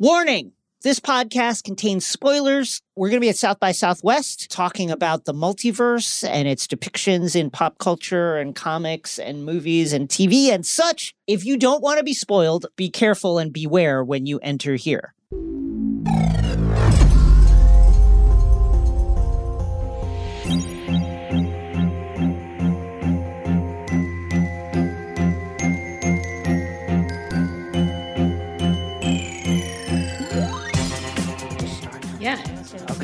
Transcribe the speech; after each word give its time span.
Warning! 0.00 0.52
This 0.82 1.00
podcast 1.00 1.64
contains 1.64 2.06
spoilers. 2.06 2.80
We're 2.94 3.08
going 3.08 3.16
to 3.16 3.24
be 3.24 3.30
at 3.30 3.36
South 3.36 3.58
by 3.58 3.72
Southwest 3.72 4.48
talking 4.48 4.92
about 4.92 5.24
the 5.24 5.34
multiverse 5.34 6.22
and 6.22 6.46
its 6.46 6.68
depictions 6.68 7.34
in 7.34 7.50
pop 7.50 7.78
culture 7.78 8.36
and 8.36 8.54
comics 8.54 9.18
and 9.18 9.44
movies 9.44 9.92
and 9.92 10.08
TV 10.08 10.54
and 10.54 10.64
such. 10.64 11.16
If 11.26 11.44
you 11.44 11.56
don't 11.56 11.82
want 11.82 11.98
to 11.98 12.04
be 12.04 12.14
spoiled, 12.14 12.66
be 12.76 12.90
careful 12.90 13.38
and 13.38 13.52
beware 13.52 14.04
when 14.04 14.24
you 14.24 14.38
enter 14.38 14.76
here. 14.76 15.14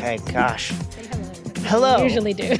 Okay, 0.04 0.18
gosh. 0.32 0.70
Hello. 1.64 2.02
Usually 2.02 2.34
do. 2.34 2.44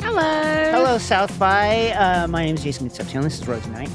Hello. 0.00 0.72
Hello, 0.72 0.98
South 0.98 1.38
by. 1.38 1.92
Uh, 1.92 2.26
my 2.26 2.46
name 2.46 2.56
is 2.56 2.64
Jason 2.64 2.88
Concepcion. 2.88 3.22
This 3.22 3.40
is 3.40 3.46
Rosie 3.46 3.70
Knight. 3.70 3.88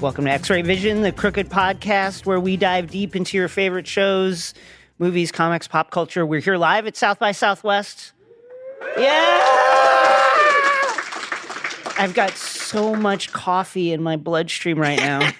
Welcome 0.00 0.24
to 0.24 0.32
X 0.32 0.50
Ray 0.50 0.62
Vision, 0.62 1.02
the 1.02 1.12
crooked 1.12 1.50
podcast 1.50 2.26
where 2.26 2.40
we 2.40 2.56
dive 2.56 2.90
deep 2.90 3.14
into 3.14 3.36
your 3.36 3.46
favorite 3.46 3.86
shows, 3.86 4.54
movies, 4.98 5.30
comics, 5.30 5.68
pop 5.68 5.92
culture. 5.92 6.26
We're 6.26 6.40
here 6.40 6.56
live 6.56 6.88
at 6.88 6.96
South 6.96 7.20
by 7.20 7.30
Southwest. 7.30 8.12
Yeah! 8.98 9.63
I've 11.96 12.14
got 12.14 12.32
so 12.32 12.94
much 12.94 13.32
coffee 13.32 13.92
in 13.92 14.02
my 14.02 14.16
bloodstream 14.16 14.78
right 14.78 14.98
now. 14.98 15.30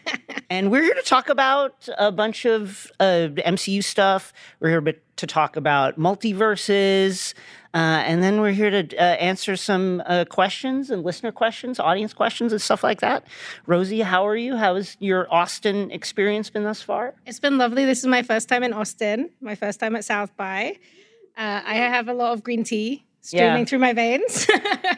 and 0.50 0.70
we're 0.70 0.82
here 0.82 0.94
to 0.94 1.02
talk 1.02 1.30
about 1.30 1.88
a 1.96 2.12
bunch 2.12 2.44
of 2.44 2.90
uh, 3.00 3.28
MCU 3.36 3.82
stuff. 3.82 4.32
We're 4.60 4.68
here 4.68 4.94
to 5.16 5.26
talk 5.26 5.56
about 5.56 5.98
multiverses. 5.98 7.32
Uh, 7.74 8.04
and 8.04 8.22
then 8.22 8.42
we're 8.42 8.52
here 8.52 8.70
to 8.70 8.96
uh, 8.96 9.02
answer 9.02 9.56
some 9.56 10.02
uh, 10.04 10.26
questions 10.28 10.90
and 10.90 11.02
listener 11.02 11.32
questions, 11.32 11.80
audience 11.80 12.12
questions, 12.12 12.52
and 12.52 12.60
stuff 12.60 12.84
like 12.84 13.00
that. 13.00 13.26
Rosie, 13.66 14.02
how 14.02 14.26
are 14.26 14.36
you? 14.36 14.56
How 14.56 14.74
has 14.74 14.98
your 15.00 15.32
Austin 15.32 15.90
experience 15.90 16.50
been 16.50 16.64
thus 16.64 16.82
far? 16.82 17.14
It's 17.24 17.40
been 17.40 17.56
lovely. 17.56 17.86
This 17.86 18.00
is 18.00 18.06
my 18.06 18.22
first 18.22 18.50
time 18.50 18.62
in 18.62 18.74
Austin, 18.74 19.30
my 19.40 19.54
first 19.54 19.80
time 19.80 19.96
at 19.96 20.04
South 20.04 20.36
by. 20.36 20.76
Uh, 21.38 21.62
I 21.64 21.74
have 21.76 22.08
a 22.08 22.12
lot 22.12 22.32
of 22.34 22.42
green 22.42 22.62
tea 22.62 23.06
streaming 23.22 23.58
Yeah. 23.60 23.64
through 23.64 23.78
my 23.78 23.92
veins. 23.94 24.46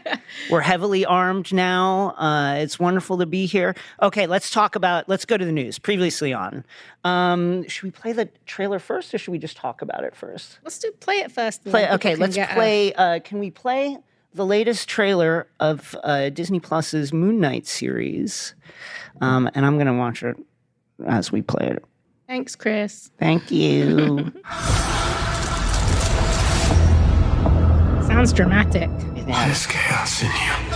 We're 0.50 0.61
heavily 0.61 1.06
armed 1.06 1.53
now. 1.53 2.11
Uh, 2.19 2.56
it's 2.58 2.78
wonderful 2.80 3.19
to 3.19 3.27
be 3.27 3.47
here. 3.47 3.75
Okay, 4.03 4.27
let's 4.27 4.50
talk 4.50 4.75
about. 4.75 5.08
Let's 5.08 5.25
go 5.25 5.36
to 5.36 5.44
the 5.44 5.53
news. 5.53 5.78
Previously 5.78 6.33
on, 6.33 6.64
um, 7.05 7.67
should 7.69 7.84
we 7.84 7.91
play 7.92 8.12
the 8.12 8.28
trailer 8.47 8.78
first, 8.80 9.14
or 9.14 9.19
should 9.19 9.30
we 9.30 9.39
just 9.39 9.56
talk 9.56 9.80
about 9.83 10.02
it 10.05 10.17
first? 10.17 10.58
let's 10.64 10.78
do 10.78 10.91
play 11.00 11.17
it 11.20 11.30
first. 11.30 11.64
Play. 11.64 11.89
Okay, 11.92 12.17
let's 12.17 12.36
play. 12.36 12.92
Uh, 12.95 13.20
can 13.20 13.39
we 13.39 13.50
play 13.50 13.97
the 14.34 14.45
latest 14.45 14.89
trailer 14.89 15.46
of 15.61 15.95
uh, 16.02 16.29
Disney 16.30 16.58
Plus's 16.58 17.13
Moon 17.13 17.39
Knight 17.39 17.67
series? 17.67 18.55
Um, 19.20 19.48
and 19.55 19.64
I'm 19.64 19.79
gonna 19.79 19.96
watch 19.96 20.23
it 20.24 20.36
as 21.07 21.30
we 21.30 21.40
play 21.42 21.68
it. 21.68 21.84
Thanks, 22.27 22.57
Chris. 22.57 23.11
Thank 23.18 23.51
you. 23.51 24.33
Sounds 28.14 28.33
dramatic. 28.33 28.89
There's 29.27 29.67
chaos 29.67 30.23
in 30.23 30.29
you. 30.29 30.70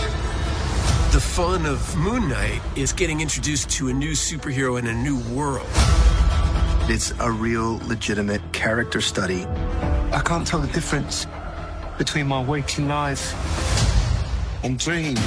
The 1.13 1.21
fun 1.21 1.65
of 1.65 1.95
Moon 1.95 2.27
Knight 2.27 2.59
is 2.75 2.91
getting 2.91 3.21
introduced 3.21 3.69
to 3.77 3.87
a 3.87 3.93
new 3.93 4.11
superhero 4.11 4.77
in 4.77 4.87
a 4.87 4.93
new 4.93 5.17
world. 5.33 5.65
It's 6.89 7.13
a 7.21 7.31
real, 7.31 7.77
legitimate 7.87 8.41
character 8.51 8.99
study. 8.99 9.45
I 10.11 10.21
can't 10.25 10.45
tell 10.45 10.59
the 10.59 10.67
difference 10.67 11.27
between 11.97 12.27
my 12.27 12.43
waking 12.43 12.89
life 12.89 13.33
and 14.65 14.77
dreams. 14.77 15.21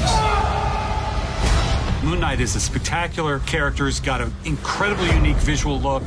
Moon 2.05 2.21
Knight 2.21 2.41
is 2.41 2.55
a 2.57 2.61
spectacular 2.61 3.39
character. 3.39 3.87
He's 3.87 4.01
got 4.01 4.21
an 4.21 4.35
incredibly 4.45 5.11
unique 5.13 5.39
visual 5.39 5.81
look. 5.81 6.07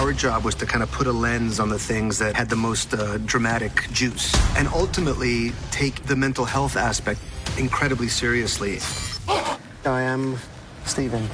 Our 0.00 0.14
job 0.14 0.44
was 0.46 0.54
to 0.54 0.64
kind 0.64 0.82
of 0.82 0.90
put 0.90 1.06
a 1.06 1.12
lens 1.12 1.60
on 1.60 1.68
the 1.68 1.78
things 1.78 2.16
that 2.20 2.34
had 2.34 2.48
the 2.48 2.56
most 2.56 2.94
uh, 2.94 3.18
dramatic 3.18 3.86
juice 3.92 4.34
and 4.56 4.66
ultimately 4.68 5.52
take 5.72 6.04
the 6.04 6.16
mental 6.16 6.46
health 6.46 6.78
aspect 6.78 7.20
incredibly 7.58 8.08
seriously. 8.08 8.78
I 9.84 10.00
am 10.00 10.38
Stephen. 10.86 11.28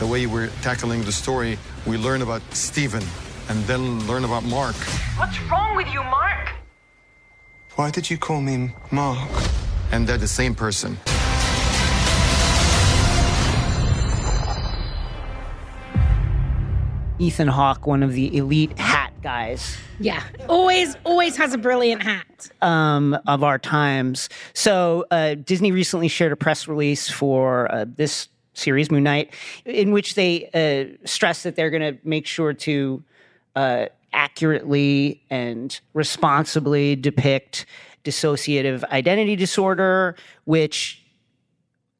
The 0.00 0.08
way 0.08 0.26
we're 0.26 0.50
tackling 0.62 1.04
the 1.04 1.12
story, 1.12 1.58
we 1.86 1.96
learn 1.96 2.22
about 2.22 2.42
Stephen 2.52 3.04
and 3.48 3.62
then 3.66 4.04
learn 4.08 4.24
about 4.24 4.42
Mark. 4.42 4.74
What's 5.16 5.40
wrong 5.42 5.76
with 5.76 5.86
you, 5.92 6.02
Mark? 6.02 6.50
Why 7.76 7.92
did 7.92 8.10
you 8.10 8.18
call 8.18 8.40
me 8.40 8.72
Mark? 8.90 9.30
And 9.92 10.08
they're 10.08 10.18
the 10.18 10.26
same 10.26 10.56
person. 10.56 10.98
Ethan 17.20 17.48
Hawke, 17.48 17.86
one 17.86 18.02
of 18.02 18.14
the 18.14 18.34
elite 18.36 18.76
hat 18.78 19.12
guys. 19.22 19.76
Yeah. 19.98 20.22
Always, 20.48 20.96
always 21.04 21.36
has 21.36 21.52
a 21.52 21.58
brilliant 21.58 22.02
hat. 22.02 22.50
um, 22.62 23.16
of 23.26 23.44
our 23.44 23.58
times. 23.58 24.28
So 24.54 25.04
uh, 25.10 25.34
Disney 25.34 25.72
recently 25.72 26.08
shared 26.08 26.32
a 26.32 26.36
press 26.36 26.66
release 26.66 27.10
for 27.10 27.70
uh, 27.72 27.84
this 27.86 28.28
series, 28.54 28.90
Moon 28.90 29.04
Knight, 29.04 29.34
in 29.66 29.92
which 29.92 30.14
they 30.14 30.48
uh, 30.54 30.96
stress 31.06 31.42
that 31.42 31.56
they're 31.56 31.70
going 31.70 31.94
to 31.94 31.98
make 32.02 32.26
sure 32.26 32.54
to 32.54 33.04
uh, 33.54 33.86
accurately 34.12 35.22
and 35.30 35.78
responsibly 35.92 36.96
depict 36.96 37.66
dissociative 38.04 38.82
identity 38.84 39.36
disorder, 39.36 40.16
which 40.44 40.99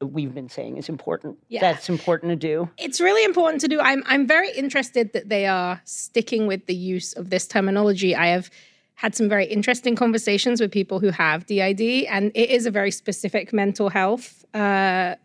we've 0.07 0.33
been 0.33 0.49
saying 0.49 0.77
is 0.77 0.89
important. 0.89 1.37
Yeah. 1.49 1.61
That's 1.61 1.89
important 1.89 2.31
to 2.31 2.35
do. 2.35 2.69
it's 2.77 2.99
really 3.01 3.23
important 3.23 3.61
to 3.61 3.67
do. 3.67 3.79
I'm 3.79 4.03
I'm 4.07 4.25
very 4.27 4.51
interested 4.51 5.13
that 5.13 5.29
they 5.29 5.45
are 5.47 5.81
sticking 5.85 6.47
with 6.47 6.65
the 6.65 6.75
use 6.75 7.13
of 7.13 7.29
this 7.29 7.47
terminology. 7.47 8.15
I 8.15 8.27
have 8.27 8.49
had 8.95 9.15
some 9.15 9.27
very 9.29 9.45
interesting 9.45 9.95
conversations 9.95 10.61
with 10.61 10.71
people 10.71 10.99
who 10.99 11.09
have 11.09 11.45
DID, 11.47 11.81
and 12.09 12.31
it 12.35 12.49
is 12.51 12.65
a 12.65 12.71
very 12.71 12.91
specific 12.91 13.51
mental 13.51 13.89
health 13.89 14.45
uh, 14.53 15.15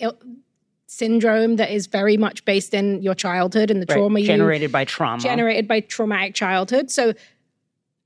il- 0.00 0.16
syndrome 0.86 1.56
that 1.56 1.70
is 1.70 1.86
very 1.86 2.16
much 2.16 2.44
based 2.44 2.74
in 2.74 3.02
your 3.02 3.14
childhood 3.14 3.70
and 3.70 3.80
the 3.82 3.86
Right, 3.88 3.96
trauma 3.98 4.20
you 4.20 4.26
generated 4.26 4.72
by 4.72 4.84
trauma. 4.84 5.22
generated 5.22 5.68
by 5.68 5.80
traumatic 5.80 6.34
childhood. 6.34 6.90
So 6.90 7.12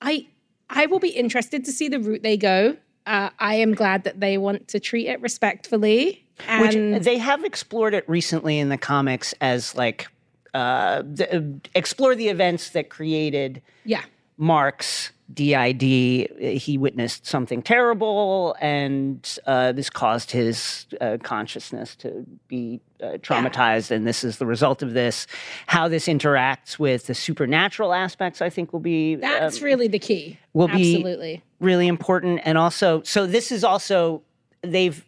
I 0.00 0.26
I 0.68 0.86
will 0.86 0.98
be 0.98 1.10
interested 1.10 1.64
to 1.66 1.72
see 1.72 1.88
the 1.88 2.00
route 2.00 2.22
they 2.22 2.36
go. 2.36 2.76
Uh, 3.06 3.30
I 3.38 3.56
am 3.56 3.74
glad 3.74 4.04
that 4.04 4.20
they 4.20 4.38
want 4.38 4.68
to 4.68 4.80
treat 4.80 5.08
it 5.08 5.20
respectfully. 5.20 6.24
Which 6.58 6.74
And 6.74 7.04
they 7.04 7.18
have 7.18 7.44
explored 7.44 7.94
it 7.94 8.08
recently 8.08 8.58
in 8.58 8.68
the 8.68 8.78
comics 8.78 9.34
as 9.40 9.74
like 9.74 10.08
uh, 10.52 11.02
the, 11.02 11.60
explore 11.74 12.14
the 12.14 12.28
events 12.28 12.70
that 12.70 12.88
created 12.88 13.62
yeah, 13.84 14.02
Mark's 14.36 15.10
DID. 15.32 15.82
He 15.82 16.76
witnessed 16.78 17.26
something 17.26 17.62
terrible, 17.62 18.56
and 18.60 19.38
uh, 19.46 19.72
this 19.72 19.88
caused 19.88 20.30
his 20.30 20.86
uh, 21.00 21.16
consciousness 21.22 21.96
to 21.96 22.26
be 22.46 22.80
uh, 23.02 23.12
traumatized. 23.18 23.90
And 23.90 24.06
this 24.06 24.22
is 24.22 24.38
the 24.38 24.46
result 24.46 24.82
of 24.82 24.92
this. 24.92 25.26
How 25.66 25.88
this 25.88 26.06
interacts 26.06 26.78
with 26.78 27.06
the 27.06 27.14
supernatural 27.14 27.94
aspects, 27.94 28.42
I 28.42 28.50
think, 28.50 28.72
will 28.72 28.80
be 28.80 29.14
that's 29.16 29.58
um, 29.58 29.64
really 29.64 29.88
the 29.88 29.98
key. 29.98 30.38
will 30.52 30.68
be- 30.68 30.94
Absolutely. 30.96 31.42
really 31.58 31.88
important. 31.88 32.40
And 32.44 32.58
also, 32.58 33.02
so 33.02 33.26
this 33.26 33.50
is 33.50 33.64
also 33.64 34.22
they've 34.62 35.04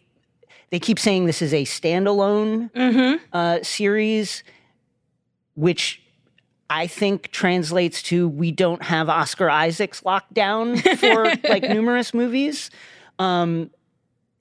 they 0.69 0.79
keep 0.79 0.99
saying 0.99 1.25
this 1.27 1.41
is 1.41 1.53
a 1.53 1.63
standalone 1.63 3.19
uh, 3.31 3.63
series, 3.63 4.43
which 5.55 6.01
I 6.69 6.87
think 6.87 7.31
translates 7.31 8.01
to 8.03 8.27
we 8.27 8.51
don't 8.51 8.83
have 8.83 9.09
Oscar 9.09 9.49
Isaacs 9.49 10.03
locked 10.03 10.33
down 10.33 10.77
for 10.77 11.25
like 11.43 11.63
numerous 11.63 12.13
movies. 12.13 12.69
Um, 13.19 13.71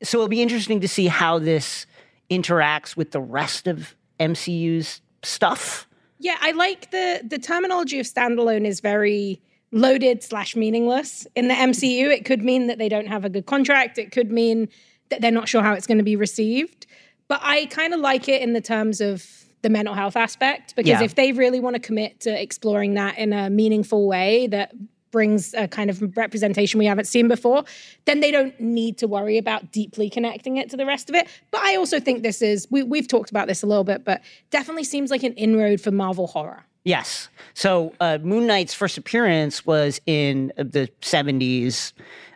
so 0.02 0.19
it'll 0.19 0.28
be 0.28 0.43
interesting 0.43 0.81
to 0.81 0.88
see 0.88 1.06
how 1.06 1.38
this 1.38 1.87
interacts 2.31 2.96
with 2.96 3.12
the 3.12 3.20
rest 3.20 3.67
of 3.67 3.94
MCU's 4.19 5.00
stuff. 5.23 5.87
Yeah, 6.19 6.37
I 6.40 6.52
like 6.52 6.90
the 6.90 7.20
the 7.25 7.38
terminology 7.38 8.00
of 8.00 8.06
standalone 8.06 8.67
is 8.67 8.81
very 8.81 9.40
loaded 9.73 10.23
slash 10.23 10.56
meaningless 10.56 11.26
in 11.34 11.49
the 11.49 11.55
MCU. 11.55 12.08
It 12.08 12.25
could 12.25 12.43
mean 12.43 12.67
that 12.67 12.78
they 12.78 12.88
don't 12.88 13.08
have 13.08 13.25
a 13.25 13.28
good 13.28 13.46
contract. 13.46 13.99
It 13.99 14.12
could 14.12 14.31
mean 14.31 14.69
that 15.11 15.20
they're 15.20 15.31
not 15.31 15.49
sure 15.49 15.62
how 15.62 15.75
it's 15.75 15.87
going 15.87 15.99
to 15.99 16.05
be 16.05 16.17
received. 16.17 16.87
But 17.28 17.40
I 17.43 17.67
kind 17.67 17.93
of 17.93 18.00
like 18.00 18.28
it 18.28 18.43
in 18.43 18.52
the 18.52 18.61
terms 18.61 19.00
of 19.00 19.45
the 19.62 19.70
mental 19.70 19.94
health 19.94 20.17
aspect 20.17 20.76
because 20.76 20.88
Yeah. 21.00 21.03
if 21.03 21.14
they 21.14 21.32
really 21.32 21.61
want 21.61 21.75
to 21.75 21.81
commit 21.81 22.20
to 22.20 22.43
exploring 22.43 22.94
that 22.94 23.19
in 23.19 23.32
a 23.32 23.50
meaningful 23.50 24.06
way 24.06 24.47
that 24.49 24.73
brings 25.12 25.55
a 25.55 25.67
kind 25.67 25.88
of 25.88 26.03
representation 26.17 26.79
we 26.79 26.85
haven't 26.85 27.06
seen 27.06 27.26
before, 27.26 27.64
then 28.05 28.20
they 28.20 28.31
don't 28.31 28.58
need 28.61 28.99
to 28.99 29.06
worry 29.08 29.38
about 29.38 29.73
deeply 29.73 30.11
connecting 30.11 30.56
it 30.58 30.69
to 30.69 30.76
the 30.76 30.85
rest 30.85 31.08
of 31.08 31.14
it. 31.14 31.26
But 31.50 31.62
I 31.62 31.76
also 31.76 31.99
think 32.00 32.23
this 32.23 32.43
is, 32.43 32.67
we, 32.70 32.82
we've 32.82 33.08
talked 33.08 33.31
about 33.31 33.49
this 33.49 33.62
a 33.62 33.67
little 33.67 33.85
bit, 33.85 34.05
but 34.05 34.20
definitely 34.50 34.85
seems 34.85 35.11
like 35.11 35.23
an 35.23 35.32
inroad 35.35 35.81
for 35.81 35.91
Marvel 35.91 36.26
horror. 36.26 36.64
Yes. 36.85 37.29
So 37.55 37.94
uh, 37.99 38.19
Moon 38.23 38.47
Knight's 38.47 38.75
first 38.75 38.99
appearance 38.99 39.64
was 39.64 40.00
in 40.06 40.52
the 40.56 40.88
70s 41.00 41.93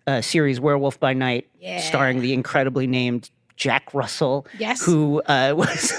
uh, 0.06 0.23
series 0.23 0.58
Werewolf 0.58 0.99
by 0.99 1.12
Night, 1.12 1.49
Yeah. 1.61 1.81
starring 1.81 2.20
the 2.20 2.32
incredibly 2.32 2.87
named 2.87 3.31
Jack 3.56 3.93
Russell, 3.93 4.46
Yes. 4.58 4.82
who 4.82 5.20
uh, 5.26 5.52
was. 5.56 5.93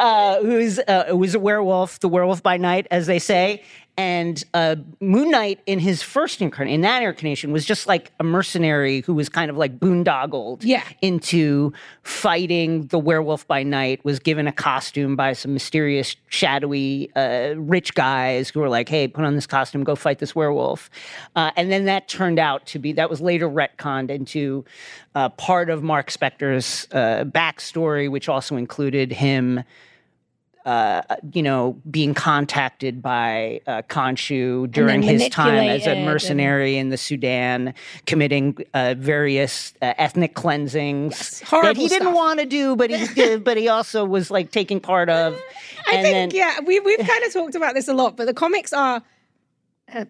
Uh, 0.00 0.40
who's 0.40 0.78
uh, 0.78 1.04
was 1.14 1.34
a 1.34 1.38
werewolf, 1.38 2.00
the 2.00 2.08
werewolf 2.08 2.42
by 2.42 2.56
night, 2.56 2.86
as 2.90 3.06
they 3.06 3.18
say, 3.18 3.62
and 3.98 4.42
uh, 4.54 4.76
Moon 5.00 5.30
Knight 5.30 5.60
in 5.66 5.78
his 5.78 6.00
first 6.02 6.40
incarnation, 6.40 6.74
in 6.76 6.80
that 6.80 7.02
incarnation, 7.02 7.52
was 7.52 7.66
just 7.66 7.86
like 7.86 8.10
a 8.18 8.24
mercenary 8.24 9.02
who 9.02 9.12
was 9.12 9.28
kind 9.28 9.50
of 9.50 9.58
like 9.58 9.78
boondoggled 9.78 10.60
Yeah. 10.64 10.82
into 11.02 11.74
fighting 12.02 12.86
the 12.86 12.98
werewolf 12.98 13.46
by 13.46 13.62
night. 13.62 14.02
Was 14.02 14.20
given 14.20 14.46
a 14.46 14.52
costume 14.52 15.16
by 15.16 15.34
some 15.34 15.52
mysterious, 15.52 16.16
shadowy, 16.28 17.10
uh, 17.14 17.56
rich 17.58 17.94
guys 17.94 18.48
who 18.48 18.60
were 18.60 18.70
like, 18.70 18.88
"Hey, 18.88 19.06
put 19.06 19.26
on 19.26 19.34
this 19.34 19.46
costume, 19.46 19.84
go 19.84 19.94
fight 19.94 20.18
this 20.18 20.34
werewolf," 20.34 20.88
uh, 21.36 21.50
and 21.58 21.70
then 21.70 21.84
that 21.84 22.08
turned 22.08 22.38
out 22.38 22.64
to 22.68 22.78
be 22.78 22.92
that 22.92 23.10
was 23.10 23.20
later 23.20 23.50
retconned 23.50 24.08
into 24.08 24.64
uh, 25.14 25.28
part 25.28 25.68
of 25.68 25.82
Mark 25.82 26.10
Spector's 26.10 26.88
uh, 26.92 27.24
backstory, 27.26 28.10
which 28.10 28.30
also 28.30 28.56
included 28.56 29.12
him 29.12 29.62
uh, 30.66 31.02
you 31.32 31.42
know, 31.42 31.80
being 31.90 32.12
contacted 32.12 33.00
by 33.00 33.60
uh, 33.66 33.82
Khonshu 33.88 34.70
during 34.70 35.02
his 35.02 35.28
time 35.28 35.68
as 35.68 35.86
a 35.86 36.04
mercenary 36.04 36.76
in 36.76 36.90
the 36.90 36.98
Sudan, 36.98 37.72
committing 38.06 38.58
uh, 38.74 38.94
various 38.98 39.72
uh, 39.80 39.94
ethnic 39.96 40.34
cleansings 40.34 41.40
that 41.40 41.48
horrible 41.48 41.80
he 41.80 41.88
didn't 41.88 42.12
want 42.12 42.40
to 42.40 42.46
do, 42.46 42.76
but 42.76 42.90
he 42.90 43.06
did, 43.14 43.42
but 43.42 43.56
he 43.56 43.68
also 43.68 44.04
was 44.04 44.30
like 44.30 44.50
taking 44.50 44.80
part 44.80 45.08
of. 45.08 45.40
I 45.86 46.02
think, 46.02 46.04
then, 46.04 46.30
yeah, 46.32 46.60
we, 46.60 46.78
we've 46.80 46.98
kind 47.06 47.24
of 47.24 47.32
talked 47.32 47.54
about 47.54 47.74
this 47.74 47.88
a 47.88 47.94
lot, 47.94 48.16
but 48.16 48.26
the 48.26 48.34
comics 48.34 48.72
are 48.72 49.02
uh, 49.94 50.04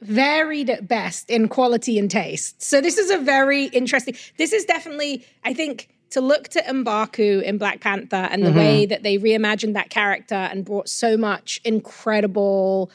varied 0.00 0.70
at 0.70 0.86
best 0.86 1.28
in 1.30 1.48
quality 1.48 1.98
and 1.98 2.10
taste. 2.10 2.62
So 2.62 2.80
this 2.80 2.96
is 2.96 3.10
a 3.10 3.18
very 3.18 3.64
interesting. 3.66 4.16
This 4.38 4.52
is 4.52 4.64
definitely, 4.64 5.26
I 5.44 5.52
think, 5.52 5.88
to 6.10 6.20
look 6.20 6.48
to 6.48 6.62
Mbaku 6.62 7.42
in 7.42 7.58
Black 7.58 7.80
Panther 7.80 8.16
and 8.30 8.42
the 8.42 8.48
Mm-hmm. 8.48 8.58
way 8.58 8.86
that 8.86 9.02
they 9.02 9.18
reimagined 9.18 9.74
that 9.74 9.90
character 9.90 10.34
and 10.34 10.64
brought 10.64 10.88
so 10.88 11.16
much 11.16 11.60
incredible 11.64 12.90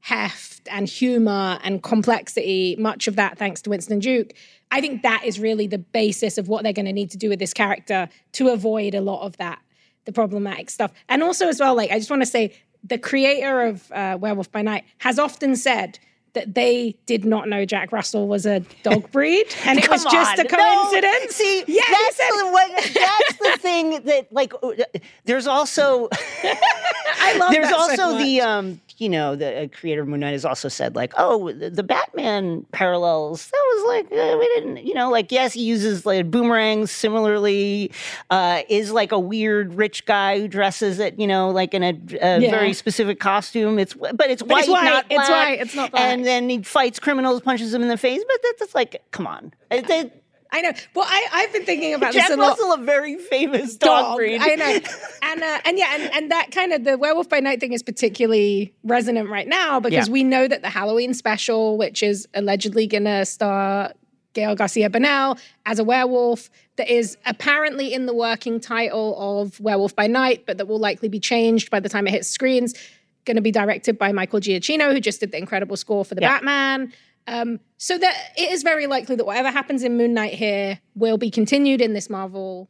heft 0.00 0.68
and 0.70 0.88
humor 0.88 1.58
and 1.64 1.82
complexity, 1.82 2.76
much 2.78 3.08
of 3.08 3.16
that 3.16 3.38
thanks 3.38 3.60
to 3.62 3.70
Winston 3.70 3.98
Duke. 3.98 4.32
I 4.70 4.80
think 4.80 5.02
that 5.02 5.22
is 5.24 5.38
really 5.38 5.66
the 5.66 5.78
basis 5.78 6.38
of 6.38 6.48
what 6.48 6.62
they're 6.62 6.72
going 6.72 6.86
to 6.86 6.92
need 6.92 7.10
to 7.10 7.16
do 7.16 7.28
with 7.28 7.38
this 7.38 7.52
character 7.54 8.08
to 8.32 8.48
avoid 8.48 8.94
a 8.94 9.00
lot 9.00 9.24
of 9.24 9.36
that, 9.38 9.60
the 10.04 10.12
problematic 10.12 10.70
stuff. 10.70 10.92
And 11.08 11.22
also, 11.22 11.48
as 11.48 11.60
well, 11.60 11.74
like, 11.74 11.90
I 11.90 11.98
just 11.98 12.10
want 12.10 12.22
to 12.22 12.26
say 12.26 12.56
the 12.84 12.98
creator 12.98 13.62
of 13.62 13.90
uh, 13.92 14.18
Werewolf 14.20 14.50
by 14.52 14.62
Night 14.62 14.84
has 14.98 15.18
often 15.18 15.56
said 15.56 15.98
that 16.36 16.54
they 16.54 16.94
did 17.06 17.24
not 17.24 17.48
know 17.48 17.64
Jack 17.64 17.92
Russell 17.92 18.28
was 18.28 18.44
a 18.44 18.60
dog 18.82 19.10
breed 19.12 19.46
and 19.64 19.78
it 19.78 19.88
was 19.88 20.04
just 20.04 20.38
a 20.38 20.42
on. 20.42 20.48
No, 20.52 20.84
coincidence. 20.90 21.34
see, 21.34 21.64
yeah, 21.66 21.82
that's 21.90 22.18
the 22.18 22.48
what, 22.52 22.70
that's 22.94 23.38
the 23.38 23.58
thing 23.62 24.02
that 24.04 24.30
like. 24.30 24.52
There's 25.24 25.46
also 25.46 26.08
I 26.12 27.36
love 27.38 27.52
there's 27.52 27.68
that 27.70 27.96
so 27.96 28.10
also 28.10 28.18
the 28.18 28.42
um 28.42 28.80
you 28.98 29.08
know 29.08 29.36
the 29.36 29.64
uh, 29.64 29.66
creator 29.68 30.02
of 30.02 30.08
Moon 30.08 30.20
Knight 30.20 30.32
has 30.32 30.44
also 30.44 30.68
said 30.68 30.96
like 30.96 31.12
oh 31.18 31.52
the, 31.52 31.70
the 31.70 31.82
Batman 31.82 32.64
parallels 32.72 33.48
that 33.50 33.62
was 33.74 33.88
like 33.88 34.06
uh, 34.18 34.36
we 34.38 34.46
didn't 34.54 34.86
you 34.86 34.94
know 34.94 35.10
like 35.10 35.30
yes 35.30 35.52
he 35.52 35.62
uses 35.62 36.06
like 36.06 36.30
boomerangs 36.30 36.90
similarly 36.90 37.90
uh 38.30 38.62
is 38.68 38.90
like 38.92 39.12
a 39.12 39.18
weird 39.18 39.74
rich 39.74 40.04
guy 40.06 40.38
who 40.40 40.48
dresses 40.48 40.98
it 40.98 41.18
you 41.18 41.26
know 41.26 41.50
like 41.50 41.74
in 41.74 41.82
a, 41.82 41.90
a 42.22 42.40
Yeah. 42.40 42.50
very 42.50 42.72
specific 42.72 43.20
costume 43.20 43.78
it's 43.78 43.94
but 43.94 44.30
it's 44.30 44.42
But 44.42 44.50
white 44.50 44.60
it's 44.64 44.68
white, 44.70 44.84
not 44.84 45.04
it's 45.10 45.28
black 45.28 45.48
white, 45.48 45.60
it's 45.60 45.74
not 45.74 45.90
black. 45.90 46.02
and 46.02 46.24
then 46.24 46.48
he 46.48 46.62
fights 46.62 46.98
criminals 46.98 47.40
punches 47.42 47.72
them 47.72 47.82
in 47.82 47.88
the 47.88 47.96
face 47.98 48.22
but 48.26 48.36
that's 48.58 48.74
like 48.74 49.02
come 49.10 49.26
on 49.26 49.52
It- 49.70 49.88
it- 49.90 50.22
I 50.56 50.60
know. 50.62 50.72
Well, 50.94 51.06
I, 51.08 51.26
I've 51.32 51.52
been 51.52 51.64
thinking 51.64 51.92
about 51.94 52.12
Jack 52.14 52.28
this 52.28 52.36
a 52.36 52.40
lot. 52.40 52.50
Russell 52.58 52.72
a 52.72 52.78
very 52.78 53.16
famous 53.18 53.76
dog, 53.76 54.16
breed 54.16 54.40
I 54.40 54.54
know, 54.54 54.78
and 55.22 55.42
uh, 55.42 55.58
and 55.66 55.78
yeah, 55.78 55.94
and, 55.94 56.14
and 56.14 56.30
that 56.30 56.50
kind 56.52 56.72
of 56.72 56.84
the 56.84 56.96
Werewolf 56.96 57.28
by 57.28 57.40
Night 57.40 57.60
thing 57.60 57.72
is 57.74 57.82
particularly 57.82 58.72
resonant 58.84 59.28
right 59.28 59.46
now 59.46 59.80
because 59.80 60.08
Yeah. 60.08 60.12
we 60.12 60.24
know 60.24 60.48
that 60.48 60.62
the 60.62 60.70
Halloween 60.70 61.12
special, 61.14 61.76
which 61.76 62.02
is 62.02 62.26
allegedly 62.34 62.86
gonna 62.86 63.26
star 63.26 63.92
Gael 64.32 64.54
Garcia 64.54 64.88
Bernal 64.90 65.38
as 65.66 65.78
a 65.78 65.84
werewolf, 65.84 66.50
that 66.76 66.88
is 66.88 67.16
apparently 67.26 67.92
in 67.92 68.06
the 68.06 68.14
working 68.14 68.60
title 68.60 69.14
of 69.40 69.58
Werewolf 69.60 69.94
by 69.94 70.06
Night, 70.06 70.44
but 70.46 70.58
that 70.58 70.66
will 70.68 70.78
likely 70.78 71.08
be 71.08 71.20
changed 71.20 71.70
by 71.70 71.80
the 71.80 71.88
time 71.88 72.06
it 72.06 72.10
hits 72.12 72.28
screens. 72.28 72.74
Going 73.24 73.36
to 73.36 73.42
be 73.42 73.50
directed 73.50 73.98
by 73.98 74.12
Michael 74.12 74.38
Giacchino, 74.40 74.92
who 74.92 75.00
just 75.00 75.20
did 75.20 75.32
the 75.32 75.38
incredible 75.38 75.76
score 75.76 76.04
for 76.04 76.14
the 76.14 76.20
Yeah. 76.20 76.34
Batman. 76.34 76.92
Um, 77.28 77.60
so 77.76 77.98
that 77.98 78.32
it 78.36 78.52
is 78.52 78.62
very 78.62 78.86
likely 78.86 79.16
that 79.16 79.24
whatever 79.26 79.50
happens 79.50 79.82
in 79.82 79.96
Moon 79.96 80.14
Knight 80.14 80.34
here 80.34 80.80
will 80.94 81.18
be 81.18 81.30
continued 81.30 81.80
in 81.80 81.92
this 81.92 82.08
Marvel 82.08 82.68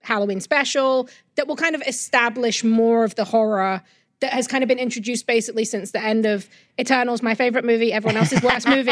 Halloween 0.00 0.40
special 0.40 1.08
that 1.36 1.46
will 1.46 1.56
kind 1.56 1.74
of 1.74 1.82
establish 1.86 2.64
more 2.64 3.04
of 3.04 3.14
the 3.16 3.24
horror 3.24 3.82
that 4.20 4.32
has 4.32 4.46
kind 4.46 4.62
of 4.62 4.68
been 4.68 4.78
introduced 4.78 5.26
basically 5.26 5.64
since 5.64 5.92
the 5.92 6.02
end 6.02 6.26
of 6.26 6.48
Eternals, 6.78 7.22
my 7.22 7.34
favorite 7.34 7.64
movie, 7.64 7.92
everyone 7.92 8.16
else's 8.18 8.42
worst 8.42 8.68
movie. 8.76 8.90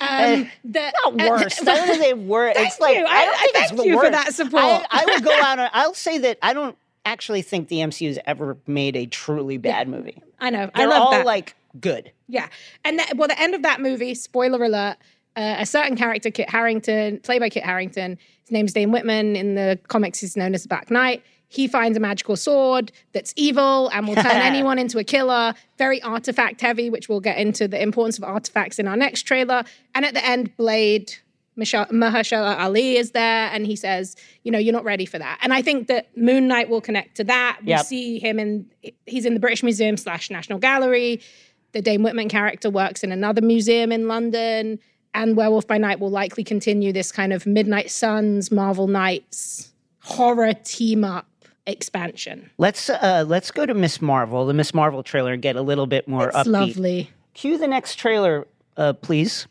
Um, 0.00 0.50
that, 0.64 0.92
not 1.04 1.14
worst. 1.16 1.60
I 1.68 1.86
don't 1.86 1.98
say 2.00 2.12
worst. 2.14 2.58
It's 2.58 2.76
Thank 2.76 2.80
like 2.80 2.96
you. 2.98 3.04
I, 3.04 3.08
I- 3.10 3.24
don't 3.24 3.34
I 3.34 3.38
think 3.38 3.52
thank 3.56 3.72
it's 3.72 3.80
the 3.82 3.86
you 3.88 4.00
for 4.00 4.10
that 4.10 4.34
support. 4.34 4.62
I, 4.64 4.86
I 4.90 5.04
will 5.06 5.20
go 5.20 5.32
out. 5.42 5.58
On, 5.58 5.70
I'll 5.72 5.94
say 5.94 6.18
that 6.18 6.38
I 6.42 6.52
don't 6.54 6.76
actually 7.04 7.42
think 7.42 7.68
the 7.68 7.76
MCU 7.78 8.08
has 8.08 8.18
ever 8.26 8.56
made 8.66 8.96
a 8.96 9.06
truly 9.06 9.56
bad 9.58 9.88
movie. 9.88 10.22
I 10.38 10.50
know. 10.50 10.70
I 10.74 10.78
They're 10.78 10.88
love 10.88 11.02
all 11.02 11.10
that. 11.12 11.26
like 11.26 11.54
good. 11.78 12.10
Yeah. 12.28 12.48
And 12.84 12.98
that, 12.98 13.16
well, 13.16 13.28
the 13.28 13.40
end 13.40 13.54
of 13.54 13.62
that 13.62 13.80
movie, 13.80 14.14
spoiler 14.14 14.62
alert, 14.64 14.96
uh, 15.36 15.56
a 15.58 15.66
certain 15.66 15.96
character, 15.96 16.30
Kit 16.30 16.50
Harington, 16.50 17.20
played 17.20 17.40
by 17.40 17.48
Kit 17.48 17.62
Harington, 17.64 18.18
his 18.42 18.50
name's 18.50 18.72
Dane 18.72 18.90
Whitman. 18.90 19.36
In 19.36 19.54
the 19.54 19.78
comics, 19.88 20.18
he's 20.20 20.36
known 20.36 20.54
as 20.54 20.62
the 20.62 20.68
Black 20.68 20.90
Knight. 20.90 21.22
He 21.48 21.66
finds 21.66 21.96
a 21.96 22.00
magical 22.00 22.36
sword 22.36 22.92
that's 23.12 23.32
evil 23.36 23.88
and 23.88 24.06
will 24.06 24.14
turn 24.14 24.26
anyone 24.26 24.78
into 24.78 24.98
a 24.98 25.04
killer. 25.04 25.54
Very 25.78 26.00
artifact 26.02 26.60
heavy, 26.60 26.90
which 26.90 27.08
we'll 27.08 27.20
get 27.20 27.38
into 27.38 27.66
the 27.68 27.80
importance 27.82 28.18
of 28.18 28.24
artifacts 28.24 28.78
in 28.78 28.86
our 28.86 28.96
next 28.96 29.22
trailer. 29.22 29.64
And 29.94 30.04
at 30.04 30.14
the 30.14 30.24
end, 30.24 30.56
Blade, 30.56 31.12
Michelle, 31.56 31.86
Mahershala 31.86 32.58
Ali 32.58 32.96
is 32.96 33.10
there, 33.10 33.50
and 33.52 33.66
he 33.66 33.74
says, 33.74 34.14
"You 34.44 34.52
know, 34.52 34.58
you're 34.58 34.72
not 34.72 34.84
ready 34.84 35.04
for 35.06 35.18
that." 35.18 35.38
And 35.42 35.52
I 35.52 35.60
think 35.60 35.88
that 35.88 36.16
Moon 36.16 36.46
Knight 36.46 36.68
will 36.70 36.80
connect 36.80 37.16
to 37.16 37.24
that. 37.24 37.58
We 37.62 37.70
Yep. 37.70 37.84
see 37.86 38.18
him 38.20 38.38
in 38.38 38.66
he's 39.06 39.26
in 39.26 39.34
the 39.34 39.40
British 39.40 39.62
Museum 39.64 39.96
slash 39.96 40.30
National 40.30 40.58
Gallery. 40.60 41.20
The 41.72 41.82
Dane 41.82 42.02
Whitman 42.02 42.28
character 42.28 42.70
works 42.70 43.02
in 43.04 43.12
another 43.12 43.40
museum 43.40 43.92
in 43.92 44.08
London, 44.08 44.78
and 45.14 45.36
Werewolf 45.36 45.66
by 45.66 45.78
Night 45.78 46.00
will 46.00 46.10
likely 46.10 46.44
continue 46.44 46.92
this 46.92 47.12
kind 47.12 47.32
of 47.32 47.46
Midnight 47.46 47.90
Suns, 47.90 48.50
Marvel 48.50 48.86
Knights 48.86 49.72
horror 50.02 50.52
team 50.64 51.04
up 51.04 51.26
expansion. 51.66 52.50
Let's 52.58 52.88
uh 52.90 53.24
let's 53.26 53.50
go 53.50 53.66
to 53.66 53.74
Miss 53.74 54.00
Marvel, 54.02 54.46
the 54.46 54.54
Miss 54.54 54.72
Marvel 54.74 55.02
trailer, 55.02 55.32
and 55.34 55.42
get 55.42 55.56
a 55.56 55.62
little 55.62 55.86
bit 55.86 56.08
more 56.08 56.28
It's 56.28 56.36
upbeat. 56.36 56.46
lovely. 56.46 57.10
Cue 57.34 57.58
the 57.58 57.68
next 57.68 57.96
trailer, 57.96 58.46
uh, 58.76 58.92
please. 58.94 59.46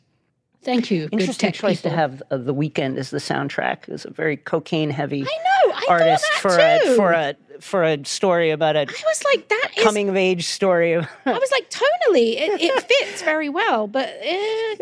Thank 0.61 0.91
you. 0.91 1.05
good 1.07 1.13
Interesting 1.21 1.51
tech 1.51 1.53
choice 1.55 1.77
people. 1.81 1.91
to 1.91 1.97
have 1.97 2.23
uh, 2.31 2.37
the 2.37 2.53
Weeknd 2.53 2.97
as 2.97 3.11
the 3.11 3.17
soundtrack. 3.19 3.87
It's 3.87 4.03
a 4.05 4.11
very 4.11 4.35
cocaine 4.37 4.89
heavy 4.89 5.21
I 5.21 5.25
know. 5.67 5.73
I 5.73 5.85
artist 5.89 6.25
thought 6.33 6.41
for 6.41 6.51
that 6.51 6.81
a 6.81 6.85
too. 6.85 6.95
for 6.95 7.11
a 7.13 7.35
for 7.61 7.83
a 7.83 8.03
story 8.05 8.51
about 8.51 8.75
a 8.75 8.81
I 8.81 8.83
was 8.85 9.23
like, 9.25 9.47
that 9.49 9.69
is. 9.77 9.83
coming 9.83 10.09
of 10.09 10.15
age 10.15 10.45
story. 10.47 10.93
of- 10.93 11.07
I 11.25 11.31
was 11.37 11.51
like, 11.51 11.69
tonally, 11.69 12.33
it, 12.37 12.61
it 12.61 12.83
fits 12.83 13.21
very 13.21 13.49
well, 13.49 13.87
but 13.87 14.07
uh, 14.09 14.75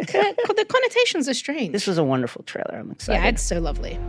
the 0.53 0.65
connotations 0.67 1.27
are 1.29 1.33
strange. 1.33 1.71
this 1.73 1.87
was 1.87 1.97
a 1.97 2.03
wonderful 2.03 2.43
trailer. 2.43 2.77
I'm 2.79 2.91
excited. 2.91 3.21
yeah, 3.23 3.29
it's 3.29 3.43
so 3.43 3.59
lovely. 3.59 3.99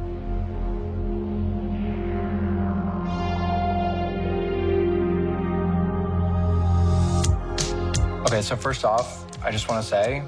Okay, 8.26 8.42
so 8.42 8.56
first 8.56 8.84
off, 8.84 9.24
I 9.42 9.50
just 9.50 9.68
want 9.68 9.82
to 9.82 9.88
say, 9.88 10.22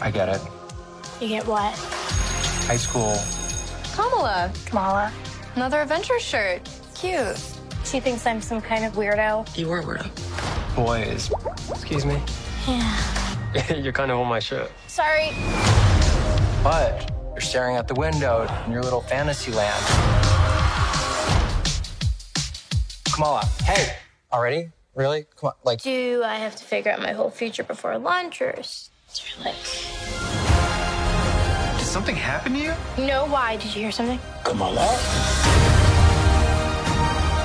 I 0.00 0.10
get 0.10 0.28
it. 0.28 0.40
You 1.22 1.28
get 1.28 1.46
what? 1.46 1.72
High 2.66 2.76
school, 2.76 3.16
Kamala. 3.94 4.50
Kamala. 4.66 5.12
Another 5.54 5.80
adventure 5.80 6.18
shirt. 6.18 6.68
Cute. 6.96 7.40
She 7.84 8.00
thinks 8.00 8.26
I'm 8.26 8.42
some 8.42 8.60
kind 8.60 8.84
of 8.84 8.94
weirdo. 8.94 9.56
You 9.56 9.70
are 9.70 9.78
a 9.78 9.84
weirdo. 9.84 10.74
Boys. 10.74 11.30
Excuse 11.70 12.04
me. 12.04 12.20
Yeah. 12.66 13.72
You're 13.76 13.92
kind 13.92 14.10
of 14.10 14.18
on 14.18 14.26
my 14.26 14.40
shirt. 14.40 14.72
Sorry. 14.88 15.30
But 16.64 17.12
you're 17.30 17.40
staring 17.40 17.76
out 17.76 17.86
the 17.86 17.94
window 17.94 18.48
in 18.66 18.72
your 18.72 18.82
little 18.82 19.02
fantasy 19.02 19.52
land. 19.52 19.84
Kamala, 23.12 23.46
hey. 23.62 23.94
Already? 24.32 24.72
Really? 24.96 25.26
Come 25.36 25.50
on, 25.50 25.54
like. 25.62 25.82
Do 25.82 26.24
I 26.24 26.34
have 26.34 26.56
to 26.56 26.64
figure 26.64 26.90
out 26.90 27.00
my 27.00 27.12
whole 27.12 27.30
future 27.30 27.62
before 27.62 27.96
lunch 27.96 28.42
or 28.42 28.50
is 28.50 28.90
there 29.36 29.44
like. 29.44 30.41
Did 31.92 31.96
something 31.98 32.16
happen 32.16 32.54
to 32.54 32.58
you? 32.58 32.72
No, 32.96 33.26
why? 33.26 33.56
Did 33.56 33.74
you 33.74 33.82
hear 33.82 33.92
something? 33.92 34.18
Come 34.44 34.62
on 34.62 34.72
Kamala? 34.72 34.96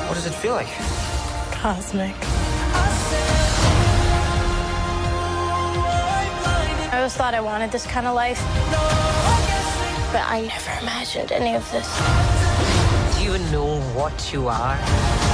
What 0.08 0.14
does 0.16 0.26
it 0.26 0.34
feel 0.34 0.54
like? 0.54 0.70
Cosmic. 1.52 2.16
I 6.94 6.94
always 6.94 7.14
thought 7.14 7.34
I 7.36 7.42
wanted 7.42 7.74
this 7.74 7.86
kind 7.86 8.08
of 8.08 8.16
life. 8.16 8.40
But 10.14 10.24
I 10.26 10.48
never 10.48 10.80
imagined 10.82 11.34
any 11.34 11.54
of 11.54 11.70
this. 11.74 11.86
Do 13.18 13.26
you 13.26 13.38
know 13.52 13.82
what 14.00 14.32
you 14.32 14.48
are? 14.48 15.27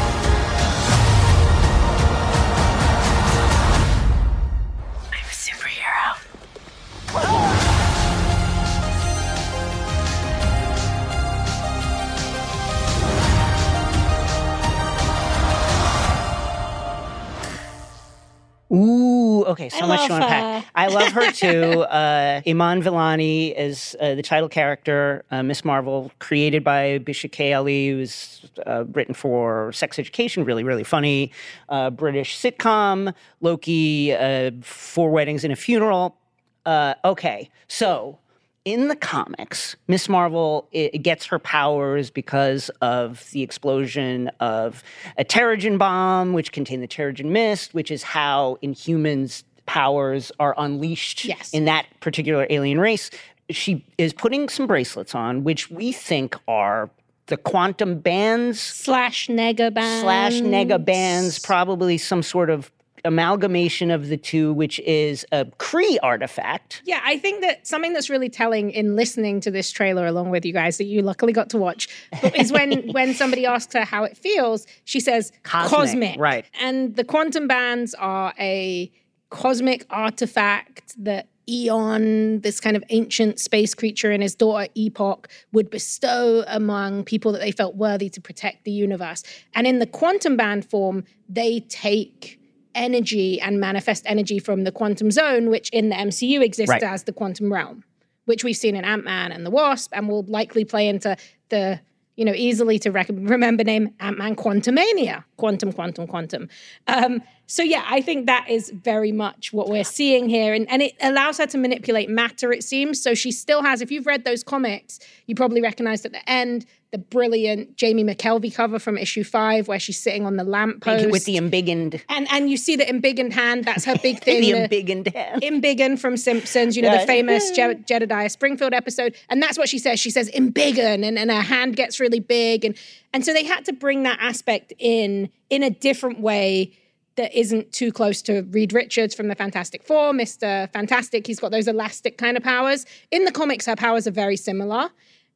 Okay, 19.54 19.70
so 19.70 19.86
I 19.86 19.88
much 19.88 20.08
to 20.08 20.16
unpack. 20.16 20.64
her. 20.64 20.72
I 20.76 20.88
love 20.88 21.12
her 21.14 21.32
too. 21.44 21.82
Uh, 21.82 22.42
Iman 22.46 22.84
Vellani 22.84 23.56
is 23.58 23.96
uh, 24.00 24.16
the 24.16 24.22
title 24.22 24.50
character, 24.50 25.24
uh, 25.32 25.42
Miss 25.44 25.64
Marvel, 25.64 26.12
created 26.20 26.64
by 26.64 27.00
Bisha 27.00 27.32
K. 27.32 27.54
Ali, 27.54 27.90
who's 27.90 28.46
uh, 28.68 28.84
written 28.92 29.14
for 29.14 29.72
Sex 29.72 29.98
Education, 29.98 30.44
really, 30.44 30.64
really 30.64 30.84
funny 30.84 31.32
uh, 31.70 31.90
British 31.90 32.38
sitcom, 32.38 33.14
Loki, 33.42 34.14
uh, 34.14 34.52
Four 34.62 35.12
Weddings 35.12 35.44
and 35.44 35.54
a 35.54 35.56
Funeral. 35.56 36.18
Uh, 36.66 36.96
okay, 37.04 37.50
so 37.68 38.20
in 38.66 38.88
the 38.88 38.96
comics, 38.96 39.76
Miss 39.88 40.08
Marvel 40.08 40.68
it, 40.72 41.04
gets 41.04 41.26
her 41.26 41.40
powers 41.40 42.10
because 42.10 42.70
of 42.82 43.30
the 43.32 43.42
explosion 43.42 44.30
of 44.40 44.84
a 45.18 45.26
Terrigen 45.26 45.78
bomb, 45.78 46.34
which 46.34 46.52
contained 46.52 46.82
the 46.82 46.88
Terrigen 46.88 47.26
mist, 47.26 47.74
which 47.74 47.92
is 47.92 48.04
how 48.04 48.58
Inhumans' 48.64 49.44
powers 49.66 50.32
are 50.40 50.56
unleashed 50.58 51.26
Yes. 51.26 51.52
in 51.54 51.66
that 51.66 51.86
particular 52.00 52.48
alien 52.50 52.80
race. 52.80 53.10
She 53.50 53.86
is 53.98 54.14
putting 54.14 54.48
some 54.50 54.68
bracelets 54.68 55.14
on, 55.14 55.44
which 55.44 55.70
we 55.70 55.92
think 55.92 56.36
are 56.48 56.90
the 57.28 57.38
quantum 57.38 58.00
bands 58.00 58.60
slash 58.60 59.28
nega 59.28 59.74
bands 59.74 60.02
slash 60.04 60.34
nega 60.42 60.84
bands, 60.84 61.40
probably 61.40 61.98
some 61.98 62.24
sort 62.24 62.50
of 62.50 62.72
amalgamation 63.06 63.92
of 63.92 64.08
the 64.08 64.18
two, 64.18 64.54
which 64.54 64.80
is 64.80 65.26
a 65.32 65.46
Kree 65.46 65.98
artifact. 66.02 66.82
Yeah, 66.86 67.02
I 67.04 67.18
think 67.18 67.42
that 67.42 67.68
something 67.68 67.94
that's 67.94 68.10
really 68.10 68.30
telling 68.30 68.72
in 68.72 68.96
listening 68.96 69.40
to 69.42 69.52
this 69.52 69.72
trailer 69.72 70.06
along 70.06 70.30
with 70.30 70.46
you 70.46 70.54
guys 70.54 70.78
that 70.78 70.86
you 70.86 71.02
luckily 71.02 71.34
got 71.34 71.50
to 71.52 71.58
watch 71.58 71.88
is 72.36 72.52
when 72.52 72.92
when 72.92 73.14
somebody 73.14 73.46
asks 73.46 73.74
her 73.74 73.84
how 73.84 74.04
it 74.04 74.18
feels, 74.18 74.66
she 74.86 75.00
says 75.00 75.32
Cosmic, 75.44 75.78
cosmic. 75.78 76.20
right. 76.20 76.46
And 76.60 76.96
the 76.96 77.04
quantum 77.04 77.48
bands 77.48 77.94
are 77.96 78.34
a 78.40 78.92
cosmic 79.30 79.86
artifact 79.90 80.94
that 81.04 81.28
Eon, 81.50 82.40
this 82.40 82.60
kind 82.60 82.78
of 82.78 82.84
ancient 82.90 83.40
space 83.40 83.74
creature, 83.74 84.12
and 84.12 84.24
his 84.24 84.36
daughter 84.36 84.70
Epoch 84.76 85.28
would 85.52 85.70
bestow 85.70 86.44
among 86.48 87.04
people 87.04 87.32
that 87.34 87.42
they 87.42 87.52
felt 87.52 87.76
worthy 87.76 88.10
to 88.10 88.22
protect 88.22 88.64
the 88.64 88.72
universe. 88.72 89.24
And 89.54 89.68
in 89.68 89.80
the 89.80 89.86
quantum 89.86 90.38
band 90.38 90.70
form, 90.70 91.04
they 91.28 91.60
take 91.62 92.40
energy 92.76 93.40
and 93.42 93.60
manifest 93.60 94.04
energy 94.06 94.40
from 94.40 94.64
the 94.64 94.72
quantum 94.72 95.12
zone, 95.12 95.50
which 95.50 95.70
in 95.72 95.90
the 95.90 95.96
MCU 95.96 96.42
exists 96.44 96.70
Right. 96.70 96.84
as 96.84 97.04
the 97.04 97.14
quantum 97.14 97.52
realm, 97.52 97.84
which 98.26 98.44
we've 98.44 98.58
seen 98.58 98.76
in 98.76 98.84
Ant 98.86 99.04
Man 99.04 99.32
and 99.32 99.46
the 99.46 99.52
Wasp, 99.52 99.92
and 99.96 100.08
will 100.08 100.24
likely 100.24 100.66
play 100.66 100.88
into 100.88 101.16
the 101.50 101.80
you 102.16 102.24
know 102.26 102.34
easily 102.36 102.78
to 102.78 102.92
rec- 102.92 103.10
remember 103.10 103.64
name 103.64 103.90
Ant 104.00 104.18
Man 104.20 104.36
Quantumania, 104.36 105.24
quantum, 105.38 105.74
quantum, 105.74 106.06
quantum. 106.06 106.48
Um, 106.88 107.22
so 107.48 107.64
yeah, 107.64 107.84
I 107.90 108.02
think 108.02 108.28
that 108.28 108.46
is 108.50 108.70
very 108.70 109.12
much 109.12 109.52
what 109.52 109.68
we're 109.68 109.84
seeing 109.84 110.30
here, 110.30 110.54
and 110.54 110.70
and 110.70 110.82
it 110.84 110.94
allows 111.02 111.38
her 111.40 111.48
to 111.48 111.58
manipulate 111.58 112.10
matter. 112.10 112.52
It 112.52 112.64
seems 112.64 113.02
so. 113.02 113.14
She 113.16 113.32
still 113.32 113.64
has. 113.64 113.82
If 113.82 113.92
you've 113.92 114.06
read 114.06 114.26
those 114.26 114.44
comics, 114.44 115.00
you 115.28 115.34
probably 115.36 115.62
recognized 115.62 116.06
at 116.06 116.12
the 116.12 116.30
end 116.30 116.66
the 116.94 116.98
brilliant 117.00 117.76
Jamie 117.76 118.04
McKelvie 118.04 118.54
cover 118.54 118.78
from 118.80 118.98
issue 118.98 119.24
five, 119.24 119.68
where 119.68 119.80
she's 119.80 120.00
sitting 120.00 120.26
on 120.26 120.38
the 120.38 120.44
lamppost 120.46 121.10
with 121.10 121.26
the 121.26 121.36
embiggened, 121.38 122.00
and 122.08 122.28
and 122.32 122.50
you 122.50 122.56
see 122.56 122.76
the 122.78 122.86
embiggened 122.86 123.34
hand. 123.34 123.66
That's 123.66 123.84
her 123.84 123.96
big 123.98 124.20
thing. 124.24 124.42
the 124.42 124.52
the- 124.54 124.58
embiggened 124.68 125.14
hand. 125.14 125.42
Embiggen 125.42 125.98
from 126.00 126.16
Simpsons, 126.16 126.76
you 126.78 126.84
know, 126.84 126.94
Yeah. 126.94 127.02
the 127.02 127.08
famous 127.08 127.52
Je- 127.52 127.84
Jedediah 127.88 128.30
Springfield 128.30 128.74
episode. 128.74 129.16
And 129.30 129.42
that's 129.44 129.58
what 129.58 129.68
she 129.68 129.80
says. 129.80 130.00
She 130.00 130.12
says 130.12 130.30
embiggen 130.32 131.04
and, 131.04 131.18
and 131.20 131.30
her 131.32 131.42
hand 131.42 131.76
gets 131.76 132.00
really 132.00 132.20
big. 132.22 132.64
And 132.64 132.78
and 133.12 133.26
so 133.26 133.34
they 133.34 133.44
had 133.44 133.66
to 133.66 133.74
bring 133.74 134.04
that 134.04 134.20
aspect 134.22 134.72
in 134.78 135.30
in 135.50 135.64
a 135.64 135.72
different 135.72 136.20
way 136.20 136.72
that 137.16 137.34
isn't 137.38 137.72
too 137.72 137.92
close 137.92 138.22
to 138.24 138.42
Reed 138.52 138.72
Richards 138.74 139.14
from 139.14 139.28
the 139.28 139.36
Fantastic 139.36 139.84
Four, 139.84 140.14
Mr. 140.14 140.72
Fantastic. 140.74 141.28
He's 141.28 141.40
got 141.40 141.52
those 141.52 141.68
elastic 141.68 142.18
kind 142.18 142.38
of 142.38 142.44
powers. 142.44 142.86
In 143.12 143.26
the 143.26 143.32
comics, 143.32 143.66
her 143.66 143.76
powers 143.76 144.08
are 144.08 144.12
very 144.12 144.36
similar. 144.38 144.90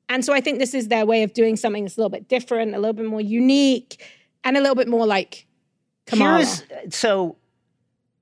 And 0.09 0.23
so 0.23 0.33
I 0.33 0.41
think 0.41 0.59
this 0.59 0.73
is 0.73 0.87
their 0.87 1.05
way 1.05 1.23
of 1.23 1.33
doing 1.33 1.55
something 1.57 1.83
that's 1.83 1.97
a 1.97 1.99
little 1.99 2.09
bit 2.09 2.27
different, 2.27 2.73
a 2.75 2.79
little 2.79 2.93
bit 2.93 3.05
more 3.05 3.21
unique, 3.21 4.03
and 4.43 4.55
a 4.55 4.59
little 4.61 4.75
bit 4.75 4.87
more 4.87 5.05
like 5.05 5.45
Kamala. 6.05 6.37
Here's 6.37 6.63
so 6.95 7.35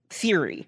theory 0.10 0.68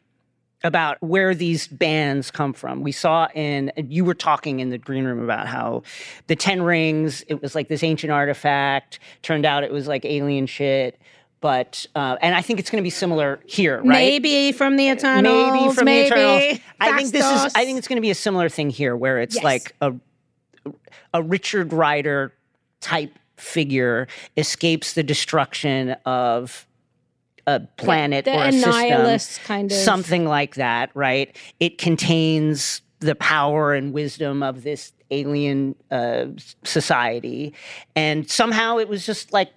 about 0.63 1.01
where 1.01 1.33
these 1.33 1.67
bands 1.67 2.31
come 2.31 2.53
from. 2.53 2.81
We 2.81 2.91
saw 2.91 3.27
in 3.33 3.71
you 3.77 4.03
were 4.05 4.13
talking 4.13 4.59
in 4.59 4.69
the 4.69 4.77
green 4.77 5.05
room 5.05 5.23
about 5.23 5.47
how 5.47 5.83
the 6.27 6.35
Ten 6.35 6.61
Rings 6.61 7.23
it 7.27 7.41
was 7.41 7.55
like 7.55 7.67
this 7.67 7.83
ancient 7.83 8.11
artifact. 8.11 8.99
Turned 9.21 9.45
out 9.45 9.63
it 9.63 9.71
was 9.71 9.87
like 9.87 10.05
alien 10.05 10.45
shit. 10.45 10.99
But 11.39 11.85
uh, 11.93 12.17
and 12.21 12.33
I 12.35 12.41
think 12.41 12.59
it's 12.59 12.71
going 12.71 12.81
to 12.81 12.83
be 12.83 12.89
similar 12.89 13.39
here, 13.45 13.77
right? 13.77 13.85
Maybe 13.87 14.51
from 14.51 14.75
the 14.75 14.89
Eternals. 14.89 15.51
maybe 15.53 15.73
from 15.73 15.85
maybe. 15.85 16.09
the 16.09 16.15
Eternals. 16.15 16.59
I 16.79 16.97
think 16.97 17.11
this 17.11 17.25
is. 17.25 17.53
I 17.55 17.63
think 17.63 17.77
it's 17.77 17.87
going 17.87 17.97
to 17.97 18.01
be 18.01 18.09
a 18.09 18.15
similar 18.15 18.49
thing 18.49 18.71
here, 18.71 18.95
where 18.95 19.19
it's 19.19 19.35
Yes. 19.35 19.43
like 19.43 19.75
a 19.79 19.93
a 21.13 21.21
Richard 21.21 21.73
Rider 21.73 22.33
type 22.81 23.13
figure 23.37 24.07
escapes 24.35 24.93
the 24.93 25.03
destruction 25.03 25.91
of 26.05 26.65
a 27.45 27.59
planet 27.77 28.25
the 28.25 28.35
or 28.35 28.43
a 28.43 28.51
system, 28.51 29.45
kind 29.45 29.71
of- 29.71 29.77
something 29.77 30.25
like 30.25 30.55
that, 30.55 30.89
right? 30.93 31.35
It 31.59 31.77
contains 31.77 32.81
the 32.99 33.15
power 33.15 33.73
and 33.73 33.93
wisdom 33.93 34.41
of 34.43 34.63
this 34.63 34.91
alien 35.11 35.75
uh, 35.91 36.25
society, 36.63 37.53
and 37.95 38.29
somehow 38.29 38.77
it 38.79 38.89
was 38.89 39.05
just 39.05 39.31
like 39.31 39.51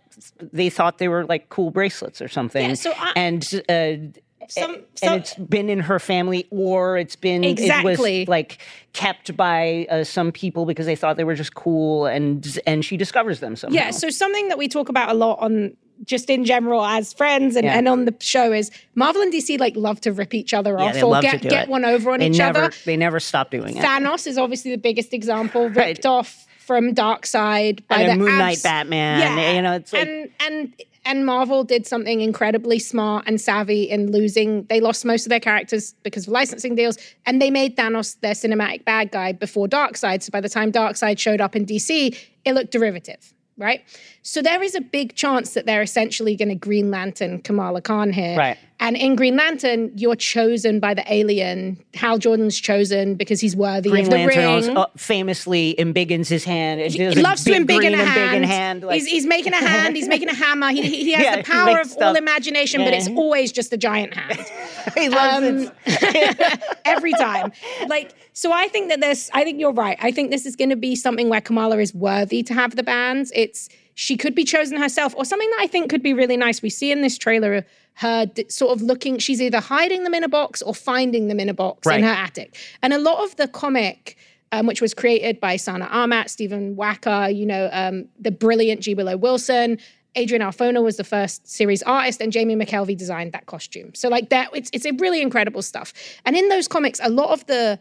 they 0.53 0.69
thought 0.71 0.99
they 0.99 1.09
were 1.09 1.25
like 1.25 1.49
cool 1.49 1.71
bracelets 1.71 2.21
or 2.21 2.29
something. 2.29 2.69
Yeah, 2.69 2.75
so 2.75 2.93
I- 2.97 3.13
and 3.17 3.63
uh, 3.69 4.21
Some- 4.49 4.79
and 5.03 5.15
it's 5.21 5.35
been 5.35 5.69
in 5.69 5.81
her 5.81 5.99
family, 5.99 6.47
or 6.51 6.97
it's 6.99 7.17
been 7.17 7.45
it 7.45 7.51
Exactly. 7.51 8.21
was 8.21 8.29
like 8.29 8.59
kept 8.93 9.37
by 9.37 9.87
uh, 9.91 10.03
some 10.05 10.33
people 10.33 10.65
because 10.67 10.87
they 10.87 10.97
thought 10.97 11.17
they 11.17 11.25
were 11.25 11.35
just 11.35 11.55
cool, 11.55 12.07
and 12.07 12.59
and 12.67 12.85
she 12.85 12.97
discovers 12.97 13.41
them 13.41 13.55
somehow. 13.57 13.75
Yeah, 13.75 13.91
so 13.91 14.11
something 14.11 14.49
that 14.49 14.59
we 14.59 14.67
talk 14.69 14.89
about 14.89 15.11
a 15.11 15.15
lot 15.15 15.39
on 15.41 15.77
just 16.07 16.31
in 16.31 16.47
general 16.47 16.83
as 16.83 17.13
friends 17.13 17.57
and, 17.57 17.65
Yeah. 17.67 17.77
and 17.77 17.87
on 17.87 18.07
the 18.07 18.15
show 18.21 18.53
is 18.53 18.71
Marvel 18.95 19.21
and 19.21 19.31
DC 19.31 19.59
like 19.61 19.77
love 19.77 20.01
to 20.01 20.13
rip 20.13 20.33
each 20.33 20.55
other 20.55 20.81
off 20.81 20.95
they 20.95 21.03
or 21.03 21.21
get, 21.21 21.43
get 21.43 21.65
it. 21.65 21.69
one 21.69 21.85
over 21.85 22.11
on 22.13 22.21
they 22.21 22.29
each 22.29 22.39
never, 22.39 22.59
other. 22.65 22.75
They 22.87 22.97
never 22.97 23.21
stop 23.21 23.51
doing 23.51 23.77
it. 23.77 23.85
Thanos 23.85 24.27
is 24.27 24.39
obviously 24.39 24.71
the 24.71 24.79
biggest 24.79 25.13
example, 25.13 25.65
ripped 25.65 25.77
Right. 25.77 26.07
off 26.07 26.47
from 26.59 26.95
Darkseid 26.95 27.87
by 27.87 27.97
and 28.03 28.13
the 28.21 28.25
Moon 28.25 28.39
Knight, 28.39 28.53
abs- 28.53 28.63
Batman. 28.63 29.21
Yeah, 29.39 29.53
You 29.53 29.63
know, 29.63 29.73
it's 29.75 29.93
like 29.93 30.09
and 30.09 30.31
and 30.41 30.73
and 31.05 31.25
Marvel 31.25 31.65
did 31.65 31.87
something 31.87 32.21
incredibly 32.21 32.79
smart 32.79 33.25
and 33.27 33.41
savvy 33.41 33.85
in 33.85 34.13
losing. 34.13 34.65
They 34.65 34.81
lost 34.81 35.05
most 35.05 35.25
of 35.27 35.31
their 35.31 35.41
characters 35.41 35.95
because 36.03 36.27
of 36.27 36.33
licensing 36.33 36.75
deals, 36.75 36.99
and 37.27 37.41
they 37.41 37.51
made 37.51 37.77
Thanos 37.77 38.21
their 38.21 38.35
cinematic 38.35 38.85
bad 38.85 39.11
guy 39.11 39.33
before 39.33 39.67
Darkseid. 39.67 40.23
So 40.23 40.31
by 40.31 40.41
the 40.41 40.49
time 40.49 40.73
Darkseid 40.73 41.19
showed 41.19 41.41
up 41.41 41.57
in 41.57 41.65
DC, 41.65 42.17
it 42.45 42.53
looked 42.55 42.71
derivative, 42.71 43.33
right? 43.61 43.85
So 44.23 44.43
there 44.43 44.63
is 44.63 44.75
a 44.75 44.81
big 44.81 45.15
chance 45.15 45.55
that 45.55 45.67
they're 45.67 45.83
essentially 45.83 46.35
going 46.35 46.49
to 46.49 46.55
Green 46.55 46.91
Lantern 46.91 47.41
Kamala 47.43 47.81
Khan 47.81 48.13
here, 48.13 48.37
Right. 48.37 48.59
And 48.83 48.97
in 48.97 49.15
Green 49.15 49.37
Lantern, 49.37 49.93
you're 49.95 50.17
chosen 50.17 50.81
by 50.81 50.95
the 50.95 51.05
alien. 51.13 51.79
Hal 51.93 52.17
Jordan's 52.17 52.59
chosen 52.59 53.15
because 53.15 53.39
he's 53.39 53.55
worthy 53.55 53.91
Green 53.91 54.05
of 54.05 54.11
the 54.11 54.17
Lantern 54.17 54.69
ring. 54.69 54.77
uh, 54.79 54.87
famously 54.97 55.75
embiggens 55.79 56.29
his 56.29 56.45
hand. 56.45 56.81
It 56.81 56.93
he 56.95 57.21
loves 57.21 57.45
to 57.45 57.51
embiggen 57.51 57.93
a 57.93 58.03
hand. 58.03 58.47
hand. 58.47 58.83
like- 58.83 58.95
he's, 58.95 59.07
he's 59.07 59.27
making 59.27 59.53
a 59.53 59.57
hand. 59.59 59.97
He's 59.97 60.09
making 60.09 60.31
a 60.31 60.35
hammer. 60.35 60.71
He, 60.71 60.81
he 60.81 61.05
he 61.05 61.13
has 61.13 61.23
Yeah, 61.23 61.37
the 61.37 61.43
power 61.45 61.73
of 61.79 61.89
all 61.89 61.93
stuff. 61.93 62.17
imagination, 62.17 62.81
but 62.83 62.95
it's 62.95 63.09
always 63.09 63.53
just 63.53 63.71
a 63.75 63.77
giant 63.77 64.15
hand. 64.15 64.47
he 64.97 65.09
loves 65.09 65.71
it. 65.87 66.63
every 66.85 67.13
time. 67.13 67.53
Like, 67.89 68.15
so 68.33 68.53
I 68.53 68.69
think 68.69 68.89
that 68.91 69.01
this, 69.01 69.31
I 69.35 69.45
think 69.45 69.61
you're 69.61 69.73
right. 69.73 69.99
I 70.01 70.11
think 70.11 70.31
this 70.31 70.47
is 70.47 70.57
going 70.57 70.71
to 70.71 70.77
be 70.77 70.95
something 70.97 71.29
where 71.29 71.41
Kamala 71.41 71.79
is 71.79 71.95
worthy 71.95 72.43
to 72.45 72.55
have 72.55 72.77
the 72.77 72.83
bands. 72.83 73.33
It's, 73.35 73.69
she 73.95 74.17
could 74.17 74.35
be 74.35 74.45
chosen 74.45 74.79
herself, 74.79 75.15
or 75.17 75.25
something 75.25 75.51
that 75.51 75.59
I 75.61 75.67
think 75.67 75.91
could 75.91 76.03
be 76.03 76.15
really 76.15 76.37
nice. 76.37 76.63
We 76.63 76.71
see 76.71 76.91
in 76.93 77.03
this 77.03 77.19
trailer 77.19 77.65
her 77.95 78.25
d- 78.27 78.47
sort 78.49 78.73
of 78.75 78.81
looking, 78.83 79.19
she's 79.19 79.43
either 79.43 79.61
hiding 79.61 80.05
them 80.05 80.15
in 80.15 80.25
a 80.25 80.29
box 80.29 80.63
or 80.63 80.75
finding 80.75 81.29
them 81.29 81.39
in 81.39 81.49
a 81.51 81.55
box 81.55 81.87
Right. 81.87 81.99
in 81.99 82.05
her 82.05 82.11
attic. 82.13 82.57
And 82.83 82.93
a 82.95 82.99
lot 82.99 83.23
of 83.25 83.37
the 83.37 83.47
comic, 83.49 84.17
um, 84.53 84.67
which 84.67 84.81
was 84.81 84.95
created 84.95 85.39
by 85.39 85.57
Sana 85.57 85.87
Amanat, 85.89 86.31
Stephen 86.31 86.77
Wacker, 86.77 87.35
you 87.35 87.45
know, 87.45 87.69
um, 87.73 88.07
the 88.19 88.31
brilliant 88.31 88.81
G. 88.81 88.95
Willow 88.95 89.17
Wilson. 89.19 89.79
Adrian 90.17 90.43
Alphona 90.43 90.83
was 90.83 90.97
the 90.97 91.05
first 91.05 91.47
series 91.47 91.83
artist, 91.83 92.21
and 92.21 92.33
Jamie 92.33 92.57
McKelvie 92.57 92.97
designed 92.97 93.33
that 93.33 93.47
costume. 93.47 93.95
So, 93.95 94.09
like 94.09 94.31
that, 94.31 94.51
it's 94.53 94.71
it's 94.73 94.85
a 94.85 94.93
really 94.93 95.23
incredible 95.23 95.63
stuff. 95.63 95.93
And 96.25 96.37
in 96.37 96.49
those 96.49 96.67
comics, 96.67 97.01
a 97.03 97.09
lot 97.09 97.31
of 97.31 97.47
the 97.47 97.79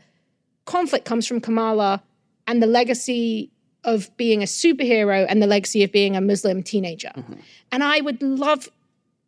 conflict 0.65 1.05
comes 1.05 1.25
from 1.25 1.41
Kamala 1.41 2.03
and 2.47 2.61
the 2.61 2.67
legacy 2.67 3.51
of 3.83 4.15
being 4.17 4.41
a 4.43 4.45
superhero 4.45 5.25
and 5.27 5.41
the 5.41 5.47
legacy 5.47 5.83
of 5.83 5.91
being 5.91 6.15
a 6.15 6.21
Muslim 6.21 6.61
teenager. 6.61 7.11
Mm-hmm. 7.15 7.33
And 7.71 7.83
I 7.83 8.01
would 8.01 8.21
love 8.21 8.69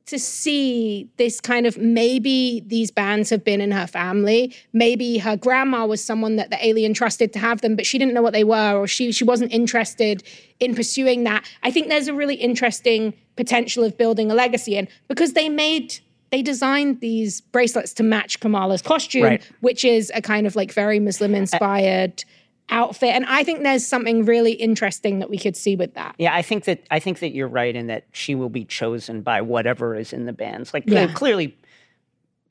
to 0.08 0.20
see 0.20 1.10
this 1.18 1.40
kind 1.40 1.66
of 1.66 1.78
maybe 1.78 2.64
these 2.66 2.92
bands 2.92 3.30
have 3.30 3.44
been 3.44 3.62
in 3.62 3.72
her 3.72 3.88
family. 3.88 4.54
Maybe 4.74 5.18
her 5.20 5.38
grandma 5.38 5.86
was 5.86 6.04
someone 6.04 6.36
that 6.36 6.50
the 6.50 6.66
alien 6.66 6.94
trusted 6.94 7.32
to 7.34 7.40
have 7.40 7.62
them, 7.62 7.76
but 7.76 7.86
she 7.86 7.98
didn't 7.98 8.14
know 8.14 8.22
what 8.22 8.34
they 8.34 8.44
were, 8.44 8.76
or 8.78 8.88
she 8.88 9.12
she 9.12 9.24
wasn't 9.24 9.52
interested 9.54 10.24
in 10.60 10.76
pursuing 10.76 11.24
that. 11.26 11.46
I 11.64 11.72
think 11.72 11.88
there's 11.88 12.08
a 12.08 12.14
really 12.14 12.36
interesting 12.36 13.14
potential 13.36 13.84
of 13.84 13.98
building 13.98 14.30
a 14.32 14.34
legacy 14.36 14.76
in 14.76 14.88
because 15.08 15.34
they 15.34 15.50
made 15.50 16.00
they 16.32 16.42
designed 16.42 17.02
these 17.02 17.42
bracelets 17.42 17.94
to 17.96 18.04
match 18.04 18.40
Kamala's 18.40 18.82
costume, 18.82 19.24
Right. 19.24 19.52
which 19.60 19.84
is 19.84 20.12
a 20.16 20.22
kind 20.22 20.48
of 20.48 20.56
like 20.56 20.72
very 20.72 21.00
Muslim 21.00 21.36
inspired 21.36 22.24
uh, 22.24 22.32
outfit. 22.72 23.10
And 23.10 23.26
I 23.26 23.44
think 23.44 23.62
there's 23.64 23.86
something 23.86 24.26
really 24.26 24.54
interesting 24.54 25.20
that 25.20 25.30
we 25.30 25.38
could 25.38 25.56
see 25.56 25.76
with 25.76 25.94
that. 25.96 26.16
Yeah, 26.18 26.34
I 26.34 26.42
think 26.42 26.64
that 26.66 26.84
I 26.90 27.00
think 27.00 27.20
that 27.20 27.34
you're 27.34 27.48
right 27.48 27.76
in 27.76 27.88
that 27.88 28.06
she 28.12 28.34
will 28.36 28.50
be 28.50 28.66
chosen 28.66 29.22
by 29.22 29.42
whatever 29.42 29.96
is 29.96 30.14
in 30.14 30.26
the 30.26 30.34
bands. 30.34 30.74
Like 30.74 30.86
Yeah. 30.88 31.08
clearly, 31.14 31.56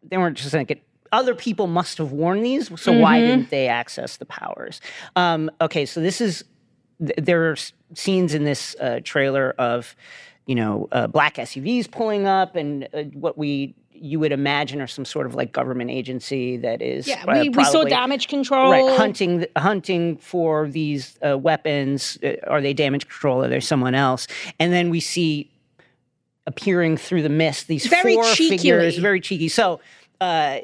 they 0.03 0.17
weren't 0.19 0.37
just 0.37 0.55
like 0.55 0.71
it. 0.71 0.83
Other 1.13 1.35
people 1.35 1.67
must 1.67 1.99
have 1.99 2.13
worn 2.13 2.43
these, 2.43 2.71
so 2.81 2.93
why 2.93 3.19
Mhm. 3.21 3.27
didn't 3.27 3.51
they 3.51 3.67
access 3.67 4.17
the 4.19 4.27
powers? 4.27 4.81
Um, 5.17 5.51
okay, 5.61 5.85
so 5.85 6.01
this 6.01 6.21
is 6.21 6.45
th- 7.05 7.19
there 7.21 7.51
are 7.51 7.57
scenes 7.95 8.33
in 8.35 8.45
this 8.45 8.77
uh, 8.81 9.01
trailer 9.03 9.53
of 9.59 9.97
you 10.47 10.55
know 10.55 10.89
uh, 10.93 11.07
black 11.09 11.35
SUVs 11.39 11.91
pulling 11.91 12.27
up 12.27 12.55
and 12.55 12.89
uh, 12.95 13.03
what 13.15 13.37
we 13.37 13.75
you 14.01 14.19
would 14.19 14.33
imagine 14.33 14.81
are 14.81 14.87
some 14.87 15.05
sort 15.05 15.27
of 15.27 15.35
like 15.35 15.53
government 15.53 15.91
agency 15.91 16.57
that 16.57 16.81
is 16.81 17.07
Yeah, 17.07 17.25
uh, 17.29 17.43
we, 17.43 17.51
we 17.51 17.65
saw 17.65 17.85
damage 17.85 18.29
control. 18.29 18.71
Right, 18.71 18.97
hunting 18.97 19.47
hunting 19.57 20.17
for 20.17 20.69
these 20.69 21.19
uh, 21.27 21.37
weapons. 21.39 22.19
Uh, 22.23 22.33
Are 22.49 22.61
they 22.61 22.73
damage 22.73 23.07
control? 23.07 23.45
Are 23.45 23.49
they 23.49 23.61
someone 23.61 23.95
else? 23.95 24.27
And 24.59 24.73
then 24.73 24.91
we 24.91 25.01
see 25.01 25.51
appearing 26.47 26.97
through 26.97 27.23
the 27.23 27.29
mist 27.29 27.69
these 27.69 27.87
Very 27.87 28.15
four 28.15 28.25
cheekily. 28.25 28.59
figures, 28.59 28.99
very 28.99 29.21
cheeky. 29.21 29.49
So 29.49 29.81
uh, 30.21 30.59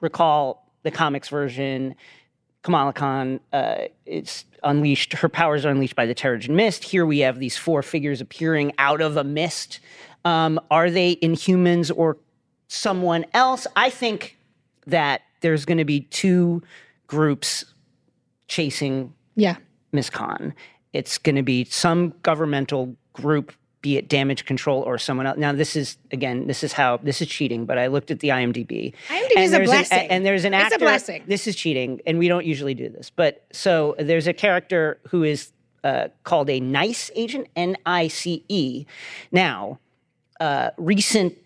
recall 0.00 0.70
the 0.82 0.90
comics 0.90 1.28
version. 1.28 1.94
Kamala 2.62 2.92
Khan 2.92 3.40
uh, 3.52 3.82
is 4.06 4.44
unleashed. 4.64 5.12
Her 5.12 5.28
powers 5.28 5.64
are 5.64 5.70
unleashed 5.70 5.94
by 5.94 6.04
the 6.06 6.14
Terrigen 6.14 6.50
Mist. 6.50 6.82
Here 6.82 7.06
we 7.06 7.20
have 7.20 7.38
these 7.38 7.56
four 7.56 7.80
figures 7.82 8.20
appearing 8.20 8.72
out 8.78 9.00
of 9.00 9.16
a 9.16 9.22
mist. 9.24 9.78
Um, 10.24 10.58
are 10.70 10.90
they 10.90 11.14
Inhumans 11.16 11.92
or 11.96 12.16
someone 12.68 13.24
else? 13.34 13.66
I 13.76 13.90
think 13.90 14.38
that 14.86 15.22
there's 15.40 15.64
going 15.64 15.78
to 15.78 15.84
be 15.84 16.00
two 16.00 16.62
groups 17.06 17.64
chasing 18.48 19.12
Yeah. 19.34 19.56
Miss 19.92 20.10
Khan. 20.10 20.54
It's 20.92 21.18
going 21.18 21.36
to 21.36 21.42
be 21.42 21.64
some 21.64 22.14
governmental 22.22 22.96
group, 23.12 23.52
be 23.82 23.96
it 23.96 24.08
damage 24.08 24.44
control 24.46 24.82
or 24.82 24.98
someone 24.98 25.26
else. 25.26 25.36
Now, 25.38 25.52
this 25.52 25.76
is 25.76 25.96
again, 26.10 26.46
this 26.46 26.64
is 26.64 26.72
how 26.72 26.96
this 26.98 27.20
is 27.20 27.28
cheating. 27.28 27.66
But 27.66 27.78
I 27.78 27.86
looked 27.88 28.10
at 28.10 28.20
the 28.20 28.28
IMDb. 28.28 28.94
IMDb 29.08 29.36
is 29.36 29.52
a 29.52 29.56
there's 29.56 29.60
an- 29.60 29.64
blessing. 29.64 30.06
and 30.10 30.26
there's 30.26 30.44
an 30.44 30.54
actor. 30.54 30.74
It's 30.74 30.82
a 30.82 30.84
blessing. 30.84 31.22
This 31.26 31.46
is 31.46 31.54
cheating, 31.56 32.00
and 32.06 32.18
we 32.18 32.28
don't 32.28 32.46
usually 32.46 32.74
do 32.74 32.88
this. 32.88 33.10
But 33.10 33.44
so 33.52 33.94
there's 33.98 34.26
a 34.26 34.32
character 34.32 34.98
who 35.08 35.22
is 35.22 35.52
uh, 35.84 36.08
called 36.24 36.48
a 36.50 36.60
nice 36.60 37.10
agent, 37.14 37.48
N 37.56 37.76
I 37.84 38.08
C 38.08 38.44
E. 38.48 38.86
Now, 39.30 39.78
uh, 40.40 40.70
recent 40.78 41.36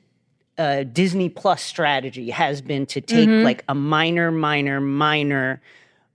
uh, 0.61 0.83
Disney 0.85 1.29
Plus 1.31 1.63
strategy 1.63 2.31
has 2.31 2.61
been 2.61 2.85
to 2.87 3.01
take 3.01 3.29
Mhm. 3.29 3.43
like 3.45 3.65
a 3.69 3.75
minor, 3.75 4.31
minor, 4.31 4.81
minor, 4.81 5.61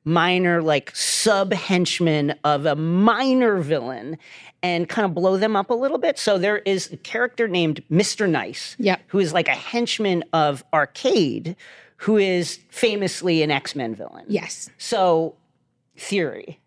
minor, 0.05 0.61
like 0.61 0.95
sub 0.95 1.51
henchman 1.51 2.35
of 2.43 2.65
a 2.67 2.75
minor 2.75 3.57
villain 3.57 4.17
and 4.61 4.87
kind 4.87 5.05
of 5.05 5.15
blow 5.15 5.35
them 5.37 5.55
up 5.55 5.71
a 5.71 5.73
little 5.73 5.97
bit. 5.97 6.19
So 6.19 6.37
there 6.37 6.59
is 6.59 6.91
a 6.93 6.97
character 6.97 7.47
named 7.47 7.83
Mr. 7.91 8.29
Nice, 8.29 8.75
Yep. 8.79 9.01
who 9.07 9.19
is 9.19 9.33
like 9.33 9.47
a 9.47 9.51
henchman 9.55 10.23
of 10.31 10.63
Arcade, 10.73 11.55
who 11.97 12.17
is 12.17 12.59
famously 12.69 13.41
an 13.41 13.49
X 13.49 13.75
Men 13.75 13.95
villain. 13.95 14.25
Yes. 14.27 14.69
So, 14.77 15.33
theory. 15.97 16.59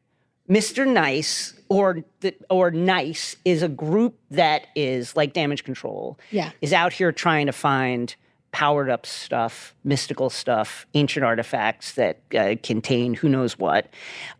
Mr. 0.48 0.86
Nice 0.86 1.54
or 1.68 2.02
the, 2.20 2.34
or 2.48 2.70
Nice 2.70 3.36
is 3.44 3.62
a 3.62 3.68
group 3.68 4.18
that 4.30 4.68
is 4.74 5.14
like 5.16 5.32
damage 5.32 5.64
control. 5.64 6.18
Yeah. 6.30 6.52
Is 6.60 6.72
out 6.72 6.92
here 6.92 7.12
trying 7.12 7.46
to 7.46 7.52
find 7.52 8.14
powered 8.50 8.88
up 8.88 9.04
stuff, 9.04 9.74
mystical 9.84 10.30
stuff, 10.30 10.86
ancient 10.94 11.24
artifacts 11.24 11.92
that 11.92 12.20
uh, 12.34 12.54
contain 12.62 13.14
who 13.14 13.28
knows 13.28 13.58
what, 13.58 13.88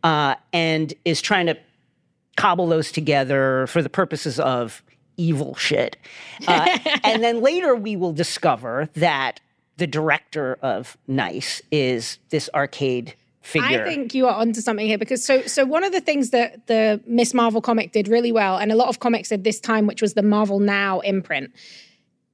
uh, 0.02 0.34
and 0.52 0.94
is 1.04 1.20
trying 1.20 1.46
to 1.46 1.56
cobble 2.36 2.66
those 2.66 2.90
together 2.90 3.66
for 3.66 3.82
the 3.82 3.90
purposes 3.90 4.40
of 4.40 4.82
evil 5.16 5.54
shit. 5.56 5.96
Uh, 6.46 6.78
and 7.04 7.22
then 7.22 7.42
later 7.42 7.74
we 7.74 7.96
will 7.96 8.12
discover 8.12 8.88
that 8.94 9.40
the 9.76 9.86
director 9.86 10.58
of 10.62 10.96
Nice 11.06 11.60
is 11.70 12.18
this 12.30 12.48
arcade 12.54 13.14
figure. 13.42 13.82
I 13.82 13.84
think 13.84 14.14
you 14.14 14.26
are 14.26 14.34
onto 14.34 14.60
something 14.60 14.86
here 14.86 14.98
because 14.98 15.24
so 15.24 15.42
so 15.42 15.64
one 15.64 15.84
of 15.84 15.92
the 15.92 16.00
things 16.00 16.30
that 16.30 16.66
the 16.66 17.00
Miss 17.06 17.34
Marvel 17.34 17.60
comic 17.60 17.92
did 17.92 18.08
really 18.08 18.32
well, 18.32 18.56
and 18.56 18.72
a 18.72 18.76
lot 18.76 18.88
of 18.88 19.00
comics 19.00 19.28
did 19.28 19.44
this 19.44 19.60
time, 19.60 19.86
which 19.86 20.02
was 20.02 20.14
the 20.14 20.22
Marvel 20.22 20.60
Now 20.60 21.00
imprint. 21.00 21.52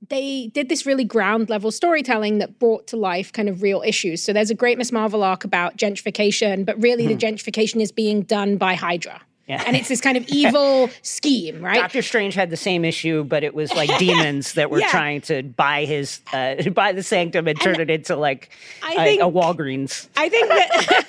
They 0.09 0.51
did 0.53 0.69
this 0.69 0.85
really 0.85 1.05
ground 1.05 1.49
level 1.49 1.71
storytelling 1.71 2.39
that 2.39 2.59
brought 2.59 2.87
to 2.89 2.97
life 2.97 3.33
kind 3.33 3.49
of 3.49 3.63
real 3.63 3.83
issues. 3.87 4.23
So 4.23 4.35
there's 4.35 4.51
a 4.51 4.55
great 4.55 4.77
Miss 4.77 4.93
Marvel 4.93 5.23
arc 5.23 5.45
about 5.45 5.79
gentrification, 5.79 6.67
but 6.67 6.81
really 6.81 7.07
the 7.07 7.15
hmm. 7.15 7.21
gentrification 7.21 7.81
is 7.81 7.91
being 7.91 8.23
done 8.23 8.59
by 8.59 8.75
Hydra. 8.75 9.23
Yeah. 9.47 9.63
And 9.67 9.77
it's 9.77 9.89
this 9.89 10.01
kind 10.01 10.17
of 10.17 10.25
evil 10.29 10.89
scheme, 11.03 11.61
right? 11.61 11.77
Doctor 11.77 12.01
Strange 12.01 12.35
had 12.35 12.49
the 12.49 12.57
same 12.57 12.83
issue, 12.85 13.25
but 13.25 13.45
it 13.45 13.55
was 13.55 13.71
like 13.75 13.91
demons 13.99 14.55
that 14.55 14.71
were 14.71 14.79
Yeah. 14.81 14.89
trying 14.89 15.21
to 15.23 15.43
buy 15.43 15.85
his 15.85 16.21
uh, 16.33 16.57
buy 16.75 16.93
the 16.93 17.03
sanctum 17.03 17.47
and 17.47 17.61
turn 17.61 17.79
it 17.81 17.91
into 17.91 18.17
like 18.17 18.49
I 18.83 18.93
a- 18.95 18.97
think- 19.05 19.23
a 19.23 19.27
Walgreens. 19.27 20.09
I 20.17 20.29
think 20.31 20.49
that 20.49 21.05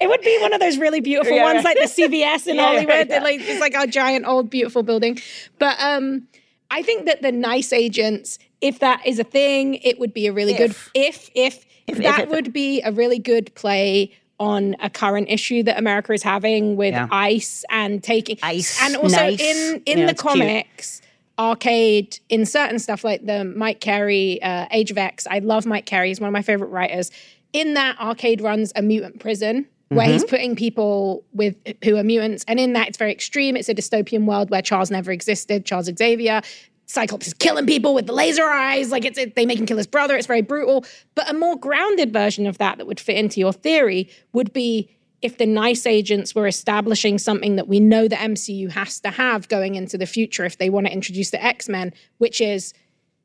it 0.00 0.08
would 0.08 0.20
be 0.22 0.36
one 0.40 0.52
of 0.52 0.60
those 0.60 0.78
really 0.78 1.00
beautiful 1.00 1.34
Yeah, 1.36 1.44
ones, 1.52 1.64
like 1.64 1.76
the 1.76 1.84
CVS 1.84 2.46
in 2.48 2.58
Hollywood. 2.58 3.08
that, 3.08 3.22
Like 3.22 3.40
it's 3.40 3.60
like 3.60 3.74
a 3.76 3.86
giant 3.86 4.26
old 4.26 4.50
beautiful 4.50 4.82
building. 4.82 5.18
But 5.60 5.76
um, 5.80 6.26
I 6.70 6.82
think 6.82 7.06
that 7.06 7.22
the 7.22 7.30
nice 7.32 7.72
agents, 7.72 8.38
if 8.60 8.80
that 8.80 9.06
is 9.06 9.18
a 9.20 9.24
thing, 9.24 9.74
it 9.76 9.98
would 10.00 10.12
be 10.12 10.26
a 10.26 10.32
really 10.32 10.54
good 10.54 10.72
if 10.94 11.30
if, 11.34 11.64
If- 11.86 11.98
that 11.98 12.22
if- 12.22 12.28
would 12.30 12.52
be 12.52 12.80
a 12.82 12.90
really 12.90 13.18
good 13.20 13.54
play 13.54 14.10
on 14.40 14.74
a 14.80 14.90
current 14.90 15.28
issue 15.30 15.62
that 15.62 15.78
America 15.78 16.12
is 16.12 16.22
having 16.22 16.76
with 16.76 16.92
Yeah. 16.94 17.08
ICE 17.10 17.64
and 17.70 18.02
taking 18.02 18.38
ICE, 18.42 18.82
and 18.82 18.96
also 18.96 19.16
nice. 19.16 19.40
in 19.40 19.82
in 19.86 19.98
Yeah, 19.98 20.06
the 20.06 20.10
it's 20.12 20.22
cute. 20.22 20.32
comics 20.34 21.02
arcade 21.38 22.18
in 22.28 22.46
certain 22.46 22.78
stuff 22.78 23.02
like 23.04 23.26
the 23.26 23.44
Mike 23.44 23.80
Carey 23.80 24.40
uh, 24.42 24.66
Age 24.70 24.90
of 24.90 24.98
X. 24.98 25.26
I 25.28 25.40
love 25.40 25.66
Mike 25.66 25.84
Carey. 25.86 26.08
He's 26.08 26.20
one 26.20 26.28
of 26.28 26.32
my 26.32 26.42
favorite 26.42 26.68
writers. 26.68 27.10
In 27.52 27.74
that, 27.74 27.98
arcade 28.00 28.40
runs 28.40 28.72
a 28.76 28.82
mutant 28.82 29.20
prison 29.20 29.66
where 29.90 30.08
he's 30.08 30.24
putting 30.24 30.56
people 30.56 31.22
with 31.32 31.54
who 31.84 31.96
are 31.96 32.02
mutants, 32.02 32.44
and 32.48 32.58
in 32.58 32.72
that, 32.72 32.88
it's 32.88 32.98
very 32.98 33.12
extreme. 33.12 33.56
It's 33.56 33.68
a 33.68 33.74
dystopian 33.74 34.24
world 34.24 34.50
where 34.50 34.62
Charles 34.62 34.90
never 34.90 35.12
existed. 35.12 35.64
Charles 35.64 35.88
Xavier. 35.96 36.40
Cyclops 36.86 37.26
is 37.26 37.34
killing 37.34 37.66
people 37.66 37.94
with 37.94 38.06
the 38.06 38.12
laser 38.12 38.44
eyes. 38.44 38.90
Like 38.90 39.04
it's 39.04 39.18
it, 39.18 39.34
they 39.34 39.46
make 39.46 39.58
him 39.58 39.66
kill 39.66 39.78
his 39.78 39.86
brother. 39.86 40.16
It's 40.16 40.26
very 40.26 40.42
brutal. 40.42 40.84
But 41.14 41.30
a 41.30 41.34
more 41.34 41.56
grounded 41.58 42.12
version 42.12 42.46
of 42.46 42.58
that 42.58 42.78
that 42.78 42.86
would 42.86 43.00
fit 43.00 43.16
into 43.16 43.40
your 43.40 43.52
theory 43.52 44.08
would 44.32 44.52
be 44.52 44.90
if 45.22 45.38
the 45.38 45.46
nice 45.46 45.86
agents 45.86 46.34
were 46.34 46.46
establishing 46.46 47.16
something 47.16 47.56
that 47.56 47.66
we 47.66 47.80
know 47.80 48.06
the 48.08 48.16
MCU 48.16 48.70
has 48.70 49.00
to 49.00 49.10
have 49.10 49.48
going 49.48 49.74
into 49.74 49.96
the 49.96 50.04
future 50.06 50.44
if 50.44 50.58
they 50.58 50.68
want 50.68 50.86
to 50.86 50.92
introduce 50.92 51.30
the 51.30 51.42
X 51.42 51.68
Men, 51.68 51.92
which 52.18 52.40
is 52.42 52.74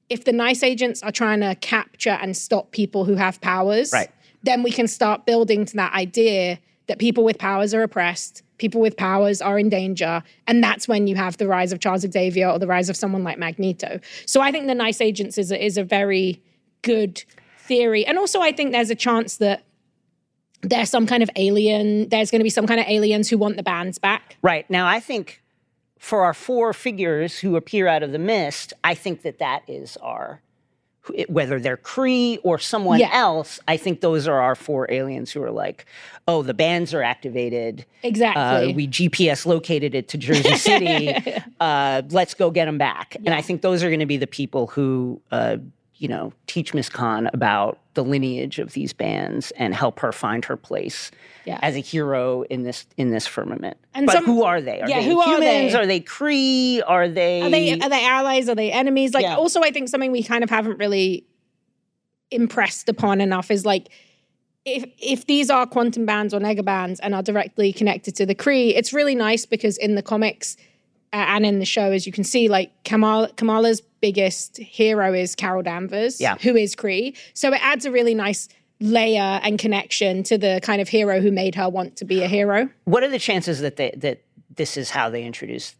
if 0.10 0.24
the 0.24 0.32
nice 0.32 0.64
agents 0.64 1.04
are 1.04 1.12
trying 1.12 1.42
to 1.42 1.56
capture 1.56 2.12
and 2.22 2.38
stop 2.38 2.72
people 2.72 3.04
who 3.04 3.16
have 3.16 3.42
powers, 3.42 3.92
Right. 3.92 4.10
then 4.44 4.64
we 4.64 4.72
can 4.72 4.88
start 4.88 5.26
building 5.26 5.66
to 5.66 5.76
that 5.76 5.94
idea 5.94 6.60
that 6.90 7.00
people 7.00 7.24
with 7.24 7.38
powers 7.38 7.74
are 7.74 7.82
oppressed, 7.82 8.44
people 8.58 8.82
with 8.82 8.98
powers 8.98 9.42
are 9.42 9.58
in 9.58 9.70
danger, 9.70 10.22
and 10.48 10.62
that's 10.62 10.88
when 10.88 11.08
you 11.08 11.16
have 11.16 11.38
the 11.38 11.48
rise 11.48 11.72
of 11.72 11.80
Charles 11.80 12.02
Xavier 12.02 12.50
or 12.50 12.60
the 12.60 12.68
rise 12.68 12.90
of 12.90 12.98
someone 12.98 13.24
like 13.24 13.40
Magneto. 13.40 14.02
So 14.26 14.42
I 14.42 14.52
think 14.52 14.68
the 14.68 14.76
nice 14.76 15.00
agents 15.00 15.38
is 15.38 15.52
a, 15.52 15.66
is 15.66 15.78
a 15.78 15.84
very 15.84 16.44
good 16.82 17.24
theory, 17.60 18.06
and 18.06 18.18
also 18.18 18.42
I 18.42 18.52
think 18.52 18.74
there's 18.74 18.90
a 18.90 18.96
chance 18.96 19.38
that 19.38 19.64
there's 20.62 20.90
some 20.90 21.08
kind 21.08 21.24
of 21.24 21.30
alien. 21.38 22.10
There's 22.10 22.32
going 22.32 22.42
to 22.42 22.44
be 22.44 22.50
some 22.50 22.68
kind 22.68 22.82
of 22.82 22.86
aliens 22.88 23.30
who 23.30 23.38
want 23.38 23.56
the 23.56 23.64
bands 23.64 23.98
back. 23.98 24.36
Right. 24.42 24.70
Now, 24.70 24.88
I 24.88 25.00
think 25.00 25.42
for 25.98 26.24
our 26.24 26.34
four 26.34 26.74
figures 26.74 27.40
who 27.40 27.56
appear 27.56 27.88
out 27.88 28.04
of 28.04 28.12
the 28.12 28.20
mist, 28.20 28.74
I 28.84 28.94
think 28.94 29.22
that 29.22 29.40
that 29.40 29.64
is 29.68 29.96
our, 29.98 30.42
whether 31.28 31.60
they're 31.60 31.78
Kree 31.78 32.38
or 32.44 32.60
someone 32.60 33.00
Yeah. 33.00 33.10
else, 33.12 33.60
I 33.68 33.78
think 33.78 34.02
those 34.02 34.28
are 34.28 34.40
our 34.40 34.56
four 34.56 34.92
aliens 34.92 35.32
who 35.32 35.42
are 35.42 35.52
like, 35.52 35.86
oh, 36.28 36.44
the 36.44 36.54
bands 36.54 36.94
are 36.94 37.02
activated. 37.02 37.86
Exactly. 38.04 38.72
Uh, 38.72 38.76
we 38.76 38.88
GPS 38.88 39.46
located 39.46 39.96
it 39.96 40.08
to 40.10 40.18
Jersey 40.18 40.56
City. 40.56 41.16
uh, 41.60 42.04
let's 42.12 42.34
go 42.34 42.52
get 42.52 42.66
them 42.66 42.78
back. 42.78 43.16
And 43.26 43.30
I 43.34 43.42
think 43.42 43.62
those 43.62 43.84
are 43.84 43.90
going 43.90 44.02
to 44.02 44.06
be 44.06 44.18
the 44.18 44.28
people 44.28 44.68
who, 44.68 45.20
uh, 45.32 45.58
you 46.00 46.08
know, 46.08 46.32
teach 46.48 46.74
Miss 46.74 46.88
Khan 46.90 47.30
about 47.34 47.78
the 47.94 48.04
lineage 48.04 48.58
of 48.58 48.72
these 48.72 48.94
bands 48.94 49.52
and 49.52 49.76
help 49.76 50.00
her 50.00 50.14
find 50.14 50.46
her 50.46 50.56
place 50.56 51.12
Yeah. 51.46 51.60
as 51.62 51.76
a 51.76 51.80
hero 51.80 52.44
in 52.44 52.64
this 52.64 52.86
in 52.96 53.12
this 53.12 53.28
firmament. 53.28 53.78
And 53.94 54.06
but 54.06 54.14
some- 54.14 54.26
who 54.26 54.44
are 54.44 54.62
they? 54.62 54.82
Are 54.82 54.90
yeah, 54.90 55.02
they 55.02 55.06
who 55.06 55.20
are 55.20 55.26
humans? 55.36 55.74
they? 55.74 55.80
Are 55.80 55.86
they 55.86 56.00
Kree? 56.00 56.82
Are 56.88 57.10
they? 57.10 57.42
Are 57.42 57.50
they 57.50 57.74
are 57.80 57.90
they 57.90 58.06
allies? 58.06 58.48
Are 58.48 58.56
they 58.56 58.72
enemies? 58.72 59.14
Like 59.14 59.24
Yeah. 59.24 59.36
also 59.36 59.62
I 59.62 59.72
think 59.72 59.90
something 59.90 60.12
we 60.12 60.24
kind 60.24 60.44
of 60.44 60.50
haven't 60.50 60.80
really 60.80 61.26
impressed 62.32 62.88
upon 62.90 63.22
enough 63.22 63.52
is 63.52 63.66
like 63.66 63.90
if 64.66 64.86
if 65.02 65.26
these 65.26 65.50
are 65.50 65.66
quantum 65.66 66.06
bands 66.06 66.34
or 66.34 66.40
nega 66.40 66.64
bands 66.64 67.00
and 67.02 67.14
are 67.14 67.24
directly 67.24 67.74
connected 67.74 68.16
to 68.16 68.26
the 68.26 68.36
Kree, 68.36 68.74
it's 68.76 68.94
really 68.94 69.16
nice 69.16 69.46
because 69.46 69.78
in 69.78 69.96
the 69.96 70.02
comics 70.02 70.56
uh, 71.12 71.16
and 71.18 71.46
in 71.46 71.60
the 71.60 71.66
show, 71.66 71.92
as 71.92 72.06
you 72.06 72.14
can 72.14 72.24
see, 72.24 72.48
like 72.48 72.72
Kamal 72.84 73.28
Kamala's 73.36 73.82
biggest 74.02 74.58
hero 74.58 75.14
is 75.14 75.36
Carol 75.36 75.62
Danvers, 75.64 76.20
Yeah. 76.22 76.36
who 76.42 76.56
is 76.56 76.76
Kree. 76.76 77.16
So 77.34 77.54
it 77.54 77.60
adds 77.64 77.86
a 77.86 77.92
really 77.92 78.16
nice 78.16 78.48
layer 78.80 79.40
and 79.44 79.60
connection 79.60 80.24
to 80.24 80.38
the 80.38 80.60
kind 80.64 80.82
of 80.82 80.88
hero 80.88 81.20
who 81.20 81.32
made 81.32 81.56
her 81.56 81.68
want 81.70 81.96
to 81.98 82.06
be 82.06 82.24
a 82.24 82.28
hero. 82.28 82.70
what 82.86 83.04
are 83.04 83.10
the 83.10 83.20
chances 83.20 83.60
that 83.60 83.76
they 83.76 83.92
that 83.98 84.22
this 84.56 84.78
is 84.78 84.90
how 84.90 85.10
they 85.10 85.24
introduce 85.24 85.76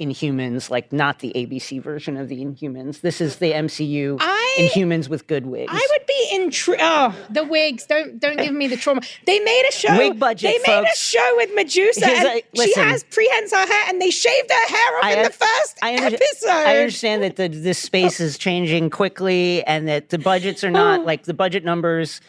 Inhumans? 0.00 0.70
Like 0.70 0.92
not 0.92 1.20
the 1.20 1.32
ABC 1.34 1.82
version 1.82 2.16
of 2.16 2.28
the 2.28 2.44
Inhumans. 2.44 3.00
This 3.00 3.20
is 3.20 3.36
the 3.36 3.52
MCU 3.52 4.18
I- 4.20 4.70
Inhumans 4.72 5.08
with 5.08 5.26
good 5.26 5.46
wigs. 5.46 5.72
I 5.72 5.86
would 5.92 6.06
be 6.06 6.28
in 6.32 6.46
intrigued. 6.46 6.82
Oh, 6.82 7.14
the 7.30 7.44
wigs! 7.44 7.86
Don't 7.86 8.18
don't 8.18 8.38
give 8.38 8.52
me 8.52 8.66
the 8.66 8.76
trauma. 8.76 9.02
They 9.26 9.38
made 9.40 9.64
a 9.68 9.72
show. 9.72 9.96
Wig 9.96 10.18
budget, 10.18 10.62
They 10.64 10.72
made 10.72 10.84
a 10.84 10.96
show 10.96 11.32
with 11.36 11.54
Medusa, 11.54 12.06
Here's 12.06 12.18
and 12.18 12.42
a- 12.54 12.62
she 12.62 12.74
has 12.74 13.04
prehensile 13.04 13.66
hair, 13.66 13.84
and 13.88 14.00
they 14.00 14.10
shaved 14.10 14.50
her 14.50 14.68
hair 14.68 14.98
off 14.98 15.04
I 15.04 15.12
in 15.14 15.22
the 15.22 15.30
first 15.30 15.78
I 15.82 15.92
episode. 15.92 16.48
I 16.48 16.78
understand 16.78 17.22
that 17.22 17.36
the 17.36 17.48
this 17.48 17.78
space 17.78 18.20
is 18.20 18.38
changing 18.38 18.90
quickly 18.90 19.64
and 19.64 19.88
that 19.88 20.10
the 20.10 20.18
budgets 20.18 20.64
are 20.64 20.70
not 20.70 21.00
oh. 21.00 21.04
like 21.04 21.24
the 21.24 21.34
budget 21.34 21.64
numbers. 21.64 22.20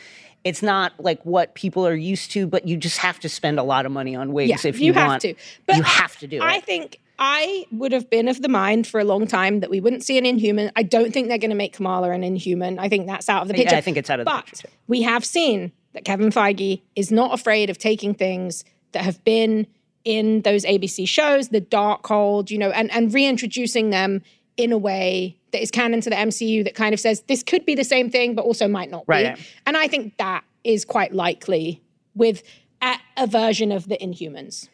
It's 0.43 0.61
not 0.61 0.93
like 0.99 1.21
what 1.25 1.55
people 1.55 1.85
are 1.85 1.95
used 1.95 2.31
to, 2.31 2.47
but 2.47 2.65
you 2.67 2.77
just 2.77 2.99
have 2.99 3.19
to 3.19 3.29
spend 3.29 3.59
a 3.59 3.63
lot 3.63 3.85
of 3.85 3.91
money 3.91 4.15
on 4.15 4.31
wigs 4.31 4.63
Yeah, 4.63 4.69
if 4.69 4.79
you, 4.79 4.87
you 4.87 4.93
have 4.93 5.07
want. 5.07 5.21
to. 5.23 5.35
But 5.65 5.75
you 5.77 5.83
have 5.83 6.17
to 6.19 6.27
do 6.27 6.39
I 6.39 6.53
it. 6.53 6.57
I 6.57 6.59
think 6.61 6.99
I 7.19 7.65
would 7.71 7.91
have 7.91 8.09
been 8.09 8.27
of 8.27 8.41
the 8.41 8.49
mind 8.49 8.85
for 8.87 8.99
a 8.99 9.03
long 9.03 9.25
time 9.27 9.59
that 9.61 9.69
we 9.69 9.79
wouldn't 9.79 10.03
see 10.03 10.17
an 10.17 10.25
Inhuman. 10.25 10.71
I 10.75 10.83
don't 10.83 11.11
think 11.11 11.27
they're 11.29 11.37
going 11.37 11.49
to 11.49 11.55
make 11.55 11.73
Kamala 11.73 12.11
an 12.11 12.23
Inhuman. 12.23 12.77
I 12.79 12.89
think 12.89 13.07
that's 13.07 13.27
out 13.29 13.41
of 13.41 13.47
the 13.47 13.55
Yeah, 13.55 13.63
picture. 13.63 13.75
I 13.75 13.81
think 13.81 13.97
it's 13.97 14.09
out 14.09 14.19
of 14.19 14.25
the 14.25 14.31
but 14.31 14.45
picture, 14.45 14.67
too. 14.67 14.73
we 14.87 15.01
have 15.01 15.25
seen 15.25 15.71
that 15.93 16.05
Kevin 16.05 16.29
Feige 16.29 16.81
is 16.95 17.11
not 17.11 17.33
afraid 17.33 17.69
of 17.69 17.77
taking 17.79 18.13
things 18.13 18.63
that 18.91 19.03
have 19.03 19.23
been 19.23 19.65
in 20.05 20.41
those 20.43 20.63
ABC 20.63 21.07
shows, 21.07 21.49
the 21.49 21.59
Darkhold, 21.61 22.49
you 22.51 22.57
know, 22.57 22.69
and, 22.69 22.91
and 22.91 23.13
reintroducing 23.13 23.89
them 23.89 24.21
in 24.55 24.71
a 24.71 24.77
way 24.77 25.37
that 25.51 25.61
is 25.61 25.69
canon 25.71 26.01
to 26.01 26.09
the 26.09 26.15
MCU 26.15 26.63
that 26.63 26.75
kind 26.75 26.93
of 26.93 26.99
says 26.99 27.21
this 27.27 27.43
could 27.43 27.65
be 27.65 27.75
the 27.75 27.83
same 27.83 28.09
thing, 28.09 28.35
but 28.35 28.43
also 28.45 28.67
might 28.67 28.89
not 28.91 29.03
Right. 29.07 29.35
be. 29.35 29.41
And 29.65 29.75
I 29.75 29.87
think 29.87 30.17
that 30.17 30.43
is 30.63 30.85
quite 30.85 31.13
likely 31.13 31.81
with 32.15 32.43
a, 32.81 32.95
a 33.17 33.27
version 33.27 33.71
of 33.71 33.87
the 33.89 33.97
Inhumans. 33.97 34.69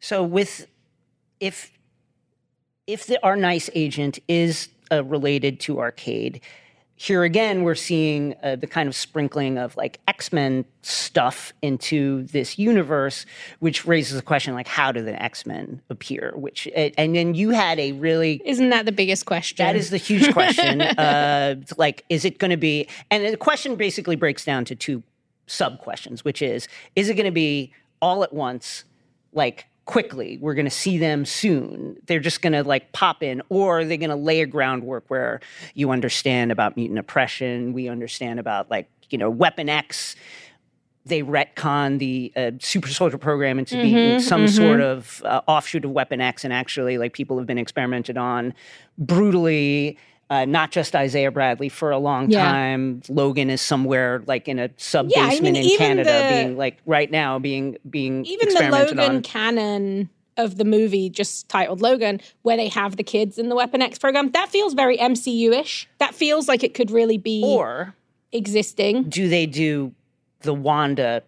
So 0.00 0.22
with 0.22 0.66
if 1.40 1.70
if 2.86 3.06
the, 3.06 3.22
our 3.24 3.36
nice 3.36 3.70
agent 3.74 4.18
is 4.28 4.68
uh, 4.92 5.04
related 5.04 5.60
to 5.60 5.80
arcade, 5.80 6.40
here 6.96 7.24
again 7.24 7.64
we're 7.64 7.74
seeing 7.74 8.34
uh, 8.42 8.54
the 8.56 8.66
kind 8.66 8.88
of 8.88 8.94
sprinkling 8.94 9.58
of 9.58 9.76
like 9.76 9.98
X 10.06 10.32
Men 10.32 10.64
stuff 10.82 11.52
into 11.60 12.22
this 12.24 12.58
universe, 12.58 13.26
which 13.58 13.84
raises 13.84 14.14
the 14.14 14.22
question 14.22 14.54
like 14.54 14.68
how 14.68 14.92
do 14.92 15.02
the 15.02 15.20
X 15.20 15.44
Men 15.44 15.80
appear? 15.90 16.32
Which 16.36 16.68
and 16.74 17.16
then 17.16 17.34
you 17.34 17.50
had 17.50 17.80
a 17.80 17.92
really 17.92 18.40
Isn't 18.44 18.70
that 18.70 18.86
the 18.86 18.92
biggest 18.92 19.26
question? 19.26 19.64
that 19.64 19.76
is 19.76 19.90
the 19.90 19.96
huge 19.96 20.32
question. 20.32 20.80
uh, 20.98 21.56
like, 21.76 22.04
is 22.08 22.24
it 22.24 22.38
going 22.38 22.52
to 22.52 22.56
be? 22.56 22.86
And 23.10 23.26
the 23.26 23.36
question 23.36 23.74
basically 23.74 24.16
breaks 24.16 24.44
down 24.44 24.64
to 24.66 24.76
two 24.76 25.02
sub 25.46 25.78
questions, 25.80 26.24
which 26.24 26.42
is: 26.42 26.68
Is 26.94 27.08
it 27.08 27.14
going 27.14 27.26
to 27.26 27.32
be 27.32 27.72
all 28.00 28.22
at 28.22 28.32
once, 28.32 28.84
like 29.32 29.66
quickly? 29.84 30.38
We're 30.40 30.54
going 30.54 30.64
to 30.64 30.70
see 30.70 30.98
them 30.98 31.24
soon. 31.24 31.96
They're 32.06 32.20
just 32.20 32.42
going 32.42 32.52
to 32.52 32.62
like 32.62 32.92
pop 32.92 33.22
in, 33.22 33.42
or 33.48 33.80
they're 33.80 33.88
they 33.90 33.96
going 33.96 34.10
to 34.10 34.16
lay 34.16 34.40
a 34.40 34.46
groundwork 34.46 35.04
where 35.08 35.40
you 35.74 35.90
understand 35.90 36.52
about 36.52 36.76
mutant 36.76 36.98
oppression? 36.98 37.72
We 37.72 37.88
understand 37.88 38.40
about 38.40 38.70
like 38.70 38.88
you 39.10 39.18
know 39.18 39.30
Weapon 39.30 39.68
X. 39.68 40.16
They 41.06 41.22
retcon 41.22 41.98
the 41.98 42.32
uh, 42.34 42.52
super 42.60 42.88
soldier 42.88 43.18
program 43.18 43.58
into 43.58 43.76
being 43.76 44.20
some 44.20 44.48
sort 44.48 44.80
of 44.80 45.22
uh, 45.26 45.42
offshoot 45.46 45.84
of 45.84 45.90
Weapon 45.90 46.22
X, 46.22 46.44
and 46.44 46.52
actually, 46.52 46.96
like 46.96 47.12
people 47.12 47.36
have 47.36 47.46
been 47.46 47.58
experimented 47.58 48.16
on 48.16 48.54
brutally. 48.98 49.98
Uh, 50.34 50.44
not 50.46 50.72
just 50.72 50.96
Isaiah 50.96 51.30
Bradley 51.30 51.68
for 51.68 51.92
a 51.92 51.98
long 51.98 52.28
Yeah. 52.28 52.42
time. 52.44 53.02
Logan 53.08 53.50
is 53.50 53.60
somewhere 53.60 54.20
like 54.26 54.48
in 54.48 54.58
a 54.58 54.68
sub 54.76 55.08
Yeah, 55.14 55.28
I 55.30 55.38
mean, 55.38 55.54
in 55.54 55.78
Canada, 55.78 56.10
the- 56.12 56.28
being 56.34 56.56
like 56.56 56.78
right 56.86 57.08
now 57.08 57.38
being 57.38 57.76
being 57.88 58.24
even 58.24 58.48
the 58.48 58.68
Logan 58.68 58.98
on. 59.16 59.22
canon 59.22 60.08
of 60.36 60.56
the 60.56 60.64
movie, 60.64 61.08
just 61.08 61.48
titled 61.48 61.80
Logan, 61.80 62.20
where 62.42 62.56
they 62.56 62.66
have 62.66 62.96
the 62.96 63.04
kids 63.04 63.38
in 63.38 63.48
the 63.48 63.54
Weapon 63.54 63.80
X 63.80 63.96
program, 63.96 64.30
that 64.32 64.48
feels 64.48 64.74
very 64.74 64.98
MCU 64.98 65.52
ish. 65.52 65.88
That 65.98 66.16
feels 66.16 66.48
like 66.48 66.64
it 66.64 66.74
could 66.74 66.90
really 66.90 67.18
be 67.18 67.42
Or 67.46 67.94
existing. 68.32 69.04
do 69.04 69.28
they 69.28 69.46
do 69.46 69.92
the 70.40 70.52
Wanda 70.52 71.22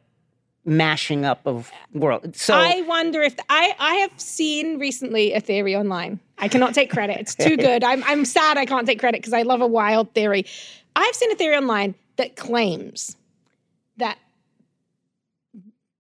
mashing 0.66 1.24
up 1.24 1.40
of 1.46 1.70
world? 1.94 2.36
So 2.36 2.54
I 2.54 2.82
wonder 2.82 3.22
if 3.22 3.34
I 3.48 3.74
I 3.78 3.94
have 3.96 4.20
seen 4.20 4.78
recently 4.78 5.32
a 5.32 5.40
theory 5.40 5.74
online. 5.74 6.20
I 6.38 6.48
cannot 6.48 6.74
take 6.74 6.90
credit. 6.90 7.18
It's 7.18 7.34
too 7.34 7.56
good. 7.68 7.82
I'm 7.84 8.02
I'm 8.04 8.24
sad 8.24 8.58
I 8.58 8.66
can't 8.66 8.86
take 8.86 8.98
credit 8.98 9.22
because 9.22 9.32
I 9.32 9.42
love 9.42 9.60
a 9.60 9.66
wild 9.66 10.12
theory. 10.12 10.44
I've 10.94 11.14
seen 11.14 11.32
a 11.32 11.36
theory 11.36 11.56
online 11.56 11.94
that 12.16 12.36
claims 12.36 13.16
that 13.96 14.18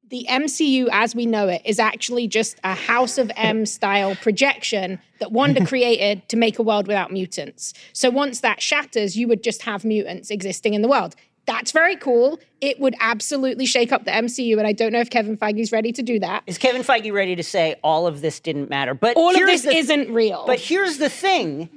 the 0.08 0.26
MCU 0.30 0.88
as 0.92 1.14
we 1.14 1.26
know 1.26 1.48
it 1.48 1.62
is 1.64 1.78
actually 1.78 2.28
just 2.28 2.58
a 2.62 2.74
House 2.74 3.18
of 3.18 3.30
M 3.36 3.66
style 3.76 4.14
projection 4.16 5.00
that 5.18 5.32
Wanda 5.32 5.64
created 5.66 6.28
to 6.28 6.36
make 6.36 6.58
a 6.58 6.62
world 6.62 6.86
without 6.86 7.10
mutants. 7.10 7.74
So 7.92 8.10
once 8.10 8.40
that 8.40 8.62
shatters, 8.62 9.16
you 9.16 9.26
would 9.28 9.42
just 9.42 9.62
have 9.62 9.84
mutants 9.84 10.30
existing 10.30 10.74
in 10.74 10.82
the 10.82 10.88
world. 10.88 11.16
That's 11.46 11.70
very 11.72 11.96
cool. 11.96 12.40
It 12.60 12.80
would 12.80 12.94
absolutely 13.00 13.66
shake 13.66 13.92
up 13.92 14.04
the 14.04 14.10
MCU, 14.10 14.58
and 14.58 14.66
I 14.66 14.72
don't 14.72 14.92
know 14.92 15.00
if 15.00 15.10
Kevin 15.10 15.36
Feige's 15.36 15.70
ready 15.72 15.92
to 15.92 16.02
do 16.02 16.18
that. 16.20 16.42
is 16.46 16.58
Kevin 16.58 16.82
Feige 16.82 17.12
ready 17.12 17.36
to 17.36 17.42
say 17.42 17.76
all 17.84 18.06
of 18.06 18.20
this 18.20 18.40
didn't 18.40 18.68
matter? 18.68 18.94
But 18.94 19.16
All 19.16 19.30
of 19.30 19.36
this 19.36 19.62
the- 19.62 19.74
isn't 19.74 20.12
real. 20.12 20.44
But 20.46 20.58
here's 20.58 20.98
the 20.98 21.08
thing: 21.08 21.68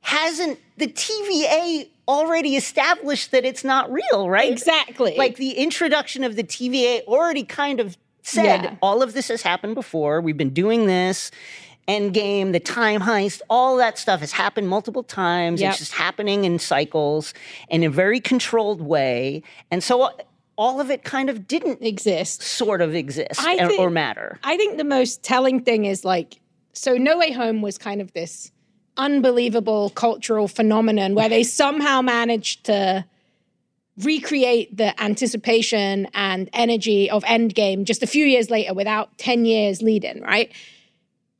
hasn't 0.00 0.58
the 0.78 0.86
TVA 0.88 1.88
already 2.06 2.56
established 2.56 3.30
that 3.32 3.44
it's 3.44 3.64
not 3.64 3.92
real? 3.92 4.30
Right? 4.30 4.50
Exactly. 4.50 5.14
Like 5.16 5.36
the 5.36 5.50
introduction 5.52 6.24
of 6.24 6.36
the 6.36 6.42
TVA 6.44 7.02
already 7.06 7.44
kind 7.44 7.80
of 7.80 7.98
said 8.22 8.62
Yeah. 8.62 8.74
all 8.82 9.02
of 9.02 9.12
this 9.14 9.28
has 9.28 9.42
happened 9.42 9.74
before. 9.74 10.20
We've 10.22 10.36
been 10.36 10.54
doing 10.54 10.86
this. 10.86 11.30
Endgame, 11.88 12.52
the 12.52 12.60
time 12.60 13.00
heist, 13.00 13.40
all 13.48 13.76
that 13.78 13.96
stuff 13.98 14.20
has 14.20 14.32
happened 14.32 14.68
multiple 14.68 15.02
times. 15.02 15.60
Yep. 15.60 15.70
It's 15.70 15.78
just 15.78 15.92
happening 15.92 16.44
in 16.44 16.58
cycles 16.58 17.32
in 17.70 17.82
a 17.82 17.88
very 17.88 18.20
controlled 18.20 18.82
way. 18.82 19.42
And 19.70 19.82
so 19.82 20.02
uh, 20.02 20.10
all 20.56 20.80
of 20.80 20.90
it 20.90 21.02
kind 21.04 21.30
of 21.30 21.48
didn't 21.48 21.82
exist, 21.82 22.42
sort 22.42 22.82
of 22.82 22.94
exist 22.94 23.40
I 23.40 23.56
or- 23.64 23.68
think- 23.68 23.80
or 23.80 23.90
matter. 23.90 24.38
I 24.44 24.56
think 24.58 24.76
the 24.76 24.84
most 24.84 25.22
telling 25.22 25.62
thing 25.64 25.86
is 25.86 26.04
like, 26.04 26.40
so 26.74 26.94
No 26.94 27.16
Way 27.18 27.32
Home 27.32 27.62
was 27.62 27.78
kind 27.78 28.00
of 28.02 28.12
this 28.12 28.52
unbelievable 28.98 29.90
cultural 29.90 30.48
phenomenon 30.48 31.14
where 31.14 31.28
they 31.28 31.44
somehow 31.44 32.02
managed 32.02 32.64
to 32.64 33.04
recreate 34.02 34.76
the 34.76 35.00
anticipation 35.02 36.06
and 36.14 36.50
energy 36.52 37.10
of 37.10 37.24
Endgame 37.24 37.84
just 37.84 38.02
a 38.02 38.06
few 38.06 38.24
years 38.24 38.50
later 38.50 38.74
without 38.74 39.16
10 39.18 39.44
years 39.44 39.82
lead 39.82 40.04
in, 40.04 40.20
right? 40.22 40.52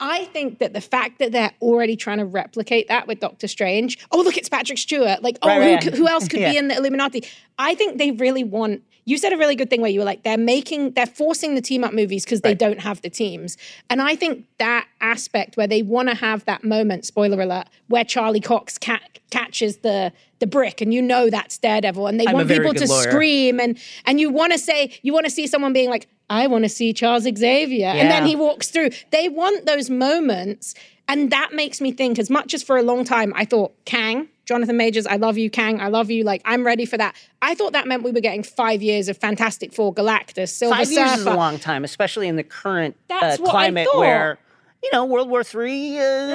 I 0.00 0.26
think 0.26 0.58
that 0.60 0.72
the 0.74 0.80
fact 0.80 1.18
that 1.18 1.32
they're 1.32 1.52
already 1.60 1.96
trying 1.96 2.18
to 2.18 2.24
replicate 2.24 2.88
that 2.88 3.06
with 3.08 3.18
Doctor 3.20 3.48
Strange, 3.48 3.98
oh 4.12 4.22
look, 4.22 4.36
it's 4.36 4.48
Patrick 4.48 4.78
Stewart. 4.78 5.22
Like, 5.22 5.38
oh, 5.42 5.48
Right, 5.48 5.56
who, 5.62 5.74
right, 5.74 5.82
could- 5.82 5.94
who 5.94 6.06
else 6.08 6.28
could 6.28 6.40
Yeah. 6.40 6.52
be 6.52 6.58
in 6.58 6.68
the 6.68 6.76
Illuminati? 6.76 7.24
I 7.58 7.74
think 7.74 7.98
they 7.98 8.12
really 8.12 8.44
want. 8.44 8.82
You 9.06 9.16
said 9.16 9.32
a 9.32 9.38
really 9.38 9.56
good 9.56 9.70
thing 9.70 9.80
where 9.80 9.90
you 9.90 10.00
were 10.00 10.04
like, 10.04 10.22
they're 10.22 10.36
making, 10.36 10.90
they're 10.92 11.06
forcing 11.06 11.54
the 11.54 11.62
team 11.62 11.82
up 11.82 11.94
movies 11.94 12.24
because 12.26 12.42
they 12.42 12.52
don't 12.54 12.78
have 12.80 13.00
the 13.00 13.08
teams. 13.08 13.56
And 13.88 14.02
I 14.02 14.14
think 14.14 14.44
that 14.58 14.86
aspect 15.00 15.56
where 15.56 15.66
they 15.66 15.80
want 15.80 16.10
to 16.10 16.14
have 16.14 16.44
that 16.44 16.62
moment, 16.62 17.06
spoiler 17.06 17.40
alert, 17.40 17.68
where 17.88 18.04
Charlie 18.04 18.40
Cox 18.40 18.76
ca- 18.76 19.00
catches 19.30 19.78
the 19.78 20.12
the 20.40 20.46
brick, 20.46 20.80
and 20.80 20.94
you 20.94 21.00
know 21.02 21.30
that's 21.30 21.58
Daredevil, 21.58 22.06
and 22.06 22.20
they 22.20 22.26
I'm 22.26 22.34
want 22.34 22.48
people 22.48 22.72
to 22.74 22.86
lawyer. 22.86 23.10
scream, 23.10 23.58
and 23.58 23.76
and 24.04 24.20
you 24.20 24.30
want 24.30 24.52
to 24.52 24.58
say, 24.58 24.92
you 25.02 25.12
want 25.14 25.24
to 25.24 25.30
see 25.32 25.46
someone 25.48 25.72
being 25.72 25.88
like, 25.90 26.06
I 26.30 26.46
want 26.46 26.64
to 26.64 26.68
see 26.68 26.92
Charles 26.92 27.22
Xavier, 27.24 27.86
and 27.86 28.10
then 28.10 28.26
he 28.26 28.36
walks 28.36 28.68
through. 28.70 28.90
They 29.10 29.28
want 29.28 29.66
those 29.66 29.90
moments. 29.90 30.74
And 31.10 31.30
that 31.30 31.54
makes 31.54 31.80
me 31.80 31.90
think, 31.90 32.18
as 32.18 32.28
much 32.28 32.52
as 32.52 32.62
for 32.62 32.76
a 32.76 32.82
long 32.82 33.02
time 33.02 33.32
I 33.34 33.46
thought, 33.46 33.72
Kang, 33.86 34.28
Jonathan 34.44 34.76
Majors, 34.76 35.06
I 35.06 35.16
love 35.16 35.38
you, 35.38 35.48
Kang, 35.48 35.80
I 35.80 35.88
love 35.88 36.10
you, 36.10 36.22
like 36.22 36.42
I'm 36.44 36.66
ready 36.66 36.84
for 36.84 36.98
that. 36.98 37.16
I 37.40 37.54
thought 37.54 37.72
that 37.72 37.86
meant 37.86 38.02
we 38.02 38.10
were 38.12 38.20
getting 38.20 38.42
five 38.42 38.82
years 38.82 39.08
of 39.08 39.16
Fantastic 39.16 39.72
Four, 39.72 39.94
Galactus, 39.94 40.50
Silver 40.50 40.76
Five 40.76 40.90
years 40.90 41.08
Surfer. 41.08 41.20
is 41.20 41.26
a 41.26 41.34
long 41.34 41.58
time, 41.58 41.82
especially 41.82 42.28
in 42.28 42.36
the 42.36 42.42
current 42.42 42.94
uh, 43.08 43.20
That's 43.20 43.40
what 43.40 43.48
I 43.48 43.52
climate 43.52 43.88
where, 43.94 44.38
you 44.82 44.90
know, 44.92 45.04
World 45.04 45.28
War 45.28 45.42
Three. 45.44 45.98
Uh, 45.98 46.02
you, 46.02 46.34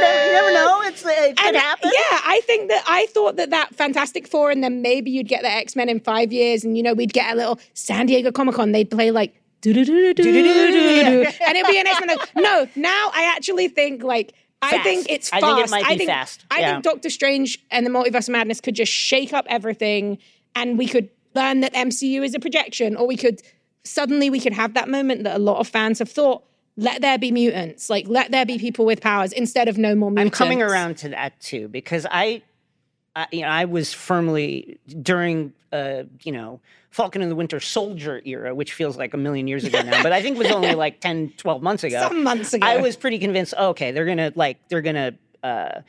never, 0.00 0.32
never 0.32 0.52
know. 0.52 0.82
It's 0.82 1.04
uh, 1.04 1.08
it 1.10 1.36
could 1.36 1.46
And, 1.46 1.56
happen. 1.56 1.90
Yeah, 1.94 2.20
I 2.24 2.40
think 2.44 2.68
that 2.68 2.84
I 2.86 3.06
thought 3.06 3.36
that 3.36 3.50
that 3.50 3.74
Fantastic 3.74 4.26
Four, 4.28 4.50
and 4.50 4.62
then 4.62 4.82
maybe 4.82 5.10
you'd 5.10 5.28
get 5.28 5.42
the 5.42 5.50
X 5.50 5.74
Men 5.76 5.88
in 5.88 6.00
five 6.00 6.32
years, 6.32 6.64
and 6.64 6.76
you 6.76 6.82
know 6.82 6.94
we'd 6.94 7.12
get 7.12 7.32
a 7.32 7.36
little 7.36 7.58
San 7.74 8.06
Diego 8.06 8.30
Comic 8.30 8.54
Con. 8.56 8.72
They'd 8.72 8.90
play 8.90 9.10
like 9.10 9.34
do 9.60 9.72
do 9.72 9.84
do 9.84 10.14
do 10.14 10.22
do 10.22 10.32
do, 10.32 10.40
and 10.42 11.56
it'd 11.56 11.66
be 11.66 11.80
an 11.80 11.86
X 11.86 12.00
Men. 12.06 12.18
No, 12.36 12.68
now 12.76 13.10
I 13.14 13.32
actually 13.34 13.68
think 13.68 14.02
like. 14.02 14.34
I 14.60 14.82
think 14.82 15.06
it's 15.08 15.28
fast. 15.30 15.44
I 15.44 15.46
think 15.54 15.66
it 15.66 15.70
might 15.70 15.98
be 16.00 16.06
fast. 16.06 16.44
I 16.50 16.58
Yeah. 16.58 16.72
think 16.72 16.82
Doctor 16.82 17.10
Strange 17.10 17.64
and 17.70 17.86
the 17.86 17.90
Multiverse 17.90 18.26
of 18.26 18.30
Madness 18.30 18.60
could 18.60 18.74
just 18.74 18.90
shake 18.90 19.32
up 19.32 19.46
everything, 19.48 20.18
and 20.56 20.76
we 20.76 20.88
could 20.88 21.08
learn 21.36 21.60
that 21.60 21.72
MCU 21.74 22.24
is 22.24 22.34
a 22.34 22.40
projection, 22.40 22.96
or 22.96 23.06
we 23.06 23.16
could 23.16 23.40
suddenly 23.84 24.30
we 24.30 24.40
could 24.40 24.52
have 24.52 24.74
that 24.74 24.88
moment 24.88 25.22
that 25.22 25.36
a 25.36 25.38
lot 25.38 25.58
of 25.60 25.68
fans 25.68 26.00
have 26.00 26.10
thought. 26.10 26.42
Let 26.78 27.02
there 27.02 27.18
be 27.18 27.32
mutants, 27.32 27.90
like 27.90 28.06
let 28.06 28.30
there 28.30 28.46
be 28.46 28.56
people 28.56 28.86
with 28.86 29.00
powers 29.00 29.32
instead 29.32 29.66
of 29.66 29.76
no 29.76 29.96
more 29.96 30.12
mutants. 30.12 30.40
I'm 30.40 30.46
coming 30.46 30.62
around 30.62 30.96
to 30.98 31.08
that 31.08 31.38
too 31.40 31.66
because 31.66 32.06
I, 32.08 32.40
I 33.16 33.26
you 33.32 33.42
know, 33.42 33.48
I 33.48 33.64
was 33.64 33.92
firmly 33.92 34.78
during, 35.02 35.52
uh, 35.72 36.04
you 36.22 36.30
know, 36.30 36.60
Falcon 36.92 37.20
and 37.20 37.30
the 37.32 37.34
Winter 37.34 37.58
Soldier 37.58 38.22
era, 38.24 38.54
which 38.54 38.72
feels 38.74 38.96
like 38.96 39.12
a 39.12 39.16
million 39.16 39.48
years 39.48 39.64
ago 39.64 39.82
now, 39.82 40.04
but 40.04 40.12
I 40.12 40.22
think 40.22 40.38
was 40.38 40.52
only 40.52 40.76
like 40.76 41.00
10, 41.02 41.32
12 41.36 41.62
months 41.62 41.82
ago. 41.82 42.00
Some 42.00 42.22
months 42.22 42.54
ago. 42.54 42.64
I 42.64 42.76
was 42.76 42.94
pretty 42.94 43.18
convinced. 43.18 43.54
Okay, 43.58 43.90
they're 43.90 44.06
gonna 44.06 44.32
like 44.36 44.58
they're 44.68 44.80
gonna 44.80 45.14
uh, 45.42 45.80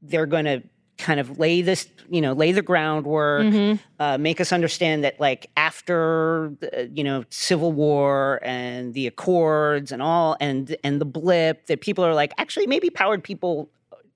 they're 0.00 0.26
gonna 0.26 0.62
kind 0.98 1.20
of 1.20 1.38
lay 1.38 1.62
this, 1.62 1.88
you 2.08 2.20
know, 2.20 2.32
lay 2.32 2.52
the 2.52 2.62
groundwork, 2.62 3.46
Mm-hmm. 3.46 3.76
uh, 4.00 4.18
make 4.18 4.40
us 4.40 4.52
understand 4.52 5.04
that 5.04 5.20
like 5.20 5.50
after 5.56 6.52
the, 6.60 6.90
you 6.94 7.04
know 7.04 7.24
Civil 7.30 7.72
War 7.72 8.40
and 8.42 8.94
the 8.94 9.06
Accords 9.06 9.92
and 9.92 10.00
all 10.00 10.36
and 10.40 10.76
and 10.82 11.00
the 11.00 11.04
blip, 11.04 11.66
that 11.66 11.80
people 11.80 12.04
are 12.04 12.14
like 12.14 12.32
actually 12.38 12.66
maybe 12.66 12.90
powered 12.90 13.22
people 13.22 13.68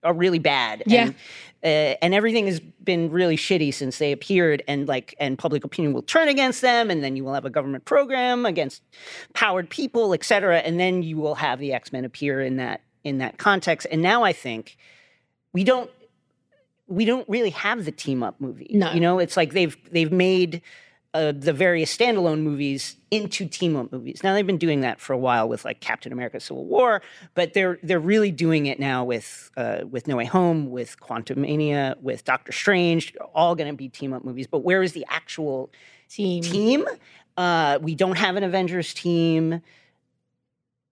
are 0.02 0.14
really 0.14 0.38
bad. 0.38 0.82
Yeah. 0.86 1.02
And, 1.02 1.14
uh, 1.62 1.98
and 2.00 2.14
everything 2.14 2.46
has 2.46 2.58
been 2.58 3.10
really 3.10 3.36
shitty 3.36 3.74
since 3.74 3.98
they 3.98 4.12
appeared, 4.12 4.62
and 4.66 4.88
like, 4.88 5.14
and 5.20 5.36
public 5.36 5.62
opinion 5.62 5.92
will 5.92 6.00
turn 6.00 6.26
against 6.28 6.62
them, 6.62 6.90
and 6.90 7.04
then 7.04 7.16
you 7.16 7.22
will 7.22 7.34
have 7.34 7.44
a 7.44 7.50
government 7.50 7.84
program 7.84 8.46
against 8.46 8.82
powered 9.34 9.68
people, 9.68 10.14
et 10.14 10.24
cetera, 10.24 10.60
and 10.60 10.80
then 10.80 11.02
you 11.02 11.18
will 11.18 11.34
have 11.34 11.58
the 11.58 11.74
X 11.74 11.92
Men 11.92 12.06
appear 12.06 12.40
in 12.40 12.56
that 12.56 12.80
in 13.04 13.18
that 13.18 13.36
context. 13.36 13.86
And 13.92 14.00
now 14.00 14.24
I 14.24 14.32
think 14.32 14.78
we 15.52 15.62
don't 15.62 15.90
we 16.90 17.04
don't 17.04 17.26
really 17.28 17.50
have 17.50 17.84
the 17.84 17.92
team 17.92 18.22
up 18.22 18.40
movie. 18.40 18.70
No. 18.74 18.92
you 18.92 19.00
know, 19.00 19.18
it's 19.18 19.36
like 19.36 19.52
they've 19.52 19.76
they've 19.90 20.12
made 20.12 20.60
uh, 21.14 21.32
the 21.34 21.52
various 21.52 21.96
standalone 21.96 22.42
movies 22.42 22.96
into 23.10 23.48
team 23.48 23.76
up 23.76 23.90
movies. 23.92 24.22
Now 24.22 24.34
they've 24.34 24.46
been 24.46 24.58
doing 24.58 24.80
that 24.80 25.00
for 25.00 25.12
a 25.12 25.18
while 25.18 25.48
with 25.48 25.64
like 25.64 25.80
Captain 25.80 26.12
America: 26.12 26.40
Civil 26.40 26.66
War, 26.66 27.00
but 27.34 27.54
they're 27.54 27.78
they're 27.82 28.00
really 28.00 28.32
doing 28.32 28.66
it 28.66 28.78
now 28.78 29.04
with 29.04 29.50
uh, 29.56 29.82
with 29.88 30.08
No 30.08 30.16
Way 30.16 30.26
Home, 30.26 30.70
with 30.70 31.00
Quantumania, 31.00 32.00
with 32.00 32.24
Doctor 32.24 32.52
Strange. 32.52 33.14
All 33.34 33.54
going 33.54 33.70
to 33.70 33.76
be 33.76 33.88
team 33.88 34.12
up 34.12 34.24
movies. 34.24 34.46
But 34.46 34.58
where 34.58 34.82
is 34.82 34.92
the 34.92 35.06
actual 35.08 35.70
team? 36.08 36.42
Team? 36.42 36.84
Uh, 37.36 37.78
we 37.80 37.94
don't 37.94 38.18
have 38.18 38.36
an 38.36 38.42
Avengers 38.42 38.92
team. 38.92 39.62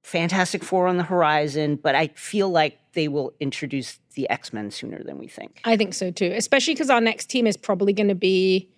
Fantastic 0.02 0.64
Four 0.64 0.86
on 0.88 0.96
the 0.96 1.02
horizon, 1.02 1.76
but 1.76 1.94
I 1.94 2.08
feel 2.08 2.48
like 2.48 2.78
they 2.92 3.08
will 3.08 3.32
introduce 3.40 3.98
the 4.14 4.28
X 4.30 4.52
Men 4.52 4.70
sooner 4.70 5.02
than 5.02 5.18
we 5.18 5.28
think. 5.28 5.60
I 5.64 5.76
think 5.76 5.94
so 5.94 6.10
too, 6.10 6.32
especially 6.34 6.74
because 6.74 6.90
our 6.90 7.00
next 7.00 7.26
team 7.26 7.46
is 7.46 7.56
probably 7.56 7.92
going 7.92 8.08
to 8.08 8.14
be 8.14 8.68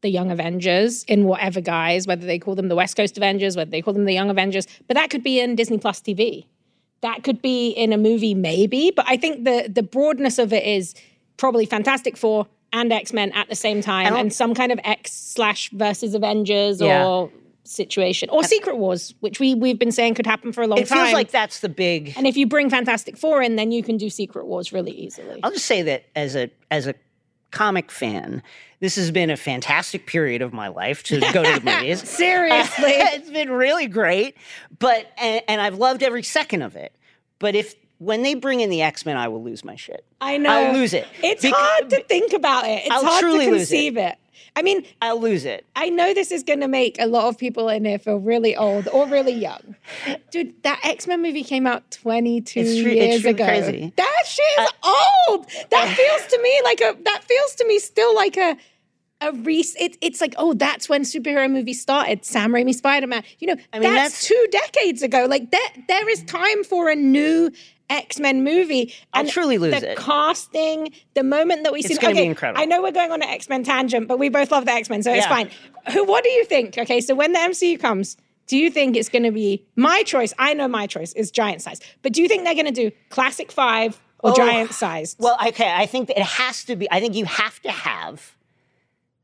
the 0.00 0.08
Young 0.10 0.30
Avengers 0.32 1.04
in 1.04 1.24
whatever 1.24 1.60
guise, 1.60 2.06
whether 2.08 2.26
they 2.26 2.38
call 2.38 2.56
them 2.56 2.68
the 2.68 2.74
West 2.74 2.96
Coast 2.96 3.16
Avengers, 3.16 3.56
whether 3.56 3.70
they 3.70 3.80
call 3.80 3.94
them 3.94 4.04
the 4.04 4.12
Young 4.12 4.30
Avengers, 4.30 4.66
but 4.88 4.94
that 4.94 5.10
could 5.10 5.22
be 5.22 5.38
in 5.38 5.54
Disney 5.54 5.78
Plus 5.78 6.00
TV. 6.00 6.46
That 7.02 7.22
could 7.22 7.40
be 7.40 7.70
in 7.70 7.92
a 7.92 7.98
movie, 7.98 8.34
maybe. 8.34 8.90
But 8.94 9.06
I 9.08 9.16
think 9.16 9.44
the 9.44 9.68
the 9.72 9.82
broadness 9.82 10.38
of 10.38 10.52
it 10.52 10.64
is 10.64 10.94
probably 11.36 11.66
Fantastic 11.66 12.16
Four 12.16 12.46
and 12.72 12.92
X 12.92 13.12
Men 13.12 13.30
at 13.32 13.48
the 13.48 13.54
same 13.56 13.80
time, 13.82 14.14
and 14.14 14.32
some 14.32 14.54
kind 14.54 14.72
of 14.72 14.80
X 14.82 15.12
slash 15.12 15.70
versus 15.70 16.14
Avengers 16.14 16.80
Yeah. 16.80 17.06
or 17.06 17.30
situation, 17.64 18.28
or 18.30 18.42
Secret 18.44 18.76
Wars, 18.76 19.14
which 19.20 19.40
we 19.40 19.54
we've 19.54 19.78
been 19.78 19.92
saying 19.92 20.14
could 20.14 20.26
happen 20.26 20.52
for 20.52 20.62
a 20.62 20.66
long 20.66 20.78
time. 20.78 20.82
It 20.82 20.88
time. 20.88 20.98
feels 20.98 21.12
like 21.12 21.30
that's 21.30 21.60
the 21.60 21.68
big. 21.68 22.12
and 22.16 22.26
if 22.26 22.36
you 22.36 22.46
bring 22.46 22.70
Fantastic 22.70 23.16
Four 23.16 23.42
in, 23.42 23.56
then 23.56 23.72
you 23.72 23.82
can 23.82 23.96
do 23.96 24.10
Secret 24.10 24.46
Wars 24.46 24.72
really 24.72 24.92
easily. 24.92 25.40
I'll 25.42 25.52
just 25.52 25.66
say 25.66 25.82
that 25.82 26.04
as 26.16 26.36
a 26.36 26.50
as 26.70 26.86
a 26.86 26.94
comic 27.50 27.90
fan, 27.90 28.42
this 28.80 28.96
has 28.96 29.10
been 29.10 29.30
a 29.30 29.36
fantastic 29.36 30.06
period 30.06 30.42
of 30.42 30.52
my 30.52 30.68
life 30.68 31.02
to 31.04 31.20
go 31.32 31.42
to 31.44 31.60
the 31.60 31.70
movies. 31.70 32.08
Seriously. 32.08 32.84
it's 32.88 33.30
been 33.30 33.50
really 33.50 33.86
great, 33.86 34.36
but 34.78 35.12
and, 35.18 35.42
and 35.48 35.60
I've 35.60 35.76
loved 35.76 36.02
every 36.02 36.22
second 36.22 36.62
of 36.62 36.76
it. 36.76 36.94
But 37.38 37.54
if 37.54 37.74
when 38.02 38.22
they 38.22 38.34
bring 38.34 38.60
in 38.60 38.70
the 38.70 38.82
X 38.82 39.04
Men, 39.06 39.16
I 39.16 39.28
will 39.28 39.42
lose 39.42 39.64
my 39.64 39.76
shit. 39.76 40.04
I 40.20 40.38
know. 40.38 40.50
I'll 40.50 40.72
lose 40.72 40.92
it. 40.94 41.06
It's 41.22 41.42
Bec- 41.42 41.52
hard 41.54 41.90
to 41.90 42.02
think 42.04 42.32
about 42.32 42.64
it. 42.66 42.82
It's 42.84 42.90
I'll 42.90 43.04
hard 43.04 43.20
to 43.20 43.30
truly 43.30 43.46
lose 43.46 43.54
it. 43.54 43.58
conceive 43.58 43.96
it. 43.96 44.16
I 44.54 44.60
mean, 44.60 44.84
I'll 45.00 45.18
lose 45.20 45.46
it. 45.46 45.64
I 45.76 45.88
know 45.88 46.12
this 46.12 46.30
is 46.30 46.42
going 46.42 46.60
to 46.60 46.68
make 46.68 46.96
a 47.00 47.06
lot 47.06 47.24
of 47.28 47.38
people 47.38 47.70
in 47.70 47.86
here 47.86 47.98
feel 47.98 48.18
really 48.18 48.54
old 48.54 48.86
or 48.88 49.06
really 49.06 49.32
young. 49.32 49.76
Dude, 50.30 50.62
that 50.62 50.78
X 50.84 51.06
Men 51.06 51.22
movie 51.22 51.42
came 51.44 51.66
out 51.66 51.90
22 51.90 52.60
It's 52.60 52.68
re- 52.84 52.94
years 52.96 53.16
it's 53.16 53.24
ago. 53.24 53.44
crazy. 53.46 53.92
That 53.96 54.22
shit 54.26 54.44
is 54.60 54.68
uh, 54.82 54.92
old. 55.30 55.46
That 55.70 55.88
feels 55.96 56.26
to 56.32 56.42
me 56.42 56.60
like 56.64 56.80
a, 56.82 56.96
that 57.04 57.24
feels 57.24 57.54
to 57.56 57.66
me 57.66 57.78
still 57.78 58.14
like 58.14 58.36
a, 58.36 58.58
a 59.22 59.32
re- 59.32 59.64
it, 59.80 59.96
it's 60.02 60.20
like, 60.20 60.34
oh, 60.36 60.52
that's 60.52 60.86
when 60.86 61.02
superhero 61.02 61.50
movies 61.50 61.80
started. 61.80 62.24
Sam 62.24 62.52
Raimi 62.52 62.74
Spider 62.74 63.06
Man. 63.06 63.22
You 63.38 63.46
know, 63.48 63.56
I 63.72 63.78
mean, 63.78 63.94
that's, 63.94 64.26
that's- 64.26 64.28
two 64.28 64.46
decades 64.50 65.00
ago. 65.02 65.24
Like, 65.30 65.50
there, 65.50 65.60
there 65.88 66.08
is 66.10 66.22
time 66.24 66.62
for 66.64 66.90
a 66.90 66.94
new 66.96 67.50
X 67.92 68.18
Men 68.18 68.42
movie. 68.42 68.92
I'll 69.12 69.26
truly 69.26 69.58
lose 69.58 69.80
the 69.80 69.92
it. 69.92 69.98
casting, 69.98 70.92
the 71.14 71.22
moment 71.22 71.62
that 71.64 71.72
we 71.72 71.82
see. 71.82 71.92
It's 71.92 72.00
see. 72.00 72.02
gonna 72.06 72.14
be 72.14 72.24
incredible. 72.24 72.60
I 72.60 72.64
know 72.64 72.82
we're 72.82 72.92
going 72.92 73.12
on 73.12 73.22
an 73.22 73.28
X 73.28 73.48
Men 73.48 73.62
tangent, 73.64 74.08
but 74.08 74.18
we 74.18 74.28
both 74.28 74.50
love 74.50 74.64
the 74.64 74.72
X 74.72 74.88
Men, 74.90 75.02
so 75.02 75.12
it's 75.12 75.26
fine. 75.26 75.50
Who? 75.92 76.04
What 76.04 76.24
do 76.24 76.30
you 76.30 76.44
think? 76.44 76.78
Okay, 76.78 77.00
so 77.00 77.14
when 77.14 77.32
the 77.32 77.38
MCU 77.38 77.78
comes, 77.78 78.16
do 78.46 78.56
you 78.56 78.70
think 78.70 78.96
it's 78.96 79.08
going 79.08 79.22
to 79.22 79.30
be 79.30 79.64
my 79.76 80.02
choice? 80.02 80.34
I 80.38 80.52
know 80.54 80.66
my 80.68 80.86
choice 80.86 81.12
is 81.12 81.30
giant 81.30 81.62
size, 81.62 81.80
but 82.02 82.12
do 82.12 82.20
you 82.22 82.28
think 82.28 82.44
they're 82.44 82.54
going 82.54 82.66
to 82.66 82.72
do 82.72 82.90
classic 83.08 83.52
five 83.52 84.00
or 84.18 84.30
Oh, 84.32 84.34
giant 84.34 84.72
size? 84.72 85.16
Well, 85.18 85.36
okay, 85.48 85.72
I 85.72 85.86
think 85.86 86.10
it 86.10 86.18
has 86.18 86.64
to 86.64 86.76
be. 86.76 86.90
I 86.90 87.00
think 87.00 87.14
you 87.14 87.24
have 87.24 87.60
to 87.62 87.70
have 87.70 88.36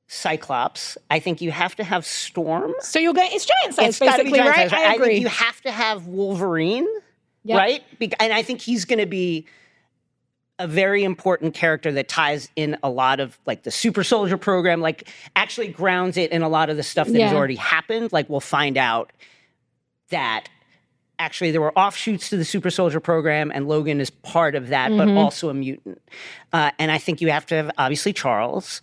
Cyclops. 0.06 0.96
I 1.10 1.18
think 1.18 1.40
you 1.40 1.50
have 1.50 1.76
to 1.76 1.84
have 1.84 2.06
Storm. 2.06 2.72
So 2.80 2.98
you're 2.98 3.12
going. 3.12 3.28
It's 3.32 3.44
giant 3.44 3.74
size, 3.74 3.88
It's 3.90 3.98
basically, 3.98 4.38
giant 4.38 4.56
right? 4.56 4.70
size. 4.70 4.80
I 4.80 4.94
agree. 4.94 5.06
think 5.08 5.20
you 5.22 5.28
have 5.28 5.60
to 5.62 5.70
have 5.70 6.06
Wolverine, 6.06 6.88
Yep. 7.48 7.58
right? 7.58 7.82
And 8.20 8.32
I 8.32 8.42
think 8.42 8.60
he's 8.60 8.84
going 8.84 8.98
to 8.98 9.06
be 9.06 9.46
a 10.58 10.66
very 10.66 11.04
important 11.04 11.54
character 11.54 11.92
that 11.92 12.08
ties 12.08 12.48
in 12.56 12.76
a 12.82 12.90
lot 12.90 13.20
of 13.20 13.38
like 13.46 13.62
the 13.62 13.70
super 13.70 14.02
soldier 14.04 14.36
program, 14.36 14.80
like 14.80 15.08
actually 15.36 15.68
grounds 15.68 16.16
it 16.16 16.30
in 16.32 16.42
a 16.42 16.48
lot 16.48 16.68
of 16.68 16.76
the 16.76 16.82
stuff 16.82 17.06
that 17.08 17.20
has 17.20 17.32
already 17.32 17.54
happened. 17.54 18.12
Like 18.12 18.28
we'll 18.28 18.40
find 18.40 18.76
out 18.76 19.12
that 20.10 20.48
actually 21.20 21.50
there 21.52 21.60
were 21.60 21.76
offshoots 21.78 22.28
to 22.30 22.36
the 22.36 22.44
super 22.44 22.70
soldier 22.70 23.00
program 23.00 23.50
and 23.54 23.68
Logan 23.68 24.00
is 24.00 24.10
part 24.10 24.54
of 24.54 24.68
that, 24.68 24.90
but 24.90 25.08
Mhm. 25.08 25.16
also 25.16 25.48
a 25.48 25.54
mutant. 25.54 26.00
Uh, 26.52 26.70
and 26.78 26.90
I 26.90 26.98
think 26.98 27.20
you 27.20 27.30
have 27.30 27.46
to 27.46 27.54
have 27.54 27.70
obviously 27.78 28.12
Charles. 28.12 28.82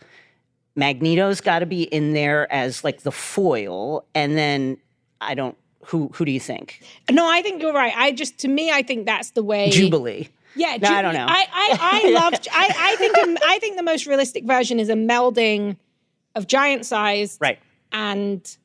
Magneto's 0.78 1.39
got 1.41 1.60
to 1.60 1.65
be 1.65 1.84
in 1.84 2.13
there 2.13 2.51
as 2.51 2.84
like 2.84 3.01
the 3.04 3.12
foil, 3.12 4.06
and 4.13 4.38
then 4.38 4.78
I 5.21 5.34
don't. 5.34 5.58
Who 5.88 6.10
who 6.13 6.26
do 6.26 6.32
you 6.32 6.39
think? 6.39 6.82
no, 7.12 7.28
I 7.30 7.41
think 7.41 7.62
you're 7.62 7.74
right. 7.74 7.93
I 7.95 8.12
just, 8.12 8.38
to 8.39 8.48
me, 8.48 8.71
I 8.71 8.82
think 8.84 9.06
that's 9.06 9.32
the 9.32 9.43
way. 9.43 9.69
Jubilee. 9.69 10.30
Yeah, 10.56 10.78
No, 10.82 10.89
I 10.89 11.02
don't 11.02 11.13
know. 11.13 11.26
I 11.28 11.45
I, 11.54 11.78
I 12.06 12.10
love. 12.21 12.34
I 12.52 12.74
I 12.91 12.95
think 12.95 13.17
um, 13.17 13.38
I 13.45 13.60
think 13.60 13.76
the 13.78 13.84
most 13.84 14.06
realistic 14.08 14.45
version 14.45 14.80
is 14.80 14.89
a 14.89 14.93
melding 14.93 15.76
of 16.34 16.48
giant 16.48 16.86
size 16.86 17.38
Right. 17.41 17.60
and 17.91 18.58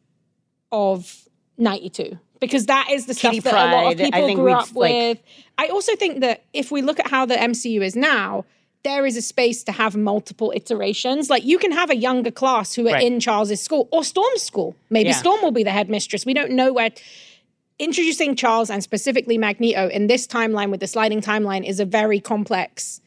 of 0.73 1.29
92 1.59 2.19
because 2.41 2.67
that 2.67 2.89
is 2.91 3.07
the 3.07 3.15
Kitty 3.15 3.41
stuff 3.41 3.53
that 3.53 3.73
a 3.73 3.75
lot 3.77 3.93
of 3.93 3.99
people 3.99 4.35
grew 4.35 4.53
up 4.53 4.75
like- 4.75 4.93
with. 4.93 5.19
I 5.59 5.67
also 5.69 5.95
think 5.97 6.21
that 6.21 6.45
if 6.53 6.71
we 6.71 6.81
look 6.81 6.99
at 6.99 7.09
how 7.09 7.27
the 7.27 7.35
MCU 7.35 7.83
is 7.83 7.95
now, 7.97 8.45
there 8.83 9.05
is 9.05 9.17
a 9.17 9.23
space 9.23 9.63
to 9.65 9.73
have 9.73 9.95
multiple 9.97 10.53
iterations. 10.57 11.29
Like 11.29 11.45
you 11.45 11.59
can 11.59 11.73
have 11.73 11.91
a 11.91 11.97
younger 11.97 12.31
class 12.31 12.75
who 12.75 12.89
are 12.89 12.93
Right. 12.93 13.03
in 13.07 13.21
Charles's 13.21 13.61
school 13.61 13.89
or 13.93 14.03
Storm's 14.05 14.43
school. 14.43 14.75
Maybe 14.89 15.11
Yeah. 15.11 15.17
Storm 15.17 15.43
will 15.43 15.51
be 15.51 15.63
the 15.65 15.71
headmistress. 15.71 16.25
We 16.25 16.35
don't 16.35 16.53
know 16.53 16.73
where. 16.73 16.91
Introducing 17.79 18.37
Charles 18.37 18.69
and 18.69 18.83
specifically 18.83 19.39
Magneto 19.39 19.89
in 19.89 20.07
this 20.07 20.27
timeline 20.27 20.71
with 20.71 20.81
the 20.81 20.87
sliding 20.87 21.23
timeline 21.23 21.67
is 21.67 21.81
a 21.81 21.87
very 21.87 22.21
complex 22.21 23.01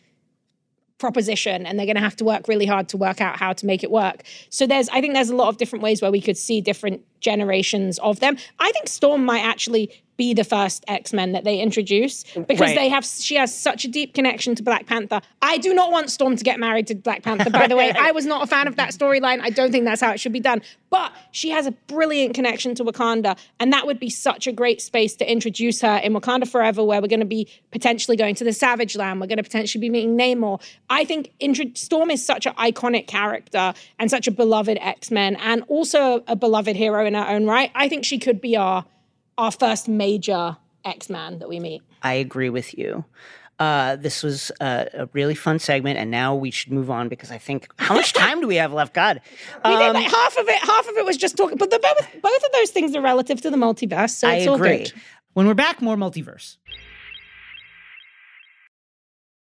proposition 0.97 1.65
and 1.65 1.77
they're 1.77 1.85
going 1.85 1.95
to 1.97 2.01
have 2.01 2.15
to 2.15 2.23
work 2.23 2.47
really 2.47 2.65
hard 2.65 2.87
to 2.89 2.97
work 2.97 3.19
out 3.19 3.37
how 3.37 3.51
to 3.53 3.65
make 3.65 3.83
it 3.83 3.91
work. 3.91 4.23
So 4.49 4.65
there's 4.65 4.89
I 4.89 5.01
think 5.01 5.13
there's 5.13 5.29
a 5.29 5.35
lot 5.35 5.49
of 5.49 5.57
different 5.57 5.83
ways 5.83 6.01
where 6.01 6.11
we 6.11 6.21
could 6.21 6.37
see 6.37 6.61
different 6.61 7.01
generations 7.19 7.99
of 7.99 8.19
them. 8.19 8.37
I 8.59 8.71
think 8.71 8.87
Storm 8.87 9.25
might 9.25 9.41
actually 9.41 9.91
be 10.17 10.33
the 10.33 10.43
first 10.43 10.83
X-Men 10.87 11.31
that 11.31 11.43
they 11.43 11.59
introduce 11.59 12.23
because 12.35 12.59
Right. 12.59 12.75
they 12.75 12.89
have 12.89 13.03
she 13.05 13.35
has 13.35 13.55
such 13.55 13.83
a 13.83 13.87
deep 13.87 14.13
connection 14.13 14.53
to 14.55 14.63
Black 14.63 14.85
Panther. 14.85 15.21
I 15.41 15.57
do 15.57 15.73
not 15.73 15.91
want 15.91 16.11
Storm 16.11 16.35
to 16.35 16.43
get 16.43 16.59
married 16.59 16.87
to 16.87 16.95
Black 16.95 17.23
Panther 17.23 17.49
by 17.49 17.67
the 17.67 17.75
way. 17.75 17.91
I 17.99 18.11
was 18.11 18.25
not 18.25 18.43
a 18.43 18.47
fan 18.47 18.67
of 18.67 18.75
that 18.75 18.91
storyline. 18.91 19.39
I 19.41 19.49
don't 19.49 19.71
think 19.71 19.85
that's 19.85 20.01
how 20.01 20.11
it 20.11 20.19
should 20.19 20.31
be 20.33 20.39
done. 20.39 20.61
But 20.89 21.11
she 21.31 21.49
has 21.49 21.65
a 21.65 21.71
brilliant 21.71 22.35
connection 22.35 22.75
to 22.75 22.83
Wakanda 22.83 23.37
and 23.59 23.73
that 23.73 23.85
would 23.87 23.99
be 23.99 24.09
such 24.09 24.45
a 24.45 24.51
great 24.51 24.81
space 24.81 25.15
to 25.15 25.31
introduce 25.31 25.81
her 25.81 25.97
in 25.97 26.13
Wakanda 26.13 26.47
Forever 26.47 26.83
where 26.83 27.01
we're 27.01 27.07
going 27.07 27.19
to 27.19 27.25
be 27.25 27.47
potentially 27.71 28.15
going 28.15 28.35
to 28.35 28.43
the 28.43 28.53
Savage 28.53 28.95
Land. 28.95 29.19
We're 29.19 29.27
going 29.27 29.37
to 29.37 29.43
potentially 29.43 29.81
be 29.81 29.89
meeting 29.89 30.17
Namor. 30.17 30.61
I 30.89 31.05
think 31.05 31.31
intro- 31.39 31.65
Storm 31.73 32.11
is 32.11 32.23
such 32.23 32.45
an 32.45 32.53
iconic 32.53 33.07
character 33.07 33.73
and 33.97 34.11
such 34.11 34.27
a 34.27 34.31
beloved 34.31 34.77
X-Men 34.79 35.35
and 35.37 35.63
also 35.67 36.23
a 36.27 36.35
beloved 36.35 36.75
hero 36.75 37.05
in 37.05 37.15
her 37.15 37.27
own 37.27 37.47
right. 37.47 37.71
I 37.73 37.89
think 37.89 38.05
she 38.05 38.19
could 38.19 38.39
be 38.39 38.55
our 38.55 38.85
our 39.37 39.51
first 39.51 39.87
major 39.87 40.57
X-Man 40.85 41.39
that 41.39 41.49
we 41.49 41.59
meet. 41.59 41.81
I 42.01 42.13
agree 42.13 42.49
with 42.49 42.77
you. 42.77 43.05
Uh, 43.59 43.95
this 43.95 44.23
was 44.23 44.51
uh, 44.59 44.85
a 44.93 45.05
really 45.13 45.35
fun 45.35 45.59
segment, 45.59 45.97
and 45.97 46.09
now 46.11 46.35
we 46.35 46.51
should 46.51 46.71
move 46.71 46.89
on 46.89 47.07
because 47.07 47.31
I 47.31 47.37
think 47.37 47.67
how 47.77 47.93
much 47.93 48.11
time 48.13 48.41
do 48.41 48.47
we 48.47 48.55
have 48.55 48.73
left? 48.73 48.93
God, 48.93 49.21
We 49.65 49.71
did 49.71 49.81
Um, 49.81 49.93
like 49.93 50.11
half 50.11 50.37
of 50.37 50.47
it. 50.49 50.57
Half 50.59 50.89
of 50.89 50.97
it 50.97 51.05
was 51.05 51.17
just 51.17 51.37
talking, 51.37 51.57
but 51.57 51.69
the, 51.69 51.79
both 51.79 52.21
both 52.21 52.43
of 52.43 52.51
those 52.53 52.71
things 52.71 52.95
are 52.95 53.01
relative 53.01 53.41
to 53.41 53.49
the 53.51 53.57
multiverse, 53.57 54.09
so 54.09 54.27
I 54.27 54.35
it's 54.35 54.47
all 54.47 54.55
agree. 54.55 54.79
good. 54.79 54.93
When 55.33 55.47
we're 55.47 55.53
back, 55.53 55.81
more 55.81 55.95
multiverse. 55.95 56.57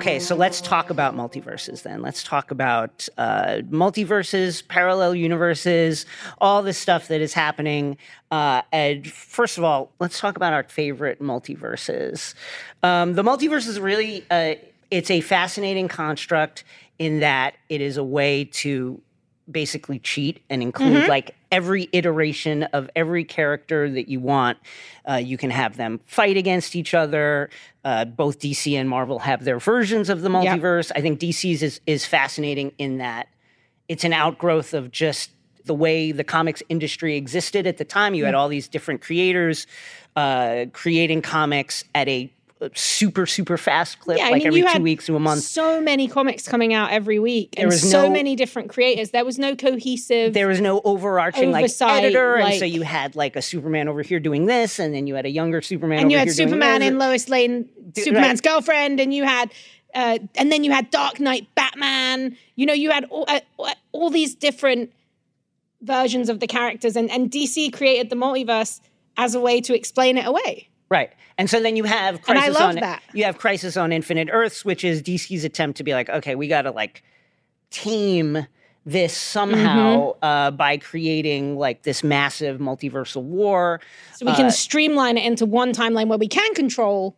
Okay, 0.00 0.18
so 0.18 0.34
let's 0.34 0.62
talk 0.62 0.88
about 0.88 1.14
multiverses 1.14 1.82
then. 1.82 2.00
Let's 2.00 2.22
talk 2.22 2.50
about 2.50 3.06
uh, 3.18 3.60
multiverses, 3.68 4.66
parallel 4.66 5.14
universes, 5.14 6.06
all 6.40 6.62
this 6.62 6.78
stuff 6.78 7.08
that 7.08 7.20
is 7.20 7.34
happening. 7.34 7.98
Uh, 8.30 8.62
and 8.72 9.06
first 9.06 9.58
of 9.58 9.64
all, 9.64 9.92
let's 9.98 10.18
talk 10.18 10.36
about 10.36 10.54
our 10.54 10.62
favorite 10.62 11.20
multiverses. 11.20 12.32
Um, 12.82 13.12
the 13.12 13.22
multiverse 13.22 13.68
is 13.68 13.78
really 13.78 14.24
uh, 14.30 14.54
it's 14.90 15.10
a 15.10 15.20
fascinating 15.20 15.86
construct 15.86 16.64
in 16.98 17.20
that 17.20 17.56
it 17.68 17.82
is 17.82 17.98
a 17.98 18.04
way 18.04 18.44
to 18.44 19.02
basically 19.52 19.98
cheat 19.98 20.42
and 20.50 20.62
include 20.62 21.04
Mhm. 21.04 21.08
like 21.08 21.34
every 21.52 21.88
iteration 21.92 22.62
of 22.64 22.88
every 22.94 23.24
character 23.24 23.90
that 23.90 24.08
you 24.08 24.20
want. 24.20 24.58
Uh, 25.08 25.14
you 25.16 25.36
can 25.36 25.50
have 25.50 25.76
them 25.76 26.00
fight 26.06 26.36
against 26.36 26.76
each 26.76 26.94
other. 26.94 27.50
Uh, 27.84 28.04
both 28.04 28.38
DC 28.38 28.76
and 28.76 28.88
Marvel 28.88 29.18
have 29.20 29.44
their 29.44 29.58
versions 29.58 30.08
of 30.08 30.22
the 30.22 30.28
multiverse. 30.28 30.92
I 30.94 31.00
think 31.00 31.18
DC's 31.18 31.62
is 31.62 31.80
is 31.86 32.04
fascinating 32.06 32.72
in 32.78 32.98
that 32.98 33.28
it's 33.88 34.04
an 34.04 34.12
outgrowth 34.12 34.74
of 34.74 34.90
just 34.92 35.30
the 35.66 35.74
way 35.74 36.10
the 36.12 36.24
comics 36.24 36.62
industry 36.68 37.16
existed 37.16 37.66
at 37.66 37.76
the 37.76 37.84
time. 37.84 38.14
You 38.14 38.24
had 38.24 38.34
Mm. 38.34 38.38
all 38.38 38.48
these 38.48 38.66
different 38.68 39.00
creators 39.02 39.66
uh, 40.16 40.66
creating 40.72 41.22
comics 41.22 41.84
at 41.94 42.08
a 42.08 42.32
super 42.74 43.24
super 43.26 43.56
fast 43.56 44.00
clip, 44.00 44.18
Yeah, 44.18 44.26
I 44.26 44.32
mean, 44.34 44.46
every 44.46 44.62
two 44.62 44.82
weeks 44.82 45.06
to 45.06 45.16
a 45.16 45.20
month. 45.20 45.42
So 45.42 45.80
many 45.80 46.08
comics 46.08 46.46
coming 46.46 46.74
out 46.74 46.90
every 46.90 47.18
week, 47.18 47.52
There 47.56 47.64
and 47.64 47.70
was 47.72 47.90
so 47.90 48.02
no- 48.06 48.10
many 48.10 48.36
different 48.36 48.68
creators. 48.68 49.10
There 49.10 49.24
was 49.24 49.38
no 49.38 49.56
cohesive. 49.56 50.34
there 50.34 50.48
was 50.48 50.60
no 50.60 50.80
overarching 50.84 51.50
like 51.52 51.70
editor, 51.80 52.36
and 52.36 52.54
so 52.58 52.64
you 52.64 52.82
had 52.82 53.16
like 53.16 53.36
a 53.36 53.42
Superman 53.42 53.88
over 53.88 54.02
here 54.02 54.20
doing 54.20 54.46
this, 54.46 54.78
and 54.78 54.94
then 54.94 55.06
you 55.06 55.14
had 55.14 55.24
a 55.26 55.30
younger 55.30 55.62
Superman, 55.62 56.00
and 56.00 56.12
you 56.12 56.18
had 56.18 56.30
Superman 56.30 56.82
and 56.82 56.98
Lois 56.98 57.28
Lane, 57.28 57.68
Do- 57.92 58.02
Superman's 58.02 58.40
right. 58.44 58.52
girlfriend, 58.52 59.00
and 59.00 59.12
you 59.14 59.24
had, 59.24 59.50
uh, 59.94 60.18
and 60.36 60.52
then 60.52 60.62
you 60.64 60.70
had 60.72 60.90
Dark 60.90 61.18
Knight, 61.20 61.46
Batman. 61.54 62.36
You 62.56 62.66
know, 62.66 62.74
you 62.74 62.90
had 62.90 63.04
all, 63.06 63.24
uh, 63.28 63.40
all 63.92 64.10
these 64.10 64.34
different 64.34 64.92
versions 65.82 66.28
of 66.28 66.40
the 66.40 66.46
characters, 66.46 66.96
and 66.96 67.10
and 67.10 67.30
DC 67.30 67.72
created 67.72 68.10
the 68.10 68.16
multiverse 68.16 68.80
as 69.16 69.34
a 69.34 69.40
way 69.40 69.60
to 69.62 69.74
explain 69.74 70.16
it 70.18 70.26
away. 70.26 70.68
Right. 70.90 71.10
And 71.38 71.48
so 71.48 71.60
then 71.62 71.76
you 71.76 71.84
have 71.84 72.16
And 72.28 72.36
I 72.38 72.42
Crisis 72.42 72.54
love 72.60 72.68
on 72.70 72.74
that. 72.76 73.02
you 73.14 73.24
have 73.24 73.38
Crisis 73.38 73.76
on 73.76 73.92
Infinite 73.92 74.28
Earths, 74.32 74.64
which 74.64 74.84
is 74.84 75.02
DC's 75.02 75.44
attempt 75.44 75.76
to 75.78 75.84
be 75.84 75.92
like, 75.94 76.08
okay, 76.10 76.34
we 76.34 76.48
got 76.48 76.62
to 76.62 76.70
like 76.72 77.02
team 77.70 78.46
this 78.86 79.16
somehow 79.16 80.14
Mm-hmm. 80.14 80.24
uh, 80.24 80.50
by 80.52 80.76
creating 80.78 81.56
like 81.56 81.82
this 81.84 82.02
massive 82.02 82.58
multiversal 82.60 83.22
war. 83.22 83.80
So 84.16 84.26
we 84.26 84.34
can 84.34 84.46
Uh, 84.46 84.50
streamline 84.50 85.16
it 85.18 85.24
into 85.24 85.46
one 85.46 85.72
timeline 85.72 86.08
where 86.08 86.18
we 86.18 86.28
can 86.28 86.54
control 86.54 87.14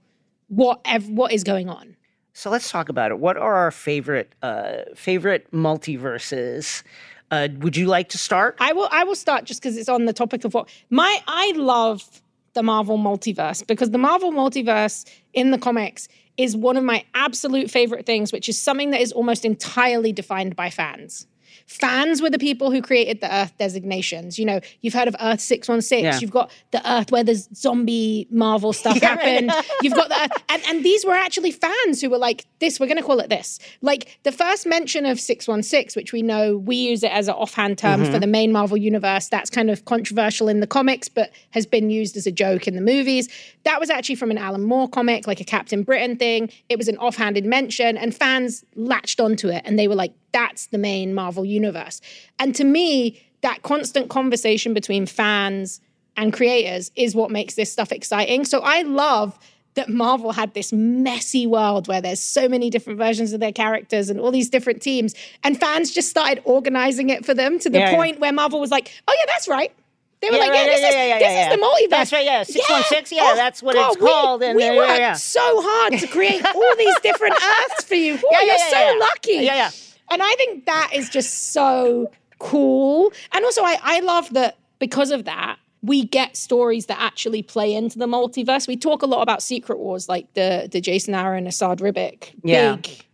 what 0.49 0.81
ev- 0.85 1.09
what 1.09 1.33
is 1.33 1.43
going 1.45 1.69
on. 1.71 1.97
so 2.35 2.51
let's 2.51 2.71
talk 2.71 2.89
about 2.91 3.11
it. 3.11 3.19
What 3.21 3.37
are 3.37 3.55
our 3.55 3.71
favorite 3.71 4.35
uh, 4.43 4.83
favorite 4.95 5.51
multiverses? 5.53 6.83
Uh, 7.31 7.49
would 7.61 7.77
you 7.77 7.87
like 7.87 8.11
to 8.11 8.19
start? 8.19 8.57
I 8.61 8.73
will. 8.75 8.89
I 8.91 9.05
will 9.05 9.15
start 9.15 9.45
just 9.45 9.63
because 9.63 9.79
it's 9.79 9.89
on 9.89 10.05
the 10.05 10.13
topic 10.13 10.45
of 10.45 10.53
what 10.53 10.69
my. 10.91 11.21
I 11.27 11.53
love 11.57 12.22
the 12.55 12.62
Marvel 12.62 12.99
multiverse 12.99 13.67
because 13.67 13.91
the 13.91 13.99
Marvel 13.99 14.33
multiverse 14.33 15.09
in 15.33 15.51
the 15.51 15.59
comics 15.59 16.09
is 16.37 16.57
one 16.57 16.77
of 16.77 16.85
my 16.85 17.05
absolute 17.15 17.71
favorite 17.71 18.07
things, 18.07 18.33
which 18.33 18.49
is 18.49 18.61
something 18.61 18.91
that 18.91 19.01
is 19.01 19.12
almost 19.12 19.45
entirely 19.45 20.12
defined 20.12 20.57
by 20.57 20.71
fans. 20.71 21.27
Fans 21.66 22.20
were 22.22 22.31
the 22.31 22.38
people 22.38 22.70
who 22.70 22.83
created 22.83 23.20
the 23.20 23.35
Earth 23.35 23.53
designations. 23.59 24.38
You 24.38 24.44
know, 24.46 24.61
you've 24.81 24.94
heard 24.94 25.09
of 25.09 25.16
Earth 25.20 25.40
616. 25.40 26.05
Yeah. 26.05 26.18
You've 26.18 26.31
got 26.31 26.51
the 26.70 26.81
Earth 26.90 27.11
where 27.12 27.25
the 27.25 27.35
zombie 27.55 28.27
Marvel 28.31 28.72
stuff 28.72 28.98
Yeah, 29.03 29.14
right. 29.14 29.20
happened. 29.51 29.53
You've 29.83 29.94
got 29.94 30.09
the 30.09 30.20
Earth. 30.22 30.42
And, 30.48 30.62
and 30.68 30.85
these 30.85 31.05
were 31.05 31.12
actually 31.14 31.51
fans 31.51 32.01
who 32.01 32.11
were 32.11 32.18
like, 32.18 32.46
this, 32.61 32.79
we're 32.79 32.87
going 32.87 32.98
to 32.98 33.03
call 33.03 33.20
it 33.20 33.29
this. 33.31 33.59
Like 33.81 34.18
the 34.22 34.33
first 34.33 34.66
mention 34.66 35.07
of 35.07 35.18
616, 35.20 35.98
which 36.01 36.12
we 36.12 36.22
know 36.22 36.57
we 36.57 36.77
use 36.77 37.03
it 37.03 37.12
as 37.12 37.29
an 37.29 37.35
offhand 37.35 37.79
term 37.79 38.03
Mhm. 38.03 38.12
for 38.12 38.18
the 38.18 38.27
main 38.27 38.53
Marvel 38.53 38.77
universe. 38.77 39.29
That's 39.29 39.51
kind 39.51 39.70
of 39.70 39.85
controversial 39.85 40.48
in 40.48 40.61
the 40.61 40.66
comics, 40.66 41.09
but 41.09 41.31
has 41.51 41.66
been 41.66 41.90
used 41.90 42.16
as 42.16 42.27
a 42.27 42.33
joke 42.33 42.66
in 42.68 42.75
the 42.75 42.81
movies. 42.81 43.29
That 43.64 43.81
was 43.81 43.90
actually 43.90 44.16
from 44.16 44.31
an 44.31 44.38
Alan 44.38 44.62
Moore 44.62 44.88
comic, 44.88 45.27
like 45.27 45.40
a 45.40 45.44
Captain 45.44 45.83
Britain 45.83 46.16
thing. 46.16 46.51
It 46.68 46.79
was 46.79 46.88
an 46.88 46.96
offhanded 46.98 47.44
mention, 47.44 47.96
and 47.96 48.14
fans 48.14 48.64
latched 48.75 49.20
onto 49.20 49.48
it 49.48 49.62
and 49.64 49.79
they 49.79 49.88
were 49.88 49.94
like, 49.94 50.12
that's 50.33 50.66
the 50.66 50.79
main 50.79 51.14
Marvel 51.14 51.45
universe. 51.45 52.01
And 52.38 52.55
to 52.57 52.64
me, 52.64 53.23
that 53.42 53.62
constant 53.62 54.09
conversation 54.09 54.73
between 54.75 55.07
fans 55.07 55.81
and 56.16 56.33
creators 56.33 56.90
is 56.97 57.14
what 57.14 57.31
makes 57.31 57.55
this 57.55 57.73
stuff 57.73 57.92
exciting. 57.92 58.45
So 58.45 58.61
I 58.61 58.83
love 58.83 59.38
that 59.75 59.88
Marvel 59.88 60.33
had 60.33 60.53
this 60.53 60.71
messy 60.73 61.47
world 61.47 61.88
where 61.88 62.01
there's 62.03 62.21
so 62.21 62.47
many 62.49 62.68
different 62.68 62.99
versions 62.99 63.33
of 63.33 63.40
their 63.40 63.53
characters 63.53 64.11
and 64.11 64.21
all 64.21 64.31
these 64.31 64.51
different 64.51 64.83
teams. 64.83 65.14
And 65.45 65.59
fans 65.59 65.90
just 65.90 66.11
started 66.11 66.42
organizing 66.45 67.09
it 67.09 67.25
for 67.25 67.33
them 67.33 67.59
to 67.61 67.71
the 67.71 67.79
Yeah, 67.79 67.90
yeah. 67.90 67.97
point 67.97 68.21
where 68.21 68.33
Marvel 68.33 68.61
was 68.61 68.71
like, 68.71 68.92
oh, 69.09 69.16
yeah, 69.18 69.25
that's 69.33 69.49
right. 69.49 69.73
They 70.21 70.29
were 70.29 70.37
Yeah, 70.37 70.40
like, 70.42 70.51
right, 70.51 70.57
yeah, 70.57 70.64
yeah, 70.66 70.71
this, 70.73 70.81
yeah, 70.83 70.88
is, 70.88 70.95
yeah, 70.95 71.05
yeah, 71.07 71.18
this 71.18 71.33
yeah. 71.33 71.53
is 71.55 71.59
the 71.59 71.66
multiverse. 71.66 71.90
That's 71.90 72.12
right, 72.12 72.25
yeah, 72.25 72.42
616, 72.42 73.16
yeah, 73.16 73.35
that's 73.35 73.62
what 73.62 73.77
oh, 73.77 73.88
it's 73.88 73.97
we- 74.01 74.07
called, 74.07 74.42
and 74.42 74.57
we 74.57 74.62
yeah, 74.62 74.73
yeah, 74.73 74.79
worked 74.79 74.99
yeah. 74.99 75.12
so 75.14 75.40
hard 75.42 75.99
to 75.99 76.07
create 76.07 76.45
all 76.55 76.77
these 76.77 76.95
different 77.03 77.35
Earths 77.71 77.85
for 77.85 77.95
you. 77.95 78.12
Yeah, 78.12 78.21
oh, 78.25 78.29
yeah, 78.31 78.40
you're 78.42 78.55
yeah, 78.57 78.71
so 78.71 78.79
yeah. 78.79 78.99
lucky. 79.01 79.33
Yeah, 79.33 79.55
yeah. 79.57 79.70
And 80.11 80.22
I 80.22 80.34
think 80.36 80.66
that 80.66 80.90
is 80.94 81.09
just 81.09 81.53
so 81.53 82.11
cool. 82.38 83.12
And 83.32 83.44
also, 83.44 83.62
I, 83.62 83.78
I 83.82 84.00
love 84.00 84.32
that 84.34 84.59
because 84.78 85.11
of 85.11 85.24
that, 85.24 85.59
we 85.82 86.05
get 86.05 86.36
stories 86.36 86.86
that 86.86 87.00
actually 87.00 87.42
play 87.42 87.74
into 87.74 87.98
the 87.98 88.07
multiverse. 88.07 88.68
We 88.68 88.76
talk 88.76 89.03
a 89.03 89.07
lot 89.07 89.22
about 89.22 89.42
Secret 89.42 89.78
Wars, 89.78 90.09
like 90.09 90.32
the 90.34 90.68
the 90.70 90.80
Jason 90.80 91.14
Aaron, 91.14 91.46
Esad 91.46 91.78
Ribic, 91.80 92.34
Yeah. 92.44 92.76
big, 92.76 93.05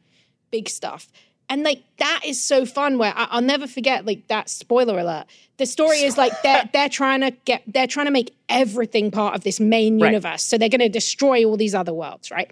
big 0.50 0.68
stuff. 0.68 1.08
And 1.50 1.62
like 1.62 1.82
that 1.98 2.20
is 2.26 2.42
so 2.42 2.66
fun. 2.66 2.98
Where 2.98 3.12
I, 3.16 3.26
I'll 3.30 3.40
never 3.40 3.66
forget, 3.66 4.04
like 4.04 4.28
that 4.28 4.50
spoiler 4.50 4.98
alert. 4.98 5.24
The 5.56 5.64
story 5.64 6.02
is 6.02 6.18
like 6.18 6.32
they're 6.42 6.68
they're 6.74 6.90
trying 6.90 7.22
to 7.22 7.30
get 7.46 7.62
they're 7.66 7.86
trying 7.86 8.04
to 8.06 8.12
make 8.12 8.34
everything 8.50 9.10
part 9.10 9.34
of 9.34 9.44
this 9.44 9.60
main 9.60 9.98
Right. 9.98 10.08
universe. 10.08 10.42
So 10.42 10.58
they're 10.58 10.68
going 10.68 10.80
to 10.80 10.88
destroy 10.90 11.44
all 11.46 11.56
these 11.56 11.74
other 11.74 11.94
worlds, 11.94 12.30
right? 12.30 12.50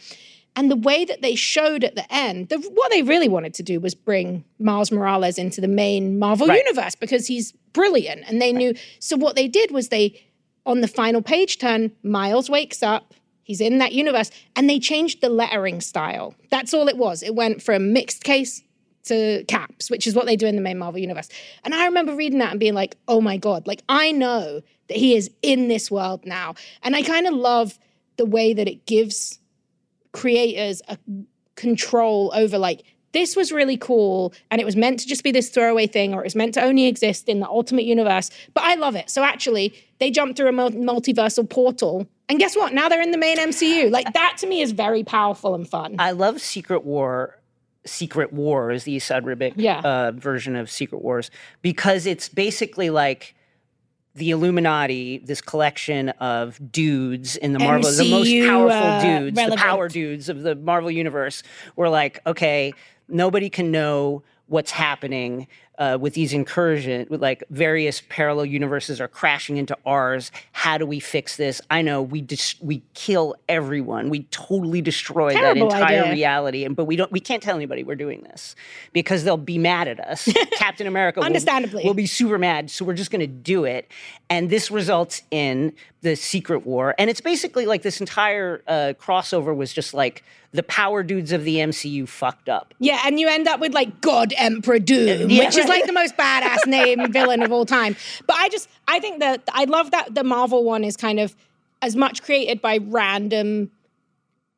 And 0.56 0.70
the 0.70 0.76
way 0.76 1.04
that 1.04 1.20
they 1.20 1.34
showed 1.34 1.84
at 1.84 1.94
the 1.94 2.10
end, 2.12 2.48
the, 2.48 2.56
what 2.58 2.90
they 2.90 3.02
really 3.02 3.28
wanted 3.28 3.52
to 3.54 3.62
do 3.62 3.78
was 3.78 3.94
bring 3.94 4.42
Miles 4.58 4.90
Morales 4.90 5.36
into 5.38 5.60
the 5.60 5.68
main 5.68 6.18
Marvel 6.18 6.46
Right. 6.46 6.64
universe 6.64 6.94
because 6.94 7.26
he's 7.26 7.52
brilliant. 7.74 8.24
And 8.26 8.40
they 8.40 8.52
knew. 8.52 8.74
So 8.98 9.16
what 9.16 9.36
they 9.36 9.48
did 9.48 9.70
was 9.70 9.90
they, 9.90 10.20
on 10.64 10.80
the 10.80 10.88
final 10.88 11.20
page 11.20 11.58
turn, 11.58 11.92
Miles 12.02 12.48
wakes 12.48 12.82
up. 12.82 13.12
He's 13.42 13.60
in 13.60 13.78
that 13.78 13.92
universe, 13.92 14.32
and 14.56 14.68
they 14.68 14.80
changed 14.80 15.20
the 15.20 15.28
lettering 15.28 15.80
style. 15.80 16.34
That's 16.50 16.74
all 16.74 16.88
it 16.88 16.96
was. 16.96 17.22
It 17.22 17.36
went 17.36 17.62
from 17.62 17.92
mixed 17.92 18.24
case 18.24 18.62
to 19.04 19.44
caps, 19.44 19.88
which 19.88 20.04
is 20.04 20.16
what 20.16 20.26
they 20.26 20.34
do 20.34 20.46
in 20.46 20.56
the 20.56 20.62
main 20.62 20.78
Marvel 20.78 21.00
universe. 21.00 21.28
And 21.64 21.72
I 21.72 21.84
remember 21.84 22.16
reading 22.16 22.40
that 22.40 22.50
and 22.50 22.58
being 22.58 22.74
like, 22.74 22.96
oh 23.06 23.20
my 23.20 23.36
God, 23.36 23.66
like 23.68 23.82
I 23.88 24.10
know 24.10 24.62
that 24.88 24.96
he 24.96 25.14
is 25.14 25.30
in 25.42 25.68
this 25.68 25.92
world 25.92 26.26
now. 26.26 26.54
And 26.82 26.96
I 26.96 27.02
kind 27.02 27.28
of 27.28 27.34
love 27.34 27.78
the 28.16 28.26
way 28.26 28.52
that 28.52 28.66
it 28.66 28.84
gives 28.86 29.38
creators 30.20 30.80
a 30.88 30.96
control 31.56 32.32
over 32.34 32.58
like, 32.58 32.82
this 33.12 33.34
was 33.36 33.50
really 33.52 33.76
cool 33.76 34.32
and 34.50 34.60
it 34.60 34.64
was 34.64 34.76
meant 34.76 34.98
to 35.00 35.06
just 35.06 35.22
be 35.24 35.30
this 35.32 35.48
throwaway 35.48 35.86
thing 35.86 36.12
or 36.12 36.20
it 36.20 36.24
was 36.24 36.36
meant 36.36 36.52
to 36.54 36.62
only 36.62 36.86
exist 36.86 37.28
in 37.28 37.40
the 37.40 37.48
ultimate 37.48 37.84
universe. 37.84 38.30
But 38.52 38.64
I 38.64 38.74
love 38.74 38.94
it. 38.94 39.08
So 39.08 39.22
actually, 39.22 39.74
they 40.00 40.10
jumped 40.10 40.36
through 40.36 40.48
a 40.48 40.52
multiversal 40.52 41.48
portal. 41.48 42.06
And 42.28 42.38
guess 42.38 42.56
what? 42.56 42.74
Now 42.74 42.88
they're 42.88 43.00
in 43.00 43.12
the 43.12 43.18
main 43.18 43.38
MCU. 43.38 43.90
Like 43.90 44.12
that 44.12 44.36
to 44.40 44.46
me 44.46 44.60
is 44.60 44.72
very 44.72 45.02
powerful 45.04 45.54
and 45.54 45.66
fun. 45.66 45.96
I 45.98 46.10
love 46.10 46.40
Secret 46.40 46.84
War. 46.84 47.38
Secret 47.86 48.32
Wars, 48.32 48.82
the 48.82 48.96
Esad 48.96 49.22
Ribic 49.24 49.52
Yeah. 49.56 49.80
uh, 49.80 50.10
version 50.12 50.56
of 50.56 50.68
Secret 50.68 51.02
Wars, 51.02 51.30
because 51.62 52.04
it's 52.04 52.28
basically 52.28 52.90
like 52.90 53.36
the 54.16 54.30
Illuminati, 54.30 55.18
this 55.18 55.40
collection 55.40 56.10
of 56.10 56.60
dudes 56.72 57.36
in 57.36 57.52
the 57.52 57.58
Marvel, 57.58 57.90
the 57.90 58.10
most 58.10 58.48
powerful 58.48 58.88
uh, 58.88 59.02
dudes, 59.02 59.36
the 59.36 59.56
power 59.56 59.88
dudes 59.88 60.28
of 60.28 60.42
the 60.42 60.54
Marvel 60.54 60.90
universe. 60.90 61.42
Were 61.76 61.88
like, 61.88 62.20
okay, 62.26 62.72
nobody 63.08 63.50
can 63.50 63.70
know 63.70 64.22
what's 64.48 64.70
happening 64.70 65.48
uh, 65.78 65.98
with 66.00 66.14
these 66.14 66.32
incursion, 66.32 67.06
with 67.10 67.20
like 67.22 67.44
various 67.50 68.02
parallel 68.08 68.46
universes 68.46 69.00
are 69.00 69.08
crashing 69.08 69.56
into 69.56 69.76
ours. 69.84 70.32
How 70.52 70.78
do 70.78 70.86
we 70.86 71.00
fix 71.00 71.36
this? 71.36 71.60
I 71.70 71.82
know 71.82 72.02
we 72.02 72.20
dis- 72.22 72.54
we 72.60 72.82
kill 72.94 73.34
everyone. 73.48 74.08
We 74.08 74.24
totally 74.24 74.80
destroy 74.80 75.32
Terrible 75.32 75.68
that 75.68 75.80
entire 75.80 76.00
idea. 76.02 76.12
reality, 76.12 76.64
and 76.64 76.74
but 76.74 76.84
we 76.86 76.96
don't. 76.96 77.12
We 77.12 77.20
can't 77.20 77.42
tell 77.42 77.56
anybody 77.56 77.84
we're 77.84 77.94
doing 77.96 78.22
this 78.22 78.56
because 78.92 79.24
they'll 79.24 79.36
be 79.36 79.58
mad 79.58 79.88
at 79.88 80.00
us. 80.00 80.28
Captain 80.52 80.86
America, 80.86 81.20
will- 81.20 81.26
Understandably. 81.26 81.84
will 81.84 81.94
be 81.94 82.06
super 82.06 82.38
mad. 82.38 82.70
So 82.70 82.84
we're 82.84 82.94
just 82.94 83.10
going 83.10 83.20
to 83.20 83.26
do 83.26 83.64
it, 83.64 83.90
and 84.28 84.50
this 84.50 84.70
results 84.70 85.22
in 85.30 85.72
the 86.02 86.16
Secret 86.16 86.66
War, 86.66 86.94
and 86.98 87.08
it's 87.08 87.20
basically 87.20 87.66
like 87.66 87.82
this 87.82 88.00
entire 88.00 88.62
uh, 88.66 88.92
crossover 88.98 89.54
was 89.54 89.72
just 89.72 89.94
like 89.94 90.24
the 90.52 90.62
power 90.62 91.02
dudes 91.02 91.32
of 91.32 91.44
the 91.44 91.56
MCU 91.56 92.08
fucked 92.08 92.48
up. 92.48 92.72
Yeah, 92.78 93.00
and 93.04 93.20
you 93.20 93.28
end 93.28 93.46
up 93.46 93.60
with 93.60 93.74
like 93.74 94.00
God 94.00 94.32
Emperor 94.36 94.78
Doom, 94.78 95.30
Yeah. 95.30 95.44
which 95.44 95.56
is 95.56 95.66
like 95.68 95.86
the 95.86 95.92
most 95.92 96.16
badass 96.18 96.66
name 96.66 97.12
villain 97.12 97.42
of 97.42 97.52
all 97.52 97.66
time. 97.66 97.94
But 98.26 98.36
I 98.36 98.48
just, 98.48 98.68
I 98.88 98.98
think 99.00 99.20
that 99.20 99.42
I 99.52 99.64
love 99.64 99.90
that 99.90 100.14
the 100.14 100.24
Marvel 100.24 100.64
one 100.64 100.82
is 100.82 100.96
kind 100.96 101.20
of 101.20 101.36
as 101.82 101.94
much 101.94 102.22
created 102.22 102.60
by 102.62 102.78
random 102.78 103.70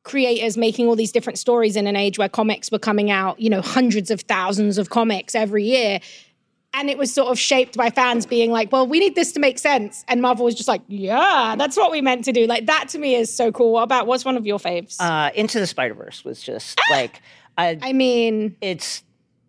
creators 0.05 0.57
making 0.57 0.87
all 0.89 0.97
these 0.97 1.13
different 1.13 1.39
stories 1.39 1.77
in 1.77 1.87
an 1.87 1.97
age 1.97 2.19
where 2.19 2.29
comics 2.29 2.71
were 2.71 2.79
coming 2.79 3.11
out, 3.11 3.39
you 3.41 3.51
know, 3.51 3.61
hundreds 3.61 4.11
of 4.11 4.23
thousands 4.23 4.79
of 4.79 4.89
comics 4.89 5.35
every 5.35 5.65
year. 5.65 6.01
And 6.75 6.91
it 6.91 6.99
was 6.99 7.13
sort 7.13 7.29
of 7.29 7.39
shaped 7.39 7.77
by 7.77 7.91
fans 7.91 8.27
being 8.27 8.51
like, 8.51 8.71
well, 8.71 8.87
we 8.87 9.01
need 9.01 9.15
this 9.15 9.33
to 9.33 9.41
make 9.41 9.59
sense. 9.59 10.05
And 10.07 10.21
Marvel 10.21 10.45
was 10.45 10.55
just 10.55 10.69
like, 10.69 10.83
yeah, 10.87 11.57
that's 11.57 11.77
what 11.77 11.91
we 11.91 12.01
meant 12.01 12.25
to 12.27 12.33
do. 12.33 12.47
Like, 12.47 12.67
that 12.67 12.89
to 12.91 12.99
me 12.99 13.15
is 13.15 13.35
so 13.35 13.51
cool. 13.51 13.73
What 13.73 13.83
about 13.83 14.07
what's 14.07 14.25
one 14.25 14.37
of 14.37 14.47
your 14.47 14.59
faves? 14.59 14.97
Uh, 15.01 15.31
Into 15.35 15.59
the 15.59 15.67
Spider 15.67 15.95
Verse 15.95 16.25
was 16.25 16.43
just 16.43 16.79
like 16.91 17.23
I, 17.59 17.77
I 17.83 17.93
mean, 17.93 18.57
it's 18.61 19.03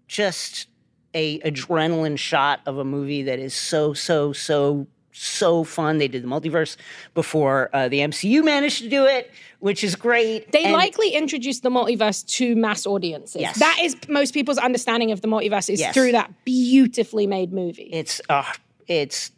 just 0.07 0.67
a 1.13 1.39
adrenaline 1.39 2.17
shot 2.17 2.61
of 2.65 2.77
a 2.79 2.83
movie 2.83 3.23
that 3.23 3.39
is 3.39 3.53
so 3.53 3.93
so 3.93 4.33
so 4.33 4.87
so 5.11 5.63
fun. 5.63 5.97
They 5.97 6.07
did 6.07 6.23
the 6.23 6.27
multiverse 6.27 6.77
before 7.13 7.69
uh, 7.73 7.87
the 7.89 7.99
MCU 7.99 8.43
managed 8.43 8.81
to 8.83 8.89
do 8.89 9.05
it, 9.05 9.31
which 9.59 9.83
is 9.83 9.95
great. 9.95 10.51
They 10.51 10.63
And- 10.65 10.73
likely 10.73 11.09
introduced 11.09 11.63
the 11.63 11.69
multiverse 11.69 12.25
to 12.37 12.55
mass 12.55 12.85
audiences. 12.85 13.41
Yes. 13.41 13.59
That 13.59 13.79
is 13.81 13.95
most 14.07 14.33
people's 14.33 14.57
understanding 14.57 15.11
of 15.11 15.21
the 15.21 15.27
multiverse 15.27 15.69
is 15.71 15.79
Yes. 15.79 15.93
through 15.93 16.11
that 16.13 16.31
beautifully 16.45 17.27
made 17.27 17.51
movie. 17.53 17.89
It's 17.91 18.21
a 18.29 18.43
it's 18.87 19.31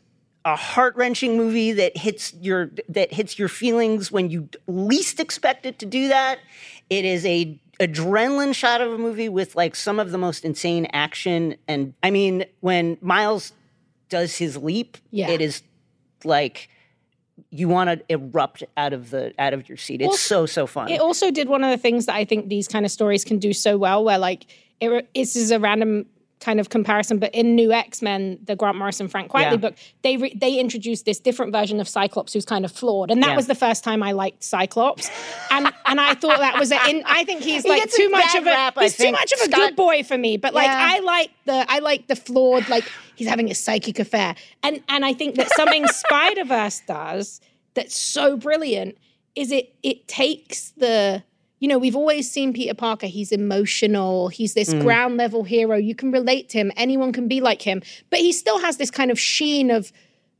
a 0.43 0.55
heart 0.55 0.95
wrenching 0.95 1.37
movie 1.37 1.71
that 1.73 1.95
hits 1.95 2.33
your 2.41 2.71
that 2.89 3.13
hits 3.13 3.37
your 3.37 3.47
feelings 3.47 4.11
when 4.11 4.29
you 4.29 4.49
least 4.67 5.19
expect 5.19 5.65
it 5.65 5.77
to 5.79 5.85
do 5.85 6.07
that. 6.07 6.39
It 6.89 7.05
is 7.05 7.25
a 7.25 7.59
adrenaline 7.79 8.53
shot 8.53 8.81
of 8.81 8.91
a 8.91 8.97
movie 8.97 9.29
with 9.29 9.55
like 9.55 9.75
some 9.75 9.99
of 9.99 10.11
the 10.11 10.17
most 10.17 10.45
insane 10.45 10.85
action 10.93 11.55
and 11.67 11.93
I 12.03 12.11
mean 12.11 12.45
when 12.59 12.97
Miles 13.01 13.53
does 14.11 14.37
his 14.37 14.55
leap, 14.57 14.97
Yeah. 15.09 15.29
it 15.31 15.41
is 15.41 15.63
like 16.23 16.69
you 17.49 17.67
want 17.67 17.89
to 17.89 18.05
erupt 18.13 18.63
out 18.77 18.93
of 18.93 19.09
the 19.09 19.33
out 19.39 19.53
of 19.53 19.67
your 19.67 19.77
seat. 19.77 20.01
It's 20.01 20.07
Well, 20.09 20.17
so 20.17 20.45
so 20.45 20.67
fun. 20.67 20.89
It 20.89 21.01
also 21.01 21.31
did 21.31 21.49
one 21.49 21.63
of 21.63 21.71
the 21.71 21.77
things 21.77 22.05
that 22.05 22.15
I 22.15 22.25
think 22.25 22.49
these 22.49 22.67
kind 22.67 22.85
of 22.85 22.91
stories 22.91 23.23
can 23.23 23.39
do 23.39 23.53
so 23.53 23.77
well, 23.79 24.03
where 24.03 24.19
like 24.19 24.45
it, 24.79 25.09
this 25.15 25.35
is 25.35 25.49
a 25.49 25.59
random 25.59 26.05
kind 26.41 26.59
of 26.59 26.69
comparison, 26.69 27.19
but 27.19 27.33
in 27.33 27.55
New 27.55 27.71
X 27.71 28.01
Men, 28.01 28.37
the 28.43 28.55
Grant 28.55 28.75
Morrison 28.77 29.07
Frank 29.07 29.31
Quitely 29.31 29.51
Yeah. 29.51 29.55
book, 29.57 29.75
they 30.01 30.17
re- 30.17 30.33
they 30.35 30.57
introduced 30.59 31.05
this 31.05 31.19
different 31.19 31.53
version 31.53 31.79
of 31.79 31.87
Cyclops 31.87 32.33
who's 32.33 32.45
kind 32.45 32.65
of 32.65 32.71
flawed, 32.71 33.11
and 33.11 33.21
that 33.23 33.29
Yeah. 33.29 33.35
was 33.35 33.47
the 33.47 33.55
first 33.55 33.83
time 33.83 34.01
I 34.03 34.11
liked 34.11 34.43
Cyclops, 34.43 35.09
and 35.51 35.71
and 35.85 36.01
I 36.01 36.15
thought 36.15 36.39
that 36.39 36.57
was 36.59 36.71
a, 36.71 36.79
in, 36.89 37.03
I 37.05 37.23
think 37.23 37.43
he's 37.43 37.63
like 37.65 37.83
a 37.85 37.87
too 37.87 38.09
much 38.09 38.35
of 38.35 38.43
a 38.43 38.49
rap, 38.49 38.77
he's 38.79 38.97
too 38.97 39.11
much 39.11 39.31
of 39.31 39.39
a 39.39 39.43
Scott- 39.45 39.55
good 39.59 39.75
boy 39.75 40.03
for 40.03 40.17
me, 40.17 40.35
but 40.37 40.53
like 40.53 40.65
Yeah. 40.67 40.91
I 40.95 40.99
like 40.99 41.29
the 41.45 41.65
I 41.69 41.79
like 41.79 42.07
the 42.07 42.15
flawed 42.15 42.67
like 42.69 42.85
he's 43.15 43.27
having 43.27 43.49
a 43.51 43.55
psychic 43.55 43.99
affair, 43.99 44.35
and 44.63 44.81
and 44.89 45.05
I 45.05 45.13
think 45.13 45.35
that 45.35 45.49
something 45.55 45.87
Spider 46.03 46.43
Verse 46.43 46.81
does 46.87 47.39
that's 47.75 47.95
so 47.97 48.35
brilliant 48.35 48.97
is 49.35 49.51
it 49.51 49.73
it 49.83 50.07
takes 50.07 50.71
the 50.71 51.23
you 51.61 51.67
know 51.69 51.77
we've 51.77 51.95
always 51.95 52.29
seen 52.29 52.51
Peter 52.51 52.73
Parker 52.73 53.07
he's 53.07 53.31
emotional 53.31 54.27
he's 54.27 54.53
this 54.53 54.73
Mm. 54.73 54.81
ground 54.81 55.17
level 55.17 55.43
hero 55.43 55.77
you 55.77 55.95
can 55.95 56.11
relate 56.11 56.49
to 56.49 56.57
him 56.57 56.71
anyone 56.75 57.13
can 57.13 57.27
be 57.29 57.39
like 57.39 57.61
him 57.61 57.81
but 58.09 58.19
he 58.19 58.31
still 58.33 58.59
has 58.59 58.75
this 58.77 58.91
kind 58.91 59.09
of 59.11 59.17
sheen 59.19 59.71
of 59.71 59.93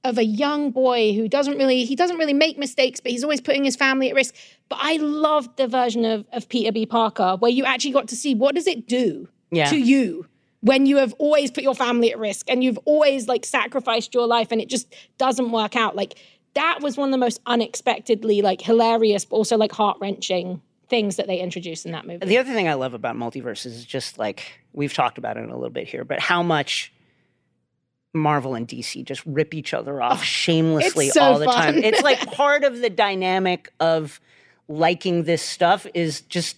of 0.04 0.18
a 0.18 0.26
young 0.26 0.72
boy 0.72 1.14
who 1.14 1.28
doesn't 1.30 1.58
really 1.58 1.86
he 1.86 1.96
doesn't 1.96 2.18
really 2.18 2.34
make 2.34 2.58
mistakes 2.58 3.00
but 3.00 3.12
he's 3.12 3.24
always 3.24 3.40
putting 3.40 3.64
his 3.64 3.76
family 3.76 4.10
at 4.10 4.16
risk 4.16 4.34
but 4.68 4.80
I 4.82 4.98
loved 4.98 5.56
the 5.58 5.68
version 5.68 6.04
of 6.06 6.26
of 6.34 6.50
Peter 6.50 6.72
B 6.72 6.86
Parker 6.86 7.36
where 7.40 7.52
you 7.52 7.64
actually 7.66 7.92
got 7.92 8.08
to 8.10 8.16
see 8.16 8.34
what 8.36 8.56
does 8.56 8.68
it 8.68 8.88
do 8.88 9.30
Yeah. 9.52 9.70
to 9.70 9.78
you 9.78 10.26
when 10.62 10.86
you 10.86 10.98
have 10.98 11.14
always 11.20 11.50
put 11.52 11.64
your 11.64 11.76
family 11.76 12.12
at 12.12 12.20
risk 12.20 12.50
and 12.50 12.64
you've 12.64 12.80
always 12.86 13.28
like 13.28 13.46
sacrificed 13.46 14.14
your 14.14 14.28
life 14.28 14.52
and 14.52 14.60
it 14.62 14.70
just 14.70 14.88
doesn't 15.20 15.52
work 15.52 15.76
out 15.76 15.96
like 15.96 16.14
that 16.56 16.80
was 16.82 16.98
one 16.98 17.10
of 17.10 17.12
the 17.12 17.18
most 17.18 17.40
unexpectedly 17.46 18.42
like 18.42 18.62
hilarious 18.62 19.24
but 19.26 19.36
also 19.38 19.56
like 19.58 19.72
heart-wrenching 19.72 20.62
things 20.92 21.16
that 21.16 21.26
they 21.26 21.40
introduce 21.40 21.86
in 21.86 21.94
that 21.94 22.06
movie 22.06 22.24
The 22.26 22.38
other 22.38 22.54
thing 22.54 22.68
I 22.68 22.76
love 22.76 22.94
about 22.94 23.16
multiverses 23.16 23.66
is 23.68 23.86
just 23.86 24.20
like 24.20 24.44
we've 24.74 24.94
talked 24.94 25.18
about 25.18 25.38
it 25.38 25.46
a 25.50 25.54
little 25.56 25.70
bit 25.72 25.88
here, 25.88 26.04
but 26.06 26.20
how 26.20 26.44
much 26.44 26.94
Marvel 28.14 28.56
and 28.56 28.68
DC 28.68 29.04
just 29.06 29.26
rip 29.26 29.54
each 29.54 29.74
other 29.74 30.02
off 30.02 30.22
shamelessly 30.24 31.06
Oh, 31.06 31.08
it's 31.08 31.14
so 31.16 31.22
all 31.24 31.40
the 31.40 31.46
fun. 31.46 31.56
time. 31.56 31.78
It's 31.78 32.02
like 32.04 32.20
part 32.34 32.64
of 32.66 32.80
the 32.82 32.90
dynamic 32.90 33.72
of 33.80 34.20
liking 34.68 35.24
this 35.24 35.42
stuff 35.42 35.88
is 35.94 36.22
just 36.22 36.58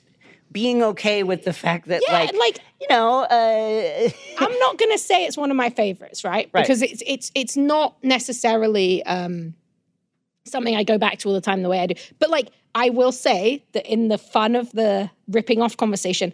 being 0.52 0.84
okay 0.84 1.24
with 1.24 1.46
the 1.46 1.54
fact 1.54 1.88
that 1.88 2.02
Yeah, 2.08 2.14
like 2.14 2.34
like- 2.34 2.60
you 2.82 2.88
know 2.90 3.22
uh 3.24 4.10
I'm 4.40 4.60
not 4.60 4.78
going 4.78 4.92
to 4.92 4.98
say 4.98 5.26
it's 5.26 5.38
one 5.38 5.52
of 5.52 5.58
my 5.58 5.70
favorites, 5.70 6.24
right? 6.24 6.50
Right. 6.54 6.64
Because 6.64 6.82
it's 6.82 7.02
it's 7.06 7.32
it's 7.36 7.56
not 7.56 8.04
necessarily 8.04 9.04
um, 9.06 9.54
something 10.46 10.76
I 10.76 10.84
go 10.84 10.98
back 10.98 11.20
to 11.20 11.30
all 11.30 11.36
the 11.36 11.42
time 11.42 11.62
the 11.62 11.70
way 11.70 11.80
I 11.80 11.86
do. 11.88 11.96
But 12.20 12.30
like 12.30 12.50
I 12.76 12.90
will 12.90 13.12
say 13.12 13.64
that 13.74 13.86
in 13.86 14.08
the 14.08 14.18
fun 14.18 14.56
of 14.56 14.72
the 14.72 15.10
ripping 15.28 15.62
off 15.62 15.78
conversation, 15.78 16.34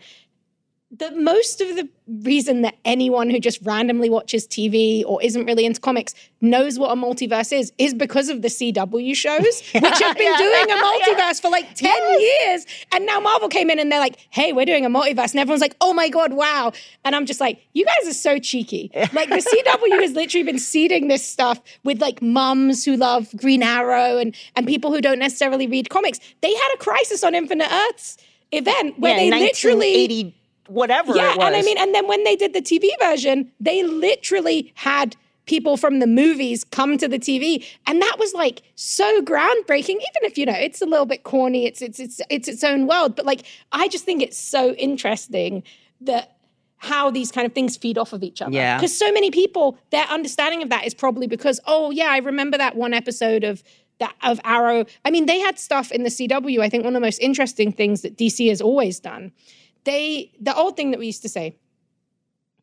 that 0.92 1.16
most 1.16 1.62
of 1.62 1.76
the 1.76 1.88
reason 2.24 2.64
that 2.64 2.76
anyone 2.84 3.30
who 3.30 3.40
just 3.40 3.60
randomly 3.62 4.10
watches 4.10 4.48
TV 4.48 5.04
or 5.06 5.22
isn't 5.22 5.46
really 5.46 5.64
into 5.64 5.80
comics 5.80 6.16
knows 6.42 6.80
what 6.80 6.90
a 6.92 6.96
multiverse 6.96 7.54
is 7.56 7.72
is 7.78 7.94
because 7.94 8.28
of 8.28 8.42
the 8.42 8.48
CW 8.48 9.16
shows, 9.16 9.62
which 9.74 10.00
have 10.00 10.18
been 10.18 10.32
Yeah. 10.34 10.38
doing 10.40 10.72
a 10.72 10.82
multiverse 10.84 11.40
for 11.40 11.52
like 11.52 11.76
10 11.76 11.92
years. 12.20 12.66
And 12.92 13.06
now 13.06 13.20
Marvel 13.20 13.50
came 13.50 13.70
in 13.70 13.78
and 13.78 13.92
they're 13.92 14.00
like, 14.00 14.18
hey, 14.32 14.52
we're 14.52 14.66
doing 14.66 14.84
a 14.84 14.90
multiverse. 14.90 15.30
And 15.32 15.40
everyone's 15.40 15.62
like, 15.62 15.76
oh 15.80 15.94
my 15.94 16.10
God, 16.10 16.34
wow. 16.34 16.72
And 17.06 17.16
I'm 17.16 17.28
just 17.28 17.40
like, 17.40 17.62
you 17.74 17.86
guys 17.86 18.08
are 18.10 18.14
so 18.14 18.40
cheeky. 18.40 18.90
Like 19.14 19.30
the 19.30 19.36
CW 19.36 20.02
has 20.02 20.14
literally 20.14 20.44
been 20.44 20.58
seeding 20.60 21.08
this 21.08 21.24
stuff 21.24 21.62
with 21.84 22.02
like 22.02 22.20
mums 22.24 22.84
who 22.84 22.98
love 22.98 23.28
Green 23.38 23.62
Arrow 23.62 24.18
and, 24.18 24.36
and 24.56 24.66
people 24.66 24.92
who 24.92 25.02
don't 25.02 25.20
necessarily 25.20 25.68
read 25.68 25.92
comics. 25.92 26.20
They 26.42 26.52
had 26.54 26.72
a 26.74 26.78
Crisis 26.78 27.24
on 27.24 27.36
Infinite 27.36 27.72
Earths 27.72 28.18
event 28.52 28.98
where 28.98 29.12
yeah, 29.14 29.30
they 29.30 29.40
literally 29.40 30.08
1980 30.08 30.36
whatever 30.70 31.16
yeah, 31.16 31.32
it 31.32 31.38
was. 31.38 31.48
and 31.48 31.56
I 31.56 31.62
mean, 31.62 31.78
and 31.78 31.94
then 31.94 32.08
when 32.08 32.24
they 32.24 32.36
did 32.36 32.54
the 32.54 32.62
TV 32.62 32.90
version, 33.00 33.52
they 33.60 33.84
literally 33.84 34.72
had 34.76 35.16
people 35.50 35.78
from 35.78 35.98
the 35.98 36.06
movies 36.06 36.64
come 36.64 36.96
to 36.96 37.08
the 37.08 37.18
TV. 37.18 37.66
And 37.88 38.02
that 38.02 38.18
was 38.20 38.34
like 38.36 38.62
so 38.76 39.22
groundbreaking, 39.22 39.90
even 39.90 40.22
if, 40.22 40.38
you 40.38 40.46
know, 40.46 40.54
it's 40.54 40.80
a 40.80 40.86
little 40.86 41.08
bit 41.08 41.24
corny, 41.24 41.66
it's 41.66 41.82
it's 41.82 42.00
it's 42.00 42.22
it's 42.30 42.48
its 42.48 42.64
own 42.64 42.86
world. 42.86 43.16
But 43.16 43.26
like 43.26 43.46
I 43.72 43.88
just 43.88 44.06
think 44.06 44.22
it's 44.22 44.38
so 44.38 44.74
interesting 44.74 45.64
that 46.02 46.38
how 46.78 47.10
these 47.10 47.32
kind 47.32 47.46
of 47.46 47.54
things 47.54 47.76
feed 47.76 47.98
off 47.98 48.14
of 48.14 48.24
each 48.24 48.42
other. 48.42 48.54
Yeah. 48.54 48.78
Because 48.78 48.98
so 48.98 49.12
many 49.12 49.32
people, 49.32 49.78
their 49.90 50.06
understanding 50.06 50.62
of 50.64 50.70
that 50.70 50.86
is 50.86 50.94
probably 50.94 51.28
because, 51.28 51.60
oh 51.66 51.92
yeah, 51.92 52.10
I 52.10 52.20
remember 52.20 52.58
that 52.58 52.76
one 52.76 52.94
episode 52.94 53.44
of 53.44 53.64
that 54.00 54.16
of 54.24 54.40
Arrow. 54.46 54.86
I 55.04 55.12
mean, 55.12 55.26
they 55.26 55.40
had 55.40 55.60
stuff 55.60 55.92
in 55.92 56.04
the 56.04 56.10
CW. 56.10 56.62
I 56.62 56.70
think 56.70 56.86
one 56.86 56.96
of 56.96 57.02
the 57.02 57.06
most 57.06 57.20
interesting 57.20 57.72
things 57.72 58.02
that 58.04 58.18
DC 58.18 58.48
has 58.50 58.62
always 58.62 59.00
done. 59.00 59.32
They 59.90 60.32
the 60.40 60.56
old 60.56 60.78
thing 60.78 60.92
that 60.92 61.00
we 61.00 61.08
used 61.08 61.24
to 61.24 61.30
say, 61.30 61.56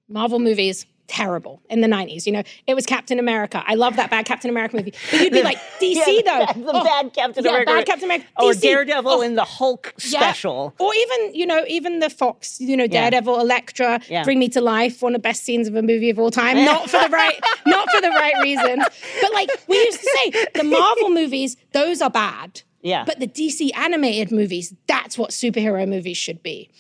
Marvel 0.09 0.39
movies 0.39 0.87
terrible 1.09 1.63
in 1.69 1.81
the 1.81 1.89
90s. 1.89 2.27
You 2.27 2.33
know, 2.33 2.43
it 2.67 2.75
was 2.75 2.87
Captain 2.87 3.19
America. 3.19 3.63
I 3.67 3.75
love 3.75 3.97
that 3.97 4.11
bad 4.11 4.27
Captain 4.27 4.51
America 4.51 4.77
movie. 4.77 4.95
But 5.11 5.21
you'd 5.21 5.33
be 5.33 5.43
like, 5.51 5.59
DC 5.81 5.95
Yeah, 5.97 6.23
though. 6.25 6.61
the 6.61 6.71
oh, 6.73 6.85
bad 6.85 7.13
Captain 7.13 7.45
yeah, 7.45 7.51
America. 7.51 7.73
Bad 7.73 7.87
Captain 7.87 8.05
America. 8.05 8.27
Oh, 8.37 8.49
or 8.49 8.53
DC, 8.53 8.61
Daredevil 8.61 9.11
oh, 9.11 9.23
in 9.23 9.35
the 9.35 9.45
Hulk 9.45 9.95
yeah. 9.99 10.21
special. 10.21 10.75
Or 10.79 10.93
even, 10.95 11.35
you 11.35 11.47
know, 11.47 11.65
even 11.69 12.01
the 12.01 12.11
Fox, 12.11 12.61
you 12.61 12.77
know, 12.77 12.85
Yeah. 12.85 13.03
Daredevil, 13.11 13.41
Elektra, 13.41 14.01
Yeah. 14.09 14.25
Bring 14.25 14.39
Me 14.39 14.49
to 14.51 14.61
Life, 14.61 15.03
one 15.03 15.15
of 15.15 15.23
the 15.23 15.29
best 15.29 15.45
scenes 15.45 15.69
of 15.69 15.75
a 15.77 15.83
movie 15.83 16.11
of 16.11 16.19
all 16.19 16.31
time. 16.31 16.65
Not 16.65 16.91
for 16.91 17.01
the 17.01 17.09
right, 17.09 17.39
not 17.67 17.91
for 17.91 18.01
the 18.01 18.11
right 18.11 18.35
reasons. 18.43 18.85
But 19.21 19.33
like 19.33 19.51
we 19.69 19.77
used 19.77 20.01
to 20.01 20.11
say, 20.23 20.47
the 20.55 20.65
Marvel 20.65 21.11
movies, 21.11 21.57
those 21.73 22.03
are 22.03 22.11
bad. 22.11 22.63
Yeah. 22.87 23.05
But 23.05 23.19
the 23.19 23.27
DC 23.27 23.77
animated 23.77 24.31
movies, 24.31 24.73
that's 24.87 25.19
what 25.19 25.31
superhero 25.31 25.89
movies 25.89 26.17
should 26.17 26.41
be. 26.41 26.71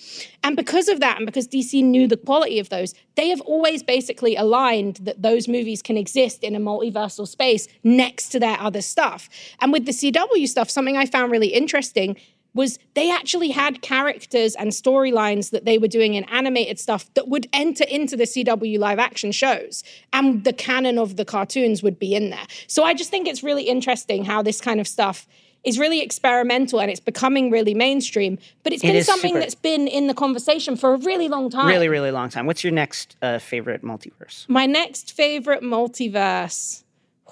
And 0.44 0.54
because 0.54 0.86
of 0.86 1.00
that, 1.00 1.16
and 1.16 1.26
because 1.26 1.48
DC 1.48 1.82
knew 1.82 2.06
the 2.06 2.16
quality 2.16 2.60
of 2.60 2.68
those, 2.68 2.94
they 3.16 3.28
have 3.30 3.40
always 3.40 3.82
basically 3.82 4.36
aligned 4.36 4.96
that 5.02 5.20
those 5.20 5.48
movies 5.48 5.82
can 5.82 5.96
exist 5.96 6.44
in 6.44 6.54
a 6.54 6.60
multiversal 6.60 7.26
space 7.26 7.66
next 7.82 8.28
to 8.28 8.38
their 8.38 8.56
other 8.60 8.82
stuff. 8.82 9.28
And 9.60 9.72
with 9.72 9.84
the 9.84 9.90
CW 9.90 10.46
stuff, 10.46 10.70
something 10.70 10.96
I 10.96 11.06
found 11.06 11.32
really 11.32 11.48
interesting 11.48 12.16
was 12.54 12.78
they 12.94 13.10
actually 13.10 13.50
had 13.50 13.82
characters 13.82 14.54
and 14.54 14.70
storylines 14.70 15.50
that 15.50 15.64
they 15.64 15.76
were 15.76 15.88
doing 15.88 16.14
in 16.14 16.22
animated 16.24 16.78
stuff 16.78 17.12
that 17.14 17.26
would 17.26 17.48
enter 17.52 17.84
into 17.84 18.16
the 18.16 18.24
CW 18.24 18.78
live 18.78 19.00
action 19.00 19.32
shows 19.32 19.82
and 20.12 20.44
the 20.44 20.52
canon 20.52 20.98
of 20.98 21.16
the 21.16 21.24
cartoons 21.24 21.82
would 21.82 21.98
be 21.98 22.14
in 22.14 22.30
there. 22.30 22.46
So 22.68 22.84
I 22.84 22.94
just 22.94 23.10
think 23.10 23.26
it's 23.26 23.42
really 23.42 23.64
interesting 23.64 24.24
how 24.24 24.40
this 24.40 24.60
kind 24.60 24.80
of 24.80 24.86
stuff 24.86 25.26
is 25.66 25.78
really 25.78 26.00
experimental 26.00 26.80
and 26.80 26.90
it's 26.90 27.00
becoming 27.00 27.50
really 27.50 27.74
mainstream, 27.74 28.38
but 28.62 28.72
it's 28.72 28.82
been 28.82 28.94
is 28.96 29.04
something 29.04 29.30
super- 29.34 29.40
that's 29.40 29.54
been 29.56 29.86
in 29.88 30.06
the 30.06 30.14
conversation 30.14 30.76
for 30.76 30.94
a 30.94 30.96
really 30.98 31.28
long 31.28 31.50
time. 31.50 31.66
Really, 31.66 31.88
really 31.88 32.10
long 32.12 32.28
time. 32.30 32.46
What's 32.46 32.62
your 32.64 32.72
next 32.72 33.16
uh, 33.20 33.38
favorite 33.38 33.82
multiverse? 33.82 34.48
My 34.48 34.64
next 34.64 35.12
favorite 35.12 35.62
multiverse. 35.62 36.84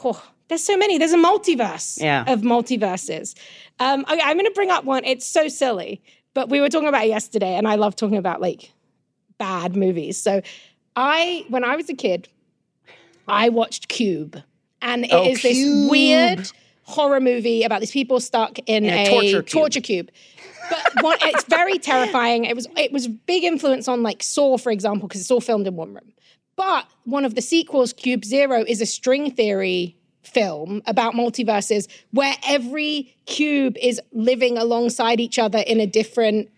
Oh, 0.05 0.21
there's 0.49 0.63
so 0.65 0.77
many. 0.77 0.99
There's 0.99 1.13
a 1.13 1.17
multiverse 1.17 2.03
Yeah. 2.03 2.25
of 2.31 2.41
multiverses. 2.43 3.35
Um, 3.79 4.05
okay, 4.11 4.21
I'm 4.23 4.37
going 4.37 4.45
to 4.47 4.53
bring 4.53 4.71
up 4.71 4.85
one. 4.85 5.05
It's 5.05 5.25
so 5.25 5.49
silly, 5.49 6.03
but 6.35 6.49
we 6.51 6.61
were 6.61 6.69
talking 6.69 6.89
about 6.89 7.05
it 7.05 7.09
yesterday, 7.09 7.55
and 7.55 7.67
I 7.69 7.77
love 7.77 7.95
talking 7.97 8.19
about 8.19 8.41
like 8.41 8.73
bad 9.39 9.77
movies. 9.77 10.21
So, 10.21 10.43
I 10.97 11.45
when 11.49 11.65
I 11.65 11.77
was 11.77 11.89
a 11.89 11.95
kid, 11.95 12.29
I 13.29 13.49
watched 13.49 13.89
Cube, 13.89 14.43
and 14.83 15.05
it 15.05 15.13
is 15.13 15.13
Oh, 15.13 15.25
this 15.33 15.43
Cube. 15.43 15.91
weird 15.91 16.51
horror 16.85 17.21
movie 17.21 17.63
about 17.65 17.81
these 17.81 17.91
people 17.91 18.21
stuck 18.21 18.59
in, 18.67 18.85
In 18.85 18.91
a 18.95 19.05
a, 19.07 19.11
torture 19.11 19.43
cube. 19.43 19.47
torture 19.47 19.81
cube. 19.81 20.11
But 20.71 21.03
one, 21.03 21.19
it's 21.23 21.45
very 21.45 21.79
terrifying. 21.79 22.45
It 22.47 22.55
was 22.57 22.67
it 22.77 22.91
was 22.93 23.07
big 23.09 23.45
influence 23.45 23.87
on 23.89 24.03
like 24.03 24.23
Saw, 24.23 24.57
for 24.57 24.73
example, 24.73 25.09
because 25.09 25.21
it's 25.21 25.31
all 25.31 25.41
filmed 25.43 25.67
in 25.67 25.77
one 25.77 25.93
room. 25.93 26.13
But 26.57 26.87
one 27.05 27.25
of 27.25 27.35
the 27.35 27.43
sequels, 27.43 27.93
Cube 27.93 28.25
Zero, 28.25 28.65
is 28.67 28.81
a 28.81 28.87
string 28.87 29.31
theory 29.31 29.97
film 30.23 30.81
about 30.87 31.13
multiverses 31.15 31.87
where 32.13 32.35
every 32.47 33.15
cube 33.27 33.77
is 33.83 34.01
living 34.13 34.57
alongside 34.57 35.21
each 35.21 35.39
other 35.39 35.59
in 35.59 35.81
a 35.81 35.87
different 35.87 36.49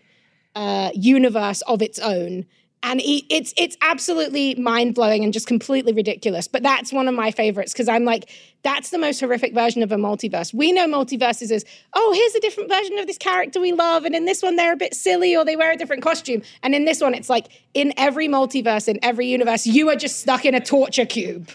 uh, 0.55 0.91
universe 0.93 1.61
of 1.63 1.81
its 1.81 1.99
own. 1.99 2.45
And 2.83 3.01
it, 3.01 3.25
it's 3.29 3.53
it's 3.57 3.75
absolutely 3.81 4.55
mind 4.55 4.93
blowing 4.95 5.23
and 5.23 5.33
just 5.33 5.47
completely 5.47 5.91
ridiculous. 5.93 6.47
But 6.47 6.63
that's 6.63 6.93
one 6.93 7.07
of 7.07 7.15
my 7.15 7.31
favorites 7.31 7.73
because 7.73 7.89
I'm 7.89 8.05
like, 8.05 8.29
that's 8.67 8.89
the 8.89 8.97
most 8.97 9.21
horrific 9.21 9.53
version 9.53 9.81
of 9.81 9.93
a 9.93 9.95
multiverse. 9.95 10.53
We 10.53 10.73
know 10.73 10.87
multiverses 10.87 11.51
as, 11.51 11.63
oh, 11.93 12.11
here's 12.13 12.35
a 12.35 12.41
different 12.41 12.69
version 12.69 12.97
of 12.97 13.07
this 13.07 13.17
character 13.17 13.61
we 13.61 13.71
love, 13.71 14.03
and 14.03 14.13
in 14.13 14.25
this 14.25 14.43
one 14.43 14.57
they're 14.57 14.73
a 14.73 14.77
bit 14.77 14.93
silly 14.93 15.37
or 15.37 15.45
they 15.45 15.55
wear 15.55 15.71
a 15.71 15.77
different 15.77 16.03
costume. 16.03 16.41
And 16.63 16.75
in 16.75 16.83
this 16.83 16.99
one, 16.99 17.13
it's 17.13 17.29
like 17.29 17.47
in 17.73 17.93
every 17.95 18.27
multiverse, 18.27 18.89
in 18.89 18.99
every 19.01 19.25
universe, 19.25 19.65
you 19.65 19.87
are 19.87 19.95
just 19.95 20.19
stuck 20.19 20.43
in 20.43 20.53
a 20.53 20.59
torture 20.59 21.05
cube. 21.05 21.49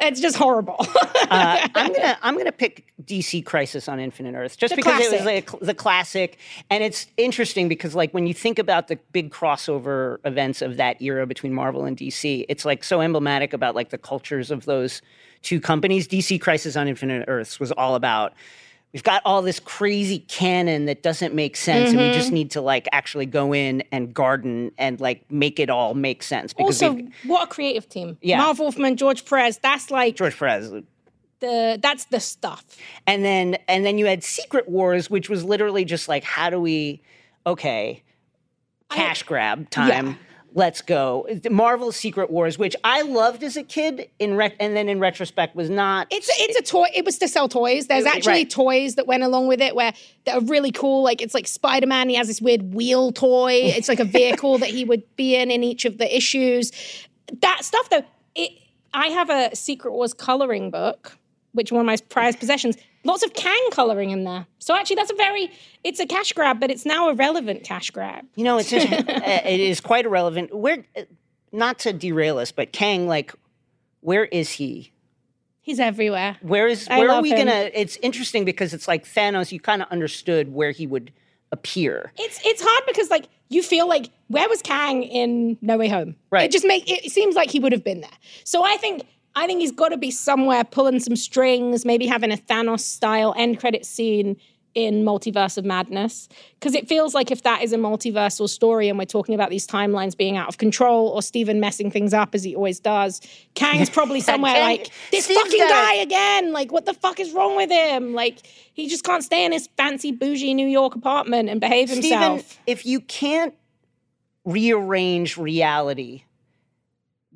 It's 0.00 0.22
just 0.22 0.36
horrible. 0.36 0.76
uh, 1.30 1.68
I'm 1.74 1.92
gonna 1.92 2.18
I'm 2.22 2.38
gonna 2.38 2.50
pick 2.50 2.86
DC 3.04 3.44
Crisis 3.44 3.86
on 3.86 4.00
Infinite 4.00 4.34
Earth 4.34 4.56
just 4.56 4.70
The 4.70 4.76
because 4.76 5.00
it 5.04 5.12
was 5.12 5.20
classic. 5.20 5.52
like 5.52 5.60
the 5.60 5.74
classic, 5.74 6.38
and 6.70 6.82
it's 6.82 7.08
interesting 7.18 7.68
because 7.68 7.94
like 7.94 8.14
when 8.14 8.26
you 8.26 8.32
think 8.32 8.58
about 8.58 8.88
the 8.88 8.96
big 9.12 9.30
crossover 9.30 10.16
events 10.24 10.62
of 10.62 10.78
that 10.78 11.02
era 11.02 11.26
between 11.26 11.52
Marvel 11.52 11.84
and 11.84 11.94
DC, 11.94 12.46
it's 12.48 12.64
like 12.64 12.82
so 12.82 13.02
emblematic 13.02 13.52
about 13.52 13.74
like 13.74 13.90
the 13.90 13.98
cultures 13.98 14.50
of 14.50 14.64
those 14.64 15.02
two 15.44 15.60
companies. 15.60 16.08
DC 16.08 16.40
Crisis 16.40 16.74
on 16.76 16.88
Infinite 16.88 17.26
Earths 17.28 17.60
was 17.60 17.70
all 17.72 17.94
about. 17.94 18.32
We've 18.92 19.02
got 19.02 19.22
all 19.24 19.42
this 19.42 19.58
crazy 19.58 20.20
canon 20.20 20.86
that 20.86 21.02
doesn't 21.02 21.34
make 21.34 21.56
sense, 21.56 21.90
and 21.90 21.98
we 21.98 22.12
just 22.12 22.30
Mhm. 22.30 22.34
need 22.34 22.50
to 22.52 22.60
like 22.60 22.88
actually 22.92 23.26
go 23.26 23.52
in 23.52 23.82
and 23.90 24.14
garden 24.14 24.70
and 24.78 25.00
like 25.00 25.28
make 25.30 25.58
it 25.58 25.68
all 25.68 25.94
make 25.94 26.22
sense. 26.22 26.52
Because 26.52 26.80
also, 26.80 27.00
what 27.24 27.42
a 27.42 27.46
creative 27.48 27.88
team. 27.88 28.16
Yeah. 28.22 28.38
Marv 28.38 28.60
Wolfman, 28.60 28.96
George 28.96 29.24
Perez, 29.24 29.58
that's 29.58 29.90
like 29.90 30.14
George 30.14 30.38
Perez, 30.38 30.70
the 31.40 31.78
that's 31.82 32.04
the 32.04 32.20
stuff. 32.20 32.64
and 33.06 33.24
then 33.24 33.56
and 33.66 33.84
then 33.84 33.98
you 33.98 34.06
had 34.06 34.22
Secret 34.22 34.68
Wars, 34.68 35.10
which 35.10 35.28
was 35.28 35.42
literally 35.44 35.84
just 35.84 36.08
like, 36.08 36.22
how 36.22 36.48
do 36.48 36.60
we? 36.60 37.02
Okay, 37.46 38.02
cash 38.90 39.24
grab 39.24 39.68
time. 39.70 40.06
Yeah. 40.06 40.14
Let's 40.56 40.82
go. 40.82 41.26
Marvel 41.50 41.90
Secret 41.90 42.30
Wars, 42.30 42.56
which 42.58 42.76
I 42.84 43.02
loved 43.02 43.42
as 43.42 43.56
a 43.56 43.64
kid, 43.64 44.08
in 44.20 44.40
and 44.40 44.76
then 44.76 44.88
in 44.88 45.00
retrospect 45.00 45.56
was 45.56 45.68
not. 45.68 46.06
It's 46.12 46.30
it's 46.32 46.56
a 46.56 46.62
toy. 46.62 46.86
It 46.94 47.04
was 47.04 47.18
to 47.18 47.26
sell 47.26 47.48
toys. 47.48 47.88
There's 47.88 48.06
actually 48.06 48.32
right. 48.32 48.50
toys 48.50 48.94
that 48.94 49.08
went 49.08 49.24
along 49.24 49.48
with 49.48 49.60
it 49.60 49.74
where 49.74 49.92
that 50.26 50.36
are 50.36 50.44
really 50.44 50.70
cool. 50.70 51.02
Like 51.02 51.20
it's 51.20 51.34
like 51.34 51.48
Spider 51.48 51.88
Man. 51.88 52.08
He 52.08 52.14
has 52.14 52.28
this 52.28 52.40
weird 52.40 52.72
wheel 52.72 53.10
toy. 53.10 53.62
Oh. 53.64 53.72
It's 53.76 53.88
like 53.88 53.98
a 53.98 54.04
vehicle 54.04 54.58
that 54.58 54.68
he 54.68 54.84
would 54.84 55.02
be 55.16 55.34
in 55.34 55.50
in 55.50 55.64
each 55.64 55.84
of 55.84 55.98
the 55.98 56.16
issues. 56.16 56.70
That 57.40 57.64
stuff 57.64 57.90
though. 57.90 58.04
It. 58.36 58.52
I 58.96 59.08
have 59.08 59.30
a 59.30 59.56
Secret 59.56 59.92
Wars 59.92 60.14
coloring 60.14 60.70
book, 60.70 61.18
which 61.54 61.72
one 61.72 61.80
of 61.80 61.86
my 61.86 61.96
prized 62.08 62.38
possessions. 62.38 62.76
Lots 63.04 63.22
of 63.22 63.32
Kang 63.34 63.68
coloring 63.70 64.10
in 64.10 64.24
there. 64.24 64.46
So 64.58 64.74
actually, 64.74 64.96
that's 64.96 65.10
a 65.10 65.14
very. 65.14 65.50
It's 65.82 66.00
a 66.00 66.06
cash 66.06 66.32
grab, 66.32 66.60
but 66.60 66.70
it's 66.70 66.84
now 66.84 67.08
a 67.08 67.14
relevant 67.14 67.64
cash 67.64 67.90
grab. 67.90 68.24
You 68.34 68.44
know, 68.44 68.58
it's 68.58 68.70
just, 68.70 68.86
uh, 68.92 69.40
it 69.44 69.60
is 69.60 69.80
quite 69.80 70.04
irrelevant. 70.04 70.54
Where, 70.54 70.84
uh, 70.96 71.02
not 71.52 71.78
to 71.80 71.92
derail 71.92 72.38
us, 72.38 72.52
but 72.52 72.72
Kang, 72.72 73.06
like, 73.06 73.32
where 74.00 74.24
is 74.26 74.52
he? 74.52 74.92
He's 75.62 75.80
everywhere. 75.80 76.36
Where 76.42 76.66
is 76.66 76.86
where 76.88 77.10
are 77.10 77.22
we 77.22 77.30
him. 77.30 77.46
gonna? 77.46 77.70
It's 77.72 77.96
interesting 78.02 78.44
because 78.44 78.74
it's 78.74 78.86
like 78.86 79.06
Thanos. 79.06 79.50
You 79.50 79.60
kind 79.60 79.80
of 79.80 79.88
understood 79.88 80.52
where 80.52 80.72
he 80.72 80.86
would 80.86 81.10
appear. 81.52 82.12
It's 82.18 82.38
it's 82.44 82.62
hard 82.62 82.84
because 82.86 83.08
like 83.08 83.28
you 83.48 83.62
feel 83.62 83.88
like 83.88 84.10
where 84.28 84.46
was 84.48 84.60
Kang 84.60 85.02
in 85.02 85.56
No 85.62 85.78
Way 85.78 85.88
Home? 85.88 86.16
Right. 86.30 86.44
It 86.44 86.52
just 86.52 86.66
make 86.66 86.90
it 86.90 87.10
seems 87.10 87.34
like 87.34 87.50
he 87.50 87.60
would 87.60 87.72
have 87.72 87.84
been 87.84 88.02
there. 88.02 88.18
So 88.44 88.62
I 88.62 88.76
think 88.76 89.06
I 89.36 89.46
think 89.46 89.60
he's 89.60 89.72
got 89.72 89.88
to 89.88 89.96
be 89.96 90.10
somewhere 90.10 90.64
pulling 90.64 91.00
some 91.00 91.16
strings, 91.16 91.84
maybe 91.84 92.06
having 92.06 92.32
a 92.32 92.36
Thanos 92.36 92.80
style 92.80 93.34
end 93.36 93.58
credit 93.58 93.84
scene 93.84 94.36
in 94.74 95.04
Multiverse 95.04 95.56
of 95.56 95.64
Madness 95.64 96.28
because 96.58 96.74
it 96.74 96.88
feels 96.88 97.14
like 97.14 97.30
if 97.30 97.42
that 97.42 97.62
is 97.62 97.72
a 97.72 97.76
multiversal 97.76 98.48
story 98.48 98.88
and 98.88 98.98
we're 98.98 99.04
talking 99.04 99.34
about 99.34 99.50
these 99.50 99.66
timelines 99.66 100.16
being 100.16 100.36
out 100.36 100.48
of 100.48 100.58
control 100.58 101.08
or 101.08 101.22
Steven 101.22 101.60
messing 101.60 101.90
things 101.90 102.12
up 102.12 102.34
as 102.34 102.42
he 102.42 102.56
always 102.56 102.80
does, 102.80 103.20
Kang's 103.54 103.88
probably 103.88 104.20
somewhere 104.32 104.58
like 104.60 104.90
this 105.10 105.28
fucking 105.28 105.60
guy 105.60 105.94
again. 105.94 106.52
Like 106.52 106.72
what 106.72 106.86
the 106.86 106.94
fuck 106.94 107.20
is 107.20 107.32
wrong 107.32 107.56
with 107.56 107.70
him? 107.70 108.14
Like 108.14 108.38
he 108.72 108.88
just 108.88 109.04
can't 109.04 109.22
stay 109.22 109.44
in 109.44 109.52
his 109.52 109.68
fancy 109.76 110.10
bougie 110.10 110.54
New 110.54 110.68
York 110.68 110.96
apartment 110.96 111.48
and 111.48 111.60
behave 111.60 111.88
himself. 111.88 112.40
Steven, 112.40 112.62
if 112.66 112.84
you 112.84 113.00
can't 113.00 113.54
rearrange 114.44 115.38
reality 115.38 116.24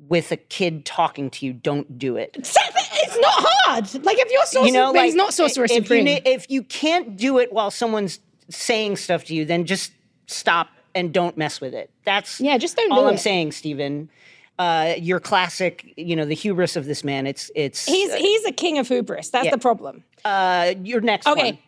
with 0.07 0.31
a 0.31 0.37
kid 0.37 0.85
talking 0.85 1.29
to 1.31 1.45
you, 1.45 1.53
don't 1.53 1.97
do 1.99 2.15
it. 2.17 2.31
It's 2.37 3.17
not 3.17 3.33
hard. 3.37 4.03
Like 4.03 4.17
if 4.19 4.31
you're 4.31 4.45
Sorcerer, 4.45 4.67
you 4.67 4.73
know, 4.73 4.91
like 4.91 5.05
he's 5.05 5.15
not 5.15 5.33
Sorcerer 5.33 5.65
if 5.65 5.71
you, 5.71 5.81
Supreme. 5.81 6.05
ne- 6.05 6.21
if 6.25 6.49
you 6.49 6.63
can't 6.63 7.15
do 7.17 7.37
it 7.39 7.51
while 7.51 7.71
someone's 7.71 8.19
saying 8.49 8.97
stuff 8.97 9.25
to 9.25 9.35
you, 9.35 9.45
then 9.45 9.65
just 9.65 9.91
stop 10.27 10.69
and 10.95 11.13
don't 11.13 11.37
mess 11.37 11.61
with 11.61 11.73
it. 11.73 11.89
That's 12.05 12.39
yeah, 12.41 12.57
just 12.57 12.75
don't 12.75 12.91
all 12.91 13.03
do 13.03 13.07
I'm 13.09 13.15
it. 13.15 13.19
saying, 13.19 13.51
Stephen. 13.53 14.09
Uh, 14.57 14.95
your 14.97 15.21
classic, 15.21 15.93
you 15.95 16.17
know, 16.17 16.25
the 16.25 16.33
hubris 16.35 16.75
of 16.75 16.85
this 16.85 17.03
man. 17.05 17.25
It's 17.25 17.49
it's. 17.55 17.85
He's 17.85 18.13
he's 18.13 18.43
a 18.45 18.51
king 18.51 18.77
of 18.77 18.89
hubris. 18.89 19.29
That's 19.29 19.45
yeah. 19.45 19.51
the 19.51 19.57
problem. 19.57 20.03
Uh, 20.25 20.73
your 20.83 20.99
next 20.99 21.27
Okay, 21.27 21.51
one. 21.53 21.59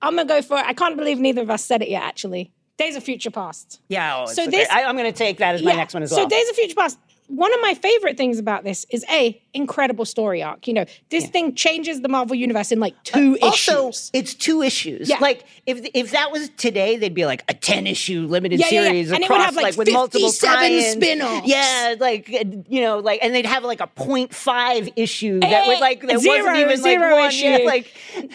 I'm 0.00 0.16
gonna 0.16 0.26
go 0.26 0.40
for. 0.40 0.56
I 0.56 0.72
can't 0.72 0.96
believe 0.96 1.18
neither 1.18 1.42
of 1.42 1.50
us 1.50 1.62
said 1.62 1.82
it 1.82 1.90
yet. 1.90 2.02
Actually, 2.04 2.50
Days 2.78 2.96
of 2.96 3.02
Future 3.02 3.30
Past. 3.30 3.80
Yeah. 3.88 4.22
Oh, 4.22 4.32
So 4.32 4.42
okay. 4.44 4.50
this- 4.52 4.68
I, 4.70 4.84
I'm 4.84 4.96
going 4.96 5.12
to 5.12 5.16
take 5.16 5.38
that 5.38 5.56
as 5.56 5.62
my 5.62 5.72
Yeah, 5.72 5.76
next 5.76 5.92
one 5.92 6.02
as 6.02 6.10
well. 6.10 6.20
So 6.22 6.28
Days 6.28 6.48
of 6.48 6.54
Future 6.56 6.74
Past. 6.76 6.98
One 7.28 7.52
of 7.54 7.60
my 7.60 7.74
favorite 7.74 8.16
things 8.16 8.38
about 8.38 8.64
this 8.64 8.84
is 8.90 9.04
a. 9.10 9.40
incredible 9.58 10.04
story 10.06 10.42
arc. 10.42 10.66
You 10.66 10.74
know, 10.74 10.84
this 11.10 11.26
thing 11.28 11.54
changes 11.54 12.00
the 12.00 12.08
Marvel 12.08 12.34
universe 12.34 12.72
in 12.72 12.80
like 12.80 12.94
two 13.04 13.36
Uh, 13.42 13.46
also, 13.46 13.88
issues. 13.88 14.10
it's 14.14 14.32
two 14.34 14.62
issues. 14.62 15.08
Yeah. 15.10 15.18
Like 15.20 15.44
if 15.66 15.86
if 15.92 16.12
that 16.12 16.30
was 16.32 16.48
today, 16.56 16.96
they'd 16.96 17.12
be 17.14 17.26
like 17.26 17.44
a 17.48 17.54
ten 17.54 17.86
issue 17.86 18.26
limited 18.26 18.60
Yeah, 18.60 18.66
yeah, 18.70 18.80
yeah. 18.82 18.88
series 18.88 19.10
And 19.12 19.22
it 19.24 19.28
would 19.28 19.34
across 19.40 19.54
have, 19.54 19.56
like, 19.56 19.76
with 19.76 19.92
multiple 19.92 20.28
57 20.30 20.56
tie-ins. 20.58 20.92
spin-offs. 20.92 21.46
Yeah, 21.48 21.94
like 21.98 22.30
uh, 22.32 22.44
you 22.68 22.80
know, 22.80 22.98
like 22.98 23.20
and 23.22 23.34
they'd 23.34 23.44
have 23.46 23.64
like 23.64 23.80
a 23.80 23.86
0.5 23.88 24.92
issue 24.96 25.40
that 25.40 25.66
would 25.66 25.80
like 25.80 26.00
that 26.02 26.12
Eh, 26.12 26.18
zero, 26.18 26.38
wasn't 26.46 26.56
even 26.58 26.76
zero 26.82 27.16
like 27.16 27.28
issue. 27.32 27.46
Yeah, 27.46 27.58
like 27.66 27.92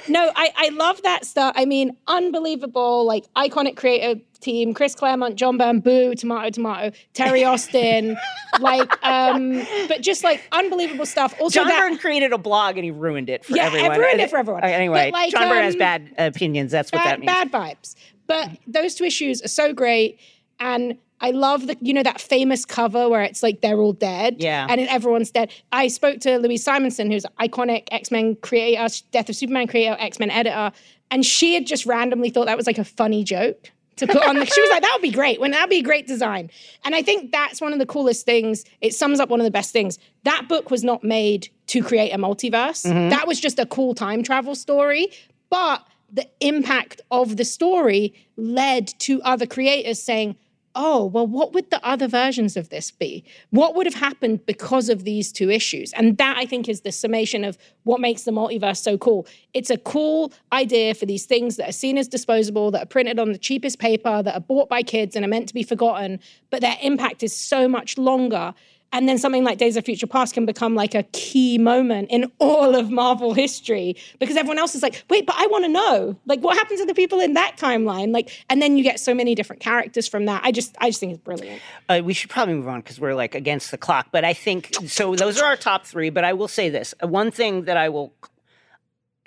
no, 0.08 0.32
I, 0.36 0.52
I 0.56 0.70
love 0.70 1.02
that 1.04 1.26
stuff. 1.26 1.54
I 1.56 1.66
mean, 1.66 1.96
unbelievable, 2.08 3.06
like 3.06 3.26
iconic 3.36 3.78
creative 3.78 4.20
team, 4.42 4.74
Chris 4.74 4.94
Claremont, 4.96 5.36
John 5.38 5.58
Byrne, 5.58 5.80
Boo, 5.80 6.14
Tomato, 6.16 6.50
Tomato, 6.50 6.96
Terry 7.14 7.44
Austin, 7.52 8.18
like, 8.60 8.92
um, 9.06 9.66
but 9.88 10.02
just 10.02 10.22
like 10.24 10.42
unbelievable 10.52 11.06
stuff. 11.14 11.34
Also, 11.40 11.60
John 11.62 11.68
that, 11.70 11.80
Byrne 11.80 11.98
created 11.98 12.34
a 12.34 12.38
blog 12.38 12.76
and 12.76 12.84
he 12.84 12.92
ruined 12.92 13.30
it 13.30 13.46
for 13.46 13.56
Yeah, 13.56 13.68
everyone. 13.68 13.92
it 13.94 13.98
ruined 14.00 14.20
it 14.20 14.30
for 14.30 14.38
everyone. 14.38 14.64
Uh, 14.64 14.68
Anyway, 14.68 15.12
like, 15.12 15.32
John 15.32 15.48
Byrne 15.48 15.64
has 15.64 15.76
um, 15.76 15.80
bad 15.80 16.12
opinions. 16.18 16.72
That's 16.72 16.92
what 16.92 17.00
that 17.04 17.20
bad, 17.20 17.20
means. 17.22 17.32
bad 17.32 17.52
vibes. 17.52 17.96
But 18.28 18.50
those 18.68 18.96
two 18.96 19.06
issues 19.06 19.42
are 19.44 19.48
so 19.48 19.74
great, 19.74 20.20
and 20.60 20.98
I 21.22 21.32
love 21.32 21.68
the 21.68 21.78
you 21.80 21.94
know 21.94 22.04
that 22.04 22.20
famous 22.20 22.66
cover 22.66 23.08
where 23.08 23.22
it's 23.22 23.42
like 23.44 23.62
they're 23.62 23.80
all 23.80 23.94
dead, 23.94 24.38
Yeah. 24.40 24.68
and 24.70 24.82
everyone's 24.82 25.32
dead. 25.32 25.52
I 25.72 25.88
spoke 25.88 26.20
to 26.22 26.38
Louise 26.40 26.64
Simonson, 26.64 27.10
who's 27.12 27.26
iconic 27.40 27.88
X 27.92 28.12
Men 28.12 28.36
creator, 28.38 28.88
Death 29.12 29.30
of 29.30 29.36
Superman 29.36 29.68
creator, 29.68 29.96
X 30.00 30.20
Men 30.20 30.30
editor, 30.32 30.72
and 31.12 31.26
she 31.26 31.54
had 31.54 31.66
just 31.68 31.86
randomly 31.86 32.30
thought 32.30 32.46
that 32.48 32.58
was 32.58 32.68
like 32.68 32.78
a 32.78 32.84
funny 32.84 33.24
joke. 33.24 33.72
To 33.98 34.08
put 34.08 34.26
on 34.28 34.36
the, 34.38 34.46
she 34.46 34.60
was 34.62 34.70
like, 34.72 34.82
that 34.82 34.92
would 34.96 35.02
be 35.04 35.12
great. 35.12 35.40
When 35.40 35.52
that'd 35.52 35.70
be 35.70 35.78
a 35.78 35.84
great 35.84 36.08
design. 36.08 36.50
And 36.84 36.96
I 36.96 37.04
think 37.04 37.32
that's 37.32 37.62
one 37.62 37.74
of 37.74 37.80
the 37.80 37.86
coolest 37.86 38.26
things. 38.26 38.66
It 38.82 38.94
sums 38.96 39.20
up 39.20 39.30
one 39.30 39.40
of 39.40 39.44
the 39.46 39.52
best 39.52 39.72
things. 39.72 40.00
That 40.24 40.48
book 40.50 40.72
was 40.72 40.84
not 40.84 41.04
made 41.04 41.50
to 41.68 41.84
create 41.84 42.12
a 42.12 42.18
multiverse. 42.18 42.86
Mm-hmm. 42.86 42.98
Mhm. 42.98 43.10
That 43.12 43.28
was 43.28 43.40
just 43.40 43.60
a 43.60 43.66
cool 43.68 43.94
time 43.94 44.24
travel 44.24 44.56
story. 44.56 45.10
But 45.50 45.86
the 46.12 46.28
impact 46.40 47.02
of 47.12 47.38
the 47.38 47.46
story 47.46 48.14
led 48.36 48.88
to 49.00 49.22
other 49.22 49.46
creators 49.46 50.02
saying, 50.02 50.38
oh, 50.76 51.06
well, 51.06 51.28
what 51.28 51.54
would 51.54 51.70
the 51.70 51.86
other 51.86 52.08
versions 52.08 52.58
of 52.58 52.70
this 52.70 52.90
be? 52.90 53.24
What 53.52 53.76
would 53.76 53.86
have 53.86 53.94
happened 53.94 54.46
because 54.46 54.90
of 54.90 55.04
these 55.04 55.32
two 55.32 55.50
issues? 55.50 55.94
And 55.94 56.18
that, 56.18 56.38
I 56.38 56.46
think, 56.46 56.68
is 56.68 56.82
the 56.82 56.92
summation 56.92 57.44
of 57.44 57.58
what 57.84 58.00
makes 58.00 58.24
the 58.24 58.32
multiverse 58.32 58.78
so 58.78 58.98
cool. 58.98 59.28
It's 59.54 59.70
a 59.70 59.78
cool 59.78 60.34
idea 60.52 60.96
for 60.96 61.06
these 61.06 61.26
things 61.26 61.58
that 61.58 61.70
are 61.70 61.74
seen 61.74 61.98
as 61.98 62.08
disposable, 62.08 62.72
that 62.72 62.84
are 62.84 62.88
printed 62.88 63.20
on 63.20 63.32
the 63.32 63.38
cheapest 63.38 63.80
paper, 63.80 64.24
that 64.24 64.36
are 64.36 64.42
bought 64.42 64.70
by 64.70 64.82
kids 64.82 65.16
and 65.16 65.24
are 65.24 65.30
meant 65.30 65.48
to 65.48 65.54
be 65.54 65.64
forgotten, 65.64 66.20
but 66.50 66.62
their 66.62 66.78
impact 66.82 67.24
is 67.24 67.36
so 67.36 67.68
much 67.68 67.98
longer. 67.98 68.54
And 68.94 69.10
then 69.10 69.18
something 69.18 69.44
like 69.44 69.58
Days 69.58 69.76
of 69.76 69.84
Future 69.84 70.06
Past 70.08 70.36
can 70.36 70.46
become 70.46 70.76
like 70.76 70.94
a 70.94 71.04
key 71.12 71.58
moment 71.58 72.12
in 72.12 72.32
all 72.38 72.76
of 72.76 72.92
Marvel 72.92 73.34
history 73.34 73.98
because 74.20 74.38
everyone 74.38 74.60
else 74.60 74.76
is 74.76 74.84
like, 74.84 75.04
wait, 75.10 75.26
but 75.26 75.36
I 75.38 75.48
want 75.48 75.66
to 75.66 75.70
know, 75.70 76.16
like, 76.28 76.42
what 76.42 76.56
happened 76.56 76.78
to 76.80 76.86
the 76.86 76.94
people 76.94 77.20
in 77.20 77.34
that 77.34 77.58
timeline? 77.58 78.14
Like, 78.14 78.30
and 78.50 78.62
then 78.62 78.78
you 78.78 78.84
get 78.84 79.00
so 79.00 79.14
many 79.16 79.34
different 79.34 79.62
characters 79.62 80.08
from 80.08 80.26
that. 80.26 80.42
I 80.46 80.52
just, 80.52 80.76
I 80.80 80.90
just 80.90 81.00
think 81.00 81.12
it's 81.12 81.24
brilliant. 81.24 81.60
Uh, 81.90 82.02
we 82.04 82.14
should 82.14 82.30
probably 82.30 82.54
move 82.54 82.68
on 82.68 82.82
because 82.82 83.00
we're 83.00 83.16
like 83.16 83.34
against 83.34 83.72
the 83.72 83.78
clock. 83.78 84.10
But 84.12 84.24
I 84.24 84.34
think 84.34 84.76
so. 84.86 85.16
Those 85.16 85.42
are 85.42 85.46
our 85.46 85.58
top 85.58 85.86
three. 85.88 86.12
But 86.12 86.24
I 86.24 86.34
will 86.34 86.48
say 86.48 86.70
this: 86.70 86.94
Uh, 87.04 87.08
one 87.08 87.32
thing 87.32 87.64
that 87.64 87.78
I 87.78 87.90
will 87.90 88.14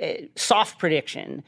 uh, 0.00 0.12
soft 0.36 0.78
prediction: 0.78 1.42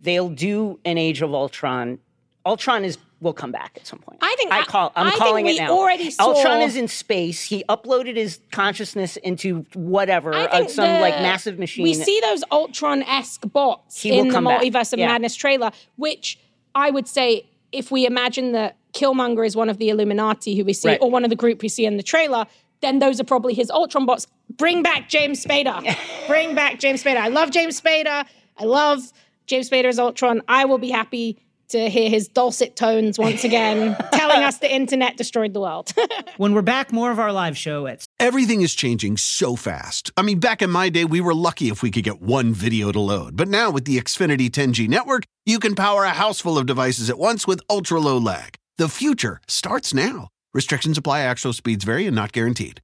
they'll 0.00 0.28
do 0.28 0.80
an 0.84 0.98
Age 0.98 1.22
of 1.22 1.32
Ultron. 1.32 2.00
Ultron 2.44 2.84
is 2.84 2.98
will 3.20 3.32
come 3.34 3.52
back 3.52 3.72
at 3.76 3.86
some 3.86 3.98
point. 3.98 4.18
I 4.22 4.34
think 4.38 4.50
I 4.52 4.62
call. 4.64 4.92
I'm 4.96 5.08
I 5.08 5.10
think 5.10 5.22
calling 5.22 5.44
we 5.44 5.52
it 5.58 5.62
now. 5.62 5.70
already 5.72 6.10
saw- 6.10 6.32
Ultron 6.32 6.60
is 6.62 6.76
in 6.76 6.88
space. 6.88 7.42
He 7.44 7.62
uploaded 7.68 8.16
his 8.16 8.40
consciousness 8.50 9.16
into 9.18 9.66
whatever 9.74 10.32
uh, 10.34 10.66
some 10.68 11.00
like 11.00 11.14
massive 11.20 11.58
machine. 11.58 11.82
We 11.84 11.94
see 11.94 12.18
those 12.22 12.42
Ultron 12.50 13.02
esque 13.02 13.42
bots 13.52 14.00
He 14.02 14.18
in 14.18 14.28
the 14.28 14.40
back. 14.40 14.62
Multiverse 14.62 14.92
of 14.92 14.98
Yeah. 14.98 15.08
Madness 15.08 15.34
trailer, 15.36 15.70
which 15.96 16.38
I 16.74 16.90
would 16.90 17.06
say, 17.08 17.46
if 17.72 17.90
we 17.90 18.06
imagine 18.06 18.52
that 18.52 18.76
Killmonger 18.94 19.46
is 19.46 19.54
one 19.54 19.68
of 19.68 19.78
the 19.78 19.88
Illuminati 19.90 20.56
who 20.56 20.64
we 20.64 20.72
see, 20.72 20.88
Right. 20.88 20.98
or 21.02 21.10
one 21.10 21.22
of 21.24 21.30
the 21.30 21.36
group 21.36 21.62
we 21.62 21.68
see 21.68 21.84
in 21.84 21.96
the 21.98 22.02
trailer, 22.02 22.46
then 22.80 22.98
those 23.00 23.20
are 23.20 23.24
probably 23.24 23.54
his 23.54 23.70
Ultron 23.70 24.06
bots. 24.06 24.26
Bring 24.56 24.82
back 24.82 25.08
James 25.08 25.44
Spader. 25.44 25.96
Bring 26.26 26.54
back 26.54 26.78
James 26.80 27.02
Spader. 27.04 27.18
I 27.18 27.28
love 27.28 27.50
James 27.50 27.80
Spader. 27.80 28.24
I 28.58 28.64
love 28.64 29.12
James 29.46 29.68
Spader 29.68 29.84
as 29.86 29.98
Ultron. 29.98 30.40
I 30.48 30.64
will 30.64 30.78
be 30.78 30.90
happy 30.90 31.38
to 31.70 31.88
hear 31.88 32.08
his 32.08 32.28
dulcet 32.28 32.76
tones 32.76 33.18
once 33.18 33.44
again, 33.44 33.96
telling 34.12 34.42
us 34.42 34.58
the 34.58 34.72
internet 34.72 35.16
destroyed 35.16 35.54
the 35.54 35.60
world. 35.60 35.92
When 36.36 36.54
we're 36.54 36.62
back, 36.62 36.92
more 36.92 37.10
of 37.10 37.18
our 37.18 37.32
live 37.32 37.56
show 37.56 37.86
at 37.86 38.04
Everything 38.18 38.62
is 38.62 38.74
changing 38.74 39.16
so 39.16 39.56
fast. 39.56 40.10
I 40.16 40.22
mean, 40.22 40.38
back 40.38 40.62
in 40.62 40.70
my 40.70 40.88
day, 40.88 41.04
we 41.04 41.20
were 41.20 41.34
lucky 41.34 41.68
if 41.68 41.82
we 41.82 41.90
could 41.90 42.04
get 42.04 42.22
one 42.22 42.52
video 42.54 42.92
to 42.92 43.00
load. 43.00 43.36
But 43.36 43.48
now 43.48 43.70
with 43.70 43.84
the 43.84 43.98
Xfinity 43.98 44.48
10G 44.48 44.88
network, 44.88 45.24
you 45.44 45.58
can 45.58 45.74
power 45.74 46.04
a 46.04 46.10
house 46.10 46.40
full 46.40 46.56
of 46.58 46.66
devices 46.66 47.10
at 47.10 47.18
once 47.18 47.46
with 47.46 47.60
ultra 47.68 48.00
low 48.00 48.18
lag. 48.18 48.56
The 48.78 48.88
future 48.88 49.40
starts 49.48 49.92
now. 49.92 50.28
Restrictions 50.54 50.98
apply, 50.98 51.20
actual 51.20 51.52
speeds 51.52 51.84
vary 51.84 52.06
and 52.06 52.16
not 52.16 52.32
guaranteed. 52.32 52.80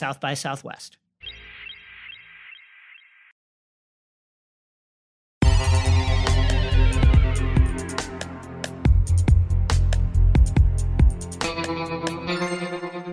South 0.00 0.20
by 0.20 0.34
Southwest. 0.34 0.96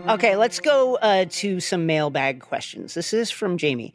Okay, 0.09 0.35
let's 0.35 0.59
go 0.59 0.95
uh, 0.95 1.25
to 1.29 1.59
some 1.59 1.85
mailbag 1.85 2.39
questions. 2.39 2.93
This 2.93 3.13
is 3.13 3.29
from 3.29 3.57
Jamie. 3.57 3.93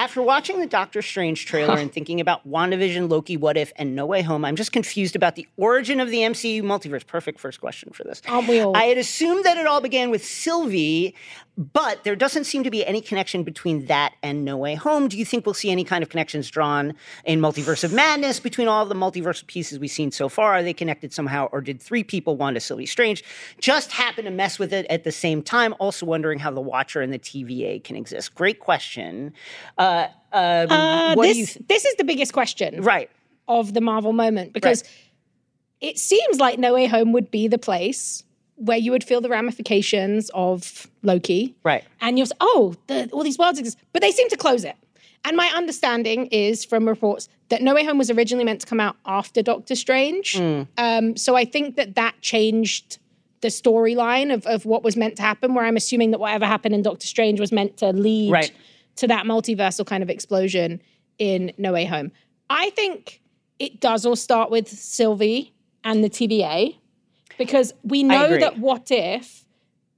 After 0.00 0.22
watching 0.22 0.60
the 0.60 0.66
Doctor 0.66 1.02
Strange 1.02 1.44
trailer 1.44 1.74
and 1.78 1.92
thinking 1.92 2.22
about 2.22 2.48
WandaVision, 2.48 3.10
Loki, 3.10 3.36
What 3.36 3.58
If, 3.58 3.70
and 3.76 3.94
No 3.94 4.06
Way 4.06 4.22
Home, 4.22 4.46
I'm 4.46 4.56
just 4.56 4.72
confused 4.72 5.14
about 5.14 5.34
the 5.34 5.46
origin 5.58 6.00
of 6.00 6.08
the 6.08 6.20
MCU 6.20 6.62
multiverse. 6.62 7.06
Perfect 7.06 7.38
first 7.38 7.60
question 7.60 7.92
for 7.92 8.04
this. 8.04 8.22
Aren't 8.26 8.48
we 8.48 8.60
all? 8.60 8.74
I 8.74 8.84
had 8.84 8.96
assumed 8.96 9.44
that 9.44 9.58
it 9.58 9.66
all 9.66 9.82
began 9.82 10.10
with 10.10 10.24
Sylvie, 10.24 11.14
but 11.58 12.02
there 12.04 12.16
doesn't 12.16 12.44
seem 12.44 12.64
to 12.64 12.70
be 12.70 12.86
any 12.86 13.02
connection 13.02 13.42
between 13.42 13.84
that 13.86 14.14
and 14.22 14.42
No 14.42 14.56
Way 14.56 14.74
Home. 14.74 15.06
Do 15.06 15.18
you 15.18 15.26
think 15.26 15.44
we'll 15.44 15.52
see 15.52 15.70
any 15.70 15.84
kind 15.84 16.02
of 16.02 16.08
connections 16.08 16.50
drawn 16.50 16.94
in 17.26 17.38
Multiverse 17.38 17.84
of 17.84 17.92
Madness 17.92 18.40
between 18.40 18.68
all 18.68 18.86
the 18.86 18.94
multiverse 18.94 19.46
pieces 19.46 19.78
we've 19.78 19.90
seen 19.90 20.10
so 20.12 20.30
far? 20.30 20.54
Are 20.54 20.62
they 20.62 20.72
connected 20.72 21.12
somehow, 21.12 21.50
or 21.52 21.60
did 21.60 21.82
three 21.82 22.04
people, 22.04 22.38
Wanda, 22.38 22.60
Sylvie, 22.60 22.86
Strange, 22.86 23.22
just 23.58 23.92
happen 23.92 24.24
to 24.24 24.30
mess 24.30 24.58
with 24.58 24.72
it 24.72 24.86
at 24.88 25.04
the 25.04 25.12
same 25.12 25.42
time? 25.42 25.74
Also 25.78 26.06
wondering 26.06 26.38
how 26.38 26.50
the 26.50 26.62
Watcher 26.62 27.02
and 27.02 27.12
the 27.12 27.18
TVA 27.18 27.84
can 27.84 27.96
exist. 27.96 28.34
Great 28.34 28.60
question. 28.60 29.34
Uh, 29.76 29.89
um, 30.32 30.70
Uh, 30.70 31.14
what 31.14 31.24
this? 31.24 31.54
Th- 31.54 31.66
this 31.68 31.84
is 31.84 31.94
the 31.96 32.04
biggest 32.04 32.32
question, 32.32 32.82
right? 32.82 33.10
Of 33.48 33.74
the 33.74 33.80
Marvel 33.80 34.12
moment 34.12 34.52
because 34.52 34.84
it 35.80 35.98
seems 35.98 36.38
like 36.38 36.58
No 36.58 36.74
Way 36.74 36.86
Home 36.86 37.12
would 37.12 37.30
be 37.30 37.48
the 37.48 37.58
place 37.58 38.24
where 38.56 38.76
you 38.76 38.92
would 38.92 39.02
feel 39.02 39.20
the 39.22 39.30
ramifications 39.30 40.30
of 40.34 40.86
Loki, 41.02 41.54
right? 41.64 41.84
And 42.00 42.18
you're 42.18 42.28
oh, 42.40 42.74
the, 42.86 43.08
all 43.12 43.24
these 43.24 43.38
worlds 43.38 43.58
exist, 43.58 43.78
but 43.92 44.02
they 44.02 44.12
seem 44.12 44.28
to 44.28 44.36
close 44.36 44.64
it. 44.64 44.76
And 45.24 45.36
my 45.36 45.48
understanding 45.48 46.26
is 46.26 46.64
from 46.64 46.88
reports 46.88 47.28
that 47.48 47.62
No 47.62 47.74
Way 47.74 47.84
Home 47.84 47.98
was 47.98 48.10
originally 48.10 48.44
meant 48.44 48.60
to 48.62 48.66
come 48.66 48.80
out 48.80 48.96
after 49.04 49.42
Doctor 49.42 49.74
Strange. 49.74 50.34
Mm. 50.34 50.66
Um, 50.78 51.16
so 51.16 51.36
I 51.36 51.44
think 51.44 51.76
that 51.76 51.94
that 51.96 52.20
changed 52.20 52.98
the 53.42 53.48
storyline 53.48 54.32
of, 54.32 54.46
of 54.46 54.66
what 54.66 54.82
was 54.82 54.96
meant 54.96 55.16
to 55.16 55.22
happen, 55.22 55.54
where 55.54 55.64
I'm 55.64 55.76
assuming 55.76 56.10
that 56.12 56.20
whatever 56.20 56.46
happened 56.46 56.74
in 56.74 56.82
Doctor 56.82 57.06
Strange 57.06 57.40
was 57.40 57.52
meant 57.52 57.78
to 57.78 57.92
lead 57.92 58.32
Right. 58.32 58.52
To 59.00 59.06
that 59.06 59.24
multiversal 59.24 59.86
kind 59.86 60.02
of 60.02 60.10
explosion 60.10 60.80
in 61.18 61.52
No 61.56 61.72
Way 61.72 61.86
Home. 61.86 62.12
I 62.50 62.68
think 62.70 63.22
it 63.58 63.80
does 63.80 64.04
all 64.04 64.14
start 64.14 64.50
with 64.50 64.68
Sylvie 64.68 65.54
and 65.84 66.04
the 66.04 66.10
TVA 66.10 66.76
because 67.38 67.72
we 67.82 68.02
know 68.02 68.38
that 68.38 68.58
What 68.58 68.90
If 68.90 69.46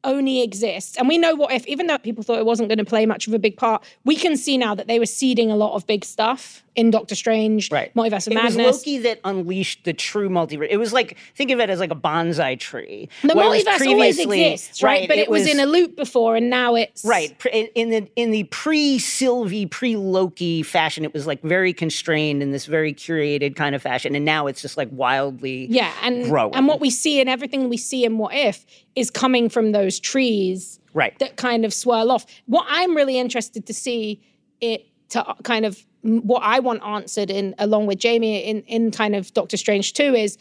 only 0.05 0.43
exists, 0.43 0.97
and 0.97 1.09
we 1.09 1.19
know 1.19 1.35
What 1.35 1.53
If, 1.53 1.67
even 1.67 1.89
though 1.89 1.99
people 1.99 2.23
thought 2.23 2.39
it 2.39 2.47
wasn't 2.47 2.69
going 2.69 2.79
to 2.79 2.85
play 2.85 3.05
much 3.05 3.27
of 3.27 3.35
a 3.35 3.41
big 3.41 3.57
part, 3.57 3.85
we 4.05 4.15
can 4.15 4.37
see 4.37 4.57
now 4.57 4.73
that 4.77 4.87
they 4.87 5.01
were 5.01 5.07
seeding 5.07 5.51
a 5.51 5.57
lot 5.57 5.75
of 5.75 5.85
big 5.89 6.05
stuff 6.05 6.63
in 6.75 6.91
Doctor 6.91 7.15
Strange, 7.15 7.71
Right. 7.71 7.93
Multiverse 7.95 8.27
of 8.27 8.33
It 8.33 8.43
was 8.43 8.57
Loki 8.57 8.99
that 8.99 9.21
unleashed 9.25 9.85
the 9.85 9.93
true 9.93 10.29
multiverse. 10.31 10.69
It 10.71 10.79
was 10.79 10.93
like 10.93 11.19
think 11.35 11.51
of 11.51 11.61
it 11.61 11.69
as 11.69 11.81
like 11.81 11.91
a 11.91 11.95
bonsai 11.97 12.59
tree. 12.59 13.09
The 13.23 13.35
Whereas 13.35 13.65
multiverse 13.65 13.87
always 13.89 14.17
previously- 14.17 14.53
exists, 14.53 14.83
right? 14.83 15.07
But 15.07 15.19
it, 15.19 15.29
was, 15.29 15.47
in 15.47 15.61
a 15.61 15.67
loop 15.67 15.97
before, 15.97 16.37
and 16.37 16.49
now 16.49 16.75
it's 16.75 17.05
right 17.05 17.35
in 17.53 17.67
in 17.75 17.91
the 17.91 18.09
in 18.17 18.31
the 18.31 18.45
pre 18.45 18.99
Sylvie 18.99 19.67
pre 19.67 19.97
Loki 19.97 20.63
fashion. 20.63 21.05
It 21.05 21.13
was 21.13 21.27
like 21.27 21.43
very 21.43 21.73
constrained 21.73 22.43
in 22.43 22.53
this 22.53 22.67
very 22.67 22.95
curated 22.95 23.55
kind 23.57 23.75
of 23.75 23.83
fashion, 23.83 24.15
and 24.15 24.25
now 24.25 24.47
it's 24.47 24.63
just 24.63 24.77
like 24.77 24.89
wildly 24.93 25.67
Yeah, 25.69 25.93
and 26.03 26.25
growing. 26.25 26.55
and 26.55 26.67
what 26.67 26.81
we 26.81 26.89
see 26.91 27.21
and 27.21 27.29
everything 27.29 27.69
we 27.69 27.77
see 27.77 28.05
in 28.05 28.17
What 28.19 28.35
If 28.35 28.65
is 28.95 29.11
coming 29.11 29.49
from 29.49 29.73
those 29.73 30.01
trees 30.01 30.81
right. 30.95 31.19
that 31.19 31.37
kind 31.37 31.65
of 31.65 31.75
swirl 31.75 32.11
off. 32.11 32.25
What 32.47 32.67
I'm 32.69 32.97
really 32.97 33.19
interested 33.19 33.67
to 33.67 33.75
see 33.75 34.21
it 34.61 34.87
to 35.11 35.35
kind 35.43 35.67
of 35.67 35.85
what 36.03 36.43
I 36.43 36.59
want 36.61 36.83
answered 36.83 37.31
in 37.31 37.55
along 37.59 37.87
with 37.87 37.99
Jamie 37.99 38.39
in 38.45 38.63
in 38.63 38.91
kind 38.91 39.15
of 39.15 39.33
Doctor 39.35 39.57
Strange 39.57 39.93
2 39.95 40.15
is 40.15 40.37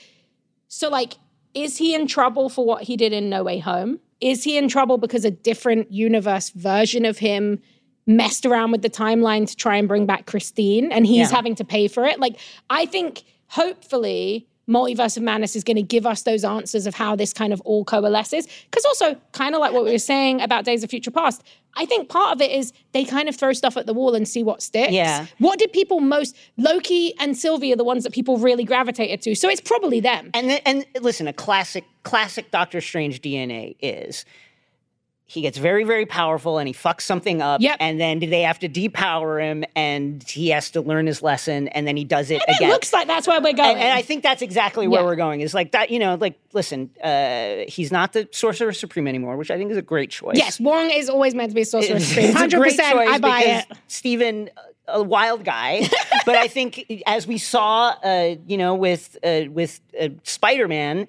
so 0.67 0.89
like 0.89 1.13
is 1.53 1.77
he 1.77 1.93
in 1.93 2.07
trouble 2.07 2.49
for 2.49 2.65
what 2.65 2.83
he 2.83 2.95
did 2.95 3.11
in 3.13 3.29
No 3.29 3.43
Way 3.43 3.59
Home? 3.59 3.99
Is 4.21 4.43
he 4.43 4.57
in 4.57 4.67
trouble 4.69 4.97
because 4.97 5.25
a 5.25 5.31
different 5.31 5.91
universe 5.91 6.49
version 6.51 7.03
of 7.05 7.17
him 7.17 7.59
messed 8.07 8.45
around 8.45 8.71
with 8.71 8.81
the 8.81 8.89
timeline 8.89 9.47
to 9.47 9.55
try 9.55 9.75
and 9.77 9.87
bring 9.87 10.05
back 10.05 10.25
Christine, 10.25 10.91
and 10.91 11.05
he's 11.05 11.29
Yeah. 11.29 11.35
having 11.35 11.55
to 11.55 11.63
pay 11.65 11.87
for 11.87 12.05
it. 12.05 12.19
Like, 12.19 12.37
I 12.69 12.85
think 12.85 13.23
hopefully. 13.47 14.47
Multiverse 14.69 15.17
of 15.17 15.23
Madness 15.23 15.55
is 15.55 15.63
going 15.63 15.77
to 15.77 15.83
give 15.83 16.05
us 16.05 16.23
those 16.23 16.43
answers 16.43 16.85
of 16.85 16.95
how 16.95 17.15
this 17.15 17.33
kind 17.33 17.51
of 17.51 17.61
all 17.61 17.83
coalesces. 17.83 18.47
Because 18.69 18.85
also, 18.85 19.15
kind 19.31 19.55
of 19.55 19.61
like 19.61 19.73
what 19.73 19.83
we 19.83 19.91
were 19.91 19.97
saying 19.97 20.41
about 20.41 20.65
Days 20.65 20.83
of 20.83 20.89
Future 20.89 21.11
Past, 21.11 21.43
I 21.75 21.85
think 21.85 22.09
part 22.09 22.35
of 22.35 22.41
it 22.41 22.51
is 22.51 22.73
they 22.91 23.05
kind 23.05 23.27
of 23.27 23.35
throw 23.35 23.53
stuff 23.53 23.77
at 23.77 23.85
the 23.85 23.93
wall 23.93 24.13
and 24.13 24.27
see 24.27 24.43
what 24.43 24.61
sticks. 24.61 24.91
Yeah. 24.91 25.25
What 25.39 25.59
did 25.59 25.71
people 25.73 25.99
most? 25.99 26.35
Loki 26.57 27.13
and 27.19 27.35
Sylvie 27.37 27.73
are 27.73 27.77
the 27.77 27.83
ones 27.83 28.03
that 28.03 28.13
people 28.13 28.37
really 28.37 28.63
gravitated 28.63 29.21
to. 29.23 29.35
So 29.35 29.49
it's 29.49 29.61
probably 29.61 29.99
them. 29.99 30.31
And 30.33 30.49
then, 30.49 30.61
and 30.65 30.85
listen, 31.01 31.27
a 31.27 31.33
classic 31.33 31.85
classic 32.03 32.51
Doctor 32.51 32.81
Strange 32.81 33.21
DNA 33.21 33.75
is 33.79 34.25
he 35.31 35.39
gets 35.41 35.57
very 35.57 35.85
very 35.85 36.05
powerful 36.05 36.57
and 36.57 36.67
he 36.67 36.73
fucks 36.73 37.01
something 37.01 37.41
up 37.41 37.61
Yep. 37.61 37.77
and 37.79 38.01
then 38.01 38.19
they 38.19 38.41
have 38.41 38.59
to 38.59 38.67
depower 38.67 39.41
him 39.41 39.63
and 39.77 40.21
he 40.23 40.49
has 40.49 40.69
to 40.71 40.81
learn 40.81 41.07
his 41.07 41.21
lesson 41.21 41.69
and 41.69 41.87
then 41.87 41.95
he 41.95 42.03
does 42.03 42.29
it 42.31 42.41
And 42.47 42.57
again. 42.57 42.69
it 42.69 42.73
looks 42.73 42.91
like 42.91 43.07
that's 43.07 43.27
where 43.27 43.39
we're 43.41 43.53
going. 43.53 43.75
and, 43.75 43.79
and 43.79 43.93
I 43.93 44.01
think 44.01 44.23
that's 44.23 44.41
exactly 44.41 44.89
where 44.89 44.99
Yeah. 45.01 45.05
we're 45.05 45.15
going. 45.15 45.39
Is 45.39 45.53
like 45.53 45.71
that, 45.71 45.89
you 45.89 45.99
know, 45.99 46.15
like 46.15 46.37
listen, 46.51 46.89
uh, 47.01 47.63
he's 47.69 47.91
not 47.93 48.11
the 48.11 48.27
Sorcerer 48.31 48.73
Supreme 48.73 49.07
anymore, 49.07 49.37
which 49.37 49.49
I 49.49 49.57
think 49.57 49.71
is 49.71 49.77
a 49.77 49.81
great 49.81 50.09
choice. 50.09 50.35
yes, 50.35 50.59
Wong 50.59 50.89
is 50.89 51.09
always 51.09 51.33
meant 51.33 51.51
to 51.51 51.55
be 51.55 51.63
sorcerer 51.63 51.99
supreme. 52.01 52.25
it's 52.29 52.35
a 52.35 52.37
Hundred 52.39 52.57
great 52.59 52.71
percent, 52.77 52.93
choice 52.95 53.09
I 53.09 53.17
buy 53.19 53.41
it. 53.43 53.65
Stephen, 53.87 54.49
a 54.89 55.01
wild 55.01 55.45
guy, 55.45 55.87
but 56.25 56.35
I 56.35 56.49
think 56.49 56.85
as 57.07 57.25
we 57.25 57.37
saw, 57.37 57.95
uh, 58.03 58.35
you 58.45 58.57
know, 58.57 58.75
with 58.75 59.17
uh, 59.23 59.43
with 59.49 59.79
uh, 59.99 60.09
Spider 60.23 60.67
Man. 60.67 61.07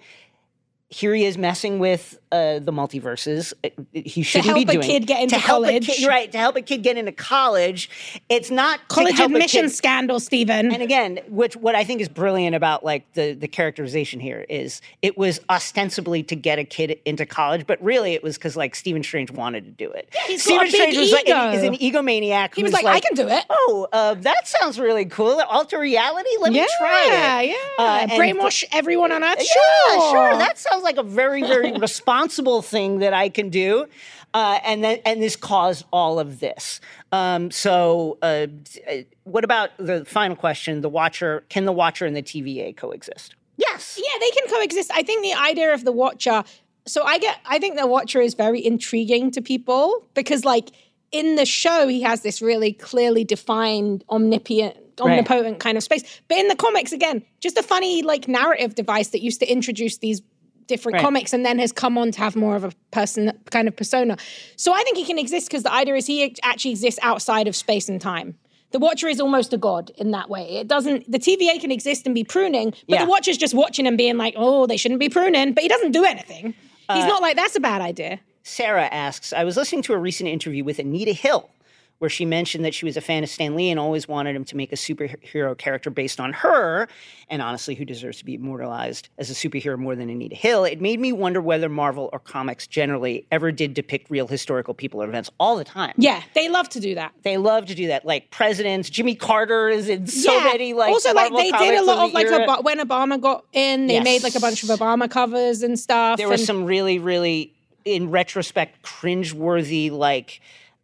Here 0.94 1.14
he 1.14 1.24
is 1.24 1.38
messing 1.38 1.78
with 1.78 2.18
uh, 2.32 2.58
the 2.58 2.72
multiverses. 2.72 3.52
Uh, 3.62 3.68
He 3.92 4.22
shouldn't 4.22 4.56
help 4.56 4.68
a 4.68 4.78
kid 4.78 5.06
get 5.06 5.22
into 5.22 5.36
to 5.36 5.40
college. 5.42 5.86
kid- 5.86 6.06
right 6.08 6.30
to 6.32 6.38
help 6.38 6.56
a 6.56 6.62
kid 6.62 6.82
get 6.82 6.96
into 6.96 7.12
college. 7.12 7.88
It's 8.28 8.50
not 8.50 8.80
to 8.80 8.84
College 8.94 9.20
admission 9.20 9.68
scandal, 9.68 10.18
Stephen. 10.18 10.72
and 10.72 10.82
again, 10.82 11.20
which 11.28 11.54
what 11.56 11.74
I 11.74 11.84
think 11.84 12.00
is 12.00 12.08
brilliant 12.08 12.56
about 12.56 12.84
like 12.84 13.10
the 13.12 13.34
the 13.34 13.48
characterization 13.48 14.18
here 14.18 14.44
is 14.48 14.80
it 15.02 15.16
was 15.18 15.38
ostensibly 15.50 16.22
to 16.24 16.34
get 16.36 16.58
a 16.58 16.64
kid 16.64 16.98
into 17.04 17.26
college, 17.26 17.66
but 17.66 17.82
really 17.82 18.14
it 18.14 18.22
was 18.22 18.36
because 18.38 18.56
like 18.56 18.74
Stephen 18.74 19.02
Strange 19.02 19.30
wanted 19.30 19.64
to 19.64 19.70
do 19.70 19.90
it. 19.92 20.08
Yeah, 20.14 20.20
he's 20.26 20.42
Stephen 20.42 20.66
got 20.66 20.68
a 20.68 20.72
big 20.72 20.80
Strange 20.92 20.96
was 20.96 21.12
like 21.12 21.28
is 21.28 21.62
an 21.62 21.74
egomaniac. 21.74 22.54
He 22.54 22.62
was 22.62 22.72
who's 22.72 22.82
like, 22.82 22.86
"I 22.86 23.00
can 23.00 23.14
do 23.14 23.28
it." 23.28 23.44
Oh, 23.50 23.86
uh, 23.92 24.14
that 24.14 24.48
sounds 24.48 24.78
really 24.80 25.04
cool. 25.04 25.40
Alter 25.48 25.78
reality. 25.78 26.30
Let 26.40 26.52
yeah, 26.52 26.62
me 26.62 26.68
try 26.78 27.42
it. 27.42 27.48
yeah. 27.48 27.56
Uh, 27.84 27.98
and- 28.02 28.10
Brainwash 28.12 28.64
everyone 28.72 29.12
on 29.12 29.22
Earth. 29.22 29.38
yeah, 29.38 29.94
sure, 29.98 30.10
sure. 30.10 30.38
That 30.38 30.58
sounds 30.58 30.82
like 30.82 30.96
a 30.96 31.02
very, 31.02 31.42
very 31.42 31.72
responsible 31.78 32.21
thing 32.28 32.98
that 32.98 33.12
I 33.12 33.28
can 33.28 33.48
do. 33.48 33.86
Uh, 34.34 34.58
and 34.64 34.82
then, 34.82 34.98
and 35.04 35.22
this 35.22 35.36
caused 35.36 35.84
all 35.92 36.18
of 36.18 36.40
this. 36.40 36.80
Um, 37.12 37.50
so, 37.50 38.16
uh, 38.22 38.46
uh, 38.90 38.96
what 39.24 39.44
about 39.44 39.70
the 39.76 40.04
final 40.06 40.36
question? 40.36 40.80
The 40.80 40.88
Watcher 40.88 41.44
can 41.50 41.66
the 41.66 41.72
Watcher 41.72 42.06
and 42.06 42.16
the 42.16 42.22
TVA 42.22 42.74
coexist? 42.76 43.34
Yes. 43.58 44.00
Yeah, 44.02 44.18
they 44.20 44.30
can 44.30 44.48
coexist. 44.48 44.90
I 44.94 45.02
think 45.02 45.22
the 45.22 45.34
idea 45.34 45.74
of 45.74 45.84
the 45.84 45.92
Watcher. 45.92 46.44
So 46.86 47.04
I 47.04 47.18
get. 47.18 47.38
I 47.44 47.58
think 47.58 47.78
the 47.78 47.86
Watcher 47.86 48.20
is 48.22 48.32
very 48.34 48.64
intriguing 48.64 49.30
to 49.32 49.42
people 49.42 50.04
because, 50.14 50.44
like, 50.44 50.70
in 51.12 51.36
the 51.36 51.44
show, 51.44 51.86
he 51.86 52.00
has 52.02 52.22
this 52.22 52.40
really 52.40 52.72
clearly 52.72 53.24
defined, 53.24 54.02
omnipotent, 54.08 54.76
Right. 54.98 55.10
omnipotent 55.18 55.58
kind 55.60 55.76
of 55.76 55.82
space. 55.84 56.02
But 56.28 56.38
in 56.38 56.48
the 56.48 56.56
comics, 56.56 56.92
again, 56.92 57.22
just 57.40 57.58
a 57.58 57.62
funny 57.62 58.02
like 58.02 58.28
narrative 58.28 58.74
device 58.74 59.08
that 59.08 59.20
used 59.22 59.40
to 59.40 59.46
introduce 59.46 59.98
these 59.98 60.22
different 60.72 60.94
Right. 60.94 61.02
comics 61.04 61.32
and 61.34 61.44
then 61.46 61.58
has 61.58 61.72
come 61.72 61.98
on 61.98 62.10
to 62.12 62.18
have 62.18 62.34
more 62.34 62.56
of 62.56 62.64
a 62.64 62.72
person 62.90 63.32
kind 63.50 63.68
of 63.68 63.74
persona. 63.76 64.16
So 64.56 64.72
I 64.72 64.82
think 64.84 64.96
he 64.96 65.04
can 65.04 65.18
exist 65.18 65.48
because 65.48 65.62
the 65.62 65.72
idea 65.82 65.94
is 65.96 66.06
he 66.06 66.34
actually 66.42 66.70
exists 66.72 66.98
outside 67.02 67.46
of 67.46 67.54
space 67.54 67.88
and 67.88 68.00
time. 68.00 68.28
The 68.70 68.78
Watcher 68.78 69.08
is 69.08 69.20
almost 69.20 69.52
a 69.52 69.58
god 69.58 69.90
in 69.98 70.12
that 70.12 70.30
way. 70.30 70.44
It 70.62 70.66
doesn't. 70.66 71.00
The 71.10 71.18
TVA 71.18 71.60
can 71.60 71.70
exist 71.70 72.06
and 72.06 72.14
be 72.14 72.24
pruning, 72.24 72.70
but 72.70 72.94
Yeah. 72.96 73.04
the 73.04 73.10
Watcher's 73.10 73.36
just 73.36 73.52
watching 73.54 73.86
and 73.86 73.98
being 73.98 74.16
like, 74.16 74.34
"Oh, 74.36 74.66
they 74.66 74.78
shouldn't 74.78 74.98
be 75.00 75.10
pruning," 75.10 75.52
but 75.52 75.62
he 75.62 75.68
doesn't 75.68 75.92
do 75.92 76.04
anything. 76.04 76.54
He's 76.92 77.04
Uh, 77.04 77.06
not 77.14 77.20
like 77.20 77.36
that's 77.36 77.54
a 77.54 77.60
bad 77.60 77.82
idea. 77.82 78.18
Sarah 78.44 78.88
asks, 78.90 79.32
I 79.34 79.44
was 79.44 79.56
listening 79.58 79.82
to 79.82 79.92
a 79.92 79.98
recent 79.98 80.28
interview 80.36 80.64
with 80.64 80.78
Anita 80.78 81.12
Hill 81.12 81.50
where 82.02 82.10
she 82.10 82.24
mentioned 82.24 82.64
that 82.64 82.74
she 82.74 82.84
was 82.84 82.96
a 82.96 83.00
fan 83.00 83.22
of 83.22 83.28
Stan 83.28 83.54
Lee 83.54 83.70
and 83.70 83.78
always 83.78 84.08
wanted 84.08 84.34
him 84.34 84.44
to 84.46 84.56
make 84.56 84.72
a 84.72 84.74
superhero 84.74 85.56
character 85.56 85.88
based 85.88 86.18
on 86.18 86.32
her. 86.32 86.88
And 87.28 87.40
honestly, 87.40 87.76
who 87.76 87.84
deserves 87.84 88.18
to 88.18 88.24
be 88.24 88.34
immortalized 88.34 89.08
as 89.18 89.30
a 89.30 89.34
superhero 89.34 89.78
more 89.78 89.94
than 89.94 90.10
Anita 90.10 90.34
Hill? 90.34 90.64
It 90.64 90.80
made 90.80 90.98
me 90.98 91.12
wonder 91.12 91.40
whether 91.40 91.68
Marvel 91.68 92.10
or 92.12 92.18
comics 92.18 92.66
generally 92.66 93.24
ever 93.30 93.52
did 93.52 93.72
depict 93.74 94.10
real 94.10 94.26
historical 94.26 94.74
people 94.74 95.00
or 95.00 95.06
events 95.08 95.30
all 95.38 95.54
the 95.54 95.62
time. 95.62 95.94
Yeah, 95.96 96.20
they 96.34 96.48
love 96.48 96.68
to 96.70 96.80
do 96.80 96.96
that. 96.96 97.12
They 97.22 97.36
love 97.36 97.66
to 97.66 97.74
do 97.76 97.86
that. 97.86 98.04
Like 98.04 98.32
presidents, 98.32 98.90
Jimmy 98.90 99.14
Carter 99.14 99.68
is 99.68 99.88
in 99.88 100.08
so 100.08 100.36
yeah. 100.36 100.42
many 100.42 100.72
like 100.72 100.90
also 100.90 101.14
like 101.14 101.32
they 101.32 101.52
did 101.52 101.78
a 101.78 101.84
lot 101.84 102.08
of 102.08 102.12
like. 102.12 102.26
Ob- 102.26 102.64
when 102.64 102.80
Obama 102.80 103.20
got 103.20 103.44
in, 103.52 103.86
they 103.86 104.00
made 104.00 104.24
like 104.24 104.34
a 104.34 104.40
bunch 104.40 104.64
of 104.64 104.70
Obama 104.70 105.08
covers 105.08 105.62
and 105.62 105.78
stuff. 105.78 106.18
there 106.18 106.28
were 106.28 106.36
some 106.36 106.64
really, 106.64 106.98
really, 106.98 107.54
in 107.84 108.10
retrospect, 108.10 108.82
cringeworthy 108.82 109.88
like 109.92 110.40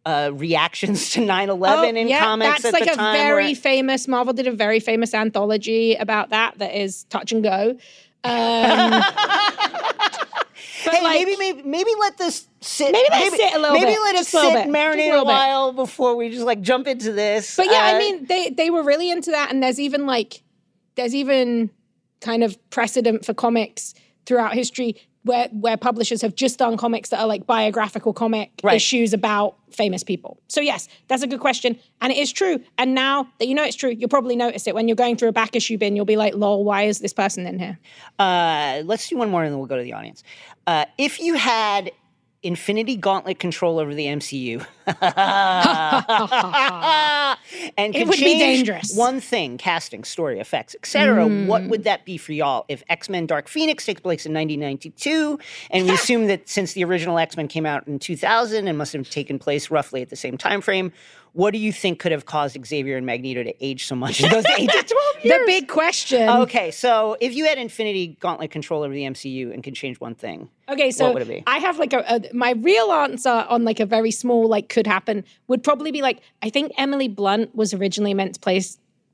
uh, 0.09 0.31
reactions 0.31 1.11
to 1.11 1.19
9-11 1.19 1.89
in 1.89 1.97
Oh, 1.97 2.09
yeah, 2.09 2.19
comics 2.19 2.63
That's 2.63 2.73
at 2.73 2.81
like 2.81 2.91
a 2.91 2.95
very 2.95 3.53
famous 3.53 4.07
Marvel 4.07 4.33
did 4.33 4.47
a 4.47 4.51
very 4.51 4.79
famous 4.79 5.13
anthology 5.13 5.93
about 5.95 6.29
that 6.29 6.57
that 6.57 6.73
is 6.73 7.03
touch 7.05 7.31
and 7.31 7.43
go. 7.43 7.77
Um, 8.23 9.03
hey, 10.83 11.01
maybe, 11.03 11.37
maybe, 11.37 11.61
maybe 11.63 11.91
let 11.99 12.17
this 12.17 12.47
sit. 12.59 12.91
Maybe 12.91 13.05
let 13.11 13.21
it 13.21 13.33
sit 13.33 13.53
a 13.53 13.59
little 13.59 13.75
maybe 13.75 13.91
bit, 13.91 14.01
let 14.01 14.15
it 14.15 14.25
sit, 14.25 14.53
bit, 14.53 14.67
marinate 14.67 15.13
a 15.13 15.19
a, 15.19 15.23
while 15.23 15.73
before 15.73 16.15
we 16.15 16.29
just 16.29 16.45
like 16.45 16.61
jump 16.61 16.87
into 16.87 17.11
this. 17.11 17.55
But 17.55 17.67
yeah, 17.67 17.91
Uh, 17.91 17.95
I 17.95 17.99
mean, 17.99 18.25
they 18.25 18.49
they 18.49 18.69
were 18.71 18.83
really 18.83 19.11
into 19.11 19.31
that, 19.31 19.51
and 19.51 19.61
there's 19.61 19.79
even 19.79 20.05
like 20.05 20.41
there's 20.95 21.13
even 21.13 21.69
kind 22.19 22.43
of 22.43 22.57
precedent 22.71 23.25
for 23.25 23.33
comics 23.33 23.93
throughout 24.25 24.53
history 24.53 24.95
where 25.23 25.47
where 25.51 25.77
publishers 25.77 26.21
have 26.21 26.35
just 26.35 26.59
done 26.59 26.77
comics 26.77 27.09
that 27.09 27.19
are 27.19 27.27
like 27.27 27.45
biographical 27.45 28.13
comic 28.13 28.51
Right. 28.63 28.75
issues 28.75 29.13
about 29.13 29.55
famous 29.71 30.03
people. 30.03 30.39
So 30.47 30.61
yes, 30.61 30.87
that's 31.07 31.21
a 31.23 31.27
good 31.27 31.39
question, 31.41 31.77
and 32.01 32.11
it 32.11 32.17
is 32.17 32.31
true. 32.31 32.59
And 32.77 32.95
now 32.95 33.27
that 33.39 33.47
you 33.47 33.53
know 33.55 33.63
it's 33.63 33.75
true, 33.75 33.89
you'll 33.91 34.09
probably 34.09 34.35
notice 34.35 34.65
it 34.67 34.73
when 34.75 34.87
you're 34.87 34.95
going 34.95 35.17
through 35.17 35.29
a 35.29 35.33
back 35.33 35.55
issue 35.55 35.77
bin. 35.77 35.95
You'll 35.95 36.05
be 36.05 36.17
like, 36.17 36.35
"Lol, 36.35 36.63
why 36.63 36.83
is 36.83 36.99
this 36.99 37.13
person 37.13 37.45
in 37.45 37.59
here?" 37.59 37.77
Uh, 38.17 38.81
let's 38.85 39.07
do 39.07 39.17
one 39.17 39.29
more 39.29 39.43
and 39.43 39.51
then 39.51 39.59
we'll 39.59 39.67
go 39.67 39.77
to 39.77 39.83
the 39.83 39.93
audience. 39.93 40.23
Uh, 40.67 40.85
if 40.97 41.19
you 41.19 41.33
had 41.35 41.91
Infinity 42.41 42.95
Gauntlet 42.95 43.37
control 43.39 43.79
over 43.79 43.93
the 43.93 44.05
MCU, 44.05 44.65
and 47.77 47.95
It 47.95 48.07
would 48.07 48.17
be 48.17 48.39
dangerous. 48.39 48.95
One 48.95 49.19
thing: 49.19 49.57
casting, 49.57 50.03
story, 50.03 50.39
effects, 50.39 50.75
etc. 50.75 51.27
What 51.27 51.63
Mm. 51.63 51.67
would 51.69 51.83
that 51.83 52.05
be 52.05 52.17
for 52.17 52.31
y'all? 52.33 52.65
If 52.69 52.83
X 52.89 53.09
Men: 53.09 53.25
Dark 53.25 53.47
Phoenix 53.47 53.85
takes 53.85 54.01
place 54.01 54.25
in 54.25 54.33
1992, 54.33 55.39
and 55.71 55.85
we 55.85 55.93
assume 55.95 56.27
that 56.27 56.47
since 56.47 56.73
the 56.73 56.83
original 56.83 57.17
X 57.17 57.35
Men 57.35 57.47
came 57.47 57.65
out 57.65 57.87
in 57.87 57.99
2000 57.99 58.67
and 58.67 58.77
must 58.77 58.93
have 58.93 59.09
taken 59.09 59.37
place 59.39 59.69
roughly 59.69 60.01
at 60.01 60.09
the 60.09 60.15
same 60.15 60.37
time 60.37 60.61
frame. 60.61 60.91
What 61.33 61.51
do 61.51 61.59
you 61.59 61.71
think 61.71 61.99
could 61.99 62.11
have 62.11 62.25
caused 62.25 62.57
Xavier 62.65 62.97
and 62.97 63.05
Magneto 63.05 63.43
to 63.43 63.53
age 63.63 63.85
so 63.85 63.95
much 63.95 64.21
in 64.21 64.29
those 64.29 64.45
eight 64.57 64.69
to 64.69 64.83
12 64.83 64.87
years? 65.23 65.39
The 65.39 65.43
big 65.45 65.67
question. 65.67 66.27
Okay, 66.29 66.71
so 66.71 67.17
if 67.21 67.35
you 67.35 67.45
had 67.45 67.57
Infinity 67.57 68.17
Gauntlet 68.19 68.51
control 68.51 68.83
over 68.83 68.93
the 68.93 69.03
MCU 69.03 69.53
and 69.53 69.63
could 69.63 69.75
change 69.75 69.99
one 69.99 70.15
thing, 70.15 70.49
Okay, 70.67 70.91
so 70.91 71.05
what 71.05 71.13
would 71.15 71.23
it 71.23 71.27
be? 71.27 71.43
I 71.47 71.57
have 71.59 71.79
like 71.79 71.93
a, 71.93 72.03
a 72.07 72.33
my 72.33 72.51
real 72.51 72.91
answer 72.91 73.45
on 73.49 73.63
like 73.63 73.79
a 73.79 73.85
very 73.85 74.11
small 74.11 74.47
like 74.47 74.69
could 74.69 74.85
happen 74.85 75.23
would 75.47 75.63
probably 75.63 75.91
be 75.91 76.01
like 76.01 76.21
I 76.43 76.49
think 76.49 76.71
Emily 76.77 77.07
Blunt 77.07 77.55
was 77.55 77.73
originally 77.73 78.13
meant 78.13 78.35
to 78.35 78.39
play 78.39 78.61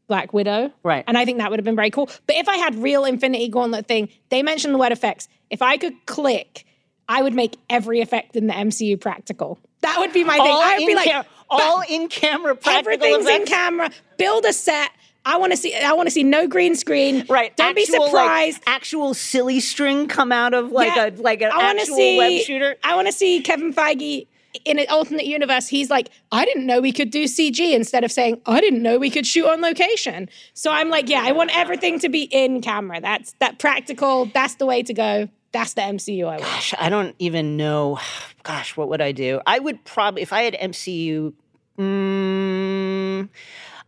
Black 0.08 0.34
Widow, 0.34 0.72
Right. 0.84 1.04
And 1.08 1.18
I 1.18 1.26
think 1.26 1.40
that 1.40 1.50
would 1.50 1.60
have 1.60 1.66
been 1.66 1.76
very 1.76 1.90
cool. 1.90 2.10
But 2.28 2.36
if 2.36 2.48
I 2.48 2.58
had 2.58 2.76
real 2.76 3.06
Infinity 3.06 3.50
Gauntlet 3.50 3.88
thing, 3.88 4.10
they 4.30 4.44
mentioned 4.44 4.74
the 4.74 4.78
word 4.78 4.92
effects. 4.92 5.28
If 5.50 5.62
I 5.62 5.78
could 5.78 5.94
click, 6.06 6.66
I 7.10 7.24
would 7.24 7.34
make 7.34 7.58
every 7.70 8.02
effect 8.02 8.36
in 8.36 8.48
the 8.48 8.54
MCU 8.54 9.00
practical. 9.00 9.58
That 9.82 10.00
would 10.00 10.14
be 10.14 10.24
my 10.24 10.34
thing. 10.38 10.42
All 10.52 10.62
I 10.62 10.78
would 10.78 10.86
be 10.88 10.96
like 10.96 11.06
cam- 11.08 11.26
all 11.50 11.84
in 11.90 12.08
camera 12.08 12.56
practical 12.56 12.94
everything's 12.94 13.28
in 13.28 13.46
camera. 13.46 13.90
Build 14.18 14.46
a 14.46 14.54
set. 14.54 14.92
I 15.28 15.38
want 15.38 15.52
to 15.54 15.58
see. 15.58 15.74
I 15.74 15.94
want 15.94 16.08
to 16.08 16.12
see 16.12 16.24
no 16.24 16.48
green 16.48 16.76
screen. 16.76 17.26
Right, 17.28 17.56
Don't 17.58 17.76
be 17.76 17.82
actual, 17.82 18.02
like, 18.02 18.10
surprised. 18.12 18.64
actual 18.68 19.14
silly 19.16 19.60
string 19.60 20.08
come 20.08 20.32
out 20.32 20.54
of 20.54 20.72
like 20.72 20.96
Yeah. 20.96 21.08
a 21.08 21.12
like 21.22 21.42
an 21.42 21.52
actual 21.54 21.96
see, 21.96 22.18
web 22.18 22.42
shooter. 22.44 22.76
I 22.84 22.96
want 22.96 23.08
to 23.08 23.12
see 23.14 23.42
Kevin 23.42 23.74
Feige 23.74 24.28
in 24.66 24.78
an 24.80 24.86
alternate 24.90 25.26
universe. 25.26 25.68
He's 25.68 25.90
like, 25.90 26.10
I 26.32 26.46
didn't 26.46 26.66
know 26.68 26.80
we 26.80 26.92
could 26.92 27.10
do 27.10 27.26
CG 27.26 27.74
instead 27.74 28.04
of 28.04 28.12
saying, 28.12 28.40
I 28.46 28.62
didn't 28.62 28.82
know 28.84 28.98
we 29.00 29.10
could 29.10 29.26
shoot 29.26 29.48
on 29.48 29.62
location. 29.62 30.30
So 30.54 30.72
I'm 30.72 30.90
like, 30.90 31.10
yeah, 31.10 31.24
I 31.26 31.32
want 31.34 31.50
everything 31.58 32.00
to 32.00 32.10
be 32.10 32.24
in 32.32 32.62
camera. 32.62 33.02
That's 33.02 33.34
that 33.40 33.58
practical. 33.60 34.26
That's 34.28 34.56
the 34.56 34.66
way 34.68 34.84
to 34.84 34.94
go. 34.94 35.28
That's 35.56 35.74
the 35.74 35.84
MCU 35.84 36.28
I. 36.28 36.40
Gosh, 36.40 36.74
I 36.78 36.90
don't 36.90 37.16
even 37.18 37.56
know. 37.56 37.98
Gosh, 38.44 38.76
what 38.76 38.90
would 38.90 39.02
I 39.02 39.14
do? 39.14 39.40
I 39.48 39.58
would 39.58 39.84
probably 39.86 40.22
if 40.22 40.34
I 40.34 40.42
had 40.42 40.54
MCU. 40.54 41.34
Mm, 41.80 43.30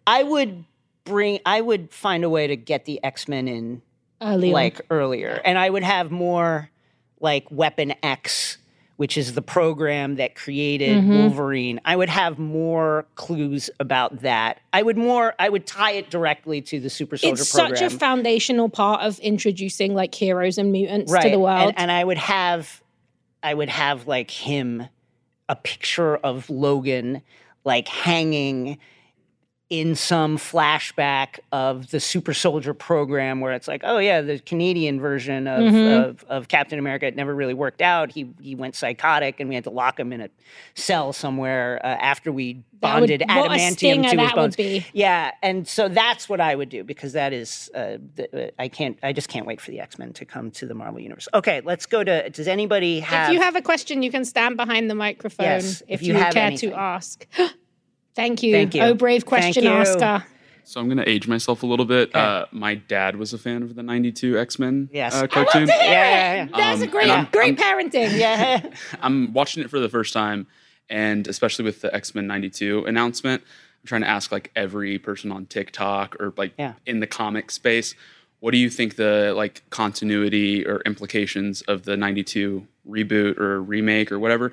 I 0.08 0.24
would 0.24 0.64
bring. 1.04 1.40
I 1.46 1.60
would 1.60 1.92
find 1.92 2.24
a 2.24 2.30
way 2.30 2.48
to 2.48 2.56
get 2.56 2.86
the 2.86 3.04
X 3.04 3.28
Men 3.28 3.50
in 3.50 3.82
Early 4.22 4.48
on. 4.48 4.54
like 4.54 4.82
earlier, 4.90 5.42
and 5.44 5.58
I 5.58 5.70
would 5.70 5.84
have 5.84 6.10
more 6.10 6.70
like 7.20 7.46
Weapon 7.52 7.94
X 8.02 8.58
which 8.98 9.16
is 9.18 9.34
the 9.34 9.42
program 9.42 10.16
that 10.16 10.36
created 10.36 11.04
Mhm. 11.04 11.08
Wolverine. 11.22 11.80
I 11.86 11.96
would 11.96 12.10
have 12.10 12.38
more 12.40 13.06
clues 13.16 13.70
about 13.80 14.22
that. 14.22 14.60
I 14.74 14.82
would 14.82 14.98
more 14.98 15.34
I 15.40 15.50
would 15.50 15.66
tie 15.66 15.92
it 15.92 16.10
directly 16.10 16.62
to 16.64 16.80
the 16.80 16.90
super 16.90 17.16
soldier 17.18 17.42
It's 17.42 17.52
program. 17.54 17.76
such 17.78 17.94
a 17.94 17.98
foundational 17.98 18.70
part 18.70 19.02
of 19.02 19.20
introducing 19.20 19.94
like 19.94 20.14
heroes 20.16 20.58
and 20.58 20.72
mutants 20.72 21.12
right. 21.12 21.22
to 21.24 21.30
the 21.30 21.40
world. 21.40 21.70
And, 21.70 21.80
and 21.80 21.92
I 21.92 22.04
would 22.04 22.18
have 22.18 22.82
I 23.44 23.54
would 23.54 23.70
have 23.70 24.08
like 24.08 24.32
him 24.32 24.84
a 25.48 25.56
picture 25.56 26.18
of 26.18 26.50
Logan 26.50 27.22
like 27.64 27.88
hanging 27.88 28.80
in 29.70 29.96
some 29.96 30.38
flashback 30.38 31.40
of 31.52 31.92
the 31.92 32.00
super 32.00 32.34
soldier 32.34 32.74
program 32.74 33.42
where 33.42 33.52
it's 33.52 33.68
like, 33.68 33.82
oh 33.84 33.98
yeah, 33.98 34.22
the 34.22 34.40
Canadian 34.40 34.98
version 35.00 35.46
of, 35.46 35.60
Mhm. 35.60 36.06
of, 36.10 36.24
of 36.30 36.48
Captain 36.48 36.80
America. 36.80 37.06
It 37.06 37.18
never 37.18 37.36
really 37.36 37.54
worked 37.54 37.82
out. 37.82 38.12
He 38.12 38.30
he 38.42 38.56
went 38.56 38.76
psychotic 38.76 39.42
and 39.42 39.50
we 39.50 39.56
had 39.56 39.66
to 39.66 39.70
lock 39.70 40.00
him 40.00 40.14
in 40.14 40.22
a 40.22 40.30
cell 40.76 41.12
somewhere 41.12 41.82
uh, 41.84 41.88
after 41.88 42.32
we 42.32 42.54
would- 42.54 42.64
bonded 42.80 43.24
what 43.28 43.50
adamantium 43.52 44.10
to 44.10 44.18
his 44.22 44.32
bones. 44.34 44.56
Yeah, 44.94 45.32
and 45.42 45.68
so 45.68 45.90
that's 45.90 46.30
what 46.30 46.40
I 46.40 46.56
would 46.56 46.70
do 46.70 46.84
because 46.86 47.12
that 47.14 47.34
is 47.34 47.70
uh, 47.76 47.98
the, 48.16 48.48
uh, 48.48 48.52
I 48.60 48.70
can't 48.70 48.98
I 49.04 49.12
just 49.12 49.28
can't 49.28 49.46
wait 49.46 49.60
for 49.60 49.72
the 49.72 49.82
X 49.82 50.00
Men 50.00 50.14
to 50.14 50.24
come 50.26 50.50
to 50.52 50.66
the 50.66 50.76
Marvel 50.76 51.02
universe. 51.02 51.28
Okay, 51.34 51.60
let's 51.66 51.86
go 51.86 52.06
to. 52.06 52.30
Does 52.30 52.48
anybody 52.48 53.02
have? 53.02 53.30
if 53.30 53.34
you 53.34 53.42
have 53.42 53.58
a 53.58 53.62
question, 53.62 54.02
you 54.02 54.12
can 54.12 54.24
stand 54.24 54.56
behind 54.56 54.90
the 54.90 54.96
microphone 54.96 55.46
Yes, 55.46 55.82
if, 55.82 56.02
if 56.02 56.04
you 56.04 56.14
you, 56.14 56.20
have 56.20 56.34
care 56.34 56.46
anything. 56.48 56.70
to 56.70 56.76
ask. 56.80 57.28
Thank 58.18 58.44
you. 58.44 58.52
Thank 58.52 58.76
you. 58.76 58.82
Oh, 58.82 58.94
brave 58.94 59.26
question 59.26 59.64
you. 59.64 59.70
asker. 59.70 60.26
So 60.66 60.82
I'm 60.82 60.90
gonna 60.90 61.06
age 61.08 61.30
myself 61.30 61.64
a 61.64 61.66
little 61.66 61.86
bit. 61.86 62.14
Uh, 62.14 62.46
my 62.52 62.76
dad 62.76 63.16
was 63.16 63.32
a 63.32 63.38
fan 63.38 63.64
of 63.64 63.76
the 63.76 63.84
'92 63.84 64.38
X-Men 64.38 64.90
Yes. 64.92 65.14
uh, 65.14 65.18
I 65.18 65.22
love 65.22 65.30
cartoon. 65.30 65.68
to 65.68 65.72
hear 65.74 65.82
Yeah, 65.84 65.92
yeah, 65.92 66.44
it. 66.44 66.50
yeah. 66.52 66.58
That's 66.58 66.82
a 66.82 66.86
Um, 66.86 66.90
great, 66.92 67.10
I'm- 67.10 67.28
great 67.32 67.58
parenting. 67.58 68.18
Yeah. 68.20 68.62
I'm 69.02 69.32
watching 69.32 69.64
it 69.64 69.70
for 69.70 69.80
the 69.80 69.88
first 69.88 70.12
time, 70.14 70.48
and 70.90 71.26
especially 71.28 71.64
with 71.64 71.80
the 71.82 71.96
X 71.96 72.14
Men 72.14 72.28
'92 72.28 72.84
announcement, 72.86 73.44
I'm 73.44 73.88
trying 73.88 74.02
to 74.02 74.10
ask 74.10 74.30
like 74.32 74.52
every 74.58 74.98
person 75.00 75.32
on 75.32 75.46
TikTok 75.46 76.18
or 76.20 76.34
like 76.36 76.52
Yeah. 76.60 76.74
in 76.86 77.00
the 77.00 77.08
comic 77.08 77.50
space, 77.52 77.96
what 78.42 78.52
do 78.52 78.58
you 78.58 78.70
think 78.70 78.98
the 78.98 79.34
like 79.38 79.62
continuity 79.70 80.68
or 80.68 80.82
implications 80.86 81.62
of 81.62 81.84
the 81.84 81.96
'92 81.96 82.68
reboot 82.86 83.38
or 83.40 83.62
remake 83.62 84.12
or 84.12 84.20
whatever? 84.20 84.52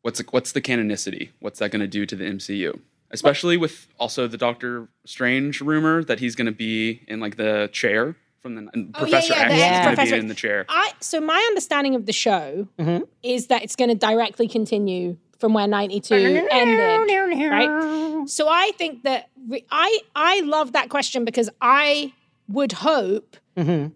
What's 0.00 0.18
the, 0.18 0.24
what's 0.30 0.52
the 0.52 0.62
canonicity? 0.62 1.28
What's 1.40 1.58
that 1.58 1.70
going 1.70 1.80
to 1.80 1.86
do 1.86 2.06
to 2.06 2.16
the 2.16 2.24
MCU? 2.24 2.80
Especially 3.12 3.56
with 3.56 3.88
also 3.98 4.26
the 4.26 4.38
Doctor 4.38 4.88
Strange 5.04 5.60
rumor 5.60 6.02
that 6.04 6.18
he's 6.20 6.34
going 6.34 6.46
to 6.46 6.52
be 6.52 7.02
in 7.08 7.20
like 7.20 7.36
the 7.36 7.68
chair 7.72 8.16
from 8.40 8.54
the 8.56 8.68
Oh, 8.74 8.98
Professor 8.98 9.34
yeah, 9.34 9.54
yeah, 9.54 9.64
X 9.64 9.84
the 9.84 9.90
is 9.90 9.96
going 9.96 10.06
to 10.08 10.14
be 10.16 10.18
in 10.20 10.26
the 10.28 10.34
chair. 10.34 10.64
I 10.68 10.92
so 11.00 11.20
my 11.20 11.38
understanding 11.50 11.94
of 11.94 12.06
the 12.06 12.12
show 12.12 12.66
Mm-hmm. 12.78 13.04
is 13.22 13.46
that 13.48 13.62
it's 13.62 13.76
going 13.76 13.90
to 13.90 13.94
directly 13.94 14.48
continue 14.48 15.16
from 15.38 15.54
where 15.54 15.66
92 15.66 16.14
ended, 16.50 17.50
right? 17.50 18.28
So 18.28 18.48
I 18.48 18.70
think 18.78 19.02
that 19.04 19.28
re- 19.48 19.64
I 19.70 20.00
I 20.16 20.40
love 20.40 20.72
that 20.72 20.88
question 20.88 21.24
because 21.24 21.50
I 21.60 22.12
would 22.48 22.72
hope 22.72 23.36
Mm-hmm. 23.56 23.88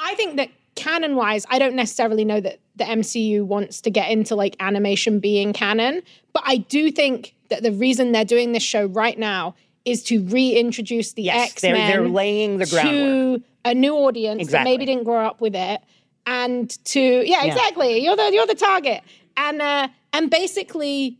I 0.00 0.14
think 0.16 0.36
that 0.36 0.48
canon 0.74 1.14
wise, 1.16 1.44
I 1.50 1.58
don't 1.58 1.74
necessarily 1.74 2.24
know 2.24 2.40
that 2.40 2.58
the 2.76 2.84
MCU 2.84 3.42
wants 3.44 3.80
to 3.82 3.90
get 3.90 4.10
into 4.10 4.34
like 4.36 4.54
animation 4.60 5.18
being 5.20 5.52
canon, 5.52 6.02
but 6.32 6.42
I 6.46 6.58
do 6.58 6.90
think 6.90 7.34
that 7.48 7.62
the 7.62 7.72
reason 7.72 8.12
they're 8.12 8.24
doing 8.24 8.52
this 8.52 8.62
show 8.62 8.86
right 8.86 9.18
now 9.18 9.54
is 9.84 10.02
to 10.04 10.22
reintroduce 10.24 11.12
the 11.12 11.22
Yes, 11.22 11.52
X 11.52 11.62
they're- 11.62 11.74
they're 11.74 12.08
laying 12.08 12.58
the 12.58 12.66
groundwork. 12.66 13.40
to 13.40 13.42
a 13.64 13.74
new 13.74 13.94
audience 13.94 14.40
Exactly. 14.42 14.58
that 14.72 14.78
maybe 14.78 14.84
didn't 14.86 15.04
grow 15.04 15.24
up 15.26 15.40
with 15.40 15.54
it, 15.54 15.80
and 16.26 16.68
to 16.86 17.00
yeah, 17.00 17.44
Yeah. 17.44 17.52
exactly. 17.52 17.98
You're 18.04 18.16
the 18.16 18.30
you're 18.32 18.46
the 18.46 18.54
target, 18.54 19.02
and 19.36 19.62
uh, 19.62 19.88
and 20.12 20.30
basically 20.30 21.16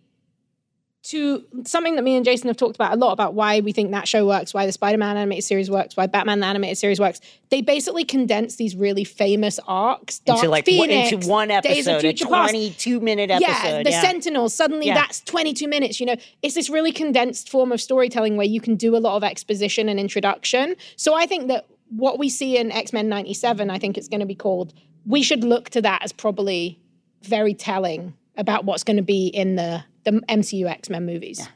to 1.05 1.45
something 1.65 1.95
that 1.95 2.03
me 2.03 2.17
and 2.17 2.25
Jason 2.25 2.49
have 2.49 2.57
talked 2.57 2.75
about 2.75 2.93
a 2.93 2.97
lot 2.97 3.13
about 3.13 3.33
why 3.33 3.61
we 3.61 3.73
think 3.73 3.93
that 3.93 4.07
show 4.09 4.27
works, 4.27 4.53
why 4.53 4.67
the 4.67 4.73
Spider-Man 4.73 5.17
animated 5.17 5.45
series 5.45 5.71
works, 5.71 5.97
why 5.97 6.07
Batman 6.07 6.41
the 6.41 6.47
animated 6.47 6.77
series 6.77 6.99
works. 7.01 7.21
They 7.51 7.63
basically 7.63 8.05
condense 8.05 8.57
these 8.57 8.75
really 8.77 9.05
famous 9.05 9.59
arcs, 9.69 10.19
Dark 10.19 10.39
into 10.41 10.51
like 10.51 10.67
one- 10.67 10.89
Phoenix, 10.89 11.13
into 11.13 11.29
one 11.29 11.49
Days 11.49 11.59
of 11.59 11.65
episode, 11.67 11.97
a 11.97 12.01
Future 12.01 12.27
Past. 12.27 12.51
twenty-two 12.51 13.01
minute 13.01 13.31
episode. 13.31 13.49
Yeah, 13.53 13.83
the 13.85 13.93
Sentinels. 13.93 14.53
Suddenly, 14.55 14.87
Yeah. 14.89 14.95
that's 14.95 15.21
22 15.21 15.69
minutes. 15.69 16.01
You 16.01 16.07
know, 16.07 16.17
it's 16.43 16.55
this 16.57 16.69
really 16.69 16.93
condensed 16.93 17.49
form 17.49 17.71
of 17.73 17.81
storytelling 17.81 18.37
where 18.37 18.47
you 18.47 18.61
can 18.61 18.75
do 18.75 18.97
a 18.97 18.99
lot 18.99 19.17
of 19.17 19.25
exposition 19.25 19.89
and 19.89 19.99
introduction. 20.01 20.75
So 20.97 21.15
I 21.15 21.27
think 21.27 21.49
that 21.49 21.67
what 21.91 22.19
we 22.19 22.29
see 22.29 22.59
in 22.59 22.71
X 22.73 22.93
Men 22.93 23.09
97, 23.09 23.71
I 23.71 23.79
think 23.79 23.97
it's 23.97 24.09
going 24.09 24.21
to 24.21 24.27
be 24.27 24.35
called. 24.35 24.75
We 25.07 25.23
should 25.23 25.43
look 25.45 25.71
to 25.71 25.81
that 25.83 26.03
as 26.03 26.13
probably 26.13 26.79
very 27.23 27.55
telling 27.55 28.15
about 28.37 28.65
what's 28.65 28.85
going 28.85 28.99
to 28.99 29.03
be 29.03 29.29
in 29.29 29.57
the 29.57 29.83
the 30.11 30.21
MCU 30.23 30.67
X 30.67 30.91
Men 30.91 31.07
movies. 31.07 31.47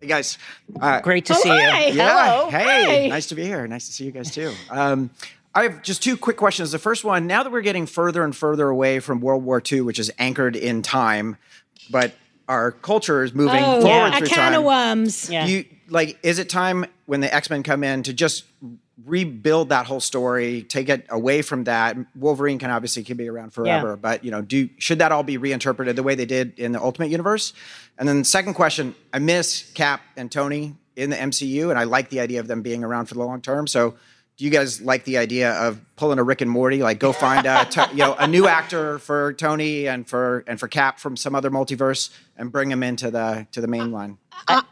Hey 0.00 0.08
guys, 0.08 0.38
uh, 0.80 1.00
great 1.00 1.24
to 1.26 1.34
see 1.34 1.48
you. 1.48 1.54
hi. 1.54 1.86
Yeah, 1.86 2.36
Hello. 2.36 2.50
hey, 2.50 3.04
Hi. 3.04 3.08
nice 3.08 3.26
to 3.28 3.34
be 3.34 3.44
here. 3.44 3.66
Nice 3.66 3.86
to 3.86 3.92
see 3.92 4.04
you 4.04 4.10
guys 4.10 4.30
too. 4.30 4.52
Um, 4.70 5.10
I 5.54 5.62
have 5.62 5.82
just 5.82 6.02
two 6.02 6.16
quick 6.16 6.36
questions. 6.36 6.72
The 6.72 6.78
first 6.78 7.04
one: 7.04 7.26
Now 7.26 7.42
that 7.42 7.50
we're 7.50 7.62
getting 7.62 7.86
further 7.86 8.22
and 8.22 8.36
further 8.36 8.68
away 8.68 9.00
from 9.00 9.20
World 9.20 9.44
War 9.44 9.62
II, 9.70 9.82
which 9.82 9.98
is 9.98 10.10
anchored 10.18 10.56
in 10.56 10.82
time, 10.82 11.36
but 11.90 12.12
our 12.48 12.72
culture 12.72 13.22
is 13.24 13.32
moving 13.34 13.62
oh, 13.64 13.80
forward 13.80 14.12
a 14.12 14.18
through 14.18 14.28
can 14.28 14.52
time. 14.52 14.58
of 14.60 14.64
worms. 14.64 15.28
Do 15.28 15.34
You 15.36 15.64
like? 15.88 16.18
Is 16.22 16.38
it 16.38 16.50
time 16.50 16.84
when 17.06 17.20
the 17.20 17.34
X 17.34 17.48
Men 17.48 17.62
come 17.62 17.82
in 17.82 18.02
to 18.02 18.12
just 18.12 18.44
rebuild 19.04 19.70
that 19.70 19.86
whole 19.86 20.00
story, 20.00 20.62
take 20.62 20.88
it 20.88 21.06
away 21.08 21.42
from 21.42 21.64
that? 21.64 21.96
Wolverine 22.14 22.58
can 22.58 22.70
obviously 22.70 23.02
can 23.02 23.16
be 23.16 23.28
around 23.28 23.52
forever, 23.52 23.96
but 23.96 24.24
you 24.24 24.30
know, 24.30 24.42
do 24.42 24.68
should 24.78 24.98
that 25.00 25.12
all 25.12 25.22
be 25.22 25.36
reinterpreted 25.36 25.96
the 25.96 26.02
way 26.02 26.14
they 26.14 26.26
did 26.26 26.58
in 26.58 26.72
the 26.72 26.80
Ultimate 26.80 27.10
Universe? 27.10 27.52
And 27.98 28.08
then 28.08 28.18
the 28.18 28.24
second 28.24 28.54
question: 28.54 28.94
I 29.12 29.18
miss 29.18 29.70
Cap 29.74 30.00
and 30.16 30.30
Tony 30.30 30.76
in 30.96 31.10
the 31.10 31.16
MCU, 31.16 31.70
and 31.70 31.78
I 31.78 31.84
like 31.84 32.08
the 32.10 32.20
idea 32.20 32.40
of 32.40 32.46
them 32.46 32.62
being 32.62 32.84
around 32.84 33.06
for 33.06 33.14
the 33.14 33.24
long 33.24 33.40
term. 33.40 33.66
So. 33.66 33.94
Do 34.36 34.44
you 34.44 34.50
guys 34.50 34.80
like 34.82 35.04
the 35.04 35.18
idea 35.18 35.52
of 35.52 35.80
pulling 35.94 36.18
a 36.18 36.24
Rick 36.24 36.40
and 36.40 36.50
Morty? 36.50 36.82
Like, 36.82 36.98
go 36.98 37.12
find 37.12 37.46
a 37.46 37.66
to- 37.66 37.88
you 37.92 37.98
know 37.98 38.14
a 38.14 38.26
new 38.26 38.48
actor 38.48 38.98
for 38.98 39.32
Tony 39.32 39.86
and 39.86 40.08
for 40.08 40.42
and 40.48 40.58
for 40.58 40.66
Cap 40.66 40.98
from 40.98 41.16
some 41.16 41.36
other 41.36 41.50
multiverse, 41.50 42.10
and 42.36 42.50
bring 42.50 42.68
him 42.68 42.82
into 42.82 43.12
the 43.12 43.46
to 43.52 43.60
the 43.60 43.68
main 43.68 43.92
line. 43.92 44.18
I 44.48 44.64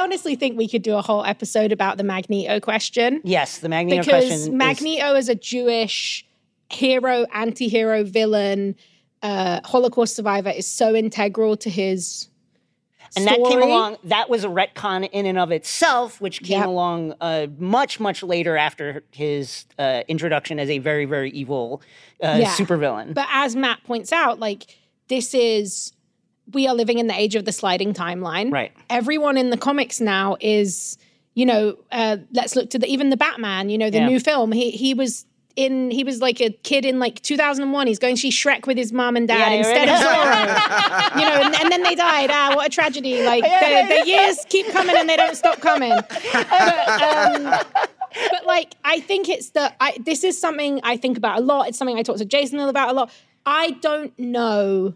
honestly 0.00 0.34
think 0.36 0.56
we 0.56 0.68
could 0.68 0.82
do 0.82 0.96
a 0.96 1.02
whole 1.02 1.24
episode 1.24 1.72
about 1.72 1.96
the 1.98 2.04
Magneto 2.04 2.60
question. 2.60 3.20
Yes, 3.24 3.58
the 3.58 3.68
Magneto 3.68 4.02
because 4.02 4.26
question. 4.26 4.32
is- 4.38 4.50
Magneto 4.50 5.14
is 5.14 5.28
a 5.28 5.34
Jewish 5.34 6.24
hero, 6.70 7.26
anti-hero, 7.34 8.04
villain, 8.04 8.76
uh, 9.22 9.60
Holocaust 9.64 10.16
survivor 10.16 10.50
is 10.50 10.66
so 10.66 10.94
integral 10.94 11.56
to 11.58 11.70
his 11.70 12.28
and 13.14 13.26
that 13.26 13.36
came 13.44 13.60
along. 13.60 13.98
That 14.04 14.30
was 14.30 14.42
a 14.42 14.48
retcon 14.48 15.06
in 15.12 15.26
and 15.26 15.38
of 15.38 15.50
itself, 15.52 16.18
which 16.18 16.42
came 16.42 16.60
Yep. 16.60 16.66
along 16.68 17.14
uh, 17.20 17.46
much, 17.58 18.00
much 18.00 18.22
later 18.22 18.56
after 18.56 19.04
his 19.10 19.66
uh, 19.78 20.02
introduction 20.08 20.58
as 20.58 20.70
a 20.70 20.78
very, 20.78 21.04
very 21.04 21.30
evil 21.32 21.82
uh, 22.22 22.38
Yeah. 22.40 22.48
supervillain. 22.54 23.12
But 23.12 23.28
as 23.30 23.54
Matt 23.54 23.84
points 23.84 24.12
out, 24.12 24.40
like 24.40 24.62
this 25.08 25.34
is 25.34 25.92
we 26.52 26.66
are 26.66 26.74
living 26.74 26.98
in 26.98 27.06
the 27.06 27.14
age 27.18 27.34
of 27.36 27.44
the 27.44 27.52
sliding 27.52 27.94
timeline. 27.94 28.52
Right. 28.52 28.72
Everyone 28.90 29.36
in 29.38 29.50
the 29.50 29.56
comics 29.56 30.00
now 30.00 30.36
is, 30.40 30.98
you 31.34 31.46
know, 31.46 31.76
uh, 31.92 32.16
let's 32.32 32.56
look 32.56 32.70
to 32.70 32.78
the 32.78 32.86
even 32.86 33.10
the 33.10 33.16
Batman. 33.16 33.70
You 33.70 33.78
know, 33.78 33.90
the 33.90 33.98
Yeah. 33.98 34.08
new 34.08 34.20
film. 34.20 34.52
He 34.52 34.70
he 34.70 34.94
was. 34.94 35.24
In 35.54 35.90
he 35.90 36.02
was 36.02 36.22
like 36.22 36.40
a 36.40 36.48
kid 36.48 36.86
in 36.86 36.98
like 36.98 37.20
2001. 37.20 37.86
He's 37.86 37.98
going 37.98 38.14
to 38.14 38.20
see 38.22 38.30
Shrek 38.30 38.66
with 38.66 38.78
his 38.78 38.90
mom 38.90 39.16
and 39.16 39.28
dad 39.28 39.38
Yeah, 39.38 39.50
yeah, 39.50 39.56
instead 39.58 39.88
of 39.90 40.00
right. 40.00 41.12
Zorro. 41.12 41.20
you 41.20 41.26
know, 41.28 41.42
and, 41.44 41.54
and 41.60 41.70
then 41.70 41.82
they 41.82 41.94
died. 41.94 42.30
Ah, 42.32 42.52
what 42.56 42.68
a 42.68 42.70
tragedy! 42.70 43.22
Like 43.22 43.44
the, 43.44 43.98
the 44.00 44.08
years 44.08 44.38
keep 44.48 44.66
coming 44.68 44.96
and 44.96 45.06
they 45.06 45.16
don't 45.16 45.36
stop 45.36 45.60
coming. 45.60 45.92
But, 46.32 47.02
um, 47.02 47.42
but 48.30 48.46
like 48.46 48.74
I 48.82 49.00
think 49.00 49.28
it's 49.28 49.50
the 49.50 49.70
I 49.78 49.98
this 50.00 50.24
is 50.24 50.40
something 50.40 50.80
I 50.84 50.96
think 50.96 51.18
about 51.18 51.38
a 51.40 51.42
lot. 51.42 51.68
It's 51.68 51.76
something 51.76 51.98
I 51.98 52.02
talk 52.02 52.16
to 52.16 52.24
Jason 52.24 52.58
about 52.58 52.88
a 52.88 52.94
lot. 52.94 53.10
I 53.44 53.72
don't 53.82 54.18
know 54.18 54.94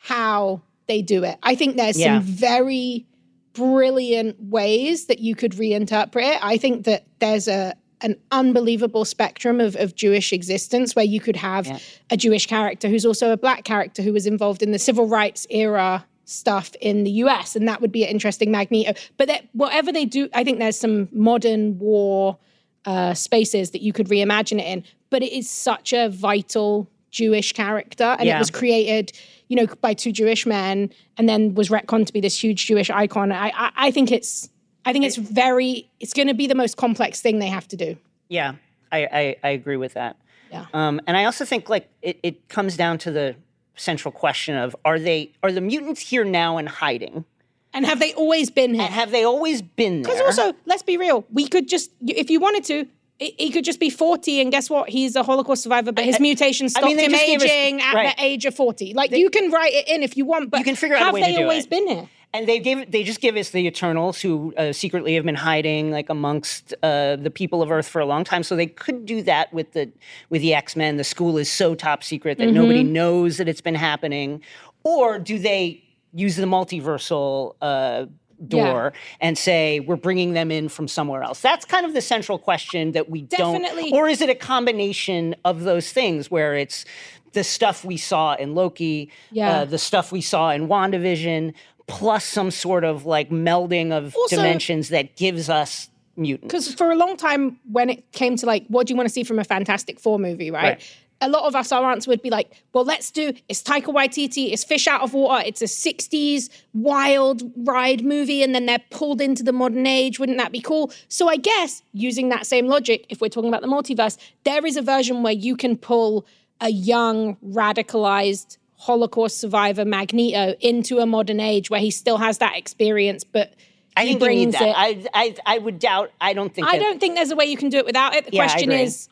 how 0.00 0.60
they 0.88 1.02
do 1.02 1.22
it. 1.22 1.38
I 1.42 1.54
think 1.54 1.76
there's 1.76 1.98
Yeah. 1.98 2.18
some 2.18 2.22
very 2.24 3.06
brilliant 3.52 4.36
ways 4.42 5.06
that 5.06 5.18
you 5.20 5.34
could 5.34 5.52
reinterpret 5.52 6.34
it. 6.34 6.38
I 6.42 6.56
think 6.56 6.84
that 6.84 7.04
there's 7.20 7.46
a 7.48 7.74
an 8.02 8.16
unbelievable 8.32 9.04
spectrum 9.04 9.60
of, 9.60 9.76
of 9.76 9.94
Jewish 9.94 10.32
existence 10.32 10.96
where 10.96 11.04
you 11.04 11.20
could 11.20 11.36
have 11.36 11.82
a 12.08 12.16
Jewish 12.16 12.46
character 12.46 12.88
who's 12.88 13.04
also 13.04 13.30
a 13.30 13.36
black 13.36 13.64
character 13.64 14.00
who 14.00 14.10
was 14.14 14.26
involved 14.26 14.62
in 14.62 14.70
the 14.72 14.78
civil 14.78 15.06
rights 15.06 15.46
era 15.50 16.02
stuff 16.24 16.74
in 16.80 17.04
the 17.04 17.10
US, 17.24 17.54
and 17.54 17.68
that 17.68 17.82
would 17.82 17.92
be 17.92 18.02
an 18.04 18.08
interesting 18.08 18.50
Magneto. 18.50 18.94
But 19.18 19.28
that, 19.28 19.44
whatever 19.52 19.92
they 19.92 20.06
do, 20.06 20.30
I 20.32 20.44
think 20.44 20.58
there's 20.60 20.78
some 20.78 21.10
modern 21.12 21.78
war 21.78 22.38
uh, 22.86 23.12
spaces 23.12 23.72
that 23.72 23.82
you 23.82 23.92
could 23.92 24.08
reimagine 24.08 24.60
it 24.60 24.66
in. 24.66 24.82
But 25.10 25.22
it 25.22 25.32
is 25.36 25.50
such 25.50 25.92
a 25.92 26.08
vital 26.08 26.88
Jewish 27.10 27.52
character, 27.52 28.16
and 28.18 28.26
Yeah. 28.26 28.36
it 28.36 28.38
was 28.38 28.50
created, 28.50 29.12
you 29.50 29.56
know, 29.56 29.66
by 29.80 29.92
two 29.92 30.12
Jewish 30.12 30.46
men, 30.46 30.90
and 31.18 31.28
then 31.28 31.54
was 31.54 31.68
retconned 31.68 32.06
to 32.06 32.12
be 32.12 32.20
this 32.20 32.42
huge 32.42 32.66
Jewish 32.66 32.88
icon. 32.88 33.32
I, 33.32 33.48
I, 33.48 33.72
I 33.76 33.90
think 33.90 34.10
it's, 34.12 34.48
I 34.84 34.92
think 34.92 35.04
it's 35.04 35.16
very, 35.16 35.90
it's 35.98 36.14
going 36.14 36.28
to 36.28 36.34
be 36.34 36.46
the 36.46 36.54
most 36.54 36.76
complex 36.76 37.20
thing 37.20 37.40
they 37.40 37.48
have 37.48 37.66
to 37.68 37.76
do. 37.76 37.96
Yeah, 38.28 38.54
I, 38.92 38.98
I, 39.12 39.36
I 39.42 39.48
agree 39.50 39.76
with 39.76 39.94
that. 39.94 40.16
Yeah. 40.52 40.66
Um, 40.72 41.00
and 41.06 41.16
I 41.16 41.24
also 41.24 41.44
think 41.44 41.68
like 41.68 41.88
it, 42.00 42.20
it 42.22 42.48
comes 42.48 42.76
down 42.76 42.98
to 42.98 43.10
the 43.10 43.34
central 43.74 44.12
question 44.12 44.56
of 44.56 44.76
are 44.84 44.98
they 44.98 45.32
are 45.42 45.50
the 45.50 45.60
mutants 45.60 46.00
here 46.00 46.24
now 46.24 46.56
and 46.56 46.68
hiding? 46.68 47.24
And 47.72 47.86
have 47.86 47.98
they 47.98 48.12
always 48.14 48.50
been 48.50 48.74
here? 48.74 48.84
And 48.84 48.92
have 48.92 49.10
they 49.10 49.24
always 49.24 49.62
been 49.62 50.02
there? 50.02 50.14
Because 50.14 50.38
also, 50.38 50.56
let's 50.66 50.82
be 50.82 50.96
real, 50.96 51.24
we 51.32 51.46
could 51.46 51.68
just, 51.68 51.90
if 52.06 52.30
you 52.30 52.40
wanted 52.40 52.64
to, 52.64 52.86
he 53.20 53.50
could 53.50 53.64
just 53.64 53.78
be 53.78 53.90
40 53.90 54.40
and 54.40 54.50
guess 54.50 54.70
what? 54.70 54.88
He's 54.88 55.14
a 55.14 55.22
Holocaust 55.22 55.62
survivor, 55.62 55.92
but 55.92 56.04
his 56.04 56.18
mutation 56.18 56.68
stopped 56.68 56.84
I 56.84 56.88
mean, 56.88 56.96
they 56.96 57.04
him 57.04 57.10
just 57.12 57.26
gave 57.26 57.42
us- 57.42 57.50
aging 57.50 57.80
at 57.82 57.94
right. 57.94 58.16
the 58.16 58.24
age 58.24 58.46
of 58.46 58.54
40. 58.54 58.94
Like, 58.94 59.10
you 59.10 59.28
can 59.30 59.50
write 59.50 59.72
it 59.74 59.86
in 59.88 60.02
if 60.02 60.16
you 60.16 60.24
want, 60.24 60.50
but 60.50 60.58
you 60.58 60.64
can 60.64 60.74
figure 60.76 60.96
out 60.96 61.02
have 61.04 61.14
they 61.14 61.36
always 61.36 61.64
it. 61.64 61.70
been 61.70 61.86
here? 61.86 62.08
And 62.32 62.46
they 62.48 62.60
gave 62.60 62.88
they 62.92 63.02
just 63.02 63.20
give 63.20 63.34
us 63.36 63.50
the 63.50 63.66
Eternals, 63.66 64.20
who 64.20 64.54
uh, 64.56 64.72
secretly 64.72 65.14
have 65.16 65.24
been 65.24 65.34
hiding 65.34 65.90
like 65.90 66.08
amongst 66.08 66.72
uh, 66.82 67.16
the 67.16 67.28
people 67.30 67.60
of 67.60 67.72
Earth 67.72 67.88
for 67.88 68.00
a 68.00 68.06
long 68.06 68.22
time. 68.22 68.44
So 68.44 68.54
they 68.54 68.66
could 68.68 69.04
do 69.04 69.20
that 69.22 69.52
with 69.52 69.72
the 69.72 69.90
with 70.28 70.40
the 70.40 70.54
X 70.54 70.76
Men. 70.76 70.96
The 70.96 71.02
school 71.02 71.36
is 71.38 71.50
so 71.50 71.74
top 71.74 72.04
secret 72.04 72.38
that 72.38 72.52
nobody 72.52 72.84
Mhm. 72.84 72.90
knows 72.90 73.36
that 73.38 73.48
it's 73.48 73.60
been 73.60 73.74
happening. 73.74 74.42
Or 74.84 75.18
do 75.18 75.40
they 75.40 75.82
use 76.14 76.36
the 76.36 76.46
multiversal 76.46 77.56
uh, 77.60 78.06
door 78.48 78.92
and 79.20 79.36
say 79.36 79.80
we're 79.80 79.96
bringing 79.96 80.32
them 80.32 80.50
in 80.50 80.68
from 80.68 80.88
somewhere 80.88 81.22
else? 81.22 81.40
That's 81.40 81.64
kind 81.64 81.84
of 81.86 81.92
the 81.94 82.00
central 82.00 82.38
question 82.38 82.92
that 82.92 83.08
we 83.10 83.22
Definitely. 83.22 83.90
don't. 83.90 83.98
Or 84.00 84.08
is 84.08 84.20
it 84.20 84.28
a 84.30 84.34
combination 84.34 85.34
of 85.44 85.62
those 85.62 85.92
things 85.92 86.30
where 86.30 86.54
it's 86.54 86.84
the 87.32 87.44
stuff 87.44 87.84
we 87.84 87.96
saw 87.96 88.34
in 88.34 88.54
Loki, 88.54 89.10
Yeah. 89.30 89.60
uh, 89.60 89.64
the 89.64 89.78
stuff 89.78 90.10
we 90.10 90.20
saw 90.20 90.50
in 90.50 90.66
WandaVision, 90.68 91.54
plus 91.86 92.24
some 92.24 92.50
sort 92.50 92.84
of 92.84 93.06
like 93.06 93.30
melding 93.30 93.92
of 93.92 94.14
Also- 94.16 94.36
dimensions 94.36 94.88
that 94.88 95.16
gives 95.16 95.48
us 95.48 95.88
mutants. 96.16 96.52
Because 96.52 96.74
for 96.74 96.90
a 96.90 96.96
long 96.96 97.16
time, 97.16 97.58
when 97.70 97.88
it 97.88 98.10
came 98.12 98.36
to 98.36 98.46
like, 98.46 98.66
what 98.68 98.86
do 98.86 98.92
you 98.92 98.96
want 98.96 99.08
to 99.08 99.12
see 99.12 99.22
from 99.24 99.38
a 99.38 99.44
Fantastic 99.44 99.98
Four 100.00 100.18
movie, 100.18 100.50
right? 100.50 100.62
Right. 100.62 100.96
A 101.22 101.28
lot 101.28 101.44
of 101.44 101.54
us, 101.54 101.70
our 101.70 101.90
answer 101.90 102.10
would 102.10 102.22
be 102.22 102.30
like, 102.30 102.62
well, 102.72 102.84
let's 102.84 103.10
do 103.10 103.32
it's 103.48 103.62
Taika 103.62 103.92
Waititi, 103.94 104.52
it's 104.52 104.64
Fish 104.64 104.86
Out 104.88 105.02
of 105.02 105.12
Water, 105.12 105.42
it's 105.46 105.60
a 105.60 105.66
60s 105.66 106.48
wild 106.72 107.42
ride 107.56 108.04
movie, 108.04 108.42
and 108.42 108.54
then 108.54 108.64
they're 108.66 108.82
pulled 108.90 109.20
into 109.20 109.42
the 109.42 109.52
modern 109.52 109.86
age. 109.86 110.18
Wouldn't 110.18 110.38
that 110.38 110.50
be 110.52 110.60
cool? 110.60 110.90
So 111.08 111.28
I 111.28 111.36
guess 111.36 111.82
using 111.92 112.30
that 112.30 112.46
same 112.46 112.66
logic, 112.68 113.04
if 113.10 113.20
we're 113.20 113.28
talking 113.28 113.48
about 113.50 113.60
the 113.60 113.68
multiverse, 113.68 114.16
there 114.44 114.64
is 114.64 114.76
a 114.76 114.82
version 114.82 115.22
where 115.22 115.32
you 115.34 115.56
can 115.56 115.76
pull 115.76 116.26
a 116.60 116.70
young, 116.70 117.36
radicalized 117.46 118.56
Holocaust 118.76 119.38
survivor 119.38 119.84
Magneto 119.84 120.54
into 120.60 120.98
a 121.00 121.06
modern 121.06 121.38
age 121.40 121.68
where 121.68 121.80
he 121.80 121.90
still 121.90 122.16
has 122.16 122.38
that 122.38 122.56
experience, 122.56 123.24
but 123.24 123.52
I 123.96 124.04
he 124.06 124.12
think 124.14 124.22
you 124.22 124.28
need 124.28 124.34
brings 124.36 124.54
that. 124.54 124.68
it. 124.68 125.08
I, 125.14 125.34
I 125.46 125.54
I 125.56 125.58
would 125.58 125.78
doubt. 125.78 126.12
I 126.20 126.32
don't 126.32 126.54
think. 126.54 126.66
I 126.66 126.78
that- 126.78 126.82
don't 126.82 126.98
think 126.98 127.16
there's 127.16 127.30
a 127.30 127.36
way 127.36 127.44
you 127.44 127.58
can 127.58 127.68
do 127.68 127.76
it 127.76 127.84
without 127.84 128.14
it. 128.14 128.24
The 128.26 128.32
Yeah, 128.32 128.46
question 128.46 128.72
is 128.72 129.08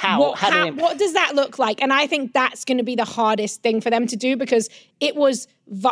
how 0.00 0.18
what, 0.20 0.38
how, 0.38 0.50
how- 0.50 0.70
what 0.72 0.98
does 0.98 1.12
that 1.12 1.34
look 1.34 1.58
like? 1.58 1.82
And 1.82 1.92
I 1.92 2.06
think 2.06 2.32
that's 2.32 2.64
going 2.64 2.78
to 2.78 2.84
be 2.84 2.94
the 2.96 3.04
hardest 3.04 3.62
thing 3.62 3.82
for 3.82 3.90
them 3.90 4.06
to 4.06 4.16
do 4.16 4.36
because 4.36 4.68
it 5.00 5.14
was. 5.14 5.46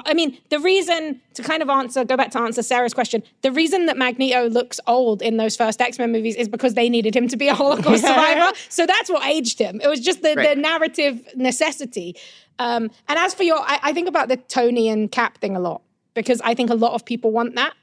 I 0.07 0.13
mean, 0.15 0.37
the 0.49 0.59
reason 0.59 1.21
to 1.35 1.43
kind 1.43 1.63
of 1.63 1.69
answer, 1.69 2.05
go 2.05 2.17
back 2.17 2.33
to 2.33 2.41
answer 2.41 2.63
Sarah's 2.63 2.93
question. 2.95 3.23
The 3.43 3.53
reason 3.53 3.87
that 3.87 3.97
Magneto 3.97 4.49
looks 4.49 4.81
old 4.89 5.23
in 5.23 5.37
those 5.37 5.57
first 5.57 5.81
X 5.81 5.99
Men 5.99 6.11
movies 6.11 6.35
is 6.37 6.49
because 6.49 6.75
they 6.75 6.89
needed 6.89 7.15
him 7.15 7.29
to 7.29 7.37
be 7.37 7.47
a 7.49 7.55
Holocaust 7.55 8.03
survivor. 8.07 8.51
So 8.71 8.87
that's 8.87 9.09
what 9.11 9.25
aged 9.27 9.59
him. 9.61 9.81
It 9.81 9.87
was 9.89 10.01
just 10.01 10.23
the, 10.23 10.35
the 10.35 10.57
narrative 10.61 11.23
necessity. 11.37 12.17
Um, 12.59 12.91
and 13.09 13.19
as 13.19 13.35
for 13.35 13.45
your, 13.45 13.59
I, 13.61 13.79
I 13.85 13.93
think 13.93 14.09
about 14.09 14.29
the 14.29 14.37
Tony 14.39 14.89
and 14.89 15.13
Cap 15.13 15.39
thing 15.39 15.55
a 15.55 15.61
lot 15.61 15.83
because 16.15 16.41
I 16.41 16.55
think 16.55 16.71
a 16.71 16.75
lot 16.75 16.95
of 16.95 17.05
people 17.05 17.31
want 17.31 17.55
that. 17.55 17.75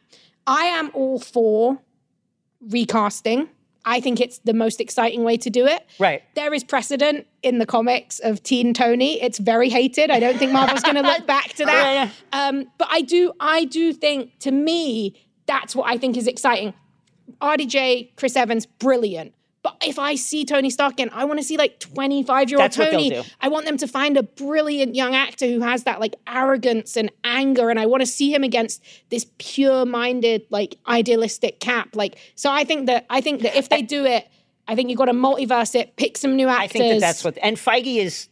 I 0.47 0.65
am 0.65 0.91
all 0.93 1.17
for 1.19 1.80
recasting. 2.61 3.49
I 3.86 3.99
think 4.01 4.19
it's 4.19 4.39
the 4.39 4.53
most 4.53 4.81
exciting 4.81 5.23
way 5.23 5.38
to 5.38 5.49
do 5.49 5.65
it. 5.65 5.86
right. 5.99 6.23
There 6.36 6.53
is 6.53 6.63
precedent 6.63 7.27
in 7.43 7.59
the 7.59 7.65
comics 7.65 8.19
of 8.19 8.41
Teen 8.41 8.73
Tony. 8.73 9.21
It's 9.21 9.38
very 9.38 9.69
hated. 9.69 10.09
I 10.09 10.19
don't 10.19 10.38
think 10.38 10.51
Marvel's 10.51 10.81
going 10.81 10.95
to 10.95 11.01
look 11.03 11.27
back 11.36 11.49
to 11.53 11.65
that. 11.65 12.09
Yeah, 12.33 12.47
Um, 12.47 12.65
but 12.77 12.88
I 12.89 13.01
do, 13.01 13.31
I 13.39 13.65
do 13.65 13.93
think, 13.93 14.39
to 14.39 14.51
me, 14.51 15.15
that's 15.45 15.75
what 15.75 15.88
I 15.88 15.97
think 15.97 16.17
is 16.17 16.27
exciting. 16.27 16.73
RDJ, 17.41 18.15
Chris 18.15 18.36
Evans, 18.36 18.65
brilliant. 18.65 19.33
But 19.66 19.78
if 19.84 19.97
I 19.97 20.13
see 20.13 20.45
Tony 20.45 20.70
Stark 20.70 20.93
again, 20.93 21.09
I 21.11 21.26
want 21.26 21.39
to 21.39 21.43
see 21.43 21.57
like 21.57 21.80
25 21.80 22.51
year 22.51 22.61
old 22.61 22.72
Tony. 22.72 23.20
I 23.41 23.47
want 23.47 23.66
them 23.66 23.78
to 23.78 23.88
find 23.88 24.16
a 24.16 24.22
brilliant 24.22 24.93
young 24.93 25.16
actor 25.16 25.47
who 25.47 25.61
has 25.61 25.86
that 25.86 25.99
like 25.99 26.13
arrogance 26.28 26.95
and 26.95 27.11
anger. 27.24 27.72
And 27.72 27.80
I 27.80 27.88
want 27.88 28.01
to 28.01 28.05
see 28.05 28.32
him 28.32 28.43
against 28.43 28.84
this 29.09 29.26
pure 29.39 29.84
minded, 29.84 30.45
like 30.51 30.78
idealistic 30.88 31.59
cap. 31.61 31.95
Like, 31.95 32.20
so 32.36 32.51
I 32.51 32.63
think 32.63 32.86
that, 32.86 33.07
I 33.09 33.22
think 33.22 33.41
that 33.41 33.55
if 33.55 33.70
they 33.70 33.82
do 33.82 34.05
it, 34.05 34.28
I 34.68 34.76
think 34.76 34.91
you've 34.91 34.99
got 34.99 35.05
to 35.05 35.13
multiverse 35.13 35.74
it, 35.74 35.95
pick 35.95 36.16
some 36.16 36.36
new 36.36 36.47
actors. 36.47 36.70
I 36.70 36.84
think 36.84 36.93
that 36.93 36.99
that's 36.99 37.24
what. 37.24 37.36
And 37.41 37.57
Feige 37.57 37.97
is 37.97 38.30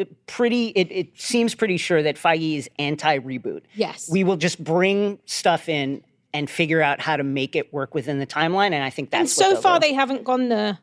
uh, 0.00 0.04
pretty. 0.26 0.68
It, 0.68 0.90
it 0.90 1.20
seems 1.20 1.54
pretty 1.54 1.76
sure 1.76 2.02
that 2.02 2.16
Feige 2.16 2.56
is 2.56 2.70
anti 2.78 3.18
reboot. 3.18 3.60
Yes. 3.74 4.08
We 4.10 4.24
will 4.24 4.38
just 4.38 4.64
bring 4.64 5.18
stuff 5.26 5.68
in 5.68 6.02
and 6.32 6.48
figure 6.50 6.82
out 6.82 7.00
how 7.00 7.16
to 7.16 7.24
make 7.24 7.56
it 7.56 7.72
work 7.72 7.94
within 7.94 8.18
the 8.18 8.26
timeline. 8.26 8.72
And 8.72 8.82
I 8.84 8.90
think 8.90 9.10
that's 9.10 9.20
and 9.20 9.54
so 9.54 9.60
far 9.60 9.78
do. 9.78 9.86
they 9.86 9.94
haven't 9.94 10.24
gone 10.24 10.48
the 10.48 10.78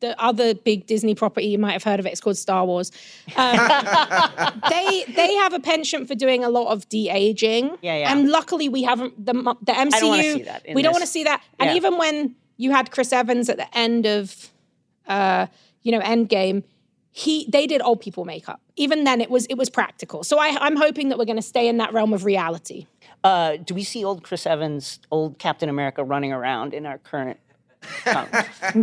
the 0.00 0.20
other 0.20 0.52
big 0.52 0.86
Disney 0.86 1.14
property 1.14 1.46
you 1.46 1.58
might 1.58 1.72
have 1.72 1.84
heard 1.84 2.00
of 2.00 2.06
it. 2.06 2.10
It's 2.10 2.20
called 2.20 2.36
Star 2.36 2.64
Wars. 2.66 2.90
Um, 3.36 3.56
they 4.68 5.04
they 5.14 5.34
have 5.36 5.52
a 5.52 5.60
penchant 5.60 6.08
for 6.08 6.14
doing 6.14 6.42
a 6.44 6.48
lot 6.48 6.72
of 6.72 6.88
de 6.88 7.08
aging. 7.08 7.76
Yeah, 7.82 7.96
yeah. 7.98 8.12
And 8.12 8.28
luckily 8.28 8.68
we 8.68 8.82
haven't 8.82 9.24
the 9.24 9.32
the 9.62 9.72
MCU. 9.72 10.08
wanna 10.08 10.22
see 10.22 10.42
that 10.42 10.66
in 10.66 10.74
we 10.74 10.82
don't 10.82 10.92
want 10.92 11.04
to 11.04 11.10
see 11.10 11.24
that. 11.24 11.42
And 11.58 11.70
Yeah. 11.70 11.76
even 11.76 11.98
when 11.98 12.34
you 12.56 12.72
had 12.72 12.90
Chris 12.90 13.12
Evans 13.12 13.48
at 13.48 13.56
the 13.56 13.78
end 13.78 14.06
of 14.06 14.50
uh, 15.08 15.46
you 15.82 15.92
know 15.92 16.00
Endgame. 16.00 16.64
He, 17.14 17.46
they 17.50 17.66
did 17.66 17.82
old 17.82 18.00
people 18.00 18.24
makeup. 18.24 18.58
Even 18.76 19.04
then, 19.04 19.20
it 19.20 19.30
was 19.30 19.44
it 19.46 19.58
was 19.58 19.68
practical. 19.68 20.24
So 20.24 20.38
I, 20.38 20.56
I'm 20.62 20.76
hoping 20.76 21.10
that 21.10 21.18
we're 21.18 21.26
going 21.26 21.36
to 21.36 21.42
stay 21.42 21.68
in 21.68 21.76
that 21.76 21.92
realm 21.92 22.14
of 22.14 22.24
reality. 22.24 22.86
Uh, 23.24 23.56
do 23.56 23.74
we 23.74 23.84
see 23.84 24.04
old 24.04 24.22
Chris 24.24 24.46
Evans, 24.46 24.98
old 25.10 25.38
Captain 25.38 25.68
America, 25.68 26.02
running 26.02 26.32
around 26.32 26.74
in 26.74 26.86
our 26.86 26.98
current? 26.98 27.38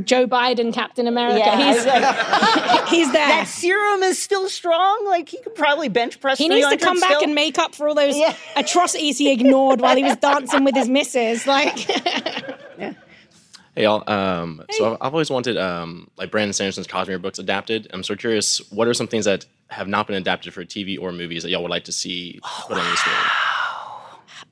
Joe 0.04 0.28
Biden, 0.28 0.74
Captain 0.74 1.08
America. 1.08 1.38
Yeah, 1.40 1.58
he's 1.74 1.76
was 1.78 1.86
like- 1.88 2.88
he's 2.90 3.12
there. 3.14 3.28
that 3.28 3.48
serum 3.48 4.04
is 4.04 4.22
still 4.22 4.50
strong. 4.50 5.06
Like 5.08 5.30
he 5.30 5.38
could 5.42 5.56
probably 5.56 5.88
bench 5.88 6.20
press. 6.20 6.38
He 6.38 6.50
needs 6.50 6.68
to 6.68 6.76
come 6.78 7.00
back 7.00 7.12
still. 7.12 7.24
and 7.24 7.34
make 7.34 7.58
up 7.58 7.74
for 7.76 7.88
all 7.88 7.96
those 7.96 8.18
Yeah. 8.18 8.36
atrocities 8.58 9.18
he 9.18 9.32
ignored 9.32 9.80
while 9.80 9.96
he 9.96 10.04
was 10.04 10.18
dancing 10.18 10.66
with 10.66 10.76
his 10.76 10.90
missus. 10.98 11.48
Like, 11.48 11.80
Hey 13.76 13.84
y'all. 13.84 14.04
Um, 14.12 14.64
So 14.72 14.92
I've, 14.94 14.98
I've 15.00 15.14
always 15.14 15.30
wanted 15.30 15.56
um, 15.58 16.10
like 16.18 16.32
Brandon 16.32 16.52
Sanderson's 16.54 16.88
Cosmere 16.88 17.22
books 17.22 17.40
adapted. 17.40 17.88
I'm 17.94 18.04
so 18.04 18.16
curious. 18.16 18.60
What 18.72 18.88
are 18.90 18.94
some 18.94 19.08
things 19.08 19.24
that 19.26 19.46
have 19.70 19.88
not 19.88 20.08
been 20.08 20.18
adapted 20.18 20.54
for 20.54 20.66
TV 20.66 21.00
or 21.00 21.12
movies 21.14 21.44
that 21.44 21.50
y'all 21.50 21.62
would 21.62 21.72
like 21.72 21.86
to 21.86 21.94
see 21.94 22.40
put 22.68 22.78
on 22.78 22.84
the 22.90 22.98
story? 22.98 23.16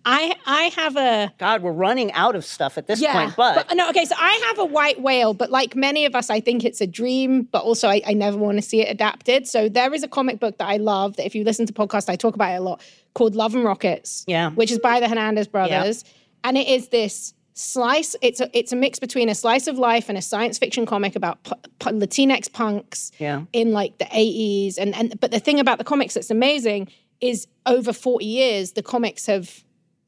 I 0.09 0.35
I 0.45 0.63
have 0.77 0.95
a 0.95 1.33
God, 1.37 1.61
we're 1.61 1.73
running 1.73 2.13
out 2.13 2.37
of 2.37 2.45
stuff 2.45 2.77
at 2.77 2.87
this 2.87 3.01
yeah, 3.01 3.11
point. 3.11 3.35
But, 3.35 3.75
no, 3.75 3.89
okay. 3.89 4.05
So 4.05 4.15
I 4.17 4.41
have 4.47 4.59
a 4.59 4.65
white 4.65 5.01
whale, 5.01 5.33
but 5.33 5.51
like 5.51 5.75
many 5.75 6.05
of 6.05 6.15
us, 6.15 6.29
I 6.29 6.39
think 6.39 6.63
it's 6.63 6.79
a 6.79 6.87
dream. 6.87 7.43
But 7.43 7.63
also, 7.63 7.89
I, 7.89 8.01
I 8.07 8.13
never 8.13 8.37
want 8.37 8.57
to 8.57 8.61
see 8.61 8.79
it 8.79 8.89
adapted. 8.89 9.47
So 9.47 9.67
there 9.67 9.93
is 9.93 10.03
a 10.03 10.07
comic 10.07 10.39
book 10.39 10.57
that 10.59 10.67
I 10.67 10.77
love 10.77 11.17
that 11.17 11.25
if 11.25 11.35
you 11.35 11.43
listen 11.43 11.65
to 11.65 11.73
podcasts, 11.73 12.07
I 12.07 12.15
talk 12.15 12.35
about 12.35 12.53
it 12.53 12.55
a 12.55 12.61
lot 12.61 12.81
called 13.15 13.35
Love 13.35 13.53
and 13.53 13.65
Rockets. 13.65 14.23
Yeah. 14.27 14.51
which 14.51 14.71
is 14.71 14.79
by 14.79 15.01
the 15.01 15.09
Hernandez 15.09 15.49
brothers, 15.49 16.05
and 16.45 16.57
it 16.57 16.69
is 16.69 16.87
this 16.87 17.33
slice. 17.53 18.15
It's 18.21 18.39
a 18.39 18.49
it's 18.57 18.71
a 18.71 18.77
mix 18.77 18.99
between 18.99 19.27
a 19.27 19.35
slice 19.35 19.67
of 19.67 19.77
life 19.77 20.07
and 20.07 20.17
a 20.17 20.21
science 20.21 20.57
fiction 20.57 20.85
comic 20.85 21.17
about 21.17 21.43
p- 21.43 21.51
p- 21.79 21.89
Latinx 21.89 22.53
punks. 22.53 23.11
Yeah. 23.19 23.43
in 23.51 23.73
like 23.73 23.97
the 23.97 24.05
80s 24.05 24.77
and 24.77 24.95
and 24.95 25.19
but 25.19 25.31
the 25.31 25.39
thing 25.39 25.59
about 25.59 25.79
the 25.79 25.83
comics 25.83 26.13
that's 26.13 26.29
amazing 26.31 26.87
is 27.19 27.47
over 27.65 27.91
40 27.91 28.23
years 28.23 28.73
the 28.73 28.83
comics 28.83 29.25
have 29.25 29.63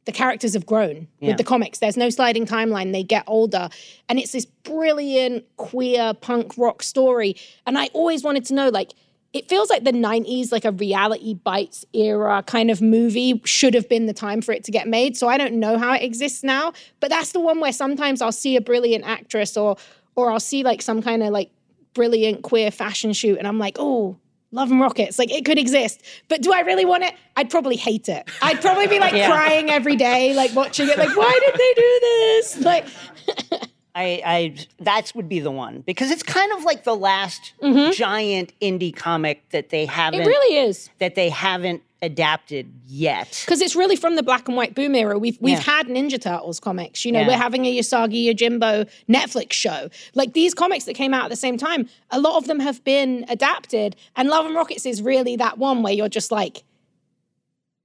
the 0.10 0.18
characters 0.18 0.54
have 0.56 0.66
grown 0.66 1.08
Yeah. 1.20 1.28
with 1.30 1.38
the 1.38 1.44
comics. 1.44 1.78
There's 1.78 1.96
no 1.98 2.10
sliding 2.10 2.46
timeline. 2.48 2.92
They 2.94 3.04
get 3.04 3.24
older. 3.28 3.70
And 4.08 4.18
it's 4.18 4.32
this 4.32 4.46
brilliant 4.46 5.46
queer 5.58 6.14
punk 6.16 6.58
rock 6.58 6.82
story. 6.82 7.36
And 7.68 7.78
i 7.78 7.86
always 7.94 8.24
wanted 8.24 8.44
to 8.46 8.54
know 8.56 8.70
like 8.70 8.92
it 9.32 9.48
feels 9.48 9.70
like 9.70 9.84
the 9.84 9.92
90s 9.92 10.52
like 10.52 10.66
a 10.66 10.72
reality 10.72 11.36
bites 11.36 11.86
era 11.94 12.42
kind 12.48 12.72
of 12.72 12.82
movie 12.82 13.40
should 13.46 13.76
have 13.76 13.88
been 13.88 14.08
the 14.08 14.14
time 14.14 14.42
for 14.42 14.52
it 14.52 14.64
to 14.64 14.72
get 14.72 14.88
made. 14.88 15.16
So 15.16 15.28
i 15.28 15.38
don't 15.38 15.54
know 15.66 15.78
how 15.78 15.94
it 15.94 16.02
exists 16.02 16.44
now 16.44 16.74
but 17.00 17.10
that's 17.12 17.32
the 17.34 17.40
one 17.40 17.60
where 17.60 17.72
sometimes 17.72 18.22
i'll 18.24 18.32
see 18.32 18.56
a 18.56 18.62
brilliant 18.62 19.04
actress 19.06 19.56
or 19.56 19.78
or 20.16 20.32
i'll 20.32 20.40
see 20.40 20.64
like 20.64 20.82
some 20.82 21.02
kind 21.04 21.22
of 21.22 21.30
like 21.30 21.52
brilliant 21.94 22.42
queer 22.42 22.72
fashion 22.72 23.14
shoot 23.14 23.38
and 23.38 23.48
i'm 23.48 23.60
like 23.60 23.78
oh 23.80 24.18
love 24.52 24.72
and 24.72 24.80
rockets 24.82 25.20
like 25.20 25.32
it 25.32 25.46
could 25.46 25.60
exist 25.60 26.02
but 26.28 26.42
do 26.42 26.52
i 26.52 26.62
really 26.62 26.86
want 26.86 27.04
it 27.04 27.14
i'd 27.38 27.50
probably 27.50 27.76
hate 27.76 28.10
it 28.10 28.30
i'd 28.42 28.60
probably 28.62 28.88
be 28.88 29.00
like 29.00 29.14
Yeah. 29.20 29.30
crying 29.30 29.70
every 29.70 29.96
day 29.96 30.34
like 30.34 30.56
watching 30.56 30.88
it 30.90 30.98
like 30.98 31.16
why 31.16 31.40
did 31.46 31.54
they 31.54 31.74
do 31.82 32.00
this 32.02 32.60
like 32.62 32.86
I, 33.96 34.22
I 34.26 34.56
that 34.82 35.12
would 35.16 35.28
be 35.28 35.40
the 35.40 35.52
one 35.52 35.82
because 35.82 36.10
it's 36.12 36.24
kind 36.24 36.52
of 36.54 36.64
like 36.64 36.84
the 36.84 36.96
last 36.96 37.54
giant 37.94 38.54
indie 38.62 38.96
comic 38.96 39.50
that 39.50 39.70
they 39.70 39.86
haven't. 39.86 40.22
Mm-hmm. 40.22 40.30
it 40.30 40.32
really 40.32 40.58
is 40.70 40.90
that 41.00 41.16
they 41.16 41.28
haven't 41.30 41.82
adapted 42.02 42.72
yet. 42.88 43.42
Because 43.46 43.62
it's 43.62 43.76
really 43.76 43.96
from 43.98 44.16
the 44.16 44.24
black 44.24 44.48
and 44.48 44.56
white 44.56 44.74
boom 44.74 44.96
era. 44.96 45.20
We've 45.20 45.38
we've 45.42 45.56
Yeah. 45.56 45.60
had 45.60 45.88
Ninja 45.88 46.20
Turtles 46.22 46.60
comics. 46.60 47.04
You 47.04 47.12
know, 47.12 47.22
Yeah. 47.22 47.28
we're 47.28 47.38
having 47.38 47.66
a 47.66 47.78
Usagi 47.78 48.26
Yojimbo 48.34 48.90
Netflix 49.10 49.52
show. 49.54 49.90
Like 50.16 50.34
these 50.34 50.54
comics 50.54 50.86
that 50.86 50.94
came 50.94 51.14
out 51.14 51.26
at 51.26 51.30
the 51.30 51.36
same 51.36 51.58
time, 51.58 51.90
a 52.12 52.20
lot 52.20 52.38
of 52.38 52.48
them 52.48 52.60
have 52.62 52.84
been 52.84 53.26
adapted. 53.28 53.96
And 54.16 54.30
Love 54.30 54.46
and 54.46 54.56
Rockets 54.56 54.86
is 54.86 55.02
really 55.02 55.36
that 55.38 55.58
one 55.58 55.84
where 55.84 55.92
you're 55.94 56.08
just 56.10 56.32
like, 56.32 56.64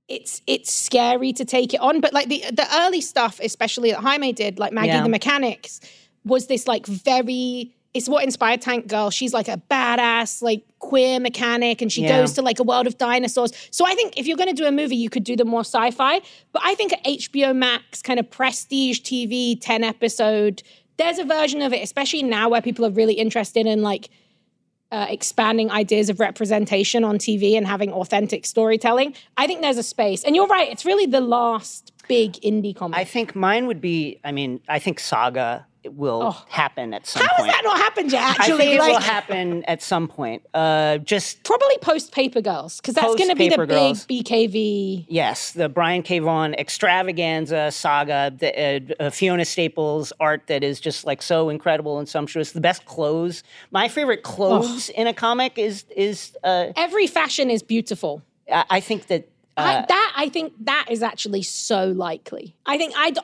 it's 0.07 0.43
it's 0.47 0.73
scary 0.73 1.33
to 1.33 1.45
take 1.45 1.73
it 1.75 1.81
on. 1.81 2.01
But 2.01 2.13
like 2.13 2.29
the 2.29 2.45
the 2.53 2.67
early 2.83 3.01
stuff, 3.01 3.41
especially 3.43 3.91
that 3.91 4.01
Jaime 4.01 4.33
did, 4.33 4.59
like 4.59 4.73
Maggie 4.73 4.89
Yeah. 4.89 5.03
the 5.03 5.09
Mechanics, 5.09 5.81
was 6.25 6.47
this 6.47 6.69
like 6.69 6.87
very 6.87 7.73
it's 7.95 8.09
what 8.09 8.25
inspired 8.25 8.61
Tank 8.61 8.89
Girl. 8.89 9.09
She's 9.11 9.33
like 9.33 9.47
a 9.49 9.57
badass, 9.71 10.43
like 10.43 10.65
queer 10.81 11.21
mechanic, 11.21 11.81
and 11.81 11.91
she 11.93 12.03
Yeah. 12.03 12.09
goes 12.21 12.33
to 12.35 12.43
like 12.43 12.59
a 12.59 12.65
world 12.65 12.87
of 12.89 12.99
dinosaurs. 12.99 13.53
So 13.71 13.87
I 13.87 13.95
think 13.95 14.19
if 14.19 14.27
you're 14.27 14.37
going 14.37 14.49
to 14.49 14.55
do 14.55 14.67
a 14.67 14.73
movie, 14.73 14.97
you 14.97 15.09
could 15.09 15.23
do 15.25 15.37
the 15.37 15.45
more 15.45 15.61
sci-fi. 15.61 16.21
But 16.53 16.63
I 16.65 16.75
think 16.75 16.93
HBO 17.05 17.55
Max, 17.55 18.03
kind 18.03 18.19
of 18.19 18.29
prestige 18.31 19.01
TV, 19.01 19.57
ten 19.61 19.85
episode, 19.85 20.63
there's 20.97 21.19
a 21.19 21.25
version 21.25 21.63
of 21.63 21.73
it, 21.73 21.83
especially 21.83 22.23
now 22.25 22.49
where 22.49 22.61
people 22.61 22.85
are 22.85 22.91
really 22.91 23.15
interested 23.15 23.67
in 23.67 23.83
like 23.83 24.11
uh, 24.93 25.07
expanding 25.09 25.71
ideas 25.71 26.09
of 26.09 26.21
representation 26.21 27.03
on 27.05 27.19
TV 27.19 27.57
and 27.57 27.67
having 27.67 27.93
authentic 27.93 28.45
storytelling. 28.47 29.15
I 29.37 29.47
think 29.47 29.61
there's 29.63 29.79
a 29.79 29.83
space, 29.83 30.23
and 30.25 30.37
you're 30.37 30.47
right. 30.47 30.71
It's 30.71 30.85
really 30.85 31.07
the 31.07 31.21
last 31.21 31.93
big 32.07 32.35
indie 32.43 32.75
comic. 32.77 32.99
I 32.99 33.05
think 33.05 33.35
mine 33.35 33.67
would 33.67 33.81
be. 33.81 34.21
I 34.25 34.31
mean, 34.33 34.61
I 34.69 34.79
think 34.79 35.01
Saga 35.01 35.67
will 35.93 36.33
happen 36.49 36.95
at 36.95 37.07
some 37.07 37.23
Oh. 37.23 37.27
How 37.29 37.37
point. 37.37 37.47
has 37.51 37.57
that 37.57 37.65
not 37.65 37.77
happened 37.79 38.13
yet? 38.13 38.23
Actually, 38.23 38.55
I 38.55 38.57
think 38.59 38.75
it 38.75 38.79
like 38.81 38.93
will 38.93 39.01
happen 39.01 39.65
at 39.65 39.83
some 39.83 40.09
point. 40.09 40.43
Uh, 40.55 40.99
just 40.99 41.43
probably 41.45 41.77
post 41.79 42.13
Paper 42.13 42.41
Girls 42.41 42.81
because 42.81 42.95
that's 42.95 43.15
going 43.15 43.29
to 43.29 43.37
be 43.37 43.49
the 43.49 43.57
Post-Paper 43.57 44.07
big 44.09 44.25
BKV. 44.53 45.07
Yes, 45.09 45.53
the 45.53 45.69
Brian 45.69 46.03
K. 46.03 46.19
Vaughan 46.21 46.55
extravaganza 46.55 47.71
saga, 47.71 48.33
the 48.37 48.95
uh, 49.01 49.05
uh, 49.05 49.11
Fiona 49.11 49.45
Staples 49.45 50.13
art 50.21 50.47
that 50.47 50.63
is 50.65 50.81
just 50.81 51.05
like 51.05 51.23
so 51.23 51.49
incredible 51.49 51.99
and 51.99 52.09
sumptuous. 52.09 52.53
The 52.53 52.61
best 52.61 52.85
clothes. 52.87 53.43
My 53.71 53.89
favorite 53.89 54.23
clothes 54.23 54.89
in 54.91 55.07
a 55.07 55.15
comic 55.15 55.59
is 55.59 55.85
is. 55.97 56.37
Uh, 56.45 56.73
Every 56.77 57.07
fashion 57.07 57.51
is 57.51 57.63
beautiful. 57.63 58.23
I, 58.53 58.65
I 58.71 58.81
think 58.81 59.07
that. 59.09 59.29
I, 59.57 59.75
Uh, 59.77 59.87
that 59.87 60.13
I 60.17 60.29
think 60.31 60.53
that 60.65 60.87
is 60.91 61.01
actually 61.03 61.43
so 61.43 61.87
likely. 61.87 62.57
I 62.67 62.77
think 62.77 62.93
I 62.97 63.11
d- 63.11 63.21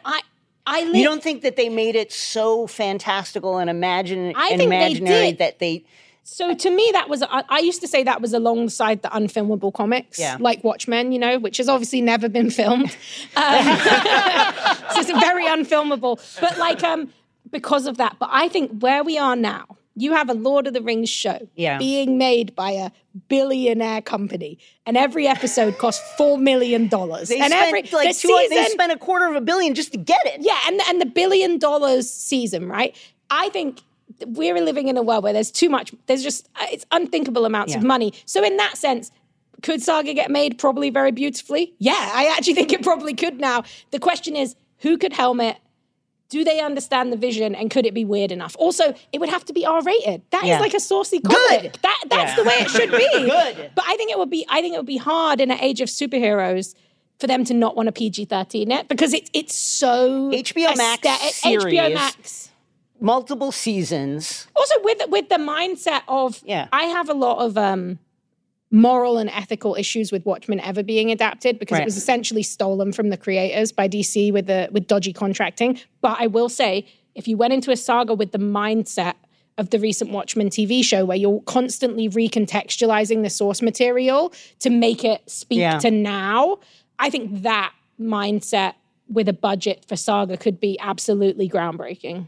I 0.75 0.79
I 0.79 0.99
you 0.99 1.05
don't 1.05 1.23
think 1.23 1.43
that 1.43 1.57
they 1.57 1.69
made 1.69 1.97
it 1.97 2.11
so 2.13 2.67
fantastical 2.67 3.59
and 3.59 3.69
imagine 3.69 4.33
I 4.37 4.49
and 4.51 4.59
think 4.59 4.71
they 4.71 4.77
imaginary 4.77 5.27
did. 5.33 5.39
that 5.39 5.59
they 5.59 5.85
So 6.23 6.55
to 6.55 6.71
me, 6.71 6.87
that 6.93 7.09
was 7.09 7.23
I 7.23 7.43
I 7.49 7.59
used 7.71 7.81
to 7.81 7.89
say 7.89 8.01
that 8.05 8.21
was 8.25 8.33
alongside 8.41 8.99
the 9.03 9.09
unfilmable 9.21 9.73
comics, 9.73 10.19
Yeah. 10.19 10.37
like 10.49 10.63
Watchmen, 10.63 11.13
you 11.15 11.19
know, 11.25 11.35
which 11.45 11.57
has 11.59 11.69
obviously 11.69 12.01
never 12.13 12.29
been 12.29 12.51
filmed. 12.51 12.91
Um, 13.37 13.65
so 14.93 15.01
it's 15.03 15.11
very 15.31 15.47
unfilmable. 15.57 16.15
But 16.41 16.55
like, 16.67 16.83
um, 16.93 17.01
because 17.51 17.87
of 17.87 17.97
that, 18.03 18.17
but 18.23 18.29
I 18.33 18.49
think 18.49 18.67
where 18.81 19.03
we 19.11 19.19
are 19.19 19.37
now, 19.37 19.65
you 20.01 20.13
have 20.13 20.29
a 20.31 20.35
Lord 20.35 20.67
of 20.67 20.73
the 20.75 20.83
Rings 20.83 21.09
show 21.11 21.39
Yeah. 21.57 21.79
being 21.79 22.19
made 22.19 22.55
by 22.57 22.71
a 22.73 22.91
billionaire 23.29 24.03
company, 24.03 24.59
and 24.87 24.97
every 24.97 25.27
episode 25.27 25.79
costs 25.79 26.03
four 26.17 26.37
million 26.39 26.89
dollars. 26.89 27.29
they 27.29 27.39
and 27.41 27.53
spent 27.53 27.67
every 27.69 27.83
like 27.93 28.09
the 28.09 28.15
two, 28.21 28.29
they 28.29 28.49
season- 28.57 28.71
spent 28.73 28.93
a 28.93 28.97
quarter 28.99 29.27
of 29.27 29.37
a 29.37 29.41
billion 29.41 29.75
just 29.75 29.93
to 29.93 29.99
get 29.99 30.25
it. 30.27 30.41
yeah, 30.41 30.59
and 30.67 30.81
and 30.89 31.01
the 31.01 31.07
billion 31.07 31.59
dollars 31.59 32.11
season, 32.11 32.69
right? 32.69 32.97
I 33.31 33.49
think 33.51 33.81
we're 34.27 34.61
living 34.61 34.89
in 34.89 34.97
a 34.97 35.03
world 35.03 35.23
where 35.25 35.33
there's 35.33 35.51
too 35.51 35.69
much. 35.69 35.93
There's 36.07 36.23
just 36.23 36.49
uh, 36.61 36.67
it's 36.73 36.85
unthinkable 36.91 37.45
amounts 37.45 37.75
of 37.75 37.83
money. 37.83 38.13
So 38.27 38.43
in 38.45 38.57
that 38.59 38.77
sense, 38.77 39.11
could 39.63 39.83
Saga 39.83 40.13
get 40.15 40.31
made 40.31 40.59
probably 40.59 40.91
very 40.91 41.13
beautifully? 41.13 41.75
Yeah, 41.79 41.93
I 41.97 42.33
actually 42.37 42.55
think 42.55 42.73
it 42.73 42.83
probably 42.83 43.15
could. 43.15 43.41
Now 43.41 43.63
the 43.91 43.99
question 43.99 44.37
is, 44.37 44.57
who 44.79 44.99
could 44.99 45.13
helm 45.13 45.41
it? 45.41 45.57
Do 46.31 46.45
they 46.45 46.61
understand 46.61 47.13
the 47.13 47.17
vision, 47.17 47.55
and 47.55 47.71
could 47.71 47.85
it 47.87 47.93
be 47.93 48.05
weird 48.05 48.31
enough? 48.33 48.55
Also, 48.59 48.95
it 49.13 49.19
would 49.21 49.29
have 49.29 49.45
to 49.47 49.53
be 49.53 49.67
R 49.67 49.83
rated. 49.83 50.23
That 50.31 50.45
is 50.45 50.49
Yeah. 50.51 50.61
like 50.61 50.75
a 50.75 50.81
saucy 50.81 51.21
comic. 51.21 51.39
Good. 51.63 51.79
That 51.83 52.01
that's 52.09 52.31
Yeah. 52.31 52.37
the 52.37 52.45
way 52.49 52.55
it 52.61 52.71
should 52.71 52.91
be. 52.91 52.99
Good. 53.13 53.71
But 53.75 53.85
I 53.87 53.97
think 53.97 54.11
it 54.11 54.19
would 54.19 54.31
be. 54.31 54.47
I 54.49 54.61
think 54.63 54.75
it 54.75 54.79
would 54.79 54.87
be 54.87 54.97
hard 54.97 55.41
in 55.41 55.51
an 55.51 55.59
age 55.61 55.81
of 55.81 55.89
superheroes 55.89 56.75
for 57.19 57.27
them 57.27 57.45
to 57.45 57.53
not 57.53 57.77
want 57.77 57.89
a 57.89 57.93
PG 57.93 58.25
thirteen 58.27 58.71
it 58.71 58.89
because 58.89 59.13
it's 59.13 59.29
it's 59.35 59.55
so 59.57 60.31
HBO 60.33 60.75
Max 60.77 61.07
series. 61.35 61.65
HBO 61.75 61.93
Max. 61.95 62.51
Multiple 63.01 63.51
seasons. 63.51 64.47
Also 64.55 64.75
with 64.83 64.99
with 65.09 65.29
the 65.31 65.37
mindset 65.37 66.03
of 66.07 66.41
Yeah. 66.45 66.69
I 66.73 66.85
have 66.85 67.09
a 67.09 67.15
lot 67.15 67.39
of 67.39 67.59
um 67.59 67.99
moral 68.71 69.19
and 69.19 69.29
ethical 69.31 69.75
issues 69.75 70.13
with 70.13 70.25
Watchmen 70.25 70.61
ever 70.61 70.83
being 70.83 71.11
adapted 71.11 71.59
because 71.59 71.77
Right. 71.77 71.83
it 71.83 71.87
was 71.87 71.97
essentially 71.97 72.43
stolen 72.43 72.93
from 72.93 73.09
the 73.11 73.17
creators 73.17 73.73
by 73.73 73.89
DC 73.89 74.31
with 74.33 74.47
the 74.47 74.69
with 74.71 74.87
dodgy 74.87 75.13
contracting. 75.13 75.79
But 76.01 76.17
I 76.21 76.27
will 76.29 76.49
say, 76.49 76.87
if 77.15 77.27
you 77.27 77.37
went 77.37 77.53
into 77.53 77.71
a 77.73 77.77
saga 77.77 78.15
with 78.15 78.31
the 78.33 78.39
mindset 78.39 79.15
of 79.59 79.71
the 79.71 79.79
recent 79.79 80.11
Watchmen 80.11 80.49
TV 80.49 80.83
show 80.85 81.05
where 81.05 81.17
you're 81.17 81.41
constantly 81.43 82.09
recontextualizing 82.09 83.23
the 83.23 83.31
source 83.31 83.61
material 83.61 84.33
to 84.61 84.71
make 84.71 85.05
it 85.05 85.29
speak 85.29 85.59
Yeah. 85.59 85.79
to 85.81 85.91
now, 85.91 86.59
I 86.99 87.11
think 87.11 87.43
that 87.43 87.73
mindset 88.01 88.75
with 89.13 89.29
a 89.29 89.33
budget 89.33 89.85
for 89.89 89.97
saga 89.97 90.37
could 90.37 90.61
be 90.61 90.79
absolutely 90.79 91.49
groundbreaking. 91.49 92.27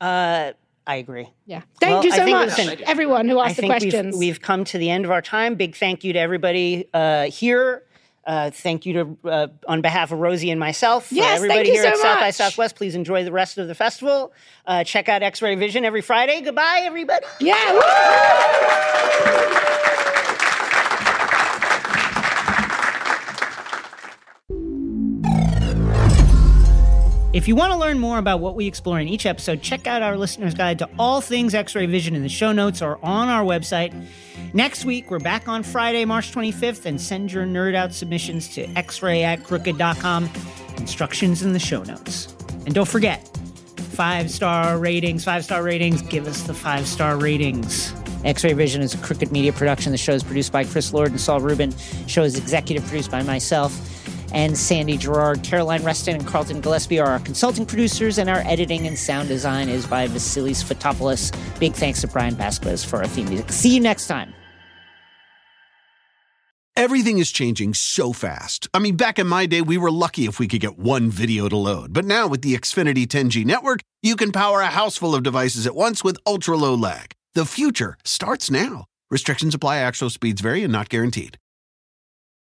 Uh, 0.00 0.52
I 0.88 0.96
agree. 0.96 1.28
Yeah. 1.44 1.60
Thank 1.80 1.92
Well, 1.92 2.04
you 2.06 2.10
so 2.12 2.26
much, 2.26 2.56
listen, 2.58 2.80
everyone 2.86 3.28
who 3.28 3.38
asked 3.40 3.58
the 3.58 3.66
questions. 3.66 4.16
We've, 4.16 4.30
we've 4.30 4.40
come 4.40 4.64
to 4.64 4.78
the 4.78 4.88
end 4.88 5.04
of 5.04 5.10
our 5.10 5.20
time. 5.20 5.54
Big 5.54 5.76
thank 5.76 6.02
you 6.02 6.14
to 6.14 6.18
everybody 6.18 6.88
uh, 6.94 7.24
here. 7.24 7.84
Uh, 8.26 8.50
thank 8.50 8.86
you 8.86 8.92
to 8.94 9.28
uh, 9.30 9.46
on 9.66 9.82
behalf 9.82 10.12
of 10.12 10.18
Rosie 10.18 10.50
and 10.50 10.58
myself. 10.58 11.12
Yes, 11.12 11.36
everybody 11.36 11.58
thank 11.58 11.66
you 11.68 11.72
here 11.74 11.82
so 11.82 11.88
at 11.90 11.96
South 11.98 12.20
by. 12.20 12.30
Southwest. 12.30 12.76
Please 12.76 12.94
enjoy 12.94 13.22
the 13.22 13.32
rest 13.32 13.58
of 13.58 13.68
the 13.68 13.74
festival. 13.74 14.32
Uh, 14.66 14.82
check 14.82 15.10
out 15.10 15.22
X-Ray 15.22 15.54
Vision 15.56 15.84
every 15.84 16.00
Friday. 16.00 16.40
Goodbye, 16.40 16.80
everybody. 16.84 17.26
yeah. 17.40 17.54
If 27.30 27.46
you 27.46 27.54
want 27.54 27.74
to 27.74 27.78
learn 27.78 27.98
more 27.98 28.16
about 28.16 28.40
what 28.40 28.54
we 28.54 28.66
explore 28.66 28.98
in 28.98 29.06
each 29.06 29.26
episode, 29.26 29.60
check 29.60 29.86
out 29.86 30.00
our 30.00 30.16
listener's 30.16 30.54
guide 30.54 30.78
to 30.78 30.88
all 30.98 31.20
things 31.20 31.54
X 31.54 31.74
ray 31.74 31.84
vision 31.84 32.16
in 32.16 32.22
the 32.22 32.28
show 32.30 32.52
notes 32.52 32.80
or 32.80 32.98
on 33.02 33.28
our 33.28 33.44
website. 33.44 33.92
Next 34.54 34.86
week, 34.86 35.10
we're 35.10 35.18
back 35.18 35.46
on 35.46 35.62
Friday, 35.62 36.06
March 36.06 36.32
25th, 36.32 36.86
and 36.86 36.98
send 36.98 37.30
your 37.30 37.44
nerd 37.44 37.74
out 37.74 37.92
submissions 37.92 38.48
to 38.54 38.66
xray 38.68 39.24
at 39.24 39.44
crooked.com. 39.44 40.30
Instructions 40.78 41.42
in 41.42 41.52
the 41.52 41.58
show 41.58 41.82
notes. 41.82 42.34
And 42.64 42.74
don't 42.74 42.88
forget, 42.88 43.28
five 43.76 44.30
star 44.30 44.78
ratings, 44.78 45.22
five 45.22 45.44
star 45.44 45.62
ratings, 45.62 46.00
give 46.00 46.26
us 46.26 46.44
the 46.44 46.54
five 46.54 46.86
star 46.86 47.18
ratings. 47.18 47.92
X 48.24 48.42
Ray 48.42 48.54
Vision 48.54 48.80
is 48.80 48.94
a 48.94 48.98
crooked 48.98 49.30
media 49.32 49.52
production. 49.52 49.92
The 49.92 49.98
show 49.98 50.12
is 50.12 50.24
produced 50.24 50.50
by 50.50 50.64
Chris 50.64 50.94
Lord 50.94 51.10
and 51.10 51.20
Saul 51.20 51.40
Rubin. 51.40 51.70
The 51.70 52.08
show 52.08 52.22
is 52.22 52.38
executive 52.38 52.86
produced 52.86 53.10
by 53.10 53.22
myself 53.22 53.97
and 54.32 54.56
Sandy 54.56 54.96
Girard. 54.96 55.42
Caroline 55.42 55.84
Reston 55.84 56.16
and 56.16 56.26
Carlton 56.26 56.60
Gillespie 56.60 57.00
are 57.00 57.08
our 57.08 57.20
consulting 57.20 57.66
producers, 57.66 58.18
and 58.18 58.28
our 58.28 58.42
editing 58.46 58.86
and 58.86 58.98
sound 58.98 59.28
design 59.28 59.68
is 59.68 59.86
by 59.86 60.06
Vasilis 60.06 60.62
Fotopoulos. 60.64 61.32
Big 61.58 61.74
thanks 61.74 62.00
to 62.00 62.08
Brian 62.08 62.34
Vasquez 62.34 62.84
for 62.84 62.96
our 62.98 63.06
theme 63.06 63.28
music. 63.28 63.52
See 63.52 63.74
you 63.74 63.80
next 63.80 64.06
time. 64.06 64.34
Everything 66.78 67.18
is 67.18 67.32
changing 67.32 67.74
so 67.74 68.12
fast. 68.12 68.68
I 68.72 68.78
mean, 68.78 68.94
back 68.94 69.18
in 69.18 69.26
my 69.26 69.46
day, 69.46 69.62
we 69.62 69.76
were 69.76 69.90
lucky 69.90 70.26
if 70.26 70.38
we 70.38 70.46
could 70.46 70.60
get 70.60 70.78
one 70.78 71.10
video 71.10 71.48
to 71.48 71.56
load. 71.56 71.92
But 71.92 72.04
now 72.04 72.28
with 72.28 72.42
the 72.42 72.54
Xfinity 72.54 73.04
10G 73.04 73.44
network, 73.44 73.80
you 74.00 74.14
can 74.14 74.30
power 74.30 74.60
a 74.60 74.68
house 74.68 74.96
full 74.96 75.12
of 75.16 75.24
devices 75.24 75.66
at 75.66 75.74
once 75.74 76.04
with 76.04 76.18
ultra 76.24 76.56
low 76.56 76.76
lag. 76.76 77.14
The 77.34 77.44
future 77.44 77.96
starts 78.04 78.48
now. 78.48 78.84
Restrictions 79.10 79.56
apply, 79.56 79.78
actual 79.78 80.08
speeds 80.08 80.40
vary 80.40 80.62
and 80.62 80.72
not 80.72 80.88
guaranteed. 80.88 81.36